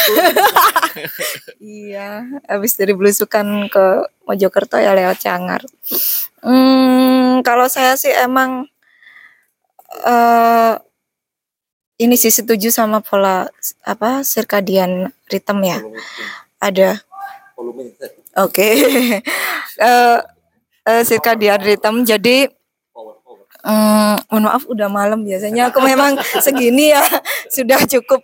Iya, 1.58 2.10
habis 2.46 2.72
dari 2.78 2.94
belusukan 2.94 3.66
ke 3.66 3.84
Mojokerto 4.22 4.78
ya 4.78 4.94
lewat 4.94 5.18
Cangar. 5.18 5.62
Hmm, 6.42 7.42
kalau 7.42 7.66
saya 7.66 7.98
sih 7.98 8.14
emang 8.14 8.70
eh 10.06 10.74
ini 11.98 12.14
sih 12.14 12.30
setuju 12.30 12.70
sama 12.70 13.02
pola 13.02 13.50
apa 13.82 14.22
circadian 14.22 15.10
rhythm 15.28 15.58
ya. 15.62 15.78
Ada. 16.62 17.02
Oke. 18.38 18.68
Eh 19.78 20.18
eh, 20.90 21.02
circadian 21.06 21.62
rhythm 21.62 22.02
jadi 22.02 22.50
Hmm, 23.58 24.16
mohon 24.30 24.46
maaf 24.46 24.64
udah 24.70 24.86
malam 24.86 25.26
biasanya 25.26 25.68
aku 25.68 25.82
memang 25.82 26.14
segini 26.46 26.94
ya 26.94 27.02
sudah 27.54 27.82
cukup 27.90 28.22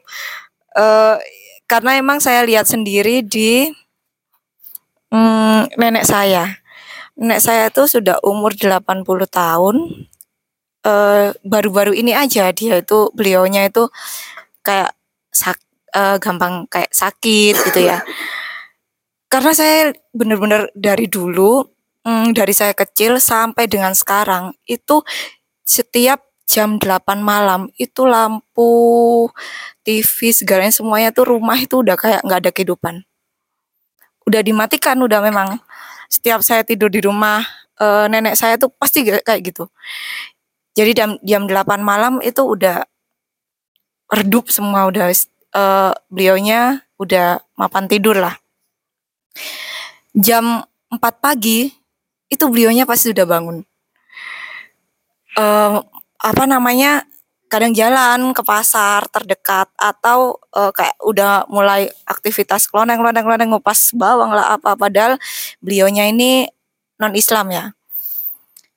eh 0.78 1.18
karena 1.66 1.98
emang 1.98 2.22
saya 2.22 2.46
lihat 2.46 2.70
sendiri 2.70 3.24
di 3.24 3.66
mm, 5.10 5.74
nenek 5.80 6.04
saya. 6.06 6.60
Nenek 7.16 7.40
saya 7.40 7.66
tuh 7.70 7.86
sudah 7.88 8.18
umur 8.22 8.52
80 8.54 8.84
tahun. 9.30 9.76
Eh 10.84 11.32
baru-baru 11.40 11.96
ini 11.96 12.12
aja 12.12 12.52
dia 12.52 12.80
itu 12.80 13.08
beliaunya 13.16 13.66
itu 13.72 13.88
kayak 14.60 14.92
sak, 15.32 15.58
eh, 15.96 16.16
gampang 16.20 16.68
kayak 16.68 16.92
sakit 16.92 17.54
gitu 17.72 17.80
ya. 17.88 18.04
Karena 19.32 19.50
saya 19.50 19.90
benar-benar 20.14 20.70
dari 20.76 21.08
dulu 21.10 21.64
mm, 22.04 22.36
dari 22.36 22.52
saya 22.54 22.76
kecil 22.76 23.18
sampai 23.18 23.66
dengan 23.66 23.96
sekarang 23.96 24.54
itu 24.68 25.02
setiap 25.64 26.22
jam 26.44 26.76
8 26.76 27.24
malam 27.24 27.72
itu 27.80 28.04
lampu 28.04 29.26
TV 29.82 30.30
segalanya 30.30 30.70
semuanya 30.70 31.10
tuh 31.10 31.24
rumah 31.26 31.56
itu 31.56 31.80
udah 31.80 31.96
kayak 31.96 32.20
nggak 32.22 32.40
ada 32.46 32.50
kehidupan. 32.52 32.94
Udah 34.28 34.40
dimatikan 34.44 34.96
udah 35.00 35.20
memang. 35.24 35.60
Setiap 36.08 36.44
saya 36.46 36.62
tidur 36.62 36.92
di 36.92 37.02
rumah 37.02 37.42
eh, 37.80 38.06
nenek 38.06 38.38
saya 38.38 38.54
tuh 38.60 38.70
pasti 38.70 39.02
kayak 39.02 39.40
gitu. 39.42 39.66
Jadi 40.74 40.90
jam 40.90 41.10
jam 41.22 41.46
8 41.46 41.78
malam 41.78 42.18
itu 42.18 42.42
udah 42.42 42.82
redup 44.10 44.50
semua 44.50 44.90
udah 44.90 45.10
eh, 45.10 45.92
beliaunya 46.10 46.82
udah 46.98 47.42
mapan 47.54 47.86
tidur 47.86 48.18
lah. 48.18 48.34
Jam 50.14 50.66
4 50.90 50.98
pagi 51.22 51.70
itu 52.26 52.44
beliaunya 52.50 52.86
pasti 52.86 53.14
sudah 53.14 53.26
bangun. 53.26 53.62
Eh, 55.38 55.78
apa 56.24 56.44
namanya 56.46 57.06
kadang 57.54 57.70
jalan 57.70 58.34
ke 58.34 58.42
pasar 58.42 59.06
terdekat 59.14 59.70
atau 59.78 60.42
eh, 60.58 60.74
kayak 60.74 60.98
udah 61.06 61.46
mulai 61.46 61.86
aktivitas 62.02 62.66
keloneng 62.66 62.98
keloneng 62.98 63.22
keloneng 63.22 63.50
ngupas 63.54 63.94
bawang 63.94 64.34
lah 64.34 64.58
apa 64.58 64.74
padahal 64.74 65.22
beliaunya 65.62 66.10
ini 66.10 66.50
non 66.98 67.14
Islam 67.14 67.54
ya 67.54 67.64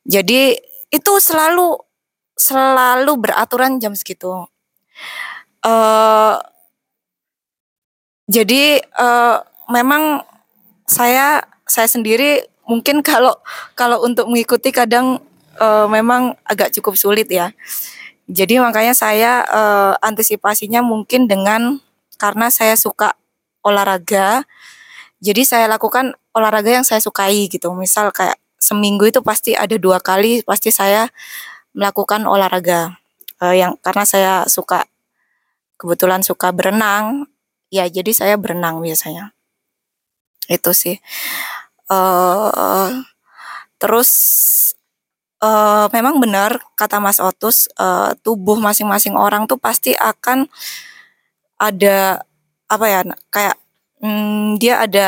jadi 0.06 0.62
itu 0.94 1.14
selalu 1.18 1.87
selalu 2.38 3.12
beraturan 3.18 3.82
jam 3.82 3.98
segitu 3.98 4.46
eh 5.66 6.38
jadi 8.28 8.84
eh, 8.84 9.38
memang 9.72 10.22
saya 10.88 11.44
saya 11.64 11.88
sendiri 11.88 12.44
mungkin 12.68 13.00
kalau 13.10 13.34
kalau 13.74 14.04
untuk 14.04 14.28
mengikuti 14.28 14.70
kadang 14.76 15.24
eh, 15.58 15.88
memang 15.88 16.36
agak 16.44 16.76
cukup 16.78 17.00
sulit 17.00 17.28
ya. 17.32 17.56
Jadi 18.28 18.60
makanya 18.60 18.92
saya 18.92 19.48
eh, 19.48 19.94
antisipasinya 20.04 20.84
mungkin 20.84 21.32
dengan 21.32 21.80
karena 22.20 22.52
saya 22.52 22.76
suka 22.76 23.16
olahraga. 23.64 24.44
Jadi 25.24 25.48
saya 25.48 25.66
lakukan 25.72 26.14
olahraga 26.36 26.70
yang 26.78 26.86
saya 26.86 27.00
sukai 27.02 27.48
gitu. 27.50 27.72
Misal 27.74 28.12
kayak 28.12 28.38
seminggu 28.60 29.08
itu 29.08 29.24
pasti 29.24 29.56
ada 29.56 29.78
dua 29.80 30.02
kali 30.02 30.42
pasti 30.44 30.74
saya 30.74 31.08
melakukan 31.78 32.26
olahraga 32.26 32.98
Eh, 33.38 33.62
yang 33.62 33.78
karena 33.86 34.04
saya 34.06 34.34
suka 34.50 34.90
kebetulan 35.78 36.26
suka 36.26 36.50
berenang, 36.50 37.30
ya 37.70 37.86
jadi 37.86 38.10
saya 38.14 38.36
berenang 38.38 38.82
biasanya. 38.82 39.34
Itu 40.50 40.74
sih. 40.74 40.98
eh 41.88 42.90
terus 43.80 44.12
eh 45.38 45.86
memang 45.94 46.18
benar 46.18 46.58
kata 46.74 46.98
Mas 46.98 47.22
Otus, 47.22 47.70
eh, 47.78 48.12
tubuh 48.26 48.58
masing-masing 48.58 49.14
orang 49.14 49.46
tuh 49.46 49.60
pasti 49.62 49.94
akan 49.94 50.50
ada 51.62 52.26
apa 52.68 52.86
ya 52.90 53.02
kayak 53.34 53.56
mm, 54.02 54.58
dia 54.62 54.82
ada 54.82 55.08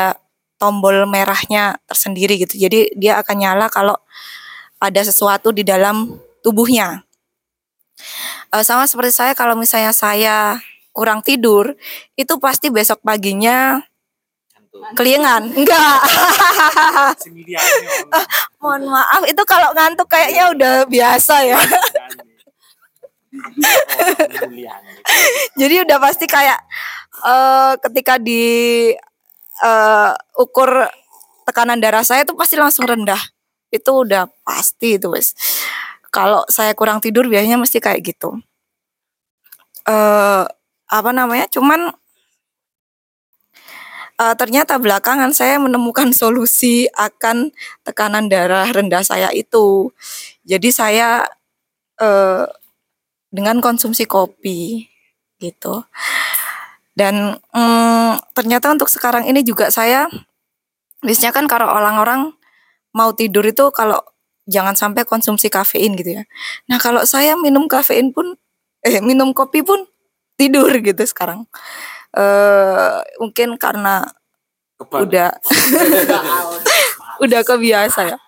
tombol 0.60 1.02
merahnya 1.10 1.82
tersendiri 1.90 2.46
gitu. 2.46 2.54
Jadi 2.62 2.94
dia 2.94 3.18
akan 3.22 3.36
nyala 3.42 3.66
kalau 3.72 3.96
ada 4.80 5.00
sesuatu 5.02 5.50
di 5.50 5.66
dalam 5.66 6.20
tubuhnya. 6.40 7.04
Eh, 8.50 8.64
sama 8.66 8.88
seperti 8.88 9.14
saya 9.14 9.32
kalau 9.36 9.54
misalnya 9.54 9.94
saya 9.94 10.58
kurang 10.90 11.22
tidur, 11.22 11.78
itu 12.18 12.34
pasti 12.42 12.66
besok 12.72 12.98
paginya 13.06 13.78
keliengan. 14.94 15.50
Enggak. 15.54 16.00
Eh, 18.10 18.26
mohon 18.58 18.90
maaf, 18.90 19.22
itu 19.26 19.42
kalau 19.46 19.70
ngantuk 19.74 20.08
kayaknya 20.10 20.50
udah 20.50 20.74
biasa 20.86 21.34
ya. 21.46 21.58
Jadi 25.60 25.74
udah 25.86 25.98
pasti 26.02 26.26
kayak 26.26 26.58
eh 27.20 27.72
ketika 27.86 28.18
di 28.18 28.42
eh, 29.62 30.12
ukur 30.40 30.70
tekanan 31.46 31.78
darah 31.78 32.02
saya 32.02 32.26
tuh 32.26 32.34
pasti 32.34 32.58
langsung 32.58 32.86
rendah. 32.86 33.20
Itu 33.70 34.02
udah 34.06 34.26
pasti 34.42 34.98
itu 34.98 35.10
wes. 35.12 35.34
Kalau 36.10 36.42
saya 36.50 36.74
kurang 36.74 36.98
tidur 36.98 37.26
biasanya 37.30 37.58
mesti 37.58 37.78
kayak 37.78 38.02
gitu. 38.02 38.38
Eh 39.86 40.44
apa 40.90 41.10
namanya? 41.14 41.46
Cuman 41.46 41.94
eh, 44.18 44.34
ternyata 44.34 44.76
belakangan 44.76 45.30
saya 45.30 45.56
menemukan 45.62 46.10
solusi 46.20 46.90
akan 46.98 47.54
tekanan 47.86 48.26
darah 48.26 48.66
rendah 48.68 49.02
saya 49.06 49.30
itu. 49.30 49.94
Jadi 50.46 50.68
saya 50.74 51.26
eh, 52.02 52.44
dengan 53.30 53.62
konsumsi 53.62 54.04
kopi 54.10 54.90
gitu. 55.38 55.86
Dan 56.94 57.38
mm, 57.54 58.34
ternyata 58.36 58.74
untuk 58.74 58.90
sekarang 58.90 59.24
ini 59.24 59.40
juga 59.46 59.70
saya 59.72 60.10
biasanya 61.00 61.32
kan 61.32 61.48
kalau 61.48 61.70
orang-orang 61.70 62.34
mau 62.92 63.14
tidur 63.16 63.46
itu 63.46 63.72
kalau 63.72 64.02
jangan 64.50 64.74
sampai 64.74 65.06
konsumsi 65.06 65.46
kafein 65.46 65.94
gitu 65.94 66.20
ya. 66.20 66.22
Nah 66.66 66.82
kalau 66.82 67.06
saya 67.06 67.38
minum 67.38 67.70
kafein 67.70 68.10
pun 68.10 68.34
eh 68.82 68.98
minum 68.98 69.30
kopi 69.30 69.62
pun 69.62 69.86
tidur 70.34 70.68
gitu 70.82 71.02
sekarang. 71.06 71.46
eh 72.10 72.98
mungkin 73.22 73.54
karena 73.54 74.02
udah 74.82 75.30
udah 77.24 77.40
kebiasa 77.46 78.00
ya. 78.10 78.18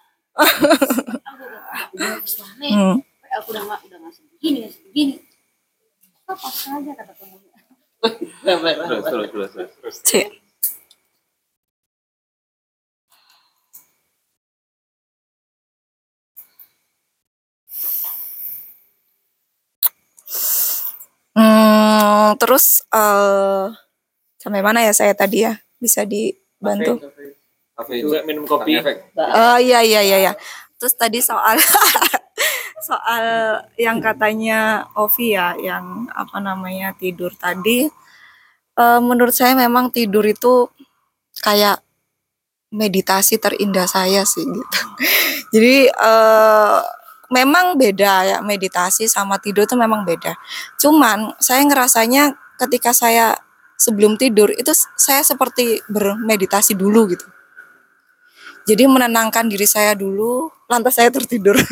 Hmm. 2.63 3.03
Aku 3.43 3.49
udah 3.51 3.63
nggak 3.65 3.81
udah 3.91 3.99
ngasih 4.07 4.23
begini 4.37 4.57
ngasih 4.69 4.81
begini. 4.87 5.15
Apa 6.31 6.49
saja 6.53 6.93
kata 6.95 7.13
temennya. 7.19 7.59
Terus, 8.03 9.05
terus, 9.33 9.51
terus, 9.51 9.97
terus. 10.07 10.42
Hmm, 21.33 22.37
terus 22.37 22.85
eh 22.93 23.73
sampai 24.37 24.61
mana 24.61 24.85
ya 24.85 24.93
saya 24.93 25.17
tadi 25.17 25.49
ya? 25.49 25.57
Bisa 25.81 26.05
dibantu? 26.05 27.01
Juga 27.89 28.21
minum 28.23 28.45
kopi. 28.45 28.79
Oh 29.17 29.59
iya 29.59 29.81
iya 29.81 30.01
iya 30.05 30.17
iya. 30.29 30.33
Terus 30.77 30.93
tadi 30.99 31.25
soal 31.25 31.57
soal 32.89 33.25
yang 33.79 34.03
katanya 34.03 34.91
Ovi 34.99 35.33
ya, 35.39 35.55
yang 35.57 36.11
apa 36.13 36.37
namanya 36.43 36.93
tidur 36.99 37.33
tadi. 37.35 37.89
eh, 38.73 39.01
menurut 39.05 39.37
saya 39.37 39.53
memang 39.53 39.93
tidur 39.93 40.25
itu 40.25 40.65
kayak 41.45 41.85
meditasi 42.73 43.37
terindah 43.37 43.85
saya 43.85 44.25
sih 44.25 44.45
gitu. 44.49 44.81
Jadi 45.55 45.89
eh, 45.93 46.81
memang 47.33 47.81
beda 47.81 48.29
ya 48.29 48.39
meditasi 48.45 49.09
sama 49.09 49.41
tidur 49.41 49.65
itu 49.65 49.73
memang 49.73 50.05
beda. 50.05 50.37
Cuman 50.77 51.33
saya 51.41 51.65
ngerasanya 51.65 52.37
ketika 52.61 52.93
saya 52.93 53.33
sebelum 53.81 54.21
tidur 54.21 54.53
itu 54.53 54.71
saya 54.95 55.25
seperti 55.25 55.81
bermeditasi 55.89 56.77
dulu 56.77 57.09
gitu. 57.17 57.25
Jadi 58.63 58.87
menenangkan 58.87 59.51
diri 59.51 59.67
saya 59.67 59.97
dulu, 59.99 60.47
lantas 60.71 60.95
saya 61.01 61.11
tertidur 61.11 61.59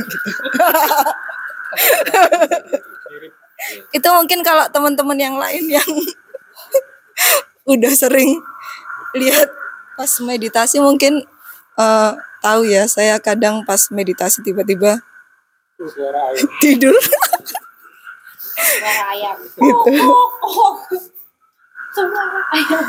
itu 3.96 4.08
mungkin 4.10 4.40
kalau 4.42 4.66
teman-teman 4.72 5.18
yang 5.20 5.36
lain 5.36 5.64
yang 5.68 5.90
udah 7.72 7.92
sering 7.92 8.40
lihat 9.14 9.48
pas 9.94 10.10
meditasi 10.24 10.80
mungkin 10.80 11.22
eh, 11.76 12.12
tahu 12.40 12.66
ya 12.66 12.88
saya 12.88 13.20
kadang 13.20 13.62
pas 13.68 13.92
meditasi 13.92 14.40
tiba-tiba 14.40 15.04
tidur 16.60 16.96
Suara 18.60 19.04
ayam. 19.16 19.36
Gitu. 19.40 19.60
Oh, 20.04 20.28
oh, 20.44 20.52
oh. 20.52 20.74
Suara 21.96 22.42
ayam. 22.52 22.84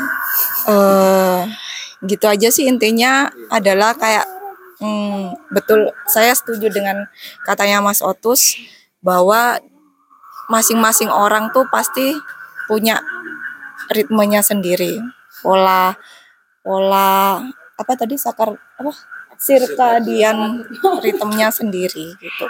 eh 0.68 1.40
gitu 2.02 2.26
aja 2.26 2.48
sih 2.50 2.66
intinya 2.66 3.30
adalah 3.46 3.94
kayak 3.94 4.26
hmm, 4.82 5.38
betul 5.54 5.94
saya 6.10 6.34
setuju 6.34 6.66
dengan 6.68 7.06
katanya 7.46 7.78
Mas 7.78 8.02
Otus 8.02 8.58
bahwa 8.98 9.62
masing-masing 10.50 11.08
orang 11.10 11.54
tuh 11.54 11.62
pasti 11.70 12.14
punya 12.66 12.98
ritmenya 13.94 14.42
sendiri 14.42 14.98
pola 15.42 15.94
pola 16.62 17.42
apa 17.78 17.92
tadi 17.94 18.18
sakar 18.18 18.54
apa 18.54 18.92
sirkadian 19.38 20.66
ritmenya 21.06 21.54
sendiri 21.54 22.14
gitu 22.18 22.46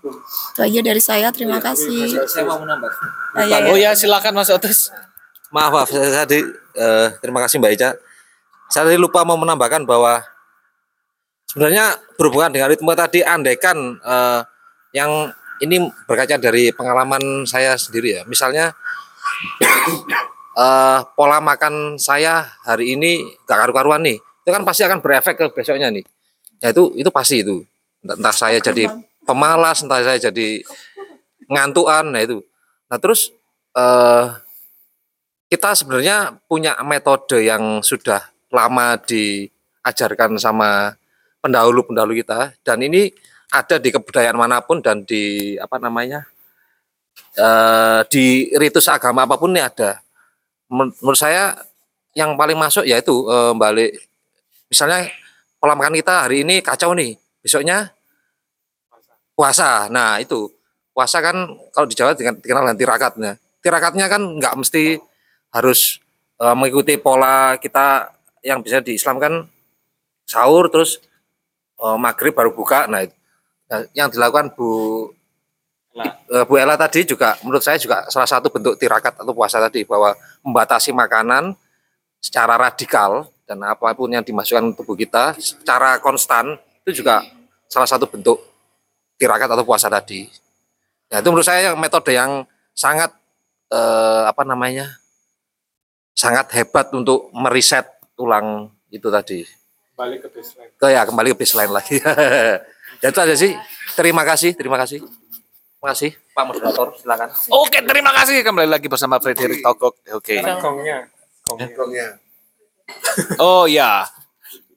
itu 0.00 0.60
aja 0.64 0.80
dari 0.80 1.02
saya 1.02 1.28
terima 1.28 1.60
kasih 1.60 2.24
Saya 2.24 2.44
mau 2.48 2.60
menambah. 2.60 2.90
Ah, 3.36 3.44
iya. 3.44 3.58
Oh 3.68 3.76
ya 3.76 3.92
silakan 3.92 4.32
Mas 4.32 4.48
Otus. 4.48 4.88
Maaf, 5.52 5.70
maaf. 5.74 5.88
Saya 5.92 6.24
tadi 6.24 6.40
eh, 6.76 7.08
terima 7.20 7.44
kasih 7.44 7.60
Mbak 7.60 7.72
Ica. 7.76 7.90
Saya 8.70 8.88
tadi 8.88 8.96
lupa 8.96 9.26
mau 9.26 9.36
menambahkan 9.36 9.84
bahwa 9.84 10.22
sebenarnya 11.50 11.98
berhubungan 12.16 12.54
dengan 12.54 12.68
ritme 12.70 12.92
tadi 12.96 13.20
andaikan 13.20 14.00
eh, 14.00 14.40
yang 14.96 15.30
ini 15.60 15.84
berkaca 16.08 16.40
dari 16.40 16.72
pengalaman 16.72 17.44
saya 17.44 17.76
sendiri 17.76 18.20
ya. 18.20 18.22
Misalnya 18.24 18.72
eh, 20.64 20.98
pola 21.12 21.38
makan 21.44 22.00
saya 22.00 22.46
hari 22.64 22.96
ini 22.96 23.36
gak 23.44 23.68
karu-karuan 23.68 24.00
nih. 24.00 24.16
Itu 24.16 24.50
kan 24.54 24.64
pasti 24.64 24.86
akan 24.88 25.04
berefek 25.04 25.36
ke 25.36 25.46
besoknya 25.52 25.92
nih. 25.92 26.06
Ya 26.64 26.72
itu 26.72 26.94
itu 26.96 27.10
pasti 27.12 27.44
itu. 27.44 27.66
Entah, 28.00 28.16
entah 28.16 28.34
saya 28.34 28.56
jadi 28.62 28.88
pemalas, 29.30 29.86
entah 29.86 30.02
saya 30.02 30.18
jadi 30.18 30.60
ngantuan, 31.46 32.10
nah 32.10 32.22
itu. 32.22 32.42
Nah 32.90 32.98
terus 32.98 33.30
eh 33.78 34.26
kita 35.50 35.74
sebenarnya 35.74 36.38
punya 36.46 36.78
metode 36.86 37.42
yang 37.42 37.82
sudah 37.82 38.22
lama 38.50 38.98
diajarkan 39.02 40.38
sama 40.38 40.94
pendahulu-pendahulu 41.42 42.18
kita 42.22 42.54
dan 42.66 42.78
ini 42.82 43.10
ada 43.50 43.82
di 43.82 43.90
kebudayaan 43.90 44.38
mana 44.38 44.62
pun 44.62 44.78
dan 44.82 45.02
di 45.02 45.54
apa 45.58 45.78
namanya 45.82 46.22
eh 47.34 48.00
di 48.10 48.50
ritus 48.58 48.86
agama 48.90 49.26
apa 49.26 49.38
pun 49.38 49.50
ini 49.54 49.62
ada. 49.62 50.02
Men- 50.70 50.94
Menurut 51.02 51.18
saya 51.18 51.58
yang 52.14 52.34
paling 52.34 52.58
masuk 52.58 52.86
yaitu 52.86 53.14
eh, 53.26 53.52
balik 53.54 53.90
misalnya 54.70 55.10
pola 55.58 55.74
makan 55.74 55.98
kita 55.98 56.26
hari 56.26 56.42
ini 56.46 56.62
kacau 56.62 56.94
nih, 56.94 57.14
besoknya 57.42 57.90
puasa. 59.40 59.88
Nah 59.88 60.20
itu 60.20 60.52
puasa 60.92 61.24
kan 61.24 61.48
kalau 61.72 61.88
di 61.88 61.96
Jawa 61.96 62.12
dengan 62.12 62.36
dikenal 62.36 62.62
dengan 62.68 62.76
tirakatnya. 62.76 63.32
Tirakatnya 63.64 64.06
kan 64.12 64.20
nggak 64.36 64.54
mesti 64.60 65.00
harus 65.56 65.96
eh, 66.36 66.52
mengikuti 66.52 67.00
pola 67.00 67.56
kita 67.56 68.12
yang 68.44 68.60
bisa 68.60 68.84
di 68.84 69.00
Islam 69.00 69.16
kan 69.16 69.48
sahur 70.28 70.68
terus 70.68 71.00
eh, 71.80 71.96
maghrib 71.96 72.36
baru 72.36 72.52
buka. 72.52 72.84
Nah, 72.84 73.00
itu. 73.00 73.16
Nah, 73.70 73.86
yang 73.96 74.12
dilakukan 74.12 74.52
Bu 74.52 74.68
eh, 75.96 76.44
Bu 76.44 76.60
Ella 76.60 76.76
tadi 76.76 77.08
juga 77.08 77.38
menurut 77.40 77.64
saya 77.64 77.80
juga 77.80 78.04
salah 78.12 78.28
satu 78.28 78.52
bentuk 78.52 78.76
tirakat 78.76 79.16
atau 79.16 79.32
puasa 79.32 79.56
tadi 79.56 79.88
bahwa 79.88 80.12
membatasi 80.44 80.92
makanan 80.92 81.56
secara 82.20 82.60
radikal 82.60 83.24
dan 83.48 83.64
apa 83.64 83.96
pun 83.96 84.12
yang 84.12 84.26
dimasukkan 84.26 84.76
tubuh 84.76 84.98
kita 84.98 85.32
secara 85.40 85.96
konstan 86.02 86.60
itu 86.84 87.00
juga 87.00 87.24
salah 87.70 87.88
satu 87.88 88.10
bentuk 88.10 88.49
tirakat 89.20 89.52
atau 89.52 89.68
puasa 89.68 89.92
tadi. 89.92 90.24
Nah, 91.12 91.20
itu 91.20 91.28
menurut 91.28 91.44
saya 91.44 91.68
yang 91.68 91.76
metode 91.76 92.16
yang 92.16 92.48
sangat 92.72 93.12
eh, 93.68 94.22
apa 94.24 94.40
namanya 94.48 94.88
sangat 96.16 96.48
hebat 96.56 96.88
untuk 96.96 97.28
meriset 97.36 97.84
ulang 98.16 98.72
itu 98.88 99.12
tadi. 99.12 99.44
Balik 99.92 100.24
ke 100.24 100.28
baseline. 100.32 100.72
Ke 100.80 100.86
ya 100.88 101.04
kembali 101.04 101.36
ke 101.36 101.44
baseline 101.44 101.72
lagi. 101.72 102.00
ya 103.04 103.08
itu 103.12 103.20
aja 103.20 103.36
sih. 103.36 103.52
Terima 103.92 104.24
kasih, 104.24 104.56
terima 104.56 104.80
kasih. 104.80 105.04
Terima 105.80 105.96
kasih 105.96 106.12
Pak 106.36 106.44
Moderator, 106.44 106.92
silakan. 107.00 107.28
Oke, 107.56 107.80
terima 107.80 108.12
kasih 108.12 108.44
kembali 108.44 108.68
lagi 108.68 108.84
bersama 108.84 109.16
Frederick 109.16 109.64
Togok. 109.64 109.96
Oke. 110.12 110.40
Gongnya. 110.40 111.08
Gongnya. 111.48 112.08
Oh 113.40 113.70
ya. 113.70 114.02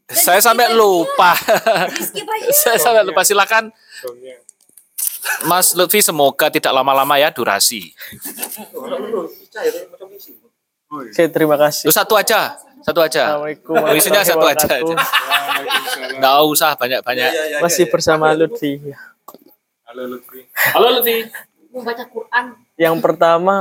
Saya 0.08 0.38
sampai 0.38 0.70
lupa. 0.78 1.34
Saya 2.62 2.78
sampai 2.78 3.02
lupa. 3.04 3.26
Silakan. 3.26 3.74
Mas 5.48 5.72
Lutfi 5.76 6.04
semoga 6.04 6.52
tidak 6.52 6.72
lama-lama 6.72 7.16
ya 7.20 7.32
durasi. 7.32 7.92
Oke, 10.94 11.24
terima 11.32 11.58
kasih. 11.58 11.90
Lu 11.90 11.94
satu 11.96 12.14
aja, 12.14 12.60
satu 12.86 13.00
aja. 13.02 13.34
Assalamualaikum 13.34 13.76
isinya 13.98 14.22
satu 14.22 14.46
aja. 14.46 14.68
warahmatullahi 14.68 16.20
Nggak 16.20 16.36
usah 16.48 16.72
banyak-banyak. 16.78 17.30
Masih 17.64 17.86
bersama 17.90 18.32
Lutfi. 18.36 18.94
Halo 19.90 20.04
Lutfi. 20.06 20.40
Halo 20.74 20.88
Lutfi. 21.00 21.18
Membaca 21.74 22.06
Quran. 22.06 22.46
Yang 22.78 22.96
pertama 23.02 23.56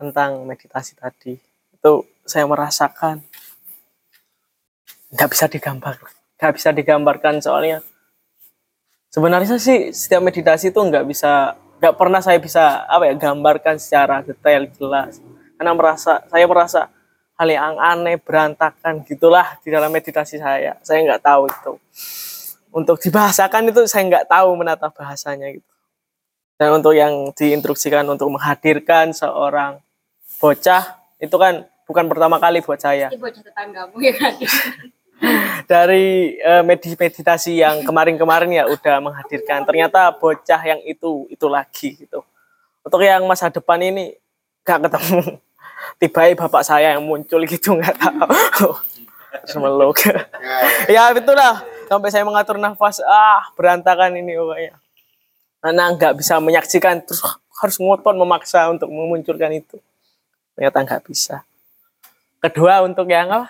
tentang 0.00 0.44
meditasi 0.48 0.96
tadi 0.96 1.36
itu 1.72 1.92
saya 2.24 2.44
merasakan 2.48 3.20
nggak 5.10 5.28
bisa 5.32 5.44
digambar, 5.50 5.96
nggak 6.38 6.52
bisa 6.56 6.70
digambarkan 6.70 7.42
soalnya 7.42 7.82
sebenarnya 9.10 9.58
sih 9.58 9.90
setiap 9.90 10.22
meditasi 10.22 10.70
itu 10.70 10.80
nggak 10.80 11.04
bisa, 11.04 11.58
nggak 11.82 11.94
pernah 11.98 12.22
saya 12.22 12.38
bisa 12.38 12.86
apa 12.86 13.10
ya 13.10 13.14
gambarkan 13.18 13.76
secara 13.76 14.22
detail 14.22 14.70
jelas. 14.78 15.18
Karena 15.58 15.76
merasa 15.76 16.24
saya 16.30 16.46
merasa 16.48 16.88
hal 17.36 17.48
yang 17.50 17.76
aneh 17.76 18.16
berantakan 18.16 19.04
gitulah 19.04 19.58
di 19.60 19.68
dalam 19.68 19.90
meditasi 19.92 20.40
saya. 20.40 20.78
Saya 20.80 21.04
nggak 21.04 21.22
tahu 21.22 21.42
itu. 21.50 21.72
Untuk 22.70 23.02
dibahasakan 23.02 23.74
itu 23.74 23.84
saya 23.90 24.06
nggak 24.06 24.30
tahu 24.30 24.54
menata 24.54 24.88
bahasanya 24.88 25.52
gitu. 25.52 25.66
Dan 26.60 26.76
untuk 26.76 26.92
yang 26.92 27.32
diinstruksikan 27.32 28.04
untuk 28.06 28.30
menghadirkan 28.30 29.16
seorang 29.16 29.80
bocah 30.38 31.00
itu 31.16 31.32
kan 31.36 31.64
bukan 31.88 32.04
pertama 32.06 32.36
kali 32.36 32.60
buat 32.60 32.76
saya. 32.76 33.08
Ini 33.08 33.16
bocah 33.16 33.42
tetanggamu 33.42 33.96
ya. 33.98 34.12
Dari 35.68 36.40
medit- 36.64 36.96
meditasi 36.96 37.60
yang 37.60 37.84
kemarin-kemarin 37.84 38.50
ya 38.50 38.64
udah 38.66 38.98
menghadirkan. 39.04 39.68
Ternyata 39.68 40.10
bocah 40.16 40.60
yang 40.64 40.80
itu 40.88 41.28
itu 41.28 41.46
lagi 41.46 42.00
gitu. 42.00 42.24
Untuk 42.80 43.04
yang 43.04 43.22
masa 43.28 43.52
depan 43.52 43.76
ini 43.84 44.16
gak 44.64 44.88
ketemu. 44.88 45.40
Tiba 45.96 46.22
bapak 46.36 46.64
saya 46.64 46.96
yang 46.96 47.04
muncul 47.04 47.40
gitu 47.48 47.72
nggak 47.76 47.96
tahu. 47.96 48.76
Terus 49.44 49.56
meluk 49.56 49.96
ya 50.88 51.08
itulah. 51.12 51.64
Sampai 51.88 52.12
saya 52.12 52.22
mengatur 52.22 52.60
nafas 52.60 53.00
ah 53.04 53.48
berantakan 53.56 54.16
ini 54.16 54.36
pokoknya. 54.36 54.76
Karena 55.60 55.84
nggak 55.92 56.20
bisa 56.20 56.40
menyaksikan 56.40 57.04
terus 57.04 57.20
harus 57.60 57.76
ngotot 57.76 58.16
memaksa 58.16 58.68
untuk 58.72 58.88
memunculkan 58.88 59.52
itu. 59.56 59.76
Ternyata 60.56 60.84
nggak 60.84 61.02
bisa. 61.08 61.44
Kedua 62.40 62.80
untuk 62.84 63.04
yang 63.08 63.28
apa 63.28 63.48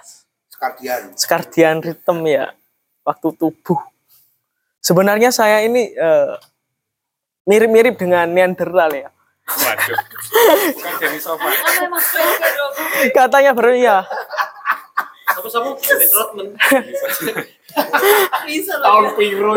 Skardian. 0.61 1.01
skardian 1.17 1.77
ritme 1.81 2.29
ya 2.29 2.53
waktu 3.01 3.33
tubuh 3.33 3.81
sebenarnya 4.85 5.33
saya 5.33 5.65
ini 5.65 5.89
eh, 5.97 6.37
mirip-mirip 7.49 7.97
dengan 7.97 8.29
Neanderthal 8.29 8.93
ya 8.93 9.09
Waduh. 9.51 9.99
Bukan 10.77 11.15
Sofa. 11.19 11.49
katanya 13.11 13.51
baru 13.57 13.73
ya 13.73 14.05
Trotman. 16.13 16.49
Tahun 18.61 19.05
piro 19.17 19.51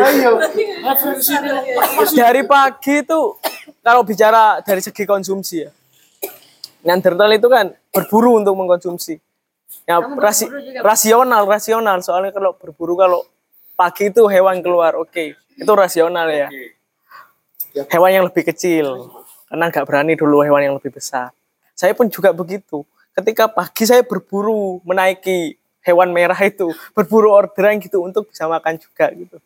dari 2.15 2.41
pagi 2.47 2.93
itu 3.03 3.19
kalau 3.83 4.01
bicara 4.07 4.63
dari 4.63 4.79
segi 4.79 5.03
konsumsi 5.03 5.67
ya 5.67 5.69
Neanderthal 6.87 7.35
itu 7.35 7.51
kan 7.51 7.75
berburu 7.91 8.39
untuk 8.39 8.55
mengkonsumsi 8.55 9.19
ya 9.83 9.99
rasi- 10.19 10.51
rasional 10.81 11.43
rasional. 11.45 11.97
Soalnya 11.99 12.31
kalau 12.31 12.55
berburu 12.55 12.95
kalau 12.97 13.21
pagi 13.73 14.09
itu 14.13 14.23
hewan 14.29 14.61
keluar 14.61 14.95
oke. 14.95 15.35
Itu 15.57 15.71
rasional 15.73 16.29
ya. 16.29 16.49
Hewan 17.89 18.11
yang 18.13 18.25
lebih 18.29 18.43
kecil. 18.53 19.09
Karena 19.49 19.69
nggak 19.69 19.85
berani 19.85 20.13
dulu 20.17 20.41
hewan 20.41 20.61
yang 20.65 20.75
lebih 20.77 20.93
besar. 20.93 21.29
Saya 21.73 21.93
pun 21.97 22.09
juga 22.09 22.33
begitu. 22.33 22.85
Ketika 23.13 23.45
pagi 23.45 23.85
saya 23.85 24.01
berburu 24.01 24.81
menaiki 24.81 25.57
hewan 25.83 26.09
merah 26.15 26.37
itu 26.41 26.71
berburu 26.95 27.29
orderan 27.29 27.77
gitu 27.77 28.01
untuk 28.01 28.31
bisa 28.31 28.47
makan 28.49 28.79
juga 28.79 29.11
gitu. 29.13 29.37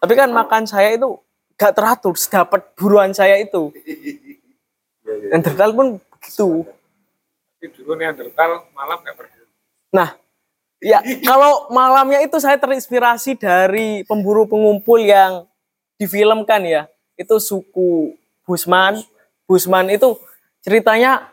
Tapi 0.00 0.12
kan 0.16 0.30
makan 0.32 0.64
saya 0.64 0.94
itu 0.96 1.18
gak 1.56 1.74
teratur 1.76 2.14
sedapat 2.16 2.72
buruan 2.78 3.12
saya 3.12 3.36
itu. 3.40 3.72
Dan 5.04 5.44
Neanderthal 5.44 5.70
pun 5.76 5.86
begitu. 6.16 6.64
Tapi 7.60 7.66
dulu 7.76 7.92
Neanderthal 7.96 8.64
malam 8.72 8.98
nggak 9.04 9.16
berburu. 9.20 9.43
Nah, 9.94 10.18
ya 10.82 10.98
kalau 11.22 11.70
malamnya 11.70 12.18
itu 12.26 12.34
saya 12.42 12.58
terinspirasi 12.58 13.38
dari 13.38 14.02
pemburu 14.02 14.50
pengumpul 14.50 14.98
yang 14.98 15.46
difilmkan 15.94 16.66
ya. 16.66 16.82
Itu 17.14 17.38
suku 17.38 18.18
Busman. 18.42 18.98
Busman 19.46 19.86
itu 19.94 20.18
ceritanya 20.66 21.30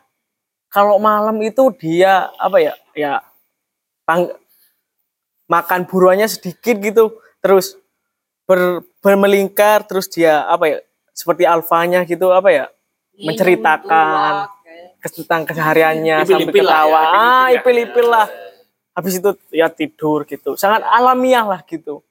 kalau 0.69 1.01
malam 1.01 1.41
itu 1.41 1.73
dia 1.73 2.29
apa 2.37 2.61
ya? 2.61 2.73
Ya 2.93 3.25
tang- 4.05 4.37
makan 5.49 5.83
buruannya 5.83 6.31
sedikit 6.31 6.79
gitu, 6.79 7.19
terus 7.43 7.75
ber, 8.47 8.85
bermelingkar, 9.03 9.83
terus 9.83 10.07
dia 10.07 10.47
apa 10.47 10.69
ya? 10.69 10.77
Seperti 11.11 11.43
alfanya 11.43 12.05
gitu 12.07 12.31
apa 12.31 12.53
ya? 12.53 12.65
menceritakan 13.21 14.49
tentang 15.01 15.41
kesehariannya 15.49 16.15
sampai 16.25 16.45
Ipil-ipil 16.45 16.65
lah 16.65 16.73
ya, 16.73 16.81
ketawa. 16.85 17.01
ah, 17.01 17.09
ipil-ipil 17.11 17.51
ya. 17.51 17.59
ipil-ipil 17.59 18.07
lah. 18.07 18.27
Habis 18.91 19.23
itu 19.23 19.31
ya 19.55 19.71
tidur 19.71 20.27
gitu. 20.27 20.59
Sangat 20.59 20.83
alamiah 20.83 21.47
lah 21.47 21.61
gitu. 21.63 22.03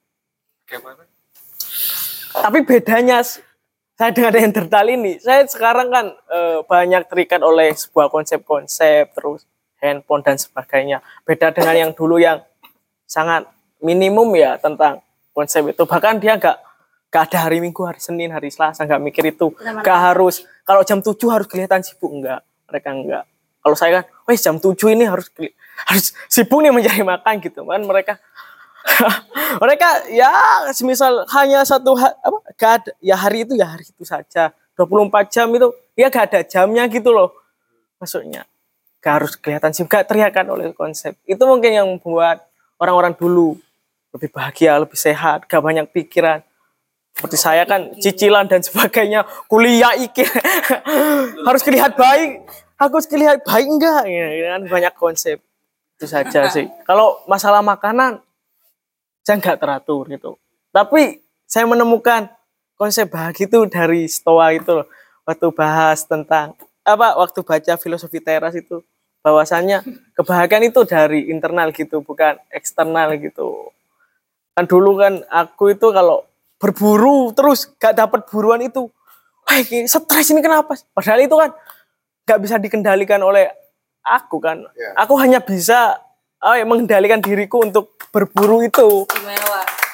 Bagaimana? 0.65 1.05
Tapi 2.31 2.59
bedanya 2.63 3.21
saya 4.01 4.11
dengan 4.17 4.33
Neanderthal 4.33 4.87
ini, 4.89 5.21
saya 5.21 5.45
sekarang 5.45 5.93
kan 5.93 6.05
eh, 6.09 6.59
banyak 6.65 7.05
terikat 7.05 7.43
oleh 7.45 7.69
sebuah 7.75 8.09
konsep-konsep 8.09 9.13
terus 9.13 9.45
handphone 9.77 10.25
dan 10.25 10.41
sebagainya. 10.41 11.05
Beda 11.21 11.53
dengan 11.53 11.75
yang 11.77 11.91
dulu 11.93 12.17
yang 12.17 12.41
sangat 13.05 13.45
minimum 13.77 14.33
ya 14.33 14.57
tentang 14.57 15.05
konsep 15.37 15.65
itu. 15.69 15.83
Bahkan 15.83 16.17
dia 16.17 16.37
nggak 16.37 16.57
nggak 17.11 17.23
ada 17.27 17.37
hari 17.45 17.59
Minggu, 17.59 17.83
hari 17.83 17.99
Senin, 17.99 18.31
hari 18.31 18.49
Selasa 18.49 18.87
nggak 18.87 19.01
mikir 19.03 19.35
itu. 19.35 19.51
Nggak 19.59 19.99
harus 19.99 20.47
kalau 20.63 20.81
jam 20.87 21.03
7 21.03 21.13
harus 21.27 21.45
kelihatan 21.45 21.83
sibuk 21.83 22.09
enggak. 22.09 22.41
Mereka 22.71 22.89
enggak. 22.89 23.23
Kalau 23.61 23.75
saya 23.77 24.01
kan, 24.01 24.05
wes 24.31 24.39
jam 24.39 24.55
7 24.55 24.71
ini 24.95 25.03
harus 25.03 25.27
harus 25.83 26.15
sibuk 26.31 26.63
nih 26.63 26.71
mencari 26.71 27.03
makan 27.03 27.33
gitu 27.43 27.67
kan 27.67 27.83
mereka. 27.83 28.15
Mereka 29.61 30.09
ya 30.09 30.31
semisal 30.73 31.21
hanya 31.37 31.61
satu 31.61 31.93
ha- 32.01 32.17
apa 32.17 32.37
gak 32.57 32.71
ada, 32.81 32.91
ya 32.97 33.13
hari 33.13 33.45
itu 33.45 33.53
ya 33.53 33.69
hari 33.69 33.85
itu 33.85 34.01
saja 34.01 34.49
24 34.73 35.29
jam 35.29 35.47
itu 35.53 35.69
ya 35.93 36.09
gak 36.09 36.33
ada 36.33 36.39
jamnya 36.41 36.89
gitu 36.89 37.13
loh. 37.13 37.29
Maksudnya 38.01 38.49
gak 38.97 39.13
harus 39.21 39.33
kelihatan 39.37 39.69
sih 39.75 39.85
gak 39.85 40.09
teriakan 40.09 40.57
oleh 40.57 40.65
konsep. 40.73 41.13
Itu 41.29 41.45
mungkin 41.45 41.71
yang 41.77 41.87
membuat 41.93 42.49
orang-orang 42.81 43.13
dulu 43.13 43.53
lebih 44.11 44.33
bahagia 44.33 44.81
lebih 44.81 44.97
sehat 44.97 45.45
gak 45.45 45.61
banyak 45.61 45.85
pikiran. 45.93 46.41
Seperti 47.11 47.37
saya 47.37 47.67
kan 47.67 47.91
cicilan 47.99 48.47
dan 48.47 48.63
sebagainya 48.63 49.27
kuliah 49.45 49.93
iki. 49.99 50.23
Harus 51.47 51.61
kelihatan 51.61 51.99
baik 51.99 52.29
aku 52.81 52.97
harus 52.97 53.05
kelihatan 53.05 53.45
baik 53.45 53.67
enggak 53.69 54.03
ya, 54.09 54.57
kan 54.57 54.61
banyak 54.65 54.93
konsep 54.97 55.37
itu 56.01 56.05
saja 56.09 56.49
sih 56.49 56.65
kalau 56.89 57.21
masalah 57.29 57.61
makanan 57.61 58.17
saya 59.21 59.37
nggak 59.37 59.59
teratur 59.61 60.09
gitu. 60.09 60.31
Tapi 60.73 61.21
saya 61.45 61.69
menemukan 61.69 62.25
konsep 62.73 63.05
bahagia 63.11 63.45
itu 63.45 63.59
dari 63.69 64.09
Stoa 64.09 64.49
itu 64.55 64.81
loh. 64.81 64.87
Waktu 65.27 65.47
bahas 65.53 66.01
tentang 66.09 66.57
apa 66.81 67.13
waktu 67.13 67.45
baca 67.45 67.77
filosofi 67.77 68.17
teras 68.17 68.57
itu 68.57 68.81
bahwasannya 69.21 69.85
kebahagiaan 70.17 70.65
itu 70.65 70.81
dari 70.89 71.29
internal 71.29 71.69
gitu, 71.69 72.01
bukan 72.01 72.41
eksternal 72.49 73.13
gitu. 73.21 73.69
Kan 74.57 74.65
dulu 74.65 74.97
kan 74.97 75.21
aku 75.29 75.77
itu 75.77 75.93
kalau 75.93 76.25
berburu 76.57 77.29
terus 77.37 77.69
gak 77.77 78.01
dapat 78.01 78.25
buruan 78.25 78.65
itu, 78.65 78.89
wah 79.45 79.55
ini 79.61 79.85
stres 79.85 80.33
ini 80.33 80.41
kenapa? 80.41 80.73
Padahal 80.97 81.21
itu 81.21 81.37
kan 81.37 81.53
gak 82.25 82.39
bisa 82.41 82.55
dikendalikan 82.57 83.21
oleh 83.21 83.49
aku 84.01 84.37
kan. 84.41 84.61
Aku 84.97 85.17
hanya 85.17 85.41
bisa 85.41 85.97
oh 86.41 86.55
ya, 86.57 86.65
mengendalikan 86.65 87.21
diriku 87.21 87.61
untuk 87.61 87.97
berburu 88.09 88.65
itu. 88.65 89.05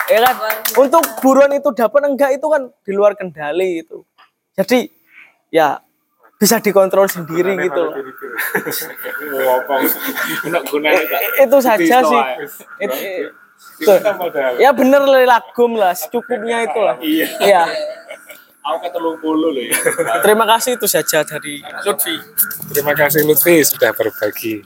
Ya 0.07 0.23
kan? 0.23 0.35
Untuk 0.79 1.03
buruan 1.19 1.51
itu 1.51 1.67
dapat 1.75 2.07
enggak 2.07 2.39
itu 2.39 2.47
kan 2.47 2.71
di 2.83 2.91
luar 2.95 3.19
kendali 3.19 3.83
itu. 3.83 4.07
Jadi 4.55 4.87
ya 5.51 5.77
bisa 6.37 6.61
dikontrol 6.61 7.09
sendiri 7.09 7.57
gitu 7.59 7.81
loh. 7.81 7.93
itu 11.41 11.57
saja 11.59 11.97
sih 12.05 12.21
It- 12.77 12.93
it- 12.93 13.33
tuh. 13.81 13.97
ya 14.61 14.69
bener 14.69 15.01
lagum 15.25 15.73
lah 15.73 15.97
secukupnya 15.97 16.61
itu 16.61 16.77
lah 16.77 16.95
iya 17.41 17.65
Aku 18.67 18.77
ketelung 18.83 19.17
puluh 19.23 19.55
loh 19.55 19.63
ya. 19.63 19.71
terima 20.25 20.43
kasih 20.43 20.75
itu 20.75 20.87
saja 20.91 21.23
dari 21.23 21.63
Lutfi 21.87 22.15
Terima 22.75 22.91
kasih 22.91 23.23
Lutfi 23.23 23.63
sudah 23.63 23.95
berbagi. 23.95 24.59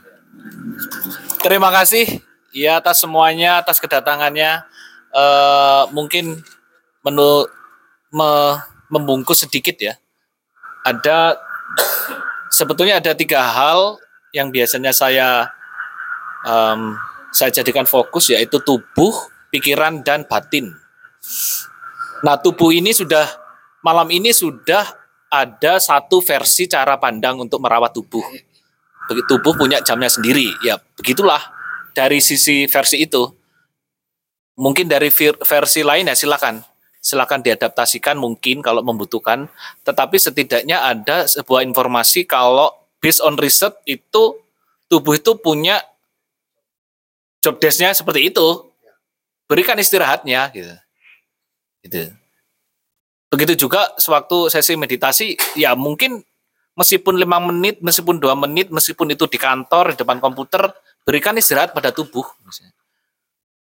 Terima 1.42 1.70
kasih 1.70 2.22
ya 2.50 2.82
atas 2.82 3.02
semuanya, 3.06 3.62
atas 3.62 3.78
kedatangannya. 3.78 4.66
Eh 5.14 5.84
mungkin 5.94 6.42
menu 7.06 7.46
me- 8.10 8.58
membungkus 8.90 9.46
sedikit 9.46 9.78
ya. 9.78 9.94
Ada 10.82 11.38
sebetulnya 12.50 12.98
ada 12.98 13.14
tiga 13.14 13.46
hal 13.46 14.02
yang 14.34 14.50
biasanya 14.50 14.92
saya 14.92 15.54
em, 16.42 16.98
saya 17.30 17.54
jadikan 17.54 17.86
fokus 17.86 18.34
yaitu 18.34 18.58
tubuh, 18.66 19.14
pikiran 19.54 20.02
dan 20.02 20.26
batin. 20.26 20.74
Nah 22.26 22.36
tubuh 22.42 22.74
ini 22.74 22.92
sudah 22.92 23.30
malam 23.82 24.08
ini 24.14 24.32
sudah 24.32 24.86
ada 25.32 25.80
satu 25.80 26.20
versi 26.20 26.68
cara 26.68 27.00
pandang 27.00 27.40
untuk 27.42 27.64
merawat 27.64 27.96
tubuh. 27.96 28.24
Begitu 29.08 29.28
tubuh 29.28 29.56
punya 29.58 29.82
jamnya 29.82 30.12
sendiri. 30.12 30.52
Ya, 30.62 30.78
begitulah 30.96 31.40
dari 31.96 32.20
sisi 32.20 32.68
versi 32.68 33.04
itu. 33.04 33.32
Mungkin 34.60 34.92
dari 34.92 35.10
versi 35.42 35.82
lain 35.82 36.12
ya 36.12 36.16
silakan. 36.16 36.62
Silakan 37.02 37.42
diadaptasikan 37.42 38.20
mungkin 38.20 38.62
kalau 38.62 38.86
membutuhkan. 38.86 39.50
Tetapi 39.82 40.20
setidaknya 40.22 40.86
ada 40.86 41.26
sebuah 41.26 41.66
informasi 41.66 42.30
kalau 42.30 42.70
based 43.02 43.24
on 43.26 43.40
research 43.42 43.74
itu 43.90 44.38
tubuh 44.86 45.18
itu 45.18 45.34
punya 45.40 45.82
job 47.42 47.58
desk-nya 47.58 47.96
seperti 47.98 48.30
itu. 48.30 48.48
Berikan 49.50 49.80
istirahatnya 49.80 50.54
gitu. 50.54 50.76
Gitu. 51.82 52.21
Begitu 53.32 53.64
juga 53.64 53.96
sewaktu 53.96 54.52
sesi 54.52 54.76
meditasi, 54.76 55.40
ya 55.56 55.72
mungkin 55.72 56.20
meskipun 56.76 57.16
lima 57.16 57.40
menit, 57.40 57.80
meskipun 57.80 58.20
dua 58.20 58.36
menit, 58.36 58.68
meskipun 58.68 59.08
itu 59.16 59.24
di 59.32 59.40
kantor, 59.40 59.96
di 59.96 60.04
depan 60.04 60.20
komputer, 60.20 60.68
berikan 61.08 61.40
istirahat 61.40 61.72
pada 61.72 61.96
tubuh. 61.96 62.28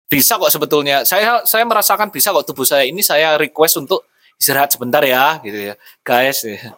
Bisa 0.09 0.41
kok 0.41 0.49
sebetulnya. 0.49 1.05
Saya 1.05 1.45
saya 1.45 1.69
merasakan 1.69 2.09
bisa 2.09 2.33
kok 2.33 2.49
tubuh 2.49 2.65
saya 2.65 2.81
ini 2.81 3.05
saya 3.05 3.37
request 3.37 3.85
untuk 3.85 4.09
istirahat 4.41 4.73
sebentar 4.73 5.05
ya, 5.05 5.37
gitu 5.45 5.69
ya, 5.69 5.77
guys. 6.01 6.41
ya. 6.49 6.73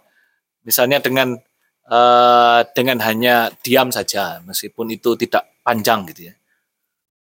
Misalnya 0.68 1.00
dengan 1.00 1.40
eh, 1.88 2.60
dengan 2.76 3.00
hanya 3.08 3.56
diam 3.64 3.88
saja, 3.88 4.44
meskipun 4.44 4.92
itu 4.92 5.16
tidak 5.16 5.48
panjang 5.64 6.03
gitu 6.11 6.28
ya. 6.28 6.34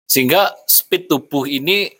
Sehingga 0.06 0.54
speed 0.70 1.10
tubuh 1.10 1.50
ini 1.50 1.90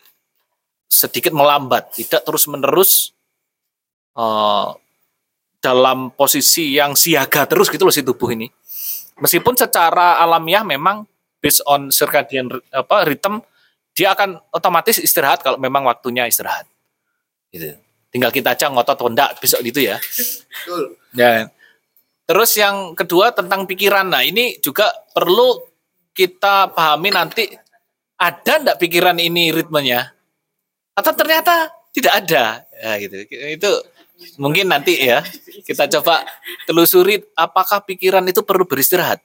sedikit 0.87 1.35
melambat, 1.35 1.91
tidak 1.99 2.23
terus 2.23 2.47
menerus 2.47 3.11
eh, 4.17 4.67
dalam 5.61 6.13
posisi 6.13 6.73
yang 6.73 6.93
siaga 6.93 7.45
terus 7.49 7.69
gitu 7.69 7.85
loh 7.85 7.93
si 7.93 8.01
tubuh 8.01 8.33
ini. 8.33 8.49
Meskipun 9.17 9.57
secara 9.57 10.21
alamiah 10.21 10.61
memang 10.61 11.05
based 11.41 11.65
on 11.65 11.89
circadian 11.89 12.49
apa 12.69 13.05
rhythm 13.05 13.41
dia 13.97 14.13
akan 14.13 14.37
otomatis 14.53 15.01
istirahat 15.01 15.41
kalau 15.41 15.57
memang 15.57 15.81
waktunya 15.81 16.29
istirahat. 16.29 16.69
Gitu. 17.49 17.73
Tinggal 18.13 18.29
kita 18.29 18.53
aja 18.53 18.69
ngotot 18.69 18.93
atau 18.93 19.09
enggak 19.09 19.41
besok 19.41 19.65
gitu 19.65 19.81
ya. 19.81 19.97
Ya. 21.17 21.49
Terus 22.29 22.51
yang 22.61 22.93
kedua 22.93 23.33
tentang 23.33 23.65
pikiran. 23.65 24.13
Nah, 24.13 24.21
ini 24.21 24.61
juga 24.61 24.93
perlu 25.17 25.57
kita 26.13 26.69
pahami 26.77 27.09
nanti 27.09 27.49
ada 28.21 28.53
enggak 28.61 28.77
pikiran 28.77 29.17
ini 29.17 29.49
ritmenya? 29.49 30.13
Atau 30.93 31.17
ternyata 31.17 31.73
tidak 31.89 32.13
ada. 32.21 32.69
Ya, 32.77 32.91
gitu. 33.01 33.15
Itu 33.33 33.71
mungkin 34.41 34.69
nanti 34.69 34.97
ya 34.97 35.21
kita 35.65 35.89
coba 35.99 36.25
telusuri 36.65 37.21
apakah 37.37 37.83
pikiran 37.85 38.25
itu 38.25 38.41
perlu 38.41 38.65
beristirahat. 38.65 39.21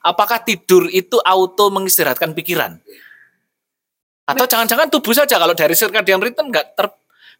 Apakah 0.00 0.40
tidur 0.40 0.88
itu 0.88 1.18
auto 1.20 1.68
mengistirahatkan 1.68 2.32
pikiran? 2.32 2.78
Atau 4.24 4.46
jangan-jangan 4.46 4.88
tubuh 4.88 5.12
saja 5.12 5.36
kalau 5.36 5.52
dari 5.52 5.74
circadian 5.74 6.22
rhythm 6.22 6.48
nggak 6.48 6.66
ter 6.78 6.86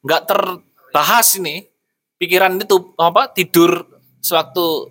nggak 0.03 0.23
terbahas 0.27 1.39
ini 1.39 1.63
pikiran 2.19 2.59
itu 2.59 2.93
apa 2.99 3.31
tidur 3.31 3.87
sewaktu 4.19 4.91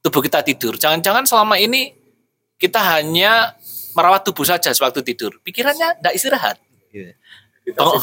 tubuh 0.00 0.20
kita 0.24 0.40
tidur. 0.42 0.80
Jangan-jangan 0.80 1.28
selama 1.28 1.60
ini 1.60 1.92
kita 2.56 2.80
hanya 2.96 3.52
merawat 3.92 4.24
tubuh 4.24 4.44
saja 4.48 4.72
sewaktu 4.72 5.04
tidur. 5.04 5.36
Pikirannya 5.44 6.00
nggak 6.00 6.14
istirahat. 6.16 6.56
Gitu. 7.66 7.76
Oh. 7.80 7.98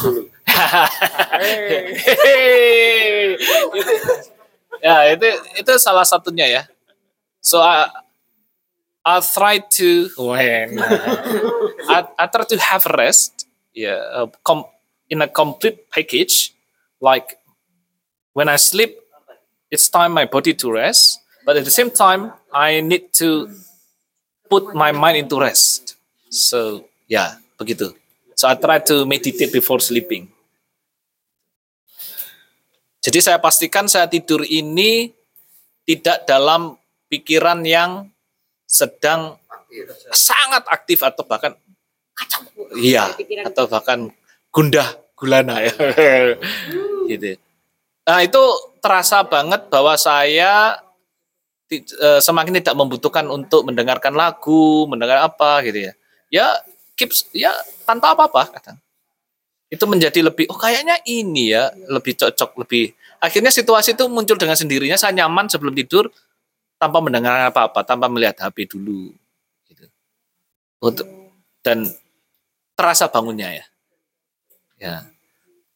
ya 4.84 5.12
itu 5.12 5.28
itu 5.58 5.72
salah 5.80 6.04
satunya 6.06 6.46
ya. 6.46 6.62
So 7.44 7.60
I, 7.60 7.90
I 9.04 9.20
try 9.20 9.60
to 9.80 10.08
when 10.16 10.80
I, 11.88 12.08
I 12.16 12.26
try 12.28 12.44
to 12.48 12.56
have 12.60 12.86
rest 12.88 13.46
yeah 13.76 14.00
uh, 14.12 14.28
com, 14.44 14.64
in 15.10 15.22
a 15.22 15.28
complete 15.28 15.90
package. 15.90 16.54
Like 17.00 17.36
when 18.32 18.48
I 18.48 18.56
sleep 18.56 18.96
it's 19.70 19.88
time 19.88 20.12
my 20.12 20.24
body 20.24 20.54
to 20.54 20.72
rest. 20.72 21.20
But 21.44 21.56
at 21.60 21.64
the 21.64 21.74
same 21.74 21.90
time 21.90 22.32
I 22.52 22.80
need 22.80 23.12
to 23.20 23.50
put 24.48 24.74
my 24.74 24.92
mind 24.92 25.28
into 25.28 25.40
rest. 25.40 25.96
So 26.30 26.88
yeah 27.08 27.36
begitu. 27.60 27.92
So 28.34 28.48
I 28.48 28.56
try 28.56 28.80
to 28.90 29.06
meditate 29.06 29.52
before 29.52 29.78
sleeping 29.78 30.34
jadi 33.04 33.18
saya 33.20 33.36
pastikan 33.36 33.84
saya 33.84 34.08
tidur 34.08 34.40
ini 34.48 35.12
tidak 35.84 36.24
dalam 36.24 36.80
pikiran 37.12 37.60
yang 37.60 38.08
sedang 38.64 39.36
sangat 40.08 40.64
aktif 40.72 41.04
atau 41.04 41.20
bahkan 41.28 41.52
iya 42.80 43.12
atau 43.44 43.68
bahkan 43.68 44.08
gundah 44.48 44.96
gulana 45.12 45.60
ya. 45.60 45.74
Gitu. 47.04 47.36
Nah 48.08 48.24
itu 48.24 48.42
terasa 48.80 49.20
banget 49.28 49.68
bahwa 49.68 49.92
saya 50.00 50.80
eh, 51.68 52.20
semakin 52.24 52.64
tidak 52.64 52.72
membutuhkan 52.72 53.28
untuk 53.28 53.68
mendengarkan 53.68 54.16
lagu 54.16 54.88
mendengar 54.88 55.20
apa 55.20 55.60
gitu 55.68 55.90
ya. 55.90 55.92
Ya 56.32 56.46
keeps 56.96 57.28
ya 57.36 57.52
tanpa 57.84 58.16
apa-apa 58.16 58.56
kadang 58.56 58.78
itu 59.74 59.84
menjadi 59.90 60.22
lebih 60.22 60.46
oh 60.48 60.58
kayaknya 60.58 61.02
ini 61.04 61.50
ya 61.50 61.74
lebih 61.90 62.14
cocok 62.14 62.62
lebih. 62.62 62.94
Akhirnya 63.18 63.50
situasi 63.50 63.98
itu 63.98 64.06
muncul 64.06 64.38
dengan 64.38 64.54
sendirinya 64.54 64.94
saya 64.94 65.12
nyaman 65.24 65.50
sebelum 65.50 65.74
tidur 65.74 66.08
tanpa 66.78 67.02
mendengar 67.02 67.50
apa-apa 67.50 67.82
tanpa 67.82 68.06
melihat 68.06 68.38
HP 68.38 68.70
dulu 68.70 69.10
gitu. 69.66 69.84
Untuk 70.78 71.06
dan 71.64 71.88
terasa 72.78 73.10
bangunnya 73.10 73.50
ya. 73.50 73.64
Ya. 74.78 74.94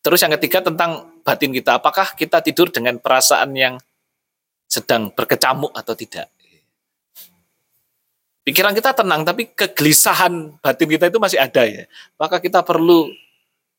Terus 0.04 0.20
yang 0.22 0.32
ketiga 0.38 0.62
tentang 0.62 1.20
batin 1.24 1.50
kita 1.50 1.80
apakah 1.80 2.14
kita 2.14 2.44
tidur 2.44 2.70
dengan 2.70 3.00
perasaan 3.02 3.50
yang 3.56 3.74
sedang 4.68 5.10
berkecamuk 5.10 5.72
atau 5.72 5.96
tidak? 5.96 6.28
Pikiran 8.44 8.72
kita 8.72 8.96
tenang 8.96 9.28
tapi 9.28 9.52
kegelisahan 9.52 10.56
batin 10.64 10.88
kita 10.88 11.12
itu 11.12 11.20
masih 11.20 11.36
ada 11.36 11.68
ya. 11.68 11.84
Maka 12.16 12.40
kita 12.40 12.64
perlu 12.64 13.12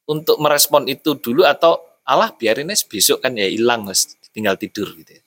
untuk 0.10 0.42
merespon 0.42 0.90
itu 0.90 1.14
dulu 1.14 1.46
atau 1.46 1.78
alah 2.02 2.34
biarin 2.34 2.74
aja 2.74 2.82
besok 2.90 3.22
kan 3.22 3.38
ya 3.38 3.46
hilang 3.46 3.86
Mas, 3.86 4.18
tinggal 4.34 4.58
tidur 4.58 4.90
gitu 4.98 5.22
ya. 5.22 5.24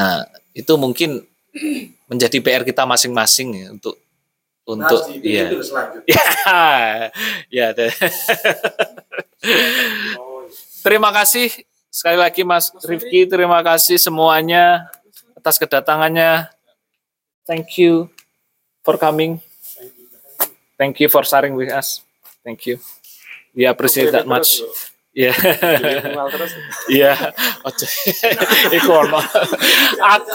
Nah, 0.00 0.24
itu 0.56 0.72
mungkin 0.80 1.20
menjadi 2.10 2.40
PR 2.40 2.64
kita 2.64 2.88
masing-masing 2.88 3.48
ya 3.52 3.66
untuk 3.76 4.00
untuk 4.64 5.04
iya. 5.20 5.52
Ya, 6.08 6.24
ya. 7.52 7.66
deh. 7.76 7.92
terima 10.80 11.12
kasih 11.12 11.52
sekali 11.92 12.16
lagi 12.16 12.42
Mas 12.48 12.72
Rifki, 12.80 13.28
terima 13.28 13.60
kasih 13.60 14.00
semuanya 14.00 14.88
atas 15.36 15.60
kedatangannya. 15.60 16.48
Thank 17.44 17.76
you 17.76 18.08
for 18.80 18.96
coming. 18.96 19.44
Thank 20.80 21.04
you 21.04 21.12
for 21.12 21.28
sharing 21.28 21.52
with 21.52 21.68
us. 21.68 22.00
Thank 22.40 22.64
you. 22.64 22.80
We 23.54 23.64
appreciate 23.70 24.10
that 24.10 24.26
much. 24.26 24.60
Iya. 25.14 25.30
Iya. 26.90 27.12
Ojo. 27.62 27.86
Iku 28.74 28.90
ono. 28.90 29.22
Aku 30.02 30.30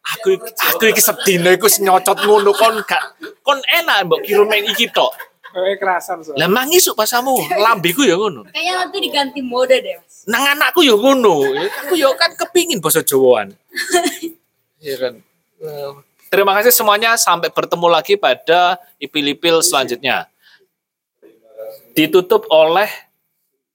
aku 0.00 0.30
aku 0.48 0.82
iki 0.88 1.00
sedina 1.04 1.52
iku 1.52 1.68
nyocot 1.68 2.24
ngono 2.24 2.56
kon 2.56 2.80
gak 2.88 3.20
kon 3.44 3.60
enak 3.68 4.08
mbok 4.08 4.24
kirim 4.24 4.48
main 4.48 4.64
iki 4.64 4.88
tok. 4.88 5.12
Eh 5.54 5.78
kerasan 5.78 6.18
Lah 6.34 6.50
mang 6.50 6.66
isuk 6.72 6.98
pasamu 6.98 7.36
lambeku 7.60 8.02
ya 8.02 8.16
ngono. 8.16 8.48
Kayaknya 8.50 8.72
nanti 8.74 8.96
diganti 8.98 9.40
mode 9.44 9.76
deh, 9.78 9.94
Mas. 10.02 10.26
Nang 10.26 10.42
anakku 10.56 10.82
ya 10.82 10.98
ngono. 10.98 11.46
Aku 11.86 11.94
ya 11.94 12.10
kan 12.18 12.34
kepingin 12.34 12.80
basa 12.80 13.04
Jawaan. 13.04 13.54
Iya 14.84 15.00
kan. 15.00 15.14
Eh, 15.64 15.92
Terima 16.28 16.52
kasih 16.60 16.68
semuanya. 16.68 17.16
Sampai 17.16 17.48
bertemu 17.48 17.88
lagi 17.88 18.20
pada 18.20 18.76
ipil-ipil 19.00 19.64
selanjutnya. 19.64 20.28
Ditutup 21.94 22.50
oleh 22.50 22.90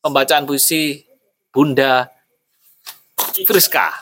pembacaan 0.03 0.43
puisi 0.43 1.07
Bunda 1.55 2.11
Friska. 3.47 3.95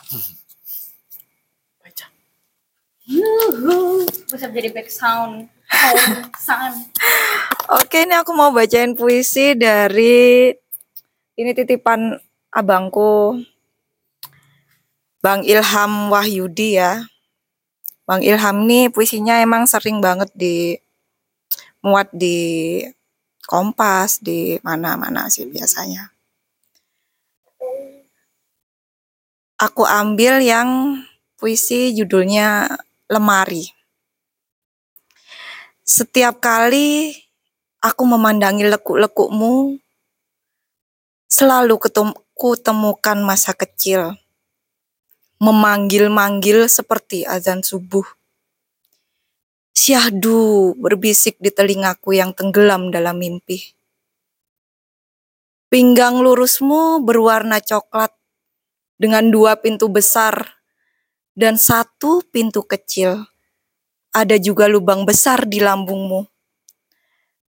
Yuhu, 3.07 4.03
bisa 4.27 4.51
jadi 4.51 4.67
back 4.73 4.91
sound. 4.91 5.47
Home 5.71 6.27
sound. 6.35 6.91
Oke, 7.71 8.03
ini 8.03 8.17
aku 8.17 8.35
mau 8.35 8.51
bacain 8.51 8.97
puisi 8.97 9.55
dari 9.55 10.51
ini 11.39 11.51
titipan 11.55 12.19
abangku 12.51 13.39
Bang 15.23 15.47
Ilham 15.47 16.11
Wahyudi 16.11 16.81
ya. 16.81 17.05
Bang 18.03 18.23
Ilham 18.25 18.67
nih 18.67 18.91
puisinya 18.91 19.39
emang 19.39 19.69
sering 19.69 20.03
banget 20.03 20.31
di 20.35 20.75
muat 21.79 22.11
di 22.11 22.81
Kompas 23.47 24.19
di 24.19 24.59
mana-mana 24.59 25.31
sih 25.31 25.47
biasanya. 25.47 26.11
Aku 29.55 29.87
ambil 29.87 30.43
yang 30.43 30.99
puisi 31.39 31.95
judulnya 31.95 32.67
Lemari. 33.07 33.71
Setiap 35.87 36.43
kali 36.43 37.15
aku 37.79 38.03
memandangi 38.03 38.67
lekuk-lekukmu, 38.67 39.79
selalu 41.31 41.79
ketem- 41.79 42.19
kutemukan 42.35 43.15
masa 43.23 43.55
kecil, 43.55 44.19
memanggil-manggil 45.39 46.67
seperti 46.67 47.23
azan 47.23 47.63
subuh. 47.63 48.16
Syahdu 49.77 50.73
berbisik 50.73 51.37
di 51.37 51.53
telingaku 51.53 52.17
yang 52.17 52.33
tenggelam 52.33 52.89
dalam 52.89 53.21
mimpi. 53.21 53.77
Pinggang 55.69 56.17
lurusmu 56.17 57.05
berwarna 57.05 57.61
coklat 57.61 58.09
dengan 58.97 59.29
dua 59.29 59.53
pintu 59.61 59.85
besar 59.85 60.57
dan 61.37 61.61
satu 61.61 62.25
pintu 62.25 62.65
kecil. 62.65 63.29
Ada 64.17 64.41
juga 64.41 64.65
lubang 64.65 65.05
besar 65.05 65.45
di 65.45 65.61
lambungmu. 65.61 66.25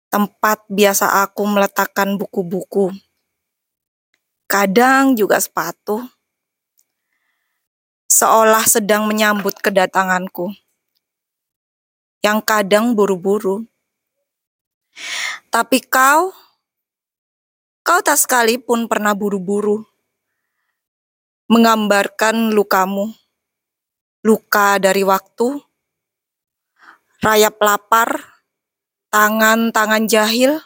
Tempat 0.07 0.71
biasa 0.71 1.27
aku 1.27 1.43
meletakkan 1.43 2.15
buku-buku. 2.23 2.95
Kadang 4.47 5.19
juga 5.19 5.43
sepatu. 5.43 6.07
Seolah 8.07 8.63
sedang 8.63 9.11
menyambut 9.11 9.59
kedatanganku. 9.59 10.55
Yang 12.23 12.39
kadang 12.47 12.95
buru-buru. 12.95 13.67
Tapi 15.51 15.83
kau, 15.83 16.31
kau 17.83 18.01
tak 18.01 18.15
sekalipun 18.15 18.87
pernah 18.87 19.11
buru-buru. 19.11 19.83
Menggambarkan 21.51 22.55
lukamu. 22.55 23.11
Luka 24.23 24.79
dari 24.79 25.03
waktu, 25.03 25.59
rayap 27.27 27.59
lapar, 27.59 28.23
tangan-tangan 29.11 30.07
jahil, 30.07 30.63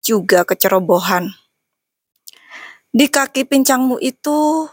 juga 0.00 0.48
kecerobohan. 0.48 1.36
Di 2.96 3.12
kaki 3.12 3.44
pincangmu 3.44 4.00
itu 4.00 4.64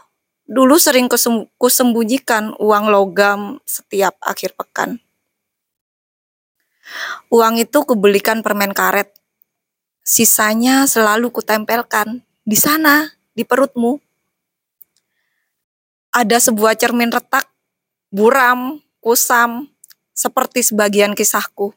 dulu 0.48 0.80
sering 0.80 1.12
kusem- 1.12 1.44
kusembunyikan 1.60 2.56
uang 2.56 2.88
logam 2.88 3.60
setiap 3.68 4.16
akhir 4.24 4.56
pekan. 4.56 5.03
Uang 7.32 7.60
itu 7.60 7.84
kubelikan 7.84 8.40
permen 8.44 8.72
karet. 8.76 9.10
Sisanya 10.04 10.84
selalu 10.84 11.32
kutempelkan 11.32 12.20
di 12.44 12.56
sana, 12.60 13.16
di 13.32 13.42
perutmu. 13.42 13.98
Ada 16.14 16.38
sebuah 16.52 16.76
cermin 16.76 17.10
retak, 17.10 17.48
buram, 18.12 18.78
kusam, 19.00 19.72
seperti 20.14 20.62
sebagian 20.62 21.16
kisahku. 21.16 21.74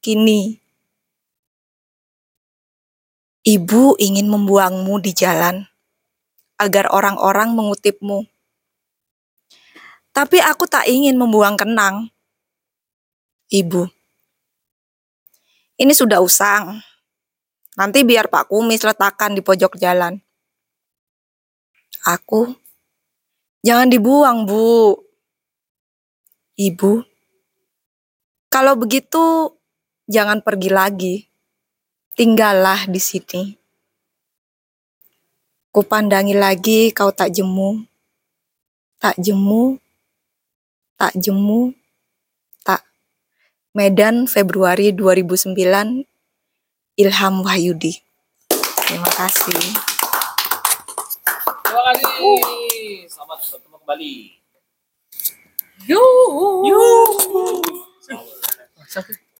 Kini, 0.00 0.56
ibu 3.44 3.94
ingin 4.00 4.26
membuangmu 4.32 4.98
di 5.04 5.12
jalan 5.12 5.68
agar 6.56 6.88
orang-orang 6.90 7.52
mengutipmu. 7.52 8.24
Tapi 10.14 10.38
aku 10.40 10.64
tak 10.70 10.86
ingin 10.88 11.18
membuang 11.18 11.58
kenang. 11.58 12.08
Ibu, 13.50 13.90
ini 15.78 15.92
sudah 15.92 16.22
usang. 16.22 16.78
Nanti 17.74 18.06
biar 18.06 18.30
Pak 18.30 18.50
Kumis 18.50 18.86
letakkan 18.86 19.34
di 19.34 19.42
pojok 19.42 19.74
jalan. 19.78 20.22
Aku, 22.06 22.54
jangan 23.66 23.90
dibuang, 23.90 24.46
Bu. 24.46 24.94
Ibu, 26.54 27.02
kalau 28.46 28.78
begitu 28.78 29.50
jangan 30.06 30.38
pergi 30.38 30.70
lagi. 30.70 31.14
Tinggallah 32.14 32.86
di 32.86 33.02
sini. 33.02 33.42
Kupandangi 35.74 36.38
lagi 36.38 36.94
kau 36.94 37.10
tak 37.10 37.34
jemu. 37.34 37.82
Tak 39.02 39.18
jemu. 39.18 39.74
Tak 40.94 41.18
jemu. 41.18 41.74
Medan 43.74 44.30
Februari 44.30 44.94
2009. 44.94 46.06
Ilham 46.94 47.34
Wahyudi. 47.42 47.98
Terima 48.86 49.10
kasih. 49.10 49.58
Terima 51.42 51.82
kasih. 51.90 52.38
Selamat 53.10 53.42
bertemu 53.42 53.76
kembali. 53.82 54.14
Yuhu. 55.90 56.70
Yuhu. 56.70 57.42